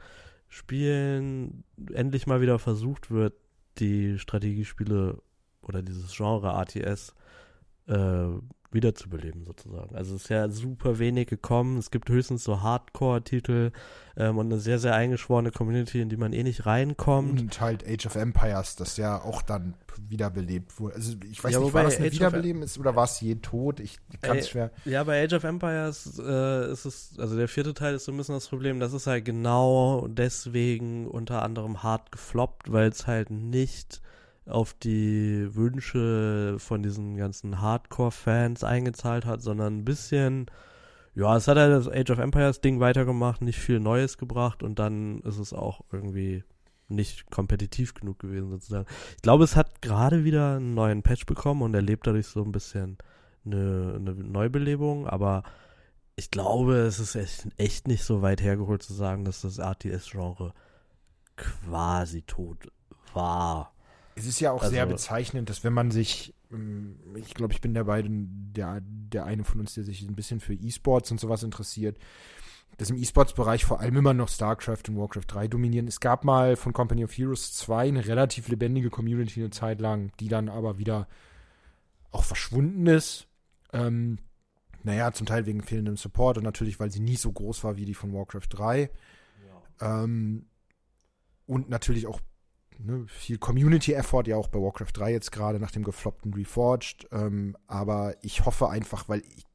Spielen 0.53 1.63
endlich 1.93 2.27
mal 2.27 2.39
wieder 2.39 2.59
versucht 2.59 3.09
wird, 3.09 3.33
die 3.79 4.19
Strategiespiele 4.19 5.19
oder 5.63 5.81
dieses 5.81 6.15
Genre 6.15 6.53
ATS 6.53 7.15
äh, 7.87 8.27
wiederzubeleben 8.73 9.43
sozusagen. 9.45 9.95
Also 9.95 10.15
es 10.15 10.23
ist 10.23 10.29
ja 10.29 10.49
super 10.49 10.99
wenig 10.99 11.27
gekommen. 11.27 11.77
Es 11.77 11.91
gibt 11.91 12.09
höchstens 12.09 12.43
so 12.43 12.61
Hardcore-Titel 12.61 13.71
ähm, 14.17 14.37
und 14.37 14.47
eine 14.47 14.59
sehr, 14.59 14.79
sehr 14.79 14.95
eingeschworene 14.95 15.51
Community, 15.51 16.01
in 16.01 16.09
die 16.09 16.17
man 16.17 16.33
eh 16.33 16.43
nicht 16.43 16.65
reinkommt. 16.65 17.41
Und 17.41 17.61
halt 17.61 17.87
Age 17.87 18.05
of 18.05 18.15
Empires, 18.15 18.75
das 18.75 18.97
ja 18.97 19.21
auch 19.21 19.41
dann 19.41 19.75
wiederbelebt 20.09 20.79
wurde. 20.79 20.95
Also 20.95 21.15
ich 21.29 21.43
weiß 21.43 21.53
ja, 21.53 21.59
nicht, 21.59 21.73
war 21.73 21.83
das 21.83 21.97
ein 21.97 22.11
Wiederbeleben 22.11 22.61
ist 22.63 22.77
oder 22.77 22.95
war 22.95 23.05
es 23.05 23.19
je 23.21 23.35
tot? 23.35 23.79
Ich 23.79 23.97
kann 24.21 24.37
es 24.37 24.49
schwer. 24.49 24.71
Ja, 24.85 25.03
bei 25.03 25.23
Age 25.23 25.33
of 25.33 25.43
Empires 25.43 26.19
äh, 26.19 26.71
ist 26.71 26.85
es, 26.85 27.13
also 27.17 27.35
der 27.35 27.47
vierte 27.47 27.73
Teil 27.73 27.95
ist 27.95 28.05
so 28.05 28.11
ein 28.11 28.17
bisschen 28.17 28.35
das 28.35 28.47
Problem, 28.47 28.79
das 28.79 28.93
ist 28.93 29.07
halt 29.07 29.25
genau 29.25 30.07
deswegen 30.07 31.07
unter 31.07 31.41
anderem 31.43 31.83
hart 31.83 32.11
gefloppt, 32.11 32.71
weil 32.71 32.89
es 32.89 33.07
halt 33.07 33.29
nicht 33.29 34.01
auf 34.45 34.73
die 34.73 35.55
Wünsche 35.55 36.55
von 36.59 36.83
diesen 36.83 37.15
ganzen 37.15 37.61
Hardcore-Fans 37.61 38.63
eingezahlt 38.63 39.25
hat, 39.25 39.41
sondern 39.41 39.79
ein 39.79 39.85
bisschen, 39.85 40.47
ja, 41.15 41.35
es 41.37 41.47
hat 41.47 41.57
halt 41.57 41.71
das 41.71 41.87
Age 41.87 42.11
of 42.11 42.19
Empires 42.19 42.61
Ding 42.61 42.79
weitergemacht, 42.79 43.41
nicht 43.41 43.59
viel 43.59 43.79
Neues 43.79 44.17
gebracht 44.17 44.63
und 44.63 44.79
dann 44.79 45.21
ist 45.21 45.37
es 45.37 45.53
auch 45.53 45.81
irgendwie 45.91 46.43
nicht 46.89 47.31
kompetitiv 47.31 47.93
genug 47.93 48.19
gewesen 48.19 48.49
sozusagen. 48.49 48.87
Ich 49.15 49.21
glaube, 49.21 49.43
es 49.43 49.55
hat 49.55 49.81
gerade 49.81 50.23
wieder 50.23 50.57
einen 50.57 50.73
neuen 50.73 51.03
Patch 51.03 51.25
bekommen 51.25 51.61
und 51.61 51.73
erlebt 51.73 52.05
dadurch 52.05 52.27
so 52.27 52.43
ein 52.43 52.51
bisschen 52.51 52.97
eine, 53.45 53.93
eine 53.95 54.13
Neubelebung, 54.13 55.07
aber 55.07 55.43
ich 56.15 56.29
glaube, 56.29 56.75
es 56.75 56.99
ist 56.99 57.15
echt, 57.15 57.47
echt 57.57 57.87
nicht 57.87 58.03
so 58.03 58.21
weit 58.21 58.41
hergeholt 58.41 58.83
zu 58.83 58.93
sagen, 58.93 59.25
dass 59.25 59.41
das 59.41 59.57
RTS-Genre 59.57 60.53
quasi 61.35 62.21
tot 62.21 62.71
war. 63.13 63.72
Es 64.15 64.25
ist 64.25 64.39
ja 64.39 64.51
auch 64.51 64.61
also, 64.61 64.73
sehr 64.73 64.85
bezeichnend, 64.85 65.49
dass 65.49 65.63
wenn 65.63 65.73
man 65.73 65.91
sich, 65.91 66.33
ähm, 66.51 66.97
ich 67.15 67.33
glaube, 67.33 67.53
ich 67.53 67.61
bin 67.61 67.73
der 67.73 67.85
beiden, 67.85 68.53
der, 68.53 68.81
der 68.81 69.25
eine 69.25 69.43
von 69.43 69.59
uns, 69.59 69.73
der 69.73 69.83
sich 69.83 70.01
ein 70.01 70.15
bisschen 70.15 70.39
für 70.39 70.53
E-Sports 70.53 71.11
und 71.11 71.19
sowas 71.19 71.43
interessiert, 71.43 71.97
dass 72.77 72.89
im 72.89 72.97
E-Sports-Bereich 72.97 73.65
vor 73.65 73.79
allem 73.79 73.97
immer 73.97 74.13
noch 74.13 74.29
StarCraft 74.29 74.89
und 74.89 74.97
Warcraft 74.97 75.25
3 75.27 75.47
dominieren. 75.47 75.87
Es 75.87 75.99
gab 75.99 76.23
mal 76.23 76.55
von 76.55 76.73
Company 76.73 77.03
of 77.03 77.11
Heroes 77.11 77.53
2 77.53 77.87
eine 77.87 78.05
relativ 78.07 78.47
lebendige 78.47 78.89
Community 78.89 79.41
eine 79.41 79.51
Zeit 79.51 79.79
lang, 79.79 80.11
die 80.19 80.27
dann 80.27 80.49
aber 80.49 80.77
wieder 80.77 81.07
auch 82.11 82.23
verschwunden 82.23 82.87
ist. 82.87 83.27
Ähm, 83.73 84.17
naja, 84.83 85.11
zum 85.13 85.27
Teil 85.27 85.45
wegen 85.45 85.61
fehlendem 85.61 85.97
Support 85.97 86.37
und 86.37 86.43
natürlich, 86.43 86.79
weil 86.79 86.91
sie 86.91 86.99
nie 86.99 87.15
so 87.15 87.31
groß 87.31 87.63
war 87.63 87.77
wie 87.77 87.85
die 87.85 87.93
von 87.93 88.13
Warcraft 88.13 88.47
3. 88.49 88.89
Ja. 89.79 90.03
Ähm, 90.03 90.47
und 91.45 91.69
natürlich 91.69 92.07
auch 92.07 92.19
ne, 92.83 93.05
viel 93.07 93.37
Community-Effort, 93.37 94.27
ja 94.27 94.37
auch 94.37 94.47
bei 94.47 94.59
Warcraft 94.59 94.91
3 94.93 95.11
jetzt 95.11 95.31
gerade 95.31 95.59
nach 95.59 95.71
dem 95.71 95.83
gefloppten 95.83 96.33
Reforged. 96.33 97.07
Ähm, 97.11 97.55
aber 97.67 98.15
ich 98.21 98.45
hoffe 98.45 98.69
einfach, 98.69 99.09
weil 99.09 99.21
ich, 99.35 99.45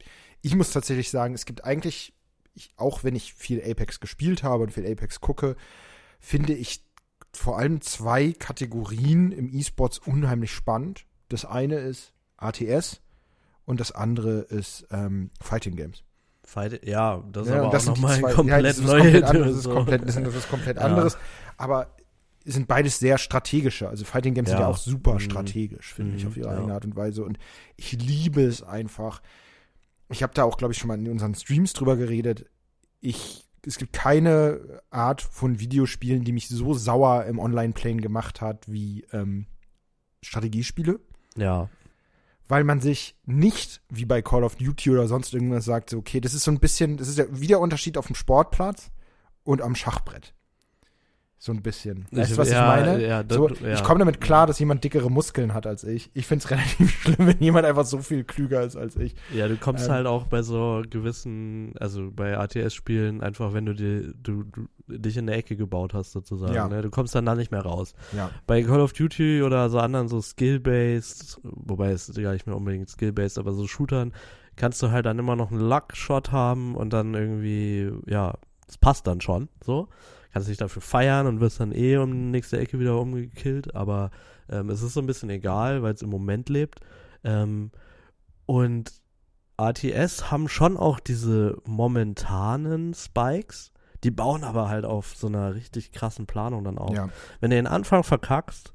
ich 0.42 0.54
muss 0.54 0.72
tatsächlich 0.72 1.10
sagen, 1.10 1.34
es 1.34 1.44
gibt 1.44 1.64
eigentlich, 1.64 2.14
ich, 2.54 2.72
auch 2.76 3.04
wenn 3.04 3.14
ich 3.14 3.34
viel 3.34 3.62
Apex 3.62 4.00
gespielt 4.00 4.42
habe 4.42 4.64
und 4.64 4.72
viel 4.72 4.90
Apex 4.90 5.20
gucke, 5.20 5.56
finde 6.20 6.54
ich 6.54 6.84
vor 7.32 7.58
allem 7.58 7.80
zwei 7.80 8.32
Kategorien 8.32 9.32
im 9.32 9.52
E-Sports 9.52 9.98
unheimlich 9.98 10.52
spannend. 10.52 11.04
Das 11.28 11.44
eine 11.44 11.76
ist 11.76 12.12
ATS 12.36 13.00
und 13.64 13.80
das 13.80 13.92
andere 13.92 14.40
ist 14.40 14.86
ähm, 14.90 15.30
Fighting 15.40 15.76
Games. 15.76 16.02
Fight, 16.48 16.82
ja, 16.86 17.22
das 17.30 17.46
ist 17.46 17.52
ja, 17.52 17.60
aber 17.60 17.70
das 17.70 17.86
auch 17.86 17.94
nochmal 17.94 18.22
komplett 18.32 18.48
ja, 18.48 18.62
das 18.62 18.80
neue. 18.80 19.20
Komplett 19.20 19.46
das, 19.46 19.56
ist 19.56 19.68
komplett, 19.68 20.02
das, 20.08 20.16
ist, 20.16 20.26
das 20.26 20.34
ist 20.34 20.48
komplett 20.48 20.78
anderes. 20.78 21.18
Aber 21.58 21.94
sind 22.52 22.66
beides 22.66 22.98
sehr 22.98 23.18
strategische. 23.18 23.88
Also 23.88 24.04
Fighting 24.04 24.34
Games 24.34 24.48
ja. 24.48 24.56
sind 24.56 24.62
ja 24.62 24.68
auch 24.68 24.76
super 24.76 25.14
mhm. 25.14 25.20
strategisch, 25.20 25.92
finde 25.94 26.12
mhm. 26.12 26.18
ich, 26.18 26.26
auf 26.26 26.36
ihre 26.36 26.48
ja. 26.48 26.56
eigene 26.56 26.74
Art 26.74 26.84
und 26.84 26.96
Weise. 26.96 27.24
Und 27.24 27.38
ich 27.76 27.92
liebe 27.92 28.42
es 28.42 28.62
einfach. 28.62 29.20
Ich 30.08 30.22
habe 30.22 30.32
da 30.34 30.44
auch, 30.44 30.56
glaube 30.56 30.72
ich, 30.72 30.78
schon 30.78 30.88
mal 30.88 30.98
in 30.98 31.10
unseren 31.10 31.34
Streams 31.34 31.74
drüber 31.74 31.96
geredet. 31.96 32.46
Ich, 33.00 33.44
es 33.66 33.76
gibt 33.76 33.92
keine 33.92 34.80
Art 34.90 35.20
von 35.20 35.60
Videospielen, 35.60 36.24
die 36.24 36.32
mich 36.32 36.48
so 36.48 36.72
sauer 36.72 37.26
im 37.26 37.38
Online-Playing 37.38 38.00
gemacht 38.00 38.40
hat 38.40 38.64
wie 38.66 39.04
ähm, 39.12 39.46
Strategiespiele. 40.22 41.00
Ja. 41.36 41.68
Weil 42.48 42.64
man 42.64 42.80
sich 42.80 43.14
nicht 43.26 43.82
wie 43.90 44.06
bei 44.06 44.22
Call 44.22 44.42
of 44.42 44.56
Duty 44.56 44.90
oder 44.90 45.06
sonst 45.06 45.34
irgendwas 45.34 45.66
sagt, 45.66 45.92
okay, 45.92 46.20
das 46.20 46.32
ist 46.32 46.44
so 46.44 46.50
ein 46.50 46.60
bisschen, 46.60 46.96
das 46.96 47.08
ist 47.08 47.18
ja 47.18 47.26
wie 47.30 47.46
der 47.46 47.60
Unterschied 47.60 47.98
auf 47.98 48.06
dem 48.06 48.16
Sportplatz 48.16 48.90
und 49.44 49.60
am 49.60 49.74
Schachbrett. 49.74 50.32
So 51.40 51.52
ein 51.52 51.62
bisschen. 51.62 52.04
Weißt 52.10 52.32
du, 52.32 52.36
was 52.36 52.50
ja, 52.50 52.80
ich 52.80 52.84
meine? 52.84 53.06
Ja, 53.06 53.22
das, 53.22 53.36
so, 53.36 53.48
ja. 53.48 53.74
Ich 53.74 53.84
komme 53.84 54.00
damit 54.00 54.20
klar, 54.20 54.48
dass 54.48 54.58
jemand 54.58 54.82
dickere 54.82 55.08
Muskeln 55.08 55.54
hat 55.54 55.68
als 55.68 55.84
ich. 55.84 56.10
Ich 56.12 56.26
finde 56.26 56.44
es 56.44 56.50
relativ 56.50 56.90
schlimm, 57.00 57.28
wenn 57.28 57.38
jemand 57.38 57.64
einfach 57.64 57.84
so 57.84 57.98
viel 57.98 58.24
klüger 58.24 58.62
ist 58.64 58.74
als 58.74 58.96
ich. 58.96 59.14
Ja, 59.32 59.46
du 59.46 59.56
kommst 59.56 59.86
ähm, 59.86 59.92
halt 59.92 60.06
auch 60.08 60.24
bei 60.24 60.42
so 60.42 60.82
gewissen, 60.90 61.74
also 61.78 62.10
bei 62.10 62.36
ATS-Spielen 62.36 63.22
einfach, 63.22 63.52
wenn 63.52 63.66
du, 63.66 63.74
dir, 63.74 64.12
du, 64.20 64.42
du, 64.42 64.66
dich 64.88 65.16
in 65.16 65.28
der 65.28 65.36
Ecke 65.36 65.56
gebaut 65.56 65.94
hast, 65.94 66.10
sozusagen. 66.10 66.54
Ja. 66.54 66.66
Ne? 66.66 66.82
Du 66.82 66.90
kommst 66.90 67.14
dann 67.14 67.24
da 67.24 67.36
nicht 67.36 67.52
mehr 67.52 67.62
raus. 67.62 67.94
Bei 68.48 68.60
Call 68.64 68.80
of 68.80 68.92
Duty 68.92 69.42
oder 69.42 69.70
so 69.70 69.78
anderen 69.78 70.08
so 70.08 70.20
Skill-Based, 70.20 71.40
wobei 71.44 71.92
es 71.92 72.12
gar 72.14 72.32
nicht 72.32 72.48
mehr 72.48 72.56
unbedingt 72.56 72.88
Skill-Based, 72.88 73.38
aber 73.38 73.52
so 73.52 73.68
Shootern, 73.68 74.12
kannst 74.56 74.82
du 74.82 74.90
halt 74.90 75.06
dann 75.06 75.20
immer 75.20 75.36
noch 75.36 75.52
einen 75.52 75.60
Luck-Shot 75.60 76.32
haben 76.32 76.74
und 76.74 76.92
dann 76.92 77.14
irgendwie, 77.14 77.92
ja, 78.06 78.34
das 78.66 78.76
passt 78.76 79.06
dann 79.06 79.20
schon, 79.20 79.48
so 79.62 79.88
kannst 80.38 80.48
dich 80.48 80.56
dafür 80.56 80.82
feiern 80.82 81.26
und 81.26 81.40
wirst 81.40 81.58
dann 81.58 81.72
eh 81.72 81.96
um 81.96 82.12
die 82.12 82.16
nächste 82.16 82.60
Ecke 82.60 82.78
wieder 82.78 83.00
umgekillt, 83.00 83.74
aber 83.74 84.12
ähm, 84.48 84.70
es 84.70 84.82
ist 84.82 84.94
so 84.94 85.00
ein 85.00 85.06
bisschen 85.06 85.30
egal, 85.30 85.82
weil 85.82 85.94
es 85.94 86.02
im 86.02 86.10
Moment 86.10 86.48
lebt. 86.48 86.78
Ähm, 87.24 87.72
und 88.46 88.92
ATS 89.56 90.30
haben 90.30 90.48
schon 90.48 90.76
auch 90.76 91.00
diese 91.00 91.60
momentanen 91.66 92.94
Spikes, 92.94 93.72
die 94.04 94.12
bauen 94.12 94.44
aber 94.44 94.68
halt 94.68 94.84
auf 94.84 95.16
so 95.16 95.26
einer 95.26 95.56
richtig 95.56 95.90
krassen 95.90 96.26
Planung 96.26 96.62
dann 96.62 96.78
auf. 96.78 96.94
Ja. 96.94 97.08
Wenn 97.40 97.50
du 97.50 97.56
den 97.56 97.66
Anfang 97.66 98.04
verkackst, 98.04 98.72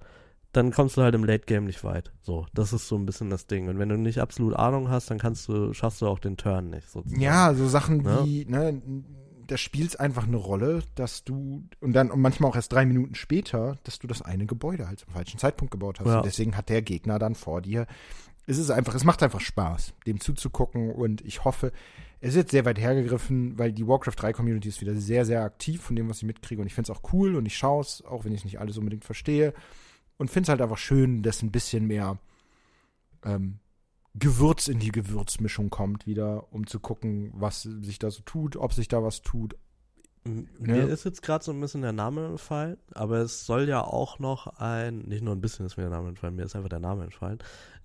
dann 0.52 0.72
kommst 0.72 0.98
du 0.98 1.02
halt 1.02 1.16
im 1.16 1.24
Late 1.24 1.46
Game 1.46 1.64
nicht 1.64 1.86
weit. 1.86 2.12
So, 2.20 2.46
das 2.54 2.74
ist 2.74 2.90
so 2.90 2.98
ein 2.98 3.06
bisschen 3.06 3.30
das 3.30 3.48
Ding. 3.48 3.70
Und 3.70 3.80
wenn 3.80 3.88
du 3.88 3.98
nicht 3.98 4.20
absolut 4.20 4.54
Ahnung 4.54 4.90
hast, 4.90 5.10
dann 5.10 5.18
kannst 5.18 5.48
du, 5.48 5.72
schaffst 5.72 6.02
du 6.02 6.08
auch 6.08 6.20
den 6.20 6.36
Turn 6.36 6.72
nicht. 6.72 6.90
Sozusagen. 6.90 7.22
Ja, 7.22 7.54
so 7.54 7.70
Sachen 7.70 8.04
ja? 8.04 8.26
wie, 8.26 8.44
ne, 8.44 8.82
da 9.48 9.58
spielt 9.58 9.90
es 9.90 9.96
einfach 9.96 10.28
eine 10.28 10.38
Rolle, 10.38 10.84
dass 10.96 11.24
du, 11.24 11.64
und 11.80 11.94
dann 11.94 12.12
und 12.12 12.22
manchmal 12.22 12.50
auch 12.50 12.56
erst 12.56 12.72
drei 12.72 12.86
Minuten 12.86 13.16
später, 13.16 13.78
dass 13.84 14.00
du 14.00 14.08
das 14.08 14.22
eine 14.22 14.46
Gebäude 14.46 14.88
halt 14.88 15.00
zum 15.00 15.14
falschen 15.14 15.40
Zeitpunkt 15.40 15.72
gebaut 15.72 16.00
hast. 16.00 16.08
Ja. 16.08 16.18
Und 16.18 16.26
deswegen 16.26 16.58
hat 16.58 16.70
der 16.70 16.82
Gegner 16.82 17.20
dann 17.20 17.36
vor 17.36 17.62
dir. 17.62 17.88
Es 18.46 18.58
ist 18.58 18.72
einfach, 18.72 18.96
es 18.96 19.04
macht 19.04 19.24
einfach 19.24 19.40
Spaß, 19.40 19.94
dem 20.06 20.20
zuzugucken 20.20 20.92
und 20.92 21.22
ich 21.22 21.46
hoffe, 21.46 21.72
es 22.20 22.30
ist 22.30 22.36
jetzt 22.36 22.52
sehr 22.52 22.66
weit 22.66 22.80
hergegriffen, 22.80 23.58
weil 23.58 23.72
die 23.72 23.88
Warcraft 23.88 24.16
3 24.18 24.34
Community 24.34 24.70
ist 24.70 24.82
wieder 24.82 24.96
sehr, 24.96 25.26
sehr 25.26 25.44
aktiv 25.44 25.82
von 25.82 25.96
dem, 25.96 26.10
was 26.10 26.18
ich 26.18 26.24
mitkriege 26.24 26.62
und 26.62 26.68
ich 26.68 26.74
finde 26.74 26.92
es 26.92 26.98
auch 26.98 27.14
cool 27.14 27.36
und 27.36 27.46
ich 27.46 27.58
schaue 27.58 27.82
es, 27.82 28.04
auch 28.06 28.26
wenn 28.26 28.34
ich 28.34 28.40
es 28.40 28.46
nicht 28.46 28.60
alles 28.60 28.78
unbedingt 28.78 29.06
verstehe 29.06 29.54
und 30.18 30.30
finde 30.30 30.46
es 30.46 30.50
halt 30.50 30.62
einfach 30.62 30.78
schön, 30.78 31.22
dass 31.22 31.42
ein 31.42 31.52
bisschen 31.52 31.86
mehr 31.86 32.18
ähm, 33.26 33.60
Gewürz 34.16 34.68
in 34.68 34.80
die 34.80 34.92
Gewürzmischung 34.92 35.70
kommt 35.70 36.06
wieder, 36.06 36.52
um 36.54 36.68
zu 36.68 36.80
gucken, 36.80 37.32
was 37.34 37.64
sich 37.64 38.00
da 38.00 38.12
so 38.12 38.22
tut, 38.24 38.56
ob 38.56 38.74
sich 38.74 38.88
da 38.88 39.04
was 39.04 39.22
tut. 39.22 39.56
Mir 40.26 40.88
ist 40.88 41.04
jetzt 41.04 41.22
gerade 41.22 41.44
so 41.44 41.52
ein 41.52 41.60
bisschen 41.60 41.82
der 41.82 41.92
Name 41.92 42.28
entfallen, 42.28 42.78
aber 42.94 43.18
es 43.18 43.46
soll 43.46 43.68
ja 43.68 43.82
auch 43.82 44.20
noch 44.20 44.48
ein, 44.58 45.00
nicht 45.00 45.22
nur 45.22 45.36
ein 45.36 45.42
bisschen 45.42 45.66
ist 45.66 45.76
mir 45.76 45.84
der 45.84 45.92
Name 45.92 46.10
entfallen, 46.10 46.36
mir 46.36 46.46
ist 46.46 46.56
einfach 46.56 46.70
der 46.70 46.80
Name 46.80 47.04
entfallen, 47.04 47.40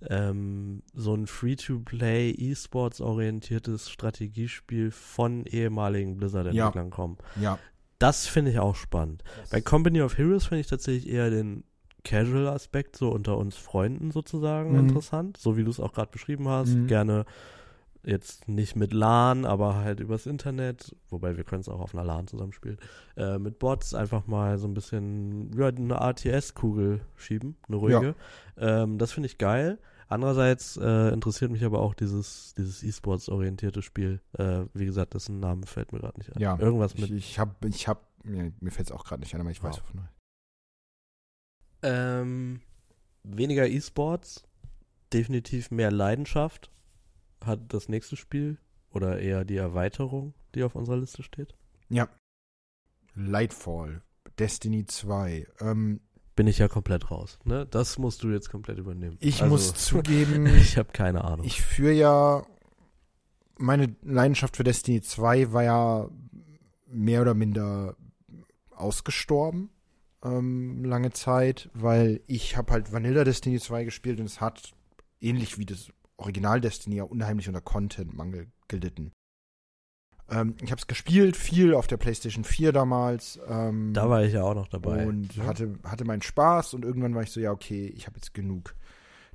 ähm, 0.07 0.81
so 0.93 1.13
ein 1.15 1.27
Free-to-Play, 1.27 2.31
E-Sports 2.31 3.01
orientiertes 3.01 3.89
Strategiespiel 3.89 4.91
von 4.91 5.45
ehemaligen 5.47 6.15
Blizzard-Entwicklern 6.15 6.87
ja. 6.87 6.95
kommen. 6.95 7.17
Ja. 7.41 7.59
Das 7.97 8.25
finde 8.25 8.51
ich 8.51 8.59
auch 8.59 8.77
spannend. 8.77 9.23
Das 9.41 9.49
Bei 9.49 9.59
Company 9.59 10.01
of 10.01 10.17
Heroes 10.17 10.45
finde 10.45 10.61
ich 10.61 10.67
tatsächlich 10.67 11.09
eher 11.09 11.29
den 11.29 11.65
Casual-Aspekt 12.03 12.95
so 12.95 13.09
unter 13.09 13.37
uns 13.37 13.55
Freunden 13.55 14.11
sozusagen 14.11 14.73
mhm. 14.73 14.79
interessant, 14.79 15.37
so 15.37 15.57
wie 15.57 15.63
du 15.63 15.69
es 15.69 15.79
auch 15.79 15.93
gerade 15.93 16.11
beschrieben 16.11 16.47
hast. 16.47 16.69
Mhm. 16.69 16.87
Gerne 16.87 17.25
jetzt 18.05 18.47
nicht 18.47 18.75
mit 18.75 18.93
LAN, 18.93 19.45
aber 19.45 19.75
halt 19.75 19.99
übers 19.99 20.25
Internet, 20.25 20.95
wobei 21.09 21.37
wir 21.37 21.43
können 21.43 21.61
es 21.61 21.69
auch 21.69 21.79
auf 21.79 21.93
einer 21.93 22.05
LAN 22.05 22.27
zusammenspielen, 22.27 22.77
äh, 23.17 23.37
mit 23.37 23.59
Bots 23.59 23.93
einfach 23.93 24.25
mal 24.27 24.57
so 24.57 24.67
ein 24.67 24.73
bisschen 24.73 25.51
ja, 25.57 25.67
eine 25.67 25.99
ATS-Kugel 25.99 27.01
schieben, 27.15 27.57
eine 27.67 27.77
ruhige. 27.77 28.15
Ja. 28.57 28.83
Ähm, 28.83 28.97
das 28.97 29.11
finde 29.11 29.27
ich 29.27 29.37
geil. 29.37 29.79
Andererseits 30.07 30.75
äh, 30.77 31.09
interessiert 31.09 31.51
mich 31.51 31.63
aber 31.63 31.81
auch 31.81 31.93
dieses, 31.93 32.55
dieses 32.55 32.81
E-Sports-orientierte 32.81 33.83
Spiel. 33.83 34.21
Äh, 34.33 34.61
wie 34.73 34.85
gesagt, 34.85 35.13
dessen 35.13 35.39
Namen 35.39 35.65
fällt 35.65 35.91
mir 35.91 35.99
gerade 35.99 36.17
nicht 36.17 36.35
ein. 36.35 36.41
Ja, 36.41 36.57
irgendwas 36.57 36.97
mit. 36.97 37.11
Ich, 37.11 37.31
ich 37.31 37.39
habe, 37.39 37.53
ich 37.67 37.87
hab, 37.87 38.07
mir, 38.23 38.51
mir 38.59 38.71
fällt 38.71 38.87
es 38.87 38.91
auch 38.91 39.05
gerade 39.05 39.19
nicht 39.19 39.35
ein, 39.35 39.41
aber 39.41 39.51
ich 39.51 39.61
weiß 39.61 39.77
wow. 39.93 40.03
Ähm, 41.81 42.61
weniger 43.23 43.67
E-Sports, 43.67 44.43
definitiv 45.13 45.71
mehr 45.71 45.91
Leidenschaft. 45.91 46.71
hat 47.43 47.59
das 47.73 47.87
nächste 47.89 48.15
Spiel 48.17 48.57
oder 48.91 49.19
eher 49.19 49.45
die 49.45 49.55
Erweiterung, 49.57 50.33
die 50.55 50.63
auf 50.63 50.75
unserer 50.75 50.97
Liste 50.97 51.23
steht? 51.23 51.55
Ja. 51.89 52.09
Lightfall, 53.15 54.01
Destiny 54.37 54.85
2. 54.85 55.47
Ähm, 55.61 56.01
Bin 56.35 56.47
ich 56.47 56.57
ja 56.59 56.67
komplett 56.67 57.11
raus. 57.11 57.39
Ne? 57.43 57.65
Das 57.65 57.97
musst 57.97 58.23
du 58.23 58.29
jetzt 58.29 58.49
komplett 58.49 58.77
übernehmen. 58.77 59.17
ich 59.19 59.41
Also, 59.41 59.53
muss 59.53 59.73
zugeben, 59.85 60.45
ich 60.47 60.77
habe 60.77 60.91
keine 60.91 61.23
Ahnung. 61.23 61.45
ich 61.45 61.61
führe 61.61 61.93
ja 61.93 62.45
meine 63.57 63.93
Leidenschaft 64.03 64.55
für 64.57 64.63
Destiny 64.63 65.01
2 65.01 65.51
war 65.51 65.63
ja 65.63 66.09
mehr 66.87 67.21
oder 67.21 67.33
minder 67.33 67.95
ausgestorben 68.71 69.69
ähm, 70.23 70.83
lange 70.83 71.11
Zeit, 71.11 71.69
weil 71.73 72.21
ich 72.27 72.57
habe 72.57 72.73
halt 72.73 72.91
Vanilla 72.91 73.23
Destiny 73.23 73.59
2 73.59 73.85
gespielt 73.85 74.19
und 74.19 74.25
es 74.25 74.41
hat 74.41 74.73
ähnlich 75.21 75.57
wie 75.57 75.65
das 75.65 75.91
Original 76.17 76.59
Destiny 76.61 76.97
ja 76.97 77.03
unheimlich 77.03 77.47
unter 77.47 77.61
Content-Mangel 77.61 78.47
gelitten. 78.67 79.11
Ähm, 80.29 80.55
ich 80.61 80.71
habe 80.71 80.79
es 80.79 80.87
gespielt, 80.87 81.35
viel 81.37 81.73
auf 81.73 81.87
der 81.87 81.97
PlayStation 81.97 82.43
4 82.43 82.71
damals. 82.71 83.39
Ähm, 83.47 83.93
da 83.93 84.09
war 84.09 84.23
ich 84.23 84.33
ja 84.33 84.43
auch 84.43 84.55
noch 84.55 84.67
dabei. 84.67 85.07
und 85.07 85.35
Ja. 85.35 85.45
hatte, 85.45 85.79
hatte 85.83 86.05
meinen 86.05 86.21
Spaß 86.21 86.73
und 86.73 86.85
irgendwann 86.85 87.15
war 87.15 87.23
ich 87.23 87.31
so, 87.31 87.39
ja, 87.39 87.51
okay, 87.51 87.87
ich 87.87 88.05
habe 88.07 88.17
jetzt 88.17 88.33
genug. 88.33 88.75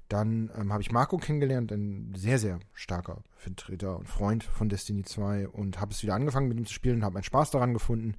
Dann 0.09 0.51
ähm, 0.57 0.71
habe 0.73 0.83
ich 0.83 0.93
Marco 0.93 1.17
kennengelernt, 1.17 1.73
ein 1.73 2.13
sehr, 2.15 2.39
sehr 2.39 2.61
starker 2.75 3.23
Vertreter 3.37 3.99
und 3.99 4.07
Freund 4.07 4.45
von 4.45 4.69
Destiny 4.69 5.03
2 5.03 5.49
und 5.49 5.81
habe 5.81 5.93
es 5.93 6.03
wieder 6.03 6.15
angefangen 6.15 6.49
mit 6.49 6.59
ihm 6.59 6.67
zu 6.67 6.75
spielen 6.75 6.97
und 6.97 7.05
habe 7.05 7.15
meinen 7.15 7.25
Spaß 7.25 7.51
daran 7.51 7.73
gefunden. 7.73 8.15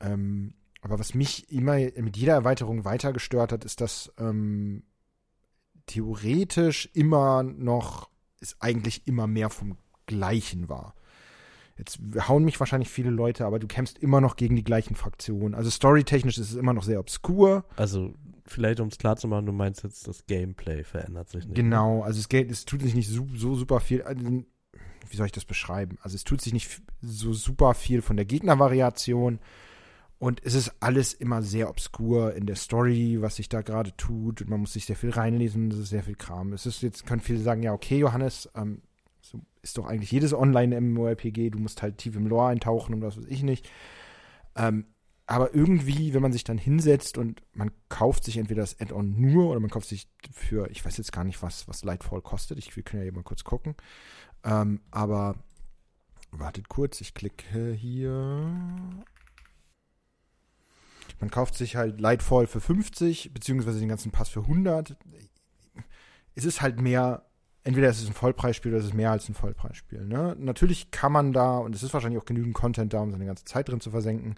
Ähm, 0.00 0.54
aber 0.80 0.98
was 0.98 1.14
mich 1.14 1.50
immer 1.50 1.76
mit 1.76 2.16
jeder 2.16 2.34
Erweiterung 2.34 2.84
weiter 2.84 3.12
gestört 3.12 3.52
hat, 3.52 3.64
ist, 3.64 3.80
dass 3.80 4.12
ähm, 4.18 4.84
theoretisch 5.86 6.88
immer 6.92 7.42
noch 7.42 8.08
es 8.40 8.56
eigentlich 8.60 9.06
immer 9.06 9.26
mehr 9.26 9.50
vom 9.50 9.76
Gleichen 10.06 10.68
war. 10.68 10.94
Jetzt 11.76 12.00
hauen 12.28 12.44
mich 12.44 12.58
wahrscheinlich 12.58 12.88
viele 12.88 13.10
Leute, 13.10 13.46
aber 13.46 13.58
du 13.58 13.68
kämpfst 13.68 13.98
immer 13.98 14.20
noch 14.20 14.36
gegen 14.36 14.56
die 14.56 14.64
gleichen 14.64 14.96
Fraktionen. 14.96 15.54
Also 15.54 15.70
storytechnisch 15.70 16.38
ist 16.38 16.50
es 16.50 16.56
immer 16.56 16.72
noch 16.72 16.82
sehr 16.82 16.98
obskur. 16.98 17.64
Also, 17.76 18.14
vielleicht 18.46 18.80
um 18.80 18.88
es 18.88 18.98
klar 18.98 19.16
zu 19.16 19.28
machen, 19.28 19.46
du 19.46 19.52
meinst 19.52 19.84
jetzt, 19.84 20.08
das 20.08 20.26
Gameplay 20.26 20.82
verändert 20.82 21.28
sich 21.28 21.44
nicht. 21.44 21.54
Genau, 21.54 22.02
also 22.02 22.18
es, 22.18 22.26
es 22.50 22.64
tut 22.64 22.82
sich 22.82 22.94
nicht 22.94 23.08
so, 23.08 23.28
so 23.34 23.54
super 23.54 23.78
viel. 23.78 24.02
also, 24.02 24.20
Wie 24.24 25.16
soll 25.16 25.26
ich 25.26 25.32
das 25.32 25.44
beschreiben? 25.44 25.98
Also 26.02 26.16
es 26.16 26.24
tut 26.24 26.40
sich 26.40 26.52
nicht 26.52 26.82
so 27.00 27.32
super 27.32 27.74
viel 27.74 28.02
von 28.02 28.16
der 28.16 28.26
Gegnervariation. 28.26 29.38
Und 30.18 30.44
es 30.44 30.54
ist 30.54 30.72
alles 30.80 31.14
immer 31.14 31.42
sehr 31.42 31.68
obskur 31.68 32.34
in 32.34 32.46
der 32.46 32.56
Story, 32.56 33.18
was 33.20 33.36
sich 33.36 33.48
da 33.48 33.62
gerade 33.62 33.96
tut. 33.96 34.40
Und 34.42 34.50
man 34.50 34.60
muss 34.60 34.72
sich 34.72 34.84
sehr 34.84 34.96
viel 34.96 35.10
reinlesen, 35.10 35.70
das 35.70 35.78
ist 35.78 35.90
sehr 35.90 36.02
viel 36.02 36.16
Kram. 36.16 36.52
Es 36.52 36.66
ist 36.66 36.82
jetzt, 36.82 37.06
können 37.06 37.20
viele 37.20 37.38
sagen, 37.38 37.62
ja, 37.62 37.72
okay, 37.72 37.98
Johannes, 37.98 38.50
ähm, 38.56 38.82
so 39.20 39.40
ist 39.62 39.78
doch 39.78 39.86
eigentlich 39.86 40.10
jedes 40.10 40.34
Online-MMORPG, 40.34 41.50
du 41.50 41.58
musst 41.58 41.82
halt 41.82 41.98
tief 41.98 42.16
im 42.16 42.26
Lore 42.26 42.48
eintauchen 42.48 42.94
und 42.94 43.02
was 43.02 43.16
weiß 43.16 43.26
ich 43.26 43.44
nicht. 43.44 43.70
Ähm, 44.56 44.86
aber 45.26 45.54
irgendwie, 45.54 46.14
wenn 46.14 46.22
man 46.22 46.32
sich 46.32 46.42
dann 46.42 46.58
hinsetzt 46.58 47.18
und 47.18 47.42
man 47.52 47.70
kauft 47.90 48.24
sich 48.24 48.38
entweder 48.38 48.62
das 48.62 48.80
Add-on 48.80 49.20
nur 49.20 49.50
oder 49.50 49.60
man 49.60 49.70
kauft 49.70 49.86
sich 49.86 50.08
für, 50.32 50.70
ich 50.70 50.84
weiß 50.84 50.96
jetzt 50.96 51.12
gar 51.12 51.22
nicht, 51.22 51.42
was, 51.42 51.68
was 51.68 51.84
Lightfall 51.84 52.22
kostet. 52.22 52.58
Ich, 52.58 52.74
wir 52.74 52.82
können 52.82 53.02
ja 53.02 53.04
hier 53.04 53.12
mal 53.12 53.22
kurz 53.22 53.44
gucken. 53.44 53.74
Ähm, 54.42 54.80
aber 54.90 55.36
wartet 56.30 56.68
kurz, 56.70 57.02
ich 57.02 57.12
klicke 57.12 57.72
hier. 57.72 58.50
Man 61.20 61.30
kauft 61.30 61.56
sich 61.56 61.76
halt 61.76 62.00
Lightfall 62.00 62.46
für 62.46 62.60
50, 62.60 63.32
beziehungsweise 63.34 63.80
den 63.80 63.88
ganzen 63.88 64.12
Pass 64.12 64.28
für 64.28 64.40
100. 64.40 64.96
Es 66.34 66.44
ist 66.44 66.62
halt 66.62 66.80
mehr, 66.80 67.24
entweder 67.64 67.88
ist 67.88 68.00
es 68.00 68.06
ein 68.08 68.14
Vollpreisspiel 68.14 68.70
oder 68.72 68.78
es 68.80 68.86
ist 68.86 68.94
mehr 68.94 69.10
als 69.10 69.28
ein 69.28 69.34
Vollpreisspiel. 69.34 70.04
Ne? 70.04 70.36
Natürlich 70.38 70.90
kann 70.92 71.10
man 71.12 71.32
da, 71.32 71.58
und 71.58 71.74
es 71.74 71.82
ist 71.82 71.92
wahrscheinlich 71.92 72.20
auch 72.20 72.26
genügend 72.26 72.54
Content 72.54 72.92
da, 72.92 73.00
um 73.00 73.10
seine 73.10 73.26
ganze 73.26 73.44
Zeit 73.44 73.68
drin 73.68 73.80
zu 73.80 73.90
versenken. 73.90 74.36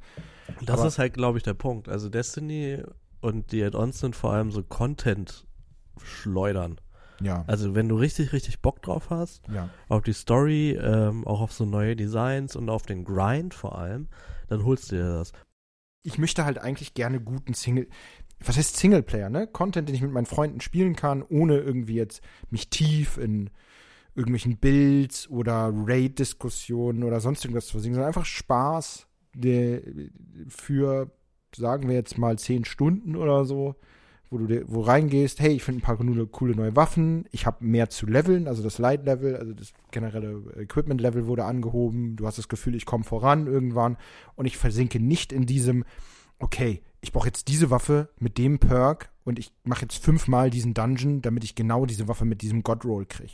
Das 0.62 0.82
ist 0.84 0.98
halt, 0.98 1.14
glaube 1.14 1.38
ich, 1.38 1.44
der 1.44 1.54
Punkt. 1.54 1.88
Also 1.88 2.08
Destiny 2.08 2.82
und 3.20 3.52
die 3.52 3.62
Add-ons 3.62 4.00
sind 4.00 4.16
vor 4.16 4.32
allem 4.32 4.50
so 4.50 4.62
Content-Schleudern. 4.62 6.80
Ja, 7.22 7.44
Also 7.46 7.74
wenn 7.74 7.86
du 7.88 7.96
richtig, 7.96 8.32
richtig 8.32 8.62
Bock 8.62 8.80
drauf 8.80 9.10
hast, 9.10 9.46
ja. 9.48 9.68
auf 9.88 10.02
die 10.02 10.14
Story, 10.14 10.70
ähm, 10.80 11.26
auch 11.26 11.42
auf 11.42 11.52
so 11.52 11.66
neue 11.66 11.94
Designs 11.94 12.56
und 12.56 12.70
auf 12.70 12.86
den 12.86 13.04
Grind 13.04 13.52
vor 13.52 13.78
allem, 13.78 14.08
dann 14.48 14.64
holst 14.64 14.90
du 14.90 14.96
dir 14.96 15.18
das. 15.18 15.32
Ich 16.02 16.18
möchte 16.18 16.44
halt 16.44 16.58
eigentlich 16.58 16.94
gerne 16.94 17.20
guten 17.20 17.54
Single. 17.54 17.88
Was 18.42 18.56
heißt 18.56 18.76
Singleplayer, 18.76 19.28
ne? 19.28 19.46
Content, 19.46 19.88
den 19.88 19.94
ich 19.94 20.02
mit 20.02 20.12
meinen 20.12 20.26
Freunden 20.26 20.60
spielen 20.60 20.96
kann, 20.96 21.22
ohne 21.22 21.58
irgendwie 21.58 21.96
jetzt 21.96 22.22
mich 22.50 22.70
tief 22.70 23.18
in 23.18 23.50
irgendwelchen 24.14 24.56
Builds 24.56 25.28
oder 25.28 25.70
Raid-Diskussionen 25.72 27.04
oder 27.04 27.20
sonst 27.20 27.44
irgendwas 27.44 27.66
zu 27.66 27.72
versinken, 27.72 27.96
sondern 27.96 28.08
einfach 28.08 28.24
Spaß 28.24 29.06
der, 29.34 29.82
für, 30.48 31.12
sagen 31.54 31.88
wir 31.88 31.94
jetzt 31.94 32.18
mal, 32.18 32.38
zehn 32.38 32.64
Stunden 32.64 33.14
oder 33.14 33.44
so, 33.44 33.76
wo 34.30 34.38
du 34.38 34.46
dir, 34.46 34.64
wo 34.68 34.80
reingehst, 34.80 35.40
hey, 35.40 35.52
ich 35.52 35.64
finde 35.64 35.80
ein 35.80 35.82
paar 35.82 35.96
coole, 35.96 36.26
coole 36.26 36.54
neue 36.54 36.76
Waffen, 36.76 37.26
ich 37.32 37.46
habe 37.46 37.64
mehr 37.64 37.90
zu 37.90 38.06
leveln, 38.06 38.46
also 38.46 38.62
das 38.62 38.78
Light-Level, 38.78 39.36
also 39.36 39.52
das 39.52 39.72
generelle 39.90 40.42
Equipment-Level 40.56 41.26
wurde 41.26 41.44
angehoben, 41.44 42.16
du 42.16 42.26
hast 42.26 42.38
das 42.38 42.48
Gefühl, 42.48 42.76
ich 42.76 42.86
komme 42.86 43.04
voran 43.04 43.46
irgendwann 43.46 43.96
und 44.36 44.46
ich 44.46 44.56
versinke 44.56 45.00
nicht 45.00 45.32
in 45.32 45.46
diesem, 45.46 45.84
okay, 46.38 46.82
ich 47.00 47.12
brauche 47.12 47.26
jetzt 47.26 47.48
diese 47.48 47.70
Waffe 47.70 48.08
mit 48.18 48.38
dem 48.38 48.58
Perk 48.58 49.10
und 49.24 49.38
ich 49.38 49.52
mache 49.64 49.82
jetzt 49.82 50.02
fünfmal 50.02 50.50
diesen 50.50 50.74
Dungeon, 50.74 51.22
damit 51.22 51.44
ich 51.44 51.54
genau 51.54 51.84
diese 51.84 52.08
Waffe 52.08 52.24
mit 52.24 52.42
diesem 52.42 52.62
God-Roll 52.62 53.06
kriege. 53.06 53.32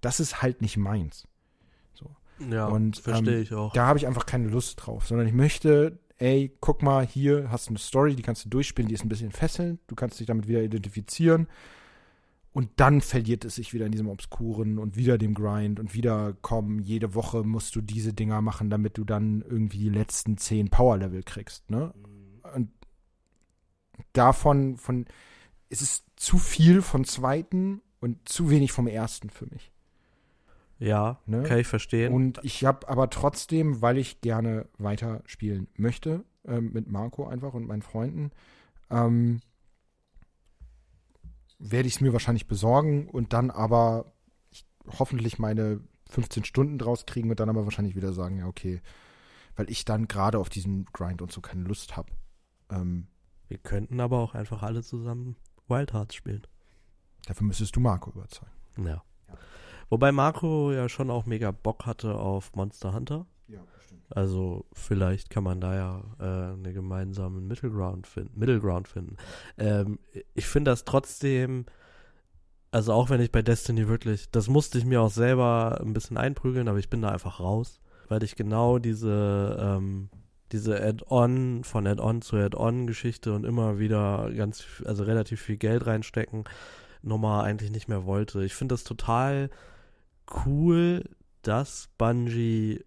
Das 0.00 0.20
ist 0.20 0.42
halt 0.42 0.60
nicht 0.60 0.76
meins. 0.76 1.28
Ja, 2.50 2.66
Und, 2.66 2.98
verstehe 2.98 3.36
ähm, 3.36 3.42
ich 3.42 3.52
auch. 3.52 3.72
Da 3.72 3.86
habe 3.86 3.98
ich 3.98 4.06
einfach 4.06 4.26
keine 4.26 4.48
Lust 4.48 4.84
drauf, 4.84 5.06
sondern 5.06 5.26
ich 5.26 5.34
möchte, 5.34 5.98
ey, 6.18 6.56
guck 6.60 6.82
mal, 6.82 7.06
hier 7.06 7.50
hast 7.50 7.66
du 7.66 7.70
eine 7.70 7.78
Story, 7.78 8.14
die 8.14 8.22
kannst 8.22 8.44
du 8.44 8.48
durchspielen, 8.48 8.88
die 8.88 8.94
ist 8.94 9.04
ein 9.04 9.08
bisschen 9.08 9.32
fesselnd, 9.32 9.80
du 9.86 9.94
kannst 9.94 10.20
dich 10.20 10.26
damit 10.26 10.48
wieder 10.48 10.62
identifizieren 10.62 11.48
und 12.54 12.70
dann 12.76 13.00
verliert 13.00 13.44
es 13.44 13.56
sich 13.56 13.74
wieder 13.74 13.86
in 13.86 13.92
diesem 13.92 14.08
Obskuren 14.08 14.78
und 14.78 14.96
wieder 14.96 15.18
dem 15.18 15.34
Grind 15.34 15.80
und 15.80 15.92
wieder 15.92 16.34
kommen, 16.34 16.78
jede 16.78 17.14
Woche 17.14 17.42
musst 17.42 17.74
du 17.74 17.80
diese 17.80 18.12
Dinger 18.12 18.40
machen, 18.42 18.70
damit 18.70 18.96
du 18.96 19.04
dann 19.04 19.42
irgendwie 19.42 19.78
die 19.78 19.88
letzten 19.88 20.38
zehn 20.38 20.70
Power-Level 20.70 21.24
kriegst, 21.24 21.68
ne? 21.68 21.92
Und 22.54 22.70
davon, 24.12 24.76
von, 24.76 25.06
es 25.68 25.82
ist 25.82 26.04
zu 26.14 26.38
viel 26.38 26.80
von 26.80 27.04
zweiten 27.04 27.82
und 27.98 28.28
zu 28.28 28.50
wenig 28.50 28.70
vom 28.70 28.86
ersten 28.86 29.30
für 29.30 29.46
mich. 29.46 29.73
Ja, 30.78 31.20
ne? 31.26 31.42
kann 31.44 31.58
ich 31.58 31.66
verstehen. 31.66 32.12
Und 32.12 32.40
ich 32.42 32.64
habe 32.64 32.88
aber 32.88 33.10
trotzdem, 33.10 33.80
weil 33.82 33.98
ich 33.98 34.20
gerne 34.20 34.68
weiter 34.78 35.22
spielen 35.26 35.68
möchte, 35.76 36.24
ähm, 36.44 36.72
mit 36.72 36.90
Marco 36.90 37.26
einfach 37.26 37.54
und 37.54 37.66
meinen 37.66 37.82
Freunden, 37.82 38.30
ähm, 38.90 39.40
werde 41.58 41.88
ich 41.88 41.94
es 41.94 42.00
mir 42.00 42.12
wahrscheinlich 42.12 42.46
besorgen 42.46 43.08
und 43.08 43.32
dann 43.32 43.50
aber 43.50 44.12
ich, 44.50 44.66
hoffentlich 44.98 45.38
meine 45.38 45.80
15 46.10 46.44
Stunden 46.44 46.78
draus 46.78 47.06
kriegen 47.06 47.30
und 47.30 47.40
dann 47.40 47.48
aber 47.48 47.64
wahrscheinlich 47.64 47.96
wieder 47.96 48.12
sagen, 48.12 48.38
ja, 48.38 48.46
okay, 48.46 48.82
weil 49.56 49.70
ich 49.70 49.84
dann 49.84 50.08
gerade 50.08 50.38
auf 50.38 50.48
diesen 50.48 50.84
Grind 50.86 51.22
und 51.22 51.32
so 51.32 51.40
keine 51.40 51.62
Lust 51.62 51.96
habe. 51.96 52.10
Ähm, 52.70 53.06
Wir 53.48 53.58
könnten 53.58 54.00
aber 54.00 54.18
auch 54.18 54.34
einfach 54.34 54.62
alle 54.62 54.82
zusammen 54.82 55.36
Wild 55.68 55.92
Hearts 55.94 56.14
spielen. 56.14 56.46
dafür 57.26 57.46
müsstest 57.46 57.74
du 57.76 57.80
Marco 57.80 58.10
überzeugen. 58.10 58.52
Ja. 58.84 59.02
Wobei 59.94 60.10
Marco 60.10 60.72
ja 60.72 60.88
schon 60.88 61.08
auch 61.08 61.24
mega 61.24 61.52
Bock 61.52 61.86
hatte 61.86 62.16
auf 62.16 62.52
Monster 62.56 62.92
Hunter. 62.92 63.26
Ja, 63.46 63.60
stimmt. 63.84 64.02
Also 64.10 64.64
vielleicht 64.72 65.30
kann 65.30 65.44
man 65.44 65.60
da 65.60 65.76
ja 65.76 66.02
äh, 66.18 66.54
eine 66.54 66.72
gemeinsamen 66.72 67.46
Middle 67.46 67.70
Ground 67.70 68.08
finden. 68.08 68.36
Middle 68.36 68.58
Ground 68.58 68.88
finden. 68.88 69.16
Ähm, 69.56 70.00
ich 70.34 70.48
finde 70.48 70.72
das 70.72 70.84
trotzdem, 70.84 71.66
also 72.72 72.92
auch 72.92 73.08
wenn 73.08 73.20
ich 73.20 73.30
bei 73.30 73.42
Destiny 73.42 73.86
wirklich, 73.86 74.32
das 74.32 74.48
musste 74.48 74.78
ich 74.78 74.84
mir 74.84 75.00
auch 75.00 75.12
selber 75.12 75.80
ein 75.80 75.92
bisschen 75.92 76.16
einprügeln, 76.16 76.66
aber 76.66 76.80
ich 76.80 76.90
bin 76.90 77.00
da 77.00 77.10
einfach 77.10 77.38
raus, 77.38 77.80
weil 78.08 78.24
ich 78.24 78.34
genau 78.34 78.80
diese 78.80 79.56
ähm, 79.60 80.10
diese 80.50 80.82
Add-on 80.82 81.62
von 81.62 81.86
Add-on 81.86 82.20
zu 82.20 82.34
Add-on-Geschichte 82.34 83.32
und 83.32 83.44
immer 83.44 83.78
wieder 83.78 84.28
ganz, 84.36 84.64
also 84.84 85.04
relativ 85.04 85.40
viel 85.40 85.56
Geld 85.56 85.86
reinstecken, 85.86 86.42
nochmal 87.00 87.44
eigentlich 87.44 87.70
nicht 87.70 87.86
mehr 87.86 88.06
wollte. 88.06 88.42
Ich 88.42 88.56
finde 88.56 88.72
das 88.72 88.82
total 88.82 89.50
cool, 90.44 91.04
dass 91.42 91.88
Bungie 91.98 92.84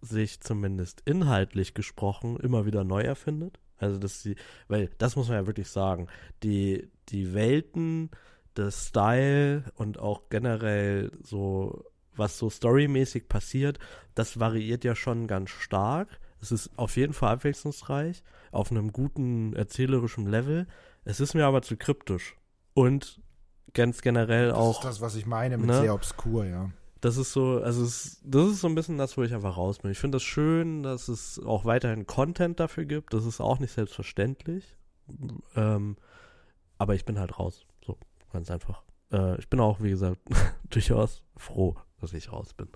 sich 0.00 0.40
zumindest 0.40 1.02
inhaltlich 1.04 1.74
gesprochen 1.74 2.38
immer 2.38 2.66
wieder 2.66 2.84
neu 2.84 3.02
erfindet. 3.02 3.58
Also, 3.78 3.98
dass 3.98 4.22
sie, 4.22 4.36
weil 4.66 4.90
das 4.98 5.16
muss 5.16 5.28
man 5.28 5.38
ja 5.38 5.46
wirklich 5.46 5.68
sagen, 5.68 6.08
die, 6.42 6.90
die 7.08 7.32
Welten, 7.34 8.10
das 8.54 8.88
Style 8.88 9.64
und 9.74 9.98
auch 9.98 10.28
generell 10.30 11.12
so, 11.22 11.84
was 12.16 12.38
so 12.38 12.50
storymäßig 12.50 13.28
passiert, 13.28 13.78
das 14.14 14.40
variiert 14.40 14.84
ja 14.84 14.96
schon 14.96 15.28
ganz 15.28 15.50
stark. 15.50 16.20
Es 16.40 16.50
ist 16.50 16.76
auf 16.76 16.96
jeden 16.96 17.12
Fall 17.12 17.34
abwechslungsreich, 17.34 18.22
auf 18.50 18.70
einem 18.70 18.92
guten 18.92 19.54
erzählerischen 19.54 20.26
Level. 20.26 20.66
Es 21.04 21.20
ist 21.20 21.34
mir 21.34 21.46
aber 21.46 21.62
zu 21.62 21.76
kryptisch. 21.76 22.36
Und 22.74 23.20
ganz 23.74 24.02
generell 24.02 24.48
Das 24.48 24.56
auch 24.56 24.78
ist 24.78 24.84
das, 24.84 25.00
was 25.00 25.14
ich 25.14 25.26
meine 25.26 25.56
mit 25.56 25.66
ne? 25.66 25.80
sehr 25.80 25.94
obskur, 25.94 26.44
ja. 26.44 26.70
Das 27.00 27.16
ist 27.16 27.32
so, 27.32 27.60
also 27.62 27.84
es, 27.84 28.20
das 28.24 28.48
ist 28.48 28.60
so 28.60 28.68
ein 28.68 28.74
bisschen 28.74 28.98
das, 28.98 29.16
wo 29.16 29.22
ich 29.22 29.34
einfach 29.34 29.56
raus 29.56 29.78
bin. 29.78 29.90
Ich 29.90 29.98
finde 29.98 30.16
das 30.16 30.22
schön, 30.22 30.82
dass 30.82 31.08
es 31.08 31.38
auch 31.38 31.64
weiterhin 31.64 32.06
Content 32.06 32.58
dafür 32.58 32.84
gibt. 32.84 33.14
Das 33.14 33.24
ist 33.24 33.40
auch 33.40 33.58
nicht 33.58 33.72
selbstverständlich. 33.72 34.76
Ähm, 35.54 35.96
aber 36.76 36.94
ich 36.94 37.04
bin 37.04 37.18
halt 37.18 37.38
raus. 37.38 37.66
So, 37.84 37.98
ganz 38.32 38.50
einfach. 38.50 38.82
Äh, 39.12 39.38
ich 39.38 39.48
bin 39.48 39.60
auch, 39.60 39.80
wie 39.80 39.90
gesagt, 39.90 40.20
durchaus 40.70 41.22
froh, 41.36 41.76
dass 42.00 42.12
ich 42.12 42.32
raus 42.32 42.52
bin. 42.54 42.68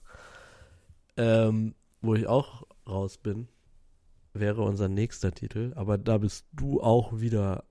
Ähm, 1.17 1.75
wo 2.01 2.15
ich 2.15 2.27
auch 2.27 2.65
raus 2.87 3.19
bin, 3.19 3.49
wäre 4.35 4.63
unser 4.63 4.89
nächster 4.89 5.33
Titel. 5.33 5.73
Aber 5.75 5.99
da 5.99 6.19
bist 6.19 6.47
du 6.53 6.81
auch 6.81 7.21
wieder 7.21 7.65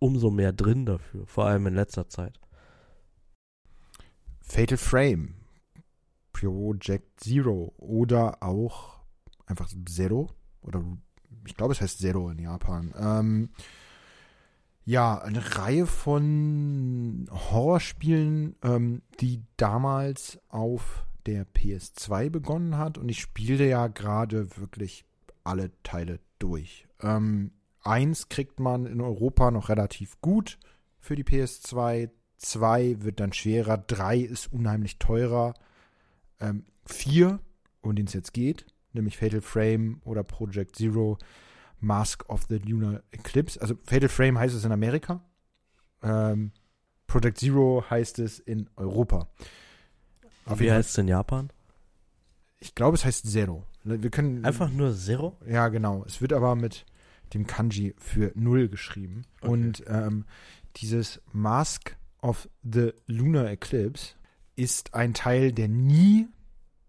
umso 0.00 0.30
mehr 0.30 0.52
drin 0.52 0.86
dafür, 0.86 1.26
vor 1.26 1.46
allem 1.46 1.66
in 1.66 1.74
letzter 1.74 2.08
Zeit. 2.08 2.38
Fatal 4.40 4.76
Frame, 4.76 5.34
Project 6.50 7.20
Zero 7.20 7.72
oder 7.76 8.42
auch 8.42 9.00
einfach 9.46 9.68
Zero 9.86 10.30
oder 10.62 10.82
ich 11.46 11.56
glaube 11.56 11.72
es 11.72 11.80
heißt 11.80 11.98
Zero 11.98 12.30
in 12.30 12.38
Japan. 12.38 12.94
Ähm, 12.98 13.50
ja, 14.86 15.18
eine 15.18 15.56
Reihe 15.56 15.86
von 15.86 17.26
Horrorspielen, 17.30 18.56
ähm, 18.62 19.02
die 19.20 19.42
damals 19.56 20.38
auf 20.48 21.06
der 21.26 21.46
PS2 21.46 22.28
begonnen 22.28 22.76
hat 22.76 22.98
und 22.98 23.08
ich 23.08 23.20
spielte 23.20 23.64
ja 23.64 23.86
gerade 23.86 24.58
wirklich 24.58 25.06
alle 25.42 25.70
Teile 25.82 26.20
durch. 26.38 26.86
Ähm, 27.00 27.52
eins 27.82 28.28
kriegt 28.28 28.60
man 28.60 28.84
in 28.84 29.00
Europa 29.00 29.50
noch 29.50 29.70
relativ 29.70 30.20
gut 30.20 30.58
für 31.00 31.16
die 31.16 31.24
PS2, 31.24 32.10
zwei 32.36 32.96
wird 33.00 33.20
dann 33.20 33.32
schwerer, 33.32 33.78
drei 33.78 34.18
ist 34.18 34.52
unheimlich 34.52 34.98
teurer, 34.98 35.54
ähm, 36.44 36.64
vier, 36.86 37.40
um 37.80 37.94
den 37.94 38.06
es 38.06 38.12
jetzt 38.12 38.32
geht, 38.32 38.66
nämlich 38.92 39.16
Fatal 39.16 39.40
Frame 39.40 40.00
oder 40.04 40.22
Project 40.22 40.76
Zero, 40.76 41.18
Mask 41.80 42.28
of 42.28 42.44
the 42.48 42.58
Lunar 42.58 43.02
Eclipse. 43.10 43.60
Also 43.60 43.74
Fatal 43.84 44.08
Frame 44.08 44.38
heißt 44.38 44.54
es 44.54 44.64
in 44.64 44.72
Amerika. 44.72 45.22
Ähm, 46.02 46.52
Project 47.06 47.38
Zero 47.38 47.84
heißt 47.88 48.18
es 48.18 48.38
in 48.38 48.68
Europa. 48.76 49.28
Auf 50.46 50.60
Wie 50.60 50.70
heißt 50.70 50.90
es 50.90 50.98
in 50.98 51.08
Japan? 51.08 51.50
Ich 52.58 52.74
glaube, 52.74 52.96
es 52.96 53.04
heißt 53.04 53.30
Zero. 53.30 53.64
Wir 53.82 54.10
können 54.10 54.44
einfach 54.44 54.70
nur 54.70 54.94
Zero. 54.94 55.36
Ja, 55.46 55.68
genau. 55.68 56.04
Es 56.06 56.20
wird 56.20 56.32
aber 56.32 56.56
mit 56.56 56.86
dem 57.34 57.46
Kanji 57.46 57.94
für 57.98 58.32
Null 58.34 58.68
geschrieben. 58.68 59.22
Okay. 59.40 59.50
Und 59.50 59.84
ähm, 59.86 60.24
dieses 60.76 61.20
Mask 61.32 61.96
of 62.22 62.48
the 62.62 62.92
Lunar 63.06 63.50
Eclipse 63.50 64.14
ist 64.56 64.94
ein 64.94 65.14
Teil, 65.14 65.52
der 65.52 65.68
nie 65.68 66.28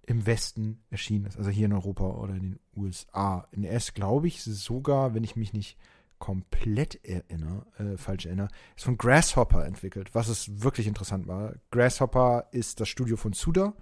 im 0.05 0.25
Westen 0.25 0.83
erschienen 0.89 1.25
ist, 1.25 1.37
also 1.37 1.49
hier 1.49 1.65
in 1.65 1.73
Europa 1.73 2.05
oder 2.05 2.35
in 2.35 2.41
den 2.41 2.59
USA. 2.75 3.47
In 3.51 3.63
der 3.63 3.71
ist, 3.71 3.95
glaube 3.95 4.27
ich, 4.27 4.43
sogar, 4.43 5.15
wenn 5.15 5.23
ich 5.23 5.35
mich 5.35 5.53
nicht 5.53 5.77
komplett 6.19 7.03
erinnere, 7.03 7.65
äh, 7.77 7.97
falsch 7.97 8.25
erinnere, 8.25 8.49
ist 8.75 8.85
von 8.85 8.97
Grasshopper 8.97 9.65
entwickelt, 9.65 10.13
was 10.13 10.27
es 10.27 10.61
wirklich 10.63 10.87
interessant 10.87 11.27
war. 11.27 11.55
Grasshopper 11.71 12.47
ist 12.51 12.79
das 12.79 12.87
Studio 12.87 13.17
von 13.17 13.33
Suda, 13.33 13.73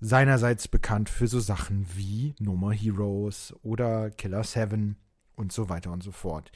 seinerseits 0.00 0.68
bekannt 0.68 1.08
für 1.08 1.26
so 1.26 1.40
Sachen 1.40 1.86
wie 1.94 2.34
No 2.38 2.54
More 2.54 2.74
Heroes 2.74 3.54
oder 3.62 4.10
Killer 4.10 4.44
7 4.44 4.96
und 5.34 5.52
so 5.52 5.68
weiter 5.68 5.92
und 5.92 6.02
so 6.02 6.12
fort. 6.12 6.52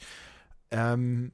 Ähm, 0.69 1.31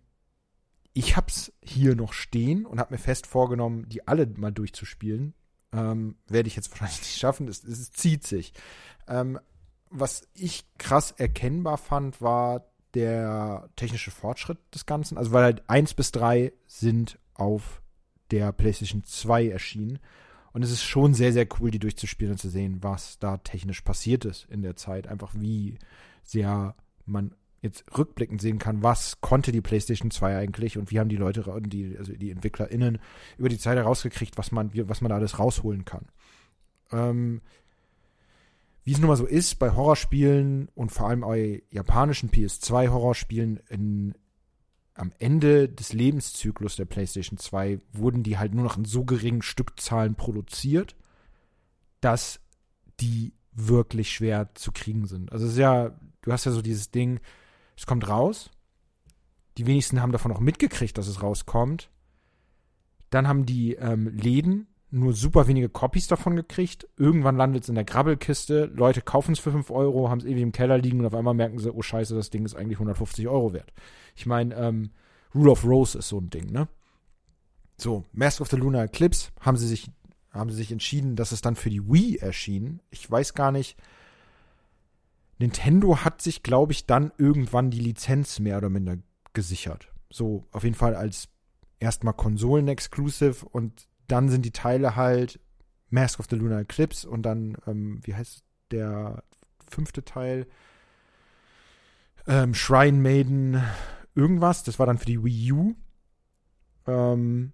ich 0.98 1.16
hab's 1.16 1.54
hier 1.62 1.96
noch 1.96 2.12
stehen 2.12 2.66
und 2.66 2.80
habe 2.80 2.96
mir 2.96 2.98
fest 2.98 3.28
vorgenommen, 3.28 3.88
die 3.88 4.08
alle 4.08 4.26
mal 4.26 4.52
durchzuspielen. 4.52 5.36
Ähm, 5.72 6.16
Werde 6.28 6.48
ich 6.48 6.56
jetzt 6.56 6.72
wahrscheinlich 6.72 7.02
nicht 7.02 7.20
schaffen. 7.20 7.48
Es, 7.48 7.64
es 7.64 7.92
zieht 7.92 8.26
sich. 8.26 8.54
Ähm, 9.08 9.40
was 9.92 10.28
ich 10.34 10.66
krass 10.80 11.12
erkennbar 11.12 11.78
fand, 11.78 12.20
war 12.20 12.66
der 12.96 13.70
technische 13.76 14.10
Fortschritt 14.10 14.58
des 14.74 14.88
Ganzen. 14.88 15.20
Also 15.20 15.32
weil 15.32 15.44
halt 15.44 15.70
1 15.70 15.94
bis 15.94 16.12
3 16.14 16.52
sind 16.66 17.20
auf 17.36 17.84
der 18.32 18.52
PlayStation 18.52 19.04
2 19.04 19.50
erschienen. 19.50 20.00
Und 20.52 20.64
es 20.64 20.72
ist 20.72 20.84
schon 20.84 21.14
sehr, 21.14 21.32
sehr 21.32 21.48
cool, 21.60 21.70
die 21.70 21.80
durchzuspielen 21.80 22.32
und 22.32 22.40
zu 22.40 22.50
sehen, 22.50 22.82
was 22.82 23.20
da 23.20 23.38
technisch 23.38 23.82
passiert 23.82 24.26
ist 24.26 24.48
in 24.50 24.64
der 24.64 24.76
Zeit. 24.76 25.08
Einfach 25.08 25.36
wie 25.36 25.78
sehr 26.24 26.76
man 27.06 27.36
jetzt 27.62 27.86
rückblickend 27.98 28.42
sehen 28.42 28.60
kann, 28.60 28.84
was 28.84 29.20
konnte 29.22 29.52
die 29.52 29.62
PlayStation 29.62 30.12
2 30.12 30.38
eigentlich 30.38 30.78
und 30.78 30.92
wie 30.92 31.00
haben 31.00 31.10
die 31.10 31.16
Leute, 31.16 31.44
die, 31.62 31.98
also 31.98 32.14
die 32.14 32.32
EntwicklerInnen 32.32 33.00
über 33.38 33.50
die 33.50 33.58
Zeit 33.58 33.78
herausgekriegt, 33.78 34.38
was 34.38 34.52
man, 34.52 34.72
was 34.88 35.02
man 35.02 35.10
da 35.10 35.16
alles 35.16 35.40
rausholen 35.40 35.86
kann. 35.86 36.06
Ähm, 36.92 37.42
wie 38.84 38.94
es 38.94 39.00
nun 39.00 39.10
mal 39.10 39.18
so 39.18 39.26
ist 39.26 39.60
bei 39.60 39.72
Horrorspielen 39.72 40.70
und 40.74 40.92
vor 40.92 41.10
allem 41.10 41.22
bei 41.22 41.64
japanischen 41.72 42.30
PS2-Horrorspielen 42.30 43.60
in, 43.70 44.16
am 44.94 45.12
Ende 45.20 45.68
des 45.68 45.94
Lebenszyklus 45.94 46.78
der 46.78 46.86
PlayStation 46.86 47.38
2 47.38 47.82
wurden 47.92 48.24
die 48.24 48.38
halt 48.38 48.54
nur 48.54 48.64
noch 48.64 48.78
in 48.78 48.86
so 48.86 49.04
geringen 49.04 49.42
Stückzahlen 49.42 50.16
produziert, 50.16 50.96
dass 52.00 52.40
die 53.00 53.34
wirklich 53.52 54.12
schwer 54.12 54.54
zu 54.54 54.72
kriegen 54.72 55.06
sind. 55.06 55.32
Also 55.32 55.46
es 55.46 55.54
ist 55.54 55.58
ja, 55.58 56.00
du 56.22 56.32
hast 56.32 56.46
ja 56.46 56.52
so 56.52 56.62
dieses 56.62 56.90
Ding, 56.90 57.20
es 57.78 57.86
kommt 57.86 58.10
raus. 58.10 58.50
Die 59.58 59.66
wenigsten 59.66 60.02
haben 60.02 60.12
davon 60.12 60.32
auch 60.32 60.40
mitgekriegt, 60.40 60.98
dass 60.98 61.08
es 61.08 61.24
rauskommt. 61.24 61.90
Dann 63.10 63.28
haben 63.28 63.46
die 63.46 63.76
ähm, 63.76 64.08
Läden 64.18 64.68
nur 64.90 65.14
super 65.14 65.48
wenige 65.48 65.70
Copies 65.70 66.08
davon 66.08 66.36
gekriegt. 66.36 66.88
Irgendwann 66.98 67.36
landet 67.36 67.64
es 67.64 67.70
in 67.70 67.76
der 67.76 67.84
Grabbelkiste. 67.84 68.66
Leute 68.74 69.02
kaufen 69.02 69.34
es 69.34 69.40
für 69.40 69.52
5 69.52 69.70
Euro, 69.70 70.10
haben 70.10 70.20
es 70.20 70.26
ewig 70.26 70.42
im 70.42 70.52
Keller 70.52 70.78
liegen 70.78 71.00
und 71.00 71.06
auf 71.06 71.14
einmal 71.14 71.34
merken 71.34 71.60
sie, 71.60 71.74
oh 71.74 71.82
scheiße, 71.82 72.16
das 72.16 72.30
Ding 72.30 72.46
ist 72.46 72.56
eigentlich 72.56 72.78
150 72.78 73.28
Euro 73.28 73.54
wert. 73.54 73.74
Ich 74.16 74.26
meine, 74.26 74.56
ähm, 74.56 74.92
Rule 75.36 75.52
of 75.52 75.66
Rose 75.66 75.98
ist 75.98 76.10
so 76.10 76.20
ein 76.20 76.30
Ding, 76.30 76.52
ne? 76.52 76.68
So, 77.78 78.06
Mask 78.12 78.42
of 78.42 78.50
the 78.50 78.56
Lunar 78.56 78.86
Eclipse 78.86 79.30
haben 79.40 79.58
sie 79.58 79.68
sich, 79.68 79.92
haben 80.32 80.50
sie 80.50 80.56
sich 80.56 80.72
entschieden, 80.72 81.16
dass 81.16 81.32
es 81.32 81.42
dann 81.42 81.56
für 81.56 81.70
die 81.70 81.86
Wii 81.88 82.18
erschien. 82.18 82.82
Ich 82.90 83.10
weiß 83.10 83.34
gar 83.34 83.52
nicht, 83.52 83.78
Nintendo 85.40 86.04
hat 86.04 86.22
sich, 86.22 86.44
glaube 86.44 86.72
ich, 86.72 86.86
dann 86.86 87.12
irgendwann 87.18 87.70
die 87.70 87.80
Lizenz 87.80 88.40
mehr 88.40 88.58
oder 88.58 88.70
minder 88.70 88.98
gesichert. 89.34 89.92
So, 90.10 90.48
auf 90.52 90.64
jeden 90.64 90.76
Fall 90.76 90.96
als 90.96 91.30
erstmal 91.80 92.14
Konsolen-Exclusive 92.14 93.46
und 93.46 93.88
dann 94.08 94.30
sind 94.30 94.46
die 94.46 94.52
Teile 94.52 94.96
halt 94.96 95.40
Mask 95.90 96.20
of 96.20 96.28
the 96.30 96.36
Lunar 96.36 96.62
Eclipse 96.62 97.10
und 97.10 97.24
dann, 97.24 97.58
ähm, 97.68 98.00
wie 98.04 98.16
heißt 98.16 98.44
der 98.72 99.24
fünfte 99.70 100.04
Teil? 100.04 100.48
Ähm, 102.26 102.54
Shrine 102.54 102.98
Maiden 102.98 103.62
irgendwas. 104.16 104.64
Das 104.64 104.80
war 104.80 104.86
dann 104.86 104.98
für 104.98 105.06
die 105.06 105.24
Wii 105.24 105.52
U. 105.54 105.76
Ähm, 106.88 107.54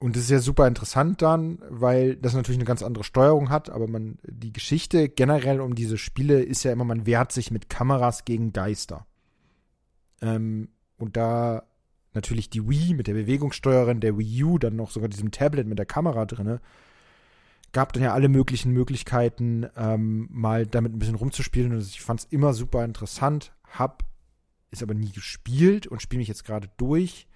und 0.00 0.14
das 0.14 0.24
ist 0.24 0.30
ja 0.30 0.38
super 0.38 0.66
interessant 0.68 1.22
dann, 1.22 1.58
weil 1.68 2.14
das 2.16 2.34
natürlich 2.34 2.58
eine 2.58 2.66
ganz 2.66 2.82
andere 2.82 3.02
Steuerung 3.02 3.50
hat, 3.50 3.68
aber 3.68 3.88
man, 3.88 4.18
die 4.22 4.52
Geschichte 4.52 5.08
generell 5.08 5.60
um 5.60 5.74
diese 5.74 5.98
Spiele 5.98 6.40
ist 6.40 6.62
ja 6.62 6.72
immer, 6.72 6.84
man 6.84 7.04
wehrt 7.04 7.32
sich 7.32 7.50
mit 7.50 7.68
Kameras 7.68 8.24
gegen 8.24 8.52
Geister. 8.52 9.06
Ähm, 10.22 10.68
und 10.98 11.16
da 11.16 11.64
natürlich 12.14 12.48
die 12.48 12.68
Wii 12.68 12.94
mit 12.94 13.08
der 13.08 13.14
Bewegungssteuerin, 13.14 14.00
der 14.00 14.16
Wii 14.18 14.44
U, 14.44 14.58
dann 14.58 14.76
noch 14.76 14.90
sogar 14.90 15.08
diesem 15.08 15.32
Tablet 15.32 15.66
mit 15.66 15.78
der 15.78 15.86
Kamera 15.86 16.26
drinne, 16.26 16.60
gab 17.72 17.92
dann 17.92 18.02
ja 18.02 18.14
alle 18.14 18.28
möglichen 18.28 18.72
Möglichkeiten, 18.72 19.66
ähm, 19.76 20.28
mal 20.30 20.66
damit 20.66 20.94
ein 20.94 20.98
bisschen 20.98 21.16
rumzuspielen. 21.16 21.72
Und 21.72 21.80
ich 21.80 22.00
fand 22.00 22.20
es 22.20 22.26
immer 22.30 22.54
super 22.54 22.84
interessant, 22.84 23.52
hab 23.70 24.04
es 24.70 24.82
aber 24.82 24.94
nie 24.94 25.12
gespielt 25.12 25.86
und 25.86 26.02
spiele 26.02 26.18
mich 26.18 26.28
jetzt 26.28 26.44
gerade 26.44 26.68
durch 26.76 27.26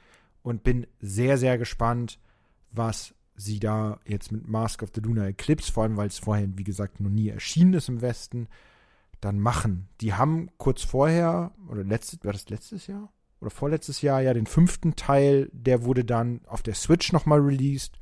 und 0.42 0.62
bin 0.62 0.86
sehr, 1.00 1.38
sehr 1.38 1.58
gespannt, 1.58 2.18
was 2.72 3.14
sie 3.34 3.60
da 3.60 3.98
jetzt 4.06 4.32
mit 4.32 4.48
Mask 4.48 4.82
of 4.82 4.90
the 4.94 5.00
Lunar 5.00 5.26
Eclipse, 5.26 5.72
vor 5.72 5.84
allem 5.84 5.96
weil 5.96 6.08
es 6.08 6.18
vorher, 6.18 6.48
wie 6.56 6.64
gesagt, 6.64 7.00
noch 7.00 7.10
nie 7.10 7.28
erschienen 7.28 7.74
ist 7.74 7.88
im 7.88 8.00
Westen, 8.00 8.48
dann 9.20 9.38
machen. 9.38 9.88
Die 10.00 10.14
haben 10.14 10.48
kurz 10.58 10.82
vorher, 10.82 11.52
oder 11.68 11.84
letztes, 11.84 12.24
war 12.24 12.32
das 12.32 12.48
letztes 12.48 12.86
Jahr? 12.86 13.12
Oder 13.40 13.50
vorletztes 13.50 14.02
Jahr, 14.02 14.20
ja, 14.20 14.34
den 14.34 14.46
fünften 14.46 14.94
Teil, 14.94 15.50
der 15.52 15.84
wurde 15.84 16.04
dann 16.04 16.42
auf 16.46 16.62
der 16.62 16.74
Switch 16.74 17.12
nochmal 17.12 17.40
released 17.40 17.98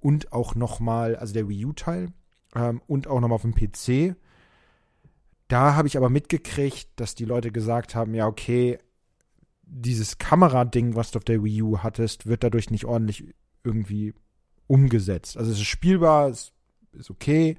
und 0.00 0.32
auch 0.32 0.54
nochmal, 0.54 1.16
also 1.16 1.32
der 1.34 1.48
Wii 1.48 1.66
U-Teil 1.66 2.08
ähm, 2.54 2.82
und 2.86 3.06
auch 3.06 3.20
nochmal 3.20 3.36
auf 3.36 3.42
dem 3.42 3.54
PC. 3.54 4.16
Da 5.48 5.74
habe 5.74 5.86
ich 5.86 5.96
aber 5.96 6.08
mitgekriegt, 6.08 6.88
dass 6.96 7.14
die 7.14 7.24
Leute 7.24 7.52
gesagt 7.52 7.94
haben, 7.94 8.14
ja, 8.14 8.26
okay, 8.26 8.78
dieses 9.62 10.18
Kamerading, 10.18 10.96
was 10.96 11.12
du 11.12 11.18
auf 11.18 11.24
der 11.24 11.42
Wii 11.42 11.62
U 11.62 11.78
hattest, 11.78 12.26
wird 12.26 12.42
dadurch 12.42 12.70
nicht 12.70 12.84
ordentlich 12.84 13.34
irgendwie 13.64 14.14
umgesetzt. 14.66 15.36
Also 15.36 15.50
es 15.50 15.58
ist 15.58 15.66
spielbar, 15.66 16.28
es 16.28 16.52
ist 16.92 17.10
okay, 17.10 17.56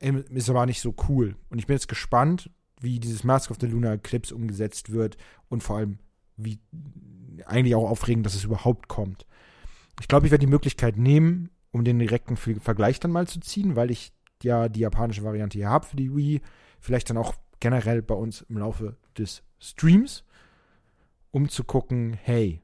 ähm, 0.00 0.24
ist 0.30 0.50
aber 0.50 0.66
nicht 0.66 0.80
so 0.80 0.94
cool. 1.08 1.36
Und 1.48 1.58
ich 1.58 1.66
bin 1.66 1.74
jetzt 1.74 1.88
gespannt, 1.88 2.50
wie 2.80 3.00
dieses 3.00 3.24
Mask 3.24 3.50
of 3.50 3.58
the 3.60 3.66
Lunar 3.66 3.94
Eclipse 3.94 4.34
umgesetzt 4.34 4.92
wird 4.92 5.16
und 5.48 5.62
vor 5.62 5.78
allem, 5.78 5.98
wie 6.36 6.58
eigentlich 7.46 7.74
auch 7.74 7.88
aufregend, 7.88 8.26
dass 8.26 8.34
es 8.34 8.44
überhaupt 8.44 8.88
kommt. 8.88 9.26
Ich 10.00 10.08
glaube, 10.08 10.26
ich 10.26 10.32
werde 10.32 10.44
die 10.44 10.50
Möglichkeit 10.50 10.98
nehmen 10.98 11.50
um 11.76 11.84
den 11.84 11.98
direkten 11.98 12.36
Vergleich 12.36 13.00
dann 13.00 13.12
mal 13.12 13.28
zu 13.28 13.38
ziehen, 13.38 13.76
weil 13.76 13.90
ich 13.90 14.12
ja 14.42 14.68
die 14.68 14.80
japanische 14.80 15.24
Variante 15.24 15.58
hier 15.58 15.68
habe 15.68 15.84
für 15.84 15.96
die 15.96 16.14
Wii. 16.14 16.40
Vielleicht 16.80 17.10
dann 17.10 17.18
auch 17.18 17.34
generell 17.60 18.00
bei 18.00 18.14
uns 18.14 18.42
im 18.48 18.58
Laufe 18.58 18.96
des 19.18 19.42
Streams, 19.60 20.24
um 21.30 21.50
zu 21.50 21.64
gucken, 21.64 22.18
hey, 22.22 22.62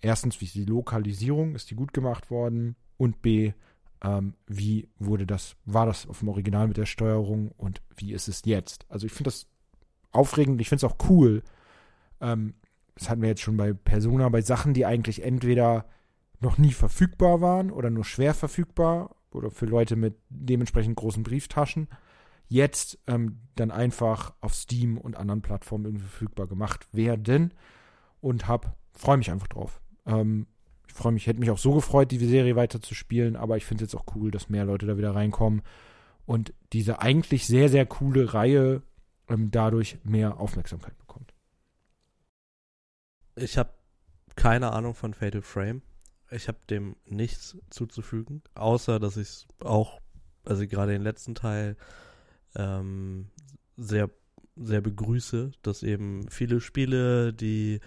erstens, 0.00 0.40
wie 0.40 0.46
ist 0.46 0.54
die 0.54 0.64
Lokalisierung, 0.64 1.54
ist 1.54 1.70
die 1.70 1.74
gut 1.74 1.92
gemacht 1.92 2.30
worden? 2.30 2.76
Und 2.96 3.22
B, 3.22 3.52
ähm, 4.02 4.34
wie 4.46 4.88
wurde 4.98 5.26
das, 5.26 5.56
war 5.64 5.86
das 5.86 6.06
auf 6.06 6.20
dem 6.20 6.28
Original 6.28 6.68
mit 6.68 6.76
der 6.76 6.86
Steuerung 6.86 7.52
und 7.56 7.82
wie 7.96 8.12
ist 8.12 8.28
es 8.28 8.42
jetzt? 8.44 8.86
Also 8.88 9.06
ich 9.06 9.12
finde 9.12 9.28
das 9.28 9.46
aufregend, 10.12 10.60
ich 10.60 10.68
finde 10.68 10.86
es 10.86 10.92
auch 10.92 11.08
cool. 11.08 11.42
Ähm, 12.20 12.54
das 12.94 13.08
hatten 13.08 13.22
wir 13.22 13.28
jetzt 13.28 13.42
schon 13.42 13.56
bei 13.56 13.72
Persona, 13.72 14.28
bei 14.28 14.42
Sachen, 14.42 14.74
die 14.74 14.86
eigentlich 14.86 15.22
entweder 15.22 15.86
noch 16.40 16.58
nie 16.58 16.72
verfügbar 16.72 17.40
waren 17.40 17.70
oder 17.70 17.90
nur 17.90 18.04
schwer 18.04 18.34
verfügbar 18.34 19.16
oder 19.32 19.50
für 19.50 19.66
Leute 19.66 19.96
mit 19.96 20.16
dementsprechend 20.28 20.96
großen 20.96 21.22
Brieftaschen, 21.22 21.88
jetzt 22.48 22.98
ähm, 23.06 23.40
dann 23.56 23.70
einfach 23.70 24.34
auf 24.40 24.54
Steam 24.54 24.98
und 24.98 25.16
anderen 25.16 25.42
Plattformen 25.42 25.98
verfügbar 25.98 26.46
gemacht 26.46 26.88
werden 26.92 27.54
und 28.20 28.48
hab, 28.48 28.76
freue 28.92 29.18
mich 29.18 29.30
einfach 29.30 29.48
drauf. 29.48 29.80
Ähm, 30.08 30.46
ich 30.88 30.94
freue 30.94 31.12
mich, 31.12 31.26
hätte 31.26 31.38
mich 31.38 31.50
auch 31.50 31.58
so 31.58 31.74
gefreut, 31.74 32.10
die 32.10 32.18
Serie 32.18 32.56
weiter 32.56 32.80
zu 32.80 32.94
spielen, 32.94 33.36
aber 33.36 33.56
ich 33.56 33.66
finde 33.66 33.84
es 33.84 33.92
jetzt 33.92 34.00
auch 34.00 34.16
cool, 34.16 34.30
dass 34.30 34.48
mehr 34.48 34.64
Leute 34.64 34.86
da 34.86 34.96
wieder 34.96 35.14
reinkommen 35.14 35.62
und 36.26 36.52
diese 36.72 37.00
eigentlich 37.00 37.46
sehr, 37.46 37.68
sehr 37.68 37.86
coole 37.86 38.34
Reihe 38.34 38.82
ähm, 39.28 39.50
dadurch 39.50 39.98
mehr 40.02 40.40
Aufmerksamkeit 40.40 40.98
bekommt. 40.98 41.32
Ich 43.36 43.56
habe 43.56 43.72
keine 44.34 44.72
Ahnung 44.72 44.94
von 44.94 45.14
Fatal 45.14 45.42
Frame. 45.42 45.82
Ich 46.30 46.48
habe 46.48 46.58
dem 46.68 46.96
nichts 47.04 47.56
zuzufügen, 47.70 48.42
außer 48.54 48.98
dass 48.98 49.16
ich 49.16 49.28
es 49.28 49.48
auch, 49.60 50.00
also 50.44 50.66
gerade 50.66 50.92
den 50.92 51.02
letzten 51.02 51.34
Teil, 51.34 51.76
ähm, 52.54 53.30
sehr, 53.76 54.10
sehr 54.56 54.80
begrüße, 54.80 55.52
dass 55.62 55.82
eben 55.82 56.28
viele 56.28 56.60
Spiele, 56.60 57.32
die 57.32 57.80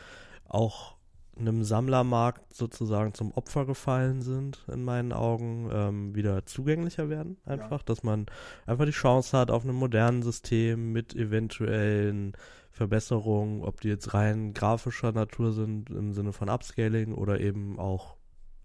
auch 0.46 0.98
einem 1.38 1.64
Sammlermarkt 1.64 2.54
sozusagen 2.54 3.14
zum 3.14 3.32
Opfer 3.32 3.66
gefallen 3.66 4.22
sind, 4.22 4.66
in 4.72 4.84
meinen 4.84 5.14
Augen, 5.14 5.70
ähm, 5.72 6.16
wieder 6.16 6.46
zugänglicher 6.46 7.10
werden. 7.10 7.38
Einfach, 7.46 7.80
ja. 7.80 7.86
dass 7.86 8.04
man 8.04 8.26
einfach 8.66 8.86
die 8.86 8.92
Chance 8.92 9.38
hat 9.38 9.52
auf 9.52 9.64
einem 9.64 9.76
modernen 9.76 10.24
System 10.24 10.92
mit 10.92 11.16
eventuellen 11.16 12.34
Verbesserungen, 12.72 13.64
ob 13.64 13.82
die 13.82 13.90
jetzt 13.90 14.14
rein 14.14 14.54
grafischer 14.54 15.12
Natur 15.12 15.52
sind, 15.52 15.90
im 15.90 16.14
Sinne 16.14 16.34
von 16.34 16.50
Upscaling 16.50 17.14
oder 17.14 17.40
eben 17.40 17.80
auch 17.80 18.18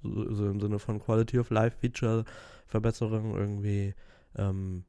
so 0.02 0.46
im 0.48 0.60
Sinne 0.60 0.78
von 0.78 1.00
Quality 1.00 1.38
of 1.38 1.50
Life 1.50 1.78
Feature 1.80 2.24
Verbesserungen 2.66 3.34
irgendwie 3.34 3.94
ähm, 4.36 4.84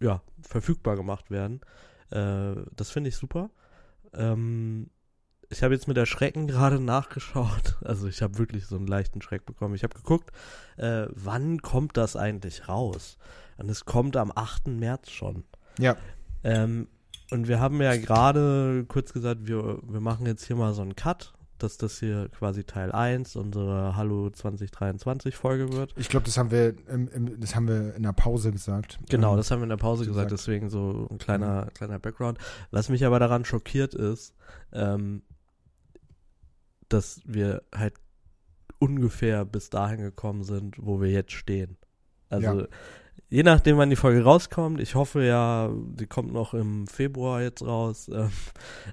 ja, 0.00 0.22
verfügbar 0.40 0.96
gemacht 0.96 1.30
werden. 1.30 1.60
Äh, 2.10 2.54
das 2.74 2.90
finde 2.90 3.08
ich 3.08 3.16
super. 3.16 3.50
Ähm, 4.12 4.90
ich 5.50 5.62
habe 5.62 5.74
jetzt 5.74 5.88
mit 5.88 5.96
der 5.96 6.06
Schrecken 6.06 6.46
gerade 6.46 6.80
nachgeschaut. 6.80 7.76
Also 7.84 8.06
ich 8.06 8.22
habe 8.22 8.38
wirklich 8.38 8.66
so 8.66 8.76
einen 8.76 8.86
leichten 8.86 9.22
Schreck 9.22 9.46
bekommen. 9.46 9.74
Ich 9.74 9.82
habe 9.82 9.94
geguckt, 9.94 10.30
äh, 10.76 11.06
wann 11.10 11.62
kommt 11.62 11.96
das 11.96 12.16
eigentlich 12.16 12.68
raus? 12.68 13.16
Und 13.56 13.70
es 13.70 13.84
kommt 13.84 14.16
am 14.16 14.30
8. 14.34 14.68
März 14.68 15.10
schon. 15.10 15.44
Ja. 15.78 15.96
Ähm, 16.44 16.88
und 17.30 17.48
wir 17.48 17.60
haben 17.60 17.80
ja 17.80 17.96
gerade 17.96 18.84
kurz 18.88 19.12
gesagt, 19.12 19.46
wir, 19.46 19.78
wir 19.82 20.00
machen 20.00 20.26
jetzt 20.26 20.44
hier 20.44 20.56
mal 20.56 20.74
so 20.74 20.82
einen 20.82 20.96
Cut, 20.96 21.32
dass 21.58 21.76
das 21.76 21.98
hier 21.98 22.28
quasi 22.28 22.64
Teil 22.64 22.92
1 22.92 23.36
unserer 23.36 23.96
Hallo 23.96 24.30
2023 24.30 25.34
Folge 25.34 25.72
wird. 25.72 25.94
Ich 25.96 26.08
glaube, 26.08 26.26
das 26.26 26.38
haben 26.38 26.50
wir 26.50 26.74
im, 26.88 27.08
im, 27.08 27.40
das 27.40 27.54
haben 27.54 27.68
wir 27.68 27.94
in 27.94 28.02
der 28.02 28.12
Pause 28.12 28.52
gesagt. 28.52 28.98
Genau, 29.08 29.32
ähm, 29.32 29.36
das 29.38 29.50
haben 29.50 29.60
wir 29.60 29.64
in 29.64 29.70
der 29.70 29.76
Pause 29.76 30.04
gesagt, 30.04 30.28
gesagt, 30.28 30.32
deswegen 30.32 30.70
so 30.70 31.08
ein 31.10 31.18
kleiner, 31.18 31.64
mhm. 31.64 31.74
kleiner 31.74 31.98
Background. 31.98 32.38
Was 32.70 32.88
mich 32.88 33.04
aber 33.04 33.18
daran 33.18 33.44
schockiert 33.44 33.94
ist, 33.94 34.34
ähm, 34.72 35.22
dass 36.88 37.20
wir 37.24 37.62
halt 37.74 37.94
ungefähr 38.78 39.44
bis 39.44 39.70
dahin 39.70 39.98
gekommen 40.00 40.44
sind, 40.44 40.76
wo 40.78 41.00
wir 41.00 41.10
jetzt 41.10 41.32
stehen. 41.32 41.76
Also 42.28 42.60
ja. 42.60 42.66
je 43.28 43.42
nachdem, 43.42 43.78
wann 43.78 43.90
die 43.90 43.96
Folge 43.96 44.22
rauskommt, 44.22 44.80
ich 44.80 44.94
hoffe 44.94 45.24
ja, 45.24 45.70
die 45.72 46.06
kommt 46.06 46.32
noch 46.32 46.54
im 46.54 46.86
Februar 46.86 47.42
jetzt 47.42 47.62
raus, 47.62 48.08
ähm, 48.12 48.30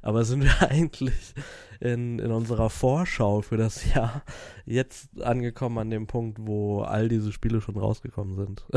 aber 0.02 0.26
sind 0.26 0.44
wir 0.44 0.62
eigentlich 0.70 1.34
in, 1.80 2.20
in 2.20 2.32
unserer 2.32 2.70
Vorschau 2.70 3.42
für 3.42 3.58
das 3.58 3.94
Jahr 3.94 4.24
jetzt 4.66 5.22
angekommen 5.22 5.78
an 5.78 5.90
dem 5.90 6.08
Punkt, 6.08 6.40
wo 6.42 6.82
all 6.82 7.10
diese 7.10 7.32
Spiele 7.32 7.62
schon 7.62 7.78
rausgekommen 7.78 8.36
sind. 8.36 8.66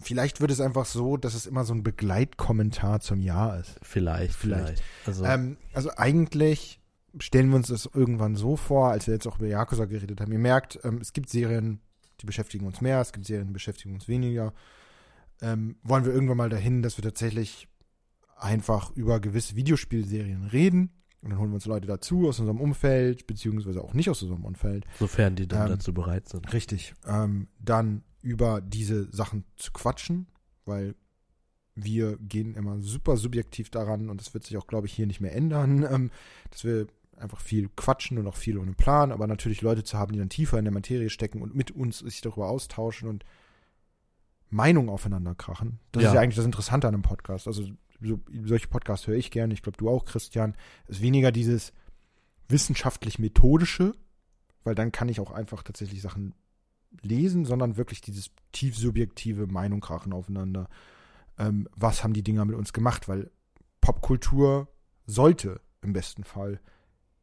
Vielleicht 0.00 0.40
wird 0.40 0.52
es 0.52 0.60
einfach 0.60 0.84
so, 0.84 1.16
dass 1.16 1.34
es 1.34 1.46
immer 1.46 1.64
so 1.64 1.74
ein 1.74 1.82
Begleitkommentar 1.82 3.00
zum 3.00 3.20
Jahr 3.20 3.58
ist. 3.58 3.80
Vielleicht, 3.82 4.34
vielleicht. 4.34 4.78
vielleicht. 4.78 4.82
Also, 5.06 5.24
ähm, 5.24 5.56
also 5.72 5.90
eigentlich 5.96 6.77
stellen 7.20 7.50
wir 7.50 7.56
uns 7.56 7.68
das 7.68 7.88
irgendwann 7.92 8.36
so 8.36 8.56
vor, 8.56 8.90
als 8.90 9.06
wir 9.06 9.14
jetzt 9.14 9.26
auch 9.26 9.38
über 9.38 9.46
Yakuza 9.46 9.84
geredet 9.86 10.20
haben. 10.20 10.32
Ihr 10.32 10.38
merkt, 10.38 10.78
ähm, 10.84 10.98
es 11.00 11.12
gibt 11.12 11.28
Serien, 11.30 11.80
die 12.20 12.26
beschäftigen 12.26 12.66
uns 12.66 12.80
mehr, 12.80 13.00
es 13.00 13.12
gibt 13.12 13.26
Serien, 13.26 13.48
die 13.48 13.52
beschäftigen 13.52 13.94
uns 13.94 14.08
weniger. 14.08 14.52
Ähm, 15.40 15.76
wollen 15.82 16.04
wir 16.04 16.12
irgendwann 16.12 16.36
mal 16.36 16.50
dahin, 16.50 16.82
dass 16.82 16.96
wir 16.96 17.04
tatsächlich 17.04 17.68
einfach 18.36 18.90
über 18.96 19.20
gewisse 19.20 19.56
Videospielserien 19.56 20.44
reden 20.44 20.90
und 21.20 21.30
dann 21.30 21.38
holen 21.38 21.50
wir 21.50 21.56
uns 21.56 21.66
Leute 21.66 21.86
dazu 21.86 22.28
aus 22.28 22.38
unserem 22.38 22.60
Umfeld, 22.60 23.26
beziehungsweise 23.26 23.82
auch 23.82 23.92
nicht 23.92 24.08
aus 24.08 24.22
unserem 24.22 24.44
Umfeld. 24.44 24.84
Sofern 24.98 25.34
die 25.34 25.48
dann 25.48 25.66
ähm, 25.66 25.76
dazu 25.76 25.92
bereit 25.92 26.28
sind. 26.28 26.52
Richtig. 26.52 26.94
Ähm, 27.06 27.48
dann 27.58 28.04
über 28.22 28.60
diese 28.60 29.10
Sachen 29.10 29.44
zu 29.56 29.72
quatschen, 29.72 30.28
weil 30.64 30.94
wir 31.74 32.16
gehen 32.18 32.54
immer 32.54 32.80
super 32.80 33.16
subjektiv 33.16 33.70
daran 33.70 34.10
und 34.10 34.20
das 34.20 34.34
wird 34.34 34.44
sich 34.44 34.56
auch, 34.56 34.66
glaube 34.66 34.86
ich, 34.86 34.92
hier 34.92 35.06
nicht 35.06 35.20
mehr 35.20 35.34
ändern, 35.34 35.86
ähm, 35.90 36.10
dass 36.50 36.64
wir 36.64 36.86
einfach 37.18 37.40
viel 37.40 37.68
quatschen 37.76 38.18
und 38.18 38.26
auch 38.26 38.36
viel 38.36 38.58
ohne 38.58 38.72
Plan, 38.72 39.12
aber 39.12 39.26
natürlich 39.26 39.62
Leute 39.62 39.84
zu 39.84 39.98
haben, 39.98 40.12
die 40.12 40.18
dann 40.18 40.28
tiefer 40.28 40.58
in 40.58 40.64
der 40.64 40.74
Materie 40.74 41.10
stecken 41.10 41.42
und 41.42 41.54
mit 41.54 41.70
uns 41.70 41.98
sich 41.98 42.20
darüber 42.20 42.48
austauschen 42.48 43.08
und 43.08 43.24
Meinungen 44.50 44.88
aufeinander 44.88 45.34
krachen. 45.34 45.78
Das 45.92 46.02
ja. 46.02 46.08
ist 46.08 46.14
ja 46.14 46.20
eigentlich 46.20 46.36
das 46.36 46.44
Interessante 46.44 46.88
an 46.88 46.94
einem 46.94 47.02
Podcast. 47.02 47.46
Also 47.46 47.64
so, 48.00 48.20
solche 48.44 48.68
Podcasts 48.68 49.06
höre 49.06 49.16
ich 49.16 49.30
gerne. 49.30 49.52
Ich 49.54 49.62
glaube, 49.62 49.76
du 49.76 49.88
auch, 49.88 50.04
Christian. 50.04 50.54
Es 50.86 50.96
ist 50.96 51.02
weniger 51.02 51.32
dieses 51.32 51.72
wissenschaftlich-methodische, 52.48 53.94
weil 54.64 54.74
dann 54.74 54.92
kann 54.92 55.08
ich 55.08 55.20
auch 55.20 55.32
einfach 55.32 55.62
tatsächlich 55.62 56.00
Sachen 56.00 56.34
lesen, 57.02 57.44
sondern 57.44 57.76
wirklich 57.76 58.00
dieses 58.00 58.30
tief 58.52 58.76
subjektive 58.76 59.46
Meinung 59.46 59.80
krachen 59.80 60.12
aufeinander. 60.12 60.68
Ähm, 61.38 61.68
was 61.76 62.02
haben 62.02 62.14
die 62.14 62.22
Dinger 62.22 62.44
mit 62.44 62.56
uns 62.56 62.72
gemacht? 62.72 63.08
Weil 63.08 63.30
Popkultur 63.80 64.68
sollte 65.06 65.60
im 65.82 65.92
besten 65.92 66.24
Fall 66.24 66.60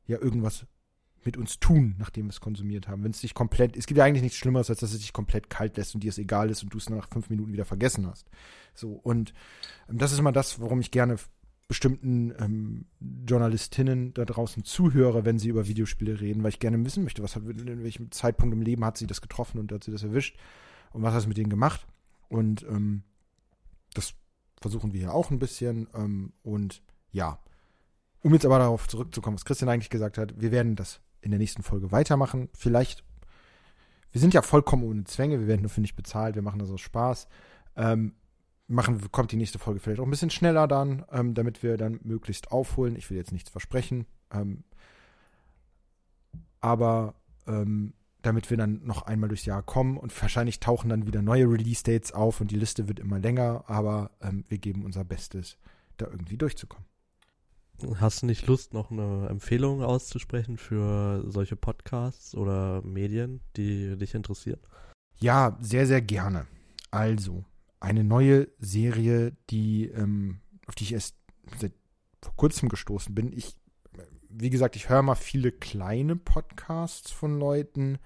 ja 0.08 0.20
irgendwas 0.20 0.66
mit 1.24 1.38
uns 1.38 1.60
tun, 1.60 1.96
nachdem 1.98 2.26
wir 2.26 2.30
es 2.30 2.40
konsumiert 2.40 2.88
haben. 2.88 3.04
Wenn 3.04 3.12
es 3.12 3.22
dich 3.22 3.34
komplett, 3.34 3.76
es 3.76 3.88
gibt 3.88 3.98
ja 3.98 4.04
eigentlich 4.04 4.22
nichts 4.22 4.38
Schlimmeres, 4.38 4.70
als 4.70 4.80
dass 4.80 4.94
es 4.94 5.00
dich 5.00 5.12
komplett 5.12 5.50
kalt 5.50 5.76
lässt 5.78 5.96
und 5.96 6.04
dir 6.04 6.10
es 6.10 6.20
egal 6.20 6.50
ist 6.50 6.64
und 6.64 6.74
du 6.74 6.78
es 6.78 6.90
nach 6.90 7.10
fünf 7.10 7.30
Minuten 7.30 7.52
wieder 7.52 7.66
vergessen 7.66 8.06
hast. 8.08 8.30
So, 8.76 8.92
und 8.92 9.34
ähm, 9.90 9.98
das 9.98 10.12
ist 10.12 10.20
immer 10.20 10.32
das, 10.32 10.60
warum 10.60 10.80
ich 10.80 10.92
gerne 10.92 11.18
bestimmten 11.68 12.32
ähm, 12.38 12.86
Journalistinnen 13.28 14.14
da 14.14 14.24
draußen 14.24 14.64
zuhöre, 14.64 15.26
wenn 15.26 15.40
sie 15.40 15.50
über 15.50 15.68
Videospiele 15.68 16.22
reden, 16.22 16.44
weil 16.44 16.50
ich 16.50 16.60
gerne 16.60 16.84
wissen 16.86 17.04
möchte, 17.04 17.24
was 17.24 17.36
hat, 17.36 17.44
in 17.44 17.84
welchem 17.84 18.12
Zeitpunkt 18.12 18.54
im 18.54 18.62
Leben 18.62 18.86
hat 18.86 18.98
sie 18.98 19.08
das 19.08 19.22
getroffen 19.22 19.58
und 19.58 19.72
hat 19.72 19.84
sie 19.84 19.92
das 19.92 20.04
erwischt 20.04 20.38
und 20.94 21.02
was 21.02 21.14
hat 21.14 21.22
es 21.22 21.28
mit 21.28 21.38
denen 21.38 21.50
gemacht. 21.50 21.88
Und 22.30 22.64
ähm, 22.70 23.02
das 23.96 24.14
versuchen 24.62 24.94
wir 24.94 25.00
hier 25.00 25.14
auch 25.14 25.32
ein 25.32 25.40
bisschen. 25.40 25.88
Ähm, 25.96 26.34
und 26.44 26.84
ja, 27.12 27.40
um 28.26 28.34
jetzt 28.34 28.44
aber 28.44 28.58
darauf 28.58 28.88
zurückzukommen, 28.88 29.36
was 29.36 29.46
Christian 29.46 29.70
eigentlich 29.70 29.92
gesagt 29.92 30.18
hat, 30.18 30.34
wir 30.42 30.52
werden 30.52 30.76
das 30.76 31.00
in 31.22 31.30
der 31.30 31.38
nächsten 31.38 31.62
Folge 31.62 31.92
weitermachen. 31.92 32.50
Vielleicht, 32.58 33.04
wir 34.12 34.20
sind 34.20 34.34
ja 34.34 34.42
vollkommen 34.42 34.82
ohne 34.82 35.04
Zwänge, 35.04 35.40
wir 35.40 35.46
werden 35.46 35.62
nur 35.62 35.70
für 35.70 35.80
nicht 35.80 35.96
bezahlt, 35.96 36.34
wir 36.34 36.42
machen 36.42 36.58
das 36.58 36.72
aus 36.72 36.82
Spaß. 36.82 37.28
Ähm, 37.76 38.16
machen, 38.66 39.00
kommt 39.12 39.32
die 39.32 39.36
nächste 39.36 39.60
Folge 39.60 39.80
vielleicht 39.80 40.00
auch 40.00 40.06
ein 40.06 40.10
bisschen 40.10 40.32
schneller 40.32 40.68
dann, 40.68 41.06
ähm, 41.12 41.36
damit 41.36 41.62
wir 41.62 41.78
dann 41.78 42.00
möglichst 42.02 42.52
aufholen. 42.52 42.96
Ich 42.96 43.12
will 43.12 43.18
jetzt 43.18 43.32
nichts 43.32 43.52
versprechen. 43.52 44.08
Ähm, 44.34 44.64
aber 46.62 47.14
ähm, 47.46 47.94
damit 48.24 48.50
wir 48.50 48.58
dann 48.58 48.84
noch 48.84 49.04
einmal 49.04 49.30
durchs 49.30 49.46
Jahr 49.46 49.62
kommen 49.62 49.98
und 49.98 50.20
wahrscheinlich 50.20 50.60
tauchen 50.60 50.90
dann 50.90 51.06
wieder 51.06 51.22
neue 51.22 51.46
Release-Dates 51.46 52.12
auf 52.12 52.42
und 52.42 52.50
die 52.50 52.58
Liste 52.58 52.88
wird 52.88 53.00
immer 53.00 53.20
länger, 53.20 53.66
aber 53.68 54.10
ähm, 54.20 54.46
wir 54.48 54.58
geben 54.58 54.84
unser 54.84 55.04
Bestes, 55.04 55.60
da 55.98 56.08
irgendwie 56.08 56.38
durchzukommen. 56.38 56.88
Hast 57.96 58.22
du 58.22 58.26
nicht 58.26 58.48
Lust, 58.48 58.74
noch 58.74 58.92
eine 58.92 59.28
Empfehlung 59.30 59.84
auszusprechen 59.84 60.58
für 60.58 61.24
solche 61.30 61.56
Podcasts 61.56 62.36
oder 62.36 62.82
Medien, 62.84 63.42
die 63.58 63.98
dich 63.98 64.16
interessieren? 64.16 64.60
Ja, 65.18 65.58
sehr, 65.60 65.86
sehr 65.86 66.02
gerne. 66.02 66.48
Also, 66.92 67.44
eine 67.80 68.04
neue 68.04 68.48
Serie, 68.60 69.34
die, 69.50 69.88
ähm, 69.88 70.40
auf 70.68 70.76
die 70.76 70.86
ich 70.86 70.94
erst 70.94 71.16
seit 71.60 71.74
vor 72.22 72.36
kurzem 72.36 72.70
gestoßen 72.70 73.14
bin. 73.14 73.32
Ich, 73.34 73.56
wie 74.30 74.50
gesagt, 74.50 74.76
ich 74.76 74.90
höre 74.90 75.02
mal 75.02 75.16
viele 75.16 75.52
kleine 75.52 76.16
Podcasts 76.16 77.12
von 77.12 77.40
Leuten, 77.40 78.00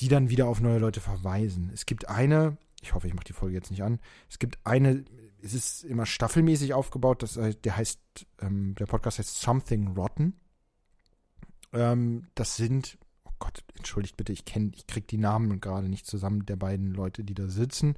die 0.00 0.08
dann 0.08 0.30
wieder 0.30 0.46
auf 0.46 0.60
neue 0.60 0.78
Leute 0.78 1.00
verweisen. 1.00 1.70
Es 1.72 1.86
gibt 1.86 2.08
eine, 2.08 2.58
ich 2.82 2.94
hoffe, 2.94 3.06
ich 3.06 3.14
mache 3.14 3.24
die 3.26 3.32
Folge 3.32 3.54
jetzt 3.54 3.70
nicht 3.70 3.82
an, 3.82 3.98
es 4.28 4.38
gibt 4.38 4.58
eine, 4.64 5.04
es 5.42 5.54
ist 5.54 5.84
immer 5.84 6.06
staffelmäßig 6.06 6.74
aufgebaut, 6.74 7.22
das, 7.22 7.34
der 7.34 7.76
heißt, 7.76 8.00
ähm, 8.40 8.74
der 8.78 8.86
Podcast 8.86 9.18
heißt 9.18 9.40
Something 9.40 9.88
Rotten. 9.88 10.34
Ähm, 11.72 12.26
das 12.34 12.56
sind, 12.56 12.98
oh 13.24 13.30
Gott, 13.38 13.64
entschuldigt 13.76 14.16
bitte, 14.16 14.32
ich 14.32 14.44
kenne, 14.44 14.72
ich 14.74 14.86
krieg 14.86 15.06
die 15.08 15.18
Namen 15.18 15.60
gerade 15.60 15.88
nicht 15.88 16.06
zusammen 16.06 16.46
der 16.46 16.56
beiden 16.56 16.92
Leute, 16.92 17.24
die 17.24 17.34
da 17.34 17.48
sitzen. 17.48 17.94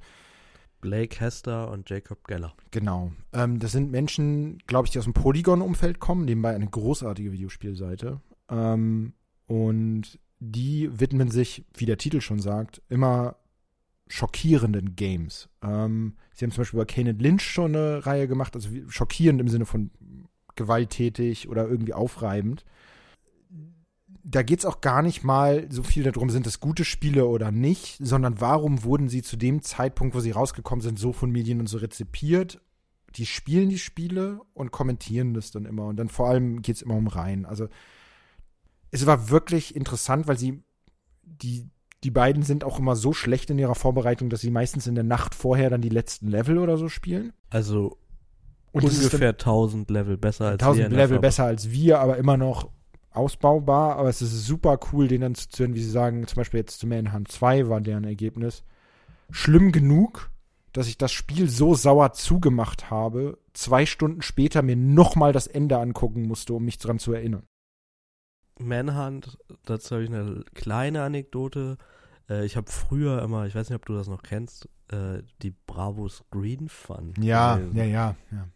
Blake 0.81 1.19
Hester 1.19 1.69
und 1.71 1.89
Jacob 1.89 2.27
Geller. 2.27 2.53
Genau. 2.71 3.11
Ähm, 3.33 3.59
das 3.59 3.71
sind 3.71 3.91
Menschen, 3.91 4.57
glaube 4.65 4.87
ich, 4.87 4.91
die 4.91 4.99
aus 4.99 5.05
dem 5.05 5.13
Polygon-Umfeld 5.13 5.99
kommen, 5.99 6.25
nebenbei 6.25 6.55
eine 6.55 6.67
großartige 6.67 7.31
Videospielseite. 7.31 8.19
Ähm, 8.49 9.13
und 9.45 10.19
die 10.39 10.89
widmen 10.99 11.29
sich, 11.29 11.65
wie 11.75 11.85
der 11.85 11.99
Titel 11.99 12.19
schon 12.19 12.39
sagt, 12.39 12.81
immer 12.89 13.35
schockierenden 14.11 14.95
Games. 14.95 15.49
Ähm, 15.63 16.15
sie 16.33 16.45
haben 16.45 16.51
zum 16.51 16.61
Beispiel 16.61 16.79
über 16.79 16.85
Kane 16.85 17.13
Lynch 17.13 17.43
schon 17.43 17.75
eine 17.75 18.05
Reihe 18.05 18.27
gemacht, 18.27 18.55
also 18.55 18.69
schockierend 18.87 19.39
im 19.41 19.47
Sinne 19.47 19.65
von 19.65 19.91
gewalttätig 20.55 21.47
oder 21.47 21.67
irgendwie 21.67 21.93
aufreibend 21.93 22.65
da 24.23 24.43
geht 24.43 24.59
es 24.59 24.65
auch 24.65 24.81
gar 24.81 25.01
nicht 25.01 25.23
mal 25.23 25.67
so 25.71 25.83
viel 25.83 26.03
darum, 26.03 26.29
sind 26.29 26.45
das 26.45 26.59
gute 26.59 26.85
Spiele 26.85 27.25
oder 27.25 27.51
nicht, 27.51 27.97
sondern 27.99 28.39
warum 28.39 28.83
wurden 28.83 29.09
sie 29.09 29.21
zu 29.21 29.35
dem 29.35 29.61
Zeitpunkt, 29.61 30.15
wo 30.15 30.19
sie 30.19 30.31
rausgekommen 30.31 30.81
sind, 30.81 30.99
so 30.99 31.13
von 31.13 31.31
Medien 31.31 31.59
und 31.59 31.67
so 31.67 31.77
rezipiert. 31.77 32.61
Die 33.15 33.25
spielen 33.25 33.69
die 33.69 33.79
Spiele 33.79 34.39
und 34.53 34.71
kommentieren 34.71 35.33
das 35.33 35.51
dann 35.51 35.65
immer. 35.65 35.87
Und 35.87 35.97
dann 35.97 36.07
vor 36.07 36.29
allem 36.29 36.61
geht 36.61 36.77
es 36.77 36.81
immer 36.81 36.95
um 36.95 37.07
Reihen. 37.07 37.45
Also 37.45 37.67
es 38.91 39.05
war 39.05 39.29
wirklich 39.29 39.75
interessant, 39.75 40.27
weil 40.27 40.37
sie 40.37 40.63
die, 41.23 41.67
die 42.03 42.11
beiden 42.11 42.43
sind 42.43 42.63
auch 42.63 42.79
immer 42.79 42.95
so 42.95 43.13
schlecht 43.13 43.49
in 43.49 43.59
ihrer 43.59 43.75
Vorbereitung, 43.75 44.29
dass 44.29 44.41
sie 44.41 44.51
meistens 44.51 44.87
in 44.87 44.95
der 44.95 45.03
Nacht 45.03 45.35
vorher 45.35 45.69
dann 45.69 45.81
die 45.81 45.89
letzten 45.89 46.27
Level 46.27 46.57
oder 46.57 46.77
so 46.77 46.89
spielen. 46.89 47.33
Also 47.49 47.97
und 48.71 48.85
ungefähr 48.85 49.29
1000 49.29 49.89
Level 49.89 50.17
besser 50.17 50.45
als 50.45 50.63
1000 50.63 50.91
Level 50.91 51.19
besser 51.19 51.43
als 51.43 51.71
wir, 51.71 51.99
aber 51.99 52.17
immer 52.17 52.37
noch 52.37 52.69
ausbaubar, 53.11 53.97
aber 53.97 54.09
es 54.09 54.21
ist 54.21 54.45
super 54.45 54.79
cool, 54.91 55.07
den 55.07 55.21
dann 55.21 55.35
zu 55.35 55.49
hören, 55.59 55.75
wie 55.75 55.83
sie 55.83 55.89
sagen, 55.89 56.25
zum 56.27 56.37
Beispiel 56.37 56.61
jetzt 56.61 56.79
zu 56.79 56.87
Manhunt 56.87 57.29
2 57.29 57.67
war 57.67 57.81
deren 57.81 58.05
Ergebnis. 58.05 58.63
Schlimm 59.29 59.71
genug, 59.71 60.31
dass 60.71 60.87
ich 60.87 60.97
das 60.97 61.11
Spiel 61.11 61.49
so 61.49 61.75
sauer 61.75 62.13
zugemacht 62.13 62.89
habe, 62.89 63.37
zwei 63.53 63.85
Stunden 63.85 64.21
später 64.21 64.61
mir 64.61 64.77
nochmal 64.77 65.33
das 65.33 65.47
Ende 65.47 65.77
angucken 65.77 66.23
musste, 66.23 66.53
um 66.53 66.63
mich 66.63 66.77
daran 66.77 66.99
zu 66.99 67.11
erinnern. 67.11 67.43
Manhunt, 68.67 69.37
dazu 69.65 69.95
habe 69.95 70.03
ich 70.03 70.09
eine 70.09 70.43
kleine 70.53 71.03
Anekdote. 71.03 71.77
Äh, 72.29 72.45
ich 72.45 72.57
habe 72.57 72.71
früher 72.71 73.21
immer, 73.21 73.45
ich 73.45 73.55
weiß 73.55 73.69
nicht, 73.69 73.75
ob 73.75 73.85
du 73.85 73.93
das 73.93 74.07
noch 74.07 74.23
kennst, 74.23 74.69
äh, 74.91 75.23
die 75.41 75.53
Bravo 75.65 76.07
Screen 76.07 76.69
Fun. 76.69 77.13
Ja, 77.19 77.59
ja, 77.73 77.83
ja, 77.83 78.15
ja. 78.31 78.47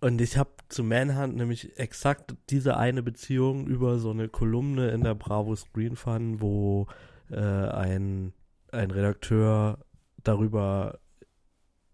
Und 0.00 0.20
ich 0.20 0.36
habe 0.36 0.50
zu 0.68 0.84
Manhunt 0.84 1.36
nämlich 1.36 1.76
exakt 1.78 2.36
diese 2.50 2.76
eine 2.76 3.02
Beziehung 3.02 3.66
über 3.66 3.98
so 3.98 4.10
eine 4.10 4.28
Kolumne 4.28 4.90
in 4.90 5.02
der 5.02 5.14
Bravo 5.14 5.56
Screen 5.56 5.96
Fun, 5.96 6.40
wo 6.40 6.86
äh, 7.30 7.36
ein, 7.36 8.32
ein 8.70 8.90
Redakteur 8.90 9.78
darüber 10.22 11.00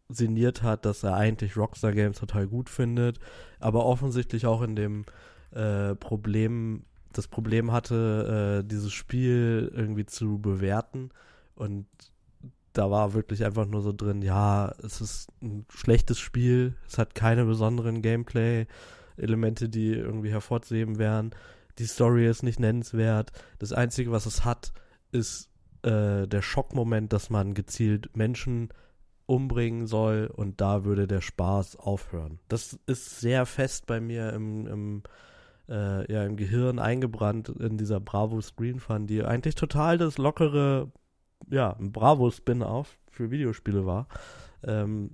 sinniert 0.09 0.63
hat, 0.63 0.85
dass 0.85 1.03
er 1.03 1.15
eigentlich 1.15 1.57
Rockstar 1.57 1.93
Games 1.93 2.19
total 2.19 2.47
gut 2.47 2.69
findet, 2.69 3.19
aber 3.59 3.87
offensichtlich 3.87 4.47
auch 4.47 4.63
in 4.63 4.77
dem 4.77 5.05
äh, 5.53 5.95
Problem, 5.95 6.85
das 7.19 7.29
Problem 7.29 7.73
hatte, 7.73 8.63
äh, 8.63 8.69
dieses 8.69 8.93
Spiel 8.93 9.73
irgendwie 9.75 10.07
zu 10.07 10.39
bewerten 10.39 11.11
und 11.55 11.87
da 12.75 12.91
war 12.91 13.15
wirklich 13.15 13.45
einfach 13.45 13.67
nur 13.67 13.83
so 13.83 13.93
drin, 13.93 14.21
ja, 14.21 14.75
es 14.83 15.01
ist 15.01 15.29
ein 15.41 15.65
schlechtes 15.71 16.19
Spiel, 16.19 16.75
es 16.87 16.99
hat 16.99 17.15
keine 17.15 17.45
besonderen 17.45 18.03
Gameplay-Elemente, 18.03 19.69
die 19.69 19.93
irgendwie 19.93 20.31
hervorzuheben 20.31 20.99
wären. 20.99 21.31
Die 21.79 21.87
Story 21.87 22.27
ist 22.29 22.43
nicht 22.43 22.59
nennenswert. 22.59 23.31
Das 23.61 23.73
Einzige, 23.73 24.11
was 24.11 24.27
es 24.27 24.45
hat, 24.45 24.73
ist 25.13 25.51
äh, 25.83 26.27
der 26.27 26.43
Schockmoment, 26.43 27.13
dass 27.13 27.31
man 27.31 27.55
gezielt 27.55 28.17
Menschen 28.17 28.71
umbringen 29.27 29.87
soll 29.87 30.31
und 30.35 30.61
da 30.61 30.85
würde 30.85 31.07
der 31.07 31.21
Spaß 31.21 31.77
aufhören. 31.77 32.41
Das 32.49 32.79
ist 32.87 33.21
sehr 33.21 33.47
fest 33.47 33.87
bei 33.87 34.01
mir 34.01 34.33
im, 34.33 34.67
im, 34.67 35.03
äh, 35.69 36.13
ja, 36.13 36.25
im 36.25 36.37
Gehirn 36.37 36.79
eingebrannt 36.79 37.49
in 37.49 37.79
dieser 37.79 38.01
Bravo 38.01 38.41
Screen 38.41 38.81
Fun, 38.81 39.07
die 39.07 39.23
eigentlich 39.23 39.55
total 39.55 39.99
das 39.99 40.19
lockere 40.19 40.91
ja, 41.51 41.77
ein 41.79 41.93
Bravo-Spin-Off 41.93 42.99
für 43.11 43.31
Videospiele 43.31 43.87
war. 43.87 44.09
Ähm, 44.63 45.11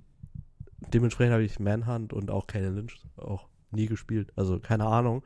dementsprechend 0.93 1.33
habe 1.33 1.43
ich 1.43 1.59
Manhunt 1.59 2.13
und 2.13 2.31
auch 2.31 2.47
Kane 2.47 2.69
Lynch 2.69 2.99
auch 3.17 3.47
nie 3.71 3.85
gespielt. 3.85 4.31
Also 4.35 4.59
keine 4.59 4.85
Ahnung. 4.85 5.23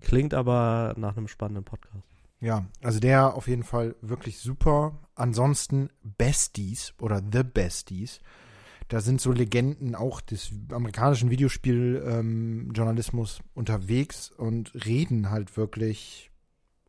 Klingt 0.00 0.34
aber 0.34 0.94
nach 0.96 1.16
einem 1.16 1.28
spannenden 1.28 1.64
Podcast. 1.64 2.04
Ja, 2.40 2.66
also 2.82 3.00
der 3.00 3.34
auf 3.34 3.48
jeden 3.48 3.62
Fall 3.62 3.96
wirklich 4.02 4.38
super. 4.38 4.98
Ansonsten 5.14 5.88
Besties 6.02 6.94
oder 7.00 7.22
The 7.32 7.42
Besties. 7.42 8.20
Da 8.88 9.00
sind 9.00 9.20
so 9.20 9.32
Legenden 9.32 9.94
auch 9.94 10.20
des 10.20 10.50
amerikanischen 10.70 11.30
Videospieljournalismus 11.30 13.40
ähm, 13.40 13.44
unterwegs 13.54 14.30
und 14.30 14.72
reden 14.86 15.30
halt 15.30 15.56
wirklich 15.56 16.30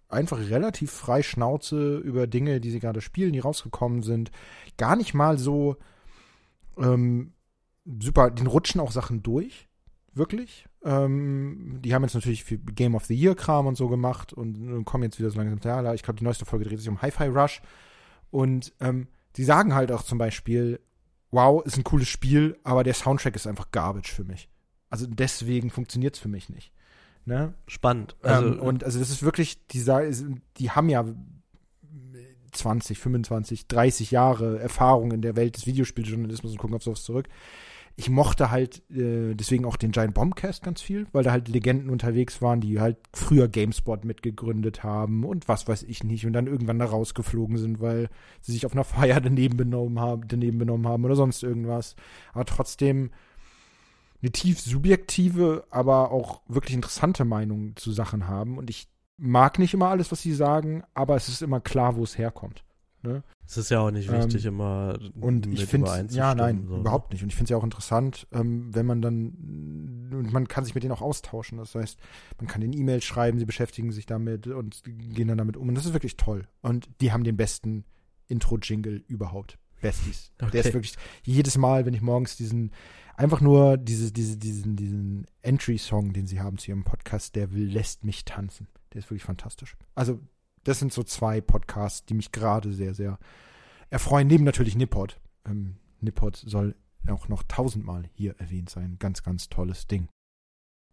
einfach 0.09 0.39
relativ 0.39 0.91
frei 0.91 1.23
Schnauze 1.23 1.97
über 1.97 2.27
Dinge, 2.27 2.61
die 2.61 2.71
sie 2.71 2.79
gerade 2.79 3.01
spielen, 3.01 3.33
die 3.33 3.39
rausgekommen 3.39 4.03
sind. 4.03 4.31
Gar 4.77 4.95
nicht 4.95 5.13
mal 5.13 5.37
so 5.37 5.77
ähm, 6.77 7.33
super, 8.01 8.31
den 8.31 8.47
rutschen 8.47 8.79
auch 8.79 8.91
Sachen 8.91 9.23
durch, 9.23 9.67
wirklich. 10.13 10.65
Ähm, 10.83 11.79
die 11.81 11.93
haben 11.93 12.03
jetzt 12.03 12.13
natürlich 12.13 12.43
für 12.43 12.57
Game 12.57 12.95
of 12.95 13.05
the 13.05 13.15
Year 13.15 13.35
Kram 13.35 13.67
und 13.67 13.75
so 13.75 13.87
gemacht 13.87 14.33
und, 14.33 14.71
und 14.71 14.85
kommen 14.85 15.03
jetzt 15.03 15.19
wieder 15.19 15.29
so 15.29 15.37
langsam, 15.37 15.59
ja, 15.63 15.93
ich 15.93 16.03
glaube, 16.03 16.19
die 16.19 16.23
neueste 16.23 16.45
Folge 16.45 16.65
dreht 16.65 16.79
sich 16.79 16.89
um 16.89 17.01
Hi-Fi 17.01 17.25
Rush. 17.25 17.61
Und 18.29 18.73
ähm, 18.79 19.07
die 19.35 19.43
sagen 19.43 19.73
halt 19.73 19.91
auch 19.91 20.03
zum 20.03 20.17
Beispiel, 20.17 20.79
wow, 21.31 21.63
ist 21.65 21.77
ein 21.77 21.83
cooles 21.83 22.07
Spiel, 22.07 22.57
aber 22.63 22.83
der 22.83 22.93
Soundtrack 22.93 23.35
ist 23.35 23.47
einfach 23.47 23.71
Garbage 23.71 24.11
für 24.11 24.23
mich. 24.23 24.49
Also 24.89 25.05
deswegen 25.07 25.69
funktioniert 25.69 26.15
es 26.15 26.21
für 26.21 26.29
mich 26.29 26.49
nicht. 26.49 26.71
Ne? 27.25 27.53
Spannend. 27.67 28.15
Also, 28.21 28.47
ähm, 28.47 28.59
und 28.59 28.83
also 28.83 28.99
das 28.99 29.09
ist 29.09 29.21
wirklich, 29.21 29.67
die, 29.67 29.83
die 30.57 30.71
haben 30.71 30.89
ja 30.89 31.05
20, 32.53 32.97
25, 32.97 33.67
30 33.67 34.11
Jahre 34.11 34.59
Erfahrung 34.59 35.11
in 35.11 35.21
der 35.21 35.35
Welt 35.35 35.57
des 35.57 35.65
Videospieljournalismus 35.65 36.53
und 36.53 36.57
gucken 36.57 36.75
auf 36.75 36.83
sowas 36.83 37.03
zurück. 37.03 37.27
Ich 37.99 38.11
mochte 38.11 38.51
halt 38.51 38.83
äh, 38.91 39.33
deswegen 39.33 39.65
auch 39.65 39.75
den 39.75 39.91
Giant 39.91 40.13
Bombcast 40.13 40.63
ganz 40.63 40.81
viel, 40.81 41.07
weil 41.13 41.23
da 41.23 41.31
halt 41.31 41.47
Legenden 41.47 41.89
unterwegs 41.89 42.43
waren, 42.43 42.61
die 42.61 42.79
halt 42.79 42.97
früher 43.11 43.47
GameSpot 43.47 44.05
mitgegründet 44.05 44.83
haben 44.83 45.23
und 45.23 45.47
was 45.47 45.67
weiß 45.67 45.81
ich 45.81 46.03
nicht 46.03 46.25
und 46.27 46.33
dann 46.33 46.45
irgendwann 46.45 46.77
da 46.77 46.85
rausgeflogen 46.85 47.57
sind, 47.57 47.81
weil 47.81 48.09
sie 48.39 48.51
sich 48.51 48.67
auf 48.67 48.73
einer 48.73 48.83
Feier 48.83 49.19
daneben 49.19 49.57
benommen 49.57 49.99
haben, 49.99 50.27
daneben 50.27 50.59
benommen 50.59 50.87
haben 50.87 51.05
oder 51.05 51.15
sonst 51.15 51.41
irgendwas. 51.41 51.95
Aber 52.33 52.45
trotzdem 52.45 53.09
eine 54.21 54.31
tief 54.31 54.59
subjektive, 54.59 55.65
aber 55.69 56.11
auch 56.11 56.41
wirklich 56.47 56.75
interessante 56.75 57.25
Meinung 57.25 57.75
zu 57.75 57.91
Sachen 57.91 58.27
haben. 58.27 58.57
Und 58.57 58.69
ich 58.69 58.87
mag 59.17 59.59
nicht 59.59 59.73
immer 59.73 59.89
alles, 59.89 60.11
was 60.11 60.21
sie 60.21 60.33
sagen, 60.33 60.83
aber 60.93 61.15
es 61.15 61.29
ist 61.29 61.41
immer 61.41 61.59
klar, 61.59 61.95
wo 61.95 62.03
es 62.03 62.17
herkommt. 62.17 62.63
Ne? 63.07 63.23
Es 63.45 63.57
ist 63.57 63.69
ja 63.69 63.79
auch 63.79 63.91
nicht 63.91 64.11
wichtig, 64.11 64.45
ähm, 64.45 64.55
immer. 64.55 64.99
Und 65.19 65.47
ich 65.47 65.65
finde, 65.65 66.07
ja, 66.11 66.35
nein, 66.35 66.65
so. 66.67 66.77
Überhaupt 66.77 67.11
nicht. 67.11 67.23
Und 67.23 67.29
ich 67.29 67.35
finde 67.35 67.45
es 67.45 67.49
ja 67.51 67.57
auch 67.57 67.63
interessant, 67.63 68.27
ähm, 68.31 68.73
wenn 68.73 68.85
man 68.85 69.01
dann, 69.01 70.09
und 70.11 70.33
man 70.33 70.47
kann 70.47 70.65
sich 70.65 70.75
mit 70.75 70.83
denen 70.83 70.93
auch 70.93 71.01
austauschen. 71.01 71.57
Das 71.57 71.73
heißt, 71.75 71.97
man 72.39 72.47
kann 72.47 72.61
den 72.61 72.73
E-Mails 72.73 73.05
schreiben, 73.05 73.39
sie 73.39 73.45
beschäftigen 73.45 73.91
sich 73.91 74.05
damit 74.05 74.47
und 74.47 74.83
gehen 74.85 75.29
dann 75.29 75.37
damit 75.37 75.57
um. 75.57 75.69
Und 75.69 75.75
das 75.75 75.85
ist 75.85 75.93
wirklich 75.93 76.17
toll. 76.17 76.47
Und 76.61 76.89
die 77.01 77.11
haben 77.11 77.23
den 77.23 77.37
besten 77.37 77.85
Intro-Jingle 78.27 79.03
überhaupt. 79.07 79.57
Besties. 79.81 80.31
Okay. 80.41 80.51
Der 80.51 80.65
ist 80.65 80.73
wirklich 80.73 80.95
jedes 81.23 81.57
Mal, 81.57 81.85
wenn 81.85 81.93
ich 81.93 82.01
morgens 82.01 82.35
diesen 82.35 82.71
einfach 83.17 83.41
nur 83.41 83.77
diese, 83.77 84.11
diese, 84.11 84.37
diesen, 84.37 84.75
diesen 84.75 85.25
Entry-Song, 85.41 86.13
den 86.13 86.27
sie 86.27 86.39
haben 86.39 86.57
zu 86.57 86.71
ihrem 86.71 86.83
Podcast, 86.83 87.35
der 87.35 87.51
will, 87.51 87.65
lässt 87.65 88.05
mich 88.05 88.23
tanzen. 88.23 88.67
Der 88.93 88.99
ist 88.99 89.09
wirklich 89.09 89.23
fantastisch. 89.23 89.75
Also, 89.95 90.19
das 90.67 90.79
sind 90.79 90.91
so 90.91 91.03
zwei 91.03 91.39
Podcasts, 91.39 92.05
die 92.05 92.13
mich 92.13 92.33
gerade 92.33 92.73
sehr, 92.73 92.93
sehr 92.93 93.17
erfreuen. 93.89 94.27
Neben 94.27 94.43
natürlich 94.43 94.75
Nippot. 94.75 95.17
Ähm, 95.45 95.77
Nippot 96.01 96.35
soll 96.35 96.75
auch 97.09 97.29
noch 97.29 97.43
tausendmal 97.43 98.09
hier 98.13 98.35
erwähnt 98.37 98.69
sein. 98.69 98.97
Ganz, 98.99 99.23
ganz 99.23 99.47
tolles 99.47 99.87
Ding. 99.87 100.09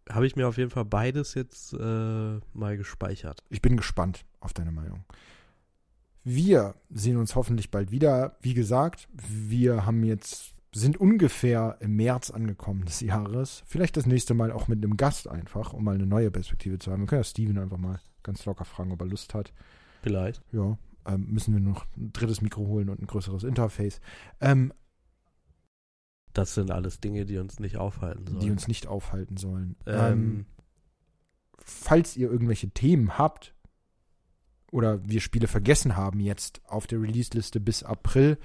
Habe 0.08 0.28
ich 0.28 0.36
mir 0.36 0.46
auf 0.46 0.58
jeden 0.58 0.70
Fall 0.70 0.84
beides 0.84 1.34
jetzt 1.34 1.72
äh, 1.72 2.38
mal 2.52 2.76
gespeichert. 2.76 3.42
Ich 3.48 3.62
bin 3.62 3.76
gespannt 3.76 4.24
auf 4.38 4.52
deine 4.52 4.70
Meinung. 4.70 5.04
Wir 6.22 6.76
sehen 6.90 7.16
uns 7.16 7.34
hoffentlich 7.34 7.72
bald 7.72 7.90
wieder. 7.90 8.36
Wie 8.42 8.54
gesagt, 8.54 9.08
wir 9.12 9.86
haben 9.86 10.04
jetzt 10.04 10.54
sind 10.72 10.96
ungefähr 10.96 11.78
im 11.80 11.96
März 11.96 12.30
angekommen 12.30 12.84
des 12.84 13.00
Jahres. 13.00 13.62
Vielleicht 13.66 13.96
das 13.96 14.06
nächste 14.06 14.34
Mal 14.34 14.52
auch 14.52 14.68
mit 14.68 14.84
einem 14.84 14.96
Gast 14.96 15.28
einfach, 15.28 15.72
um 15.72 15.84
mal 15.84 15.94
eine 15.94 16.06
neue 16.06 16.30
Perspektive 16.30 16.78
zu 16.78 16.92
haben. 16.92 17.02
Wir 17.02 17.06
können 17.06 17.20
ja 17.20 17.24
Steven 17.24 17.58
einfach 17.58 17.78
mal 17.78 18.00
ganz 18.24 18.44
locker 18.44 18.64
fragen, 18.64 18.90
ob 18.92 19.00
er 19.00 19.06
Lust 19.06 19.32
hat. 19.34 19.52
Vielleicht. 20.02 20.42
Ja. 20.52 20.76
ähm, 21.06 21.26
müssen 21.30 21.54
wir 21.54 21.60
noch 21.60 21.86
ein 21.96 22.12
drittes 22.12 22.40
Mikro 22.40 22.66
holen 22.66 22.88
und 22.88 23.00
ein 23.00 23.06
größeres 23.06 23.44
Interface. 23.44 24.00
Ähm, 24.40 24.72
Das 26.32 26.54
sind 26.54 26.70
alles 26.70 26.98
Dinge, 27.00 27.24
die 27.26 27.38
uns 27.38 27.60
nicht 27.60 27.76
aufhalten 27.76 28.26
sollen. 28.26 28.40
die 28.40 28.50
uns 28.50 28.66
nicht 28.68 28.86
aufhalten 28.86 29.36
sollen. 29.36 29.76
ähm, 29.86 29.96
Ähm, 30.12 30.46
falls 31.58 32.16
ihr 32.16 32.30
irgendwelche 32.30 32.70
Themen 32.70 33.16
habt 33.18 33.54
oder 34.72 35.06
wir 35.08 35.20
Spiele 35.20 35.46
vergessen 35.46 35.96
haben 35.96 36.20
jetzt 36.20 36.60
auf 36.66 36.86
der 36.86 37.00
Release-Liste 37.00 37.60
bis 37.60 37.82
April 37.82 38.38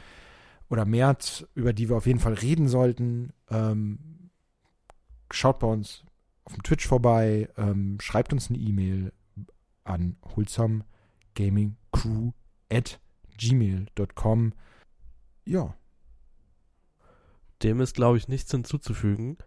oder 0.69 0.85
März, 0.85 1.45
über 1.56 1.73
die 1.73 1.89
wir 1.89 1.97
auf 1.97 2.06
jeden 2.06 2.19
Fall 2.19 2.34
reden 2.35 2.68
sollten, 2.68 3.34
ähm, 3.49 4.30
schaut 5.31 5.60
bei 5.60 5.68
uns 5.68 6.03
auf 6.45 6.53
dem 6.53 6.64
Twitch 6.64 6.88
vorbei, 6.88 7.49
ähm, 7.57 7.97
schreibt 8.01 8.31
uns 8.34 8.49
eine 8.49 8.60
E-Mail 8.60 9.11
an 9.89 10.17
wholesomegamingcrew 10.21 12.31
at 12.71 12.99
gmail.com. 13.37 14.53
Ja, 15.45 15.75
dem 17.63 17.81
ist, 17.81 17.95
glaube 17.95 18.17
ich, 18.17 18.27
nichts 18.27 18.51
hinzuzufügen. 18.51 19.37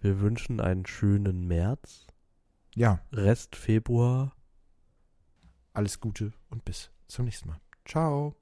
Wir 0.00 0.20
wünschen 0.20 0.60
einen 0.60 0.86
schönen 0.86 1.46
März, 1.46 2.06
ja, 2.74 3.00
Rest 3.12 3.56
Februar. 3.56 4.34
alles 5.72 6.00
Gute 6.00 6.32
und 6.48 6.64
bis 6.64 6.90
zum 7.06 7.26
nächsten 7.26 7.48
Mal. 7.48 7.60
Ciao. 7.84 8.39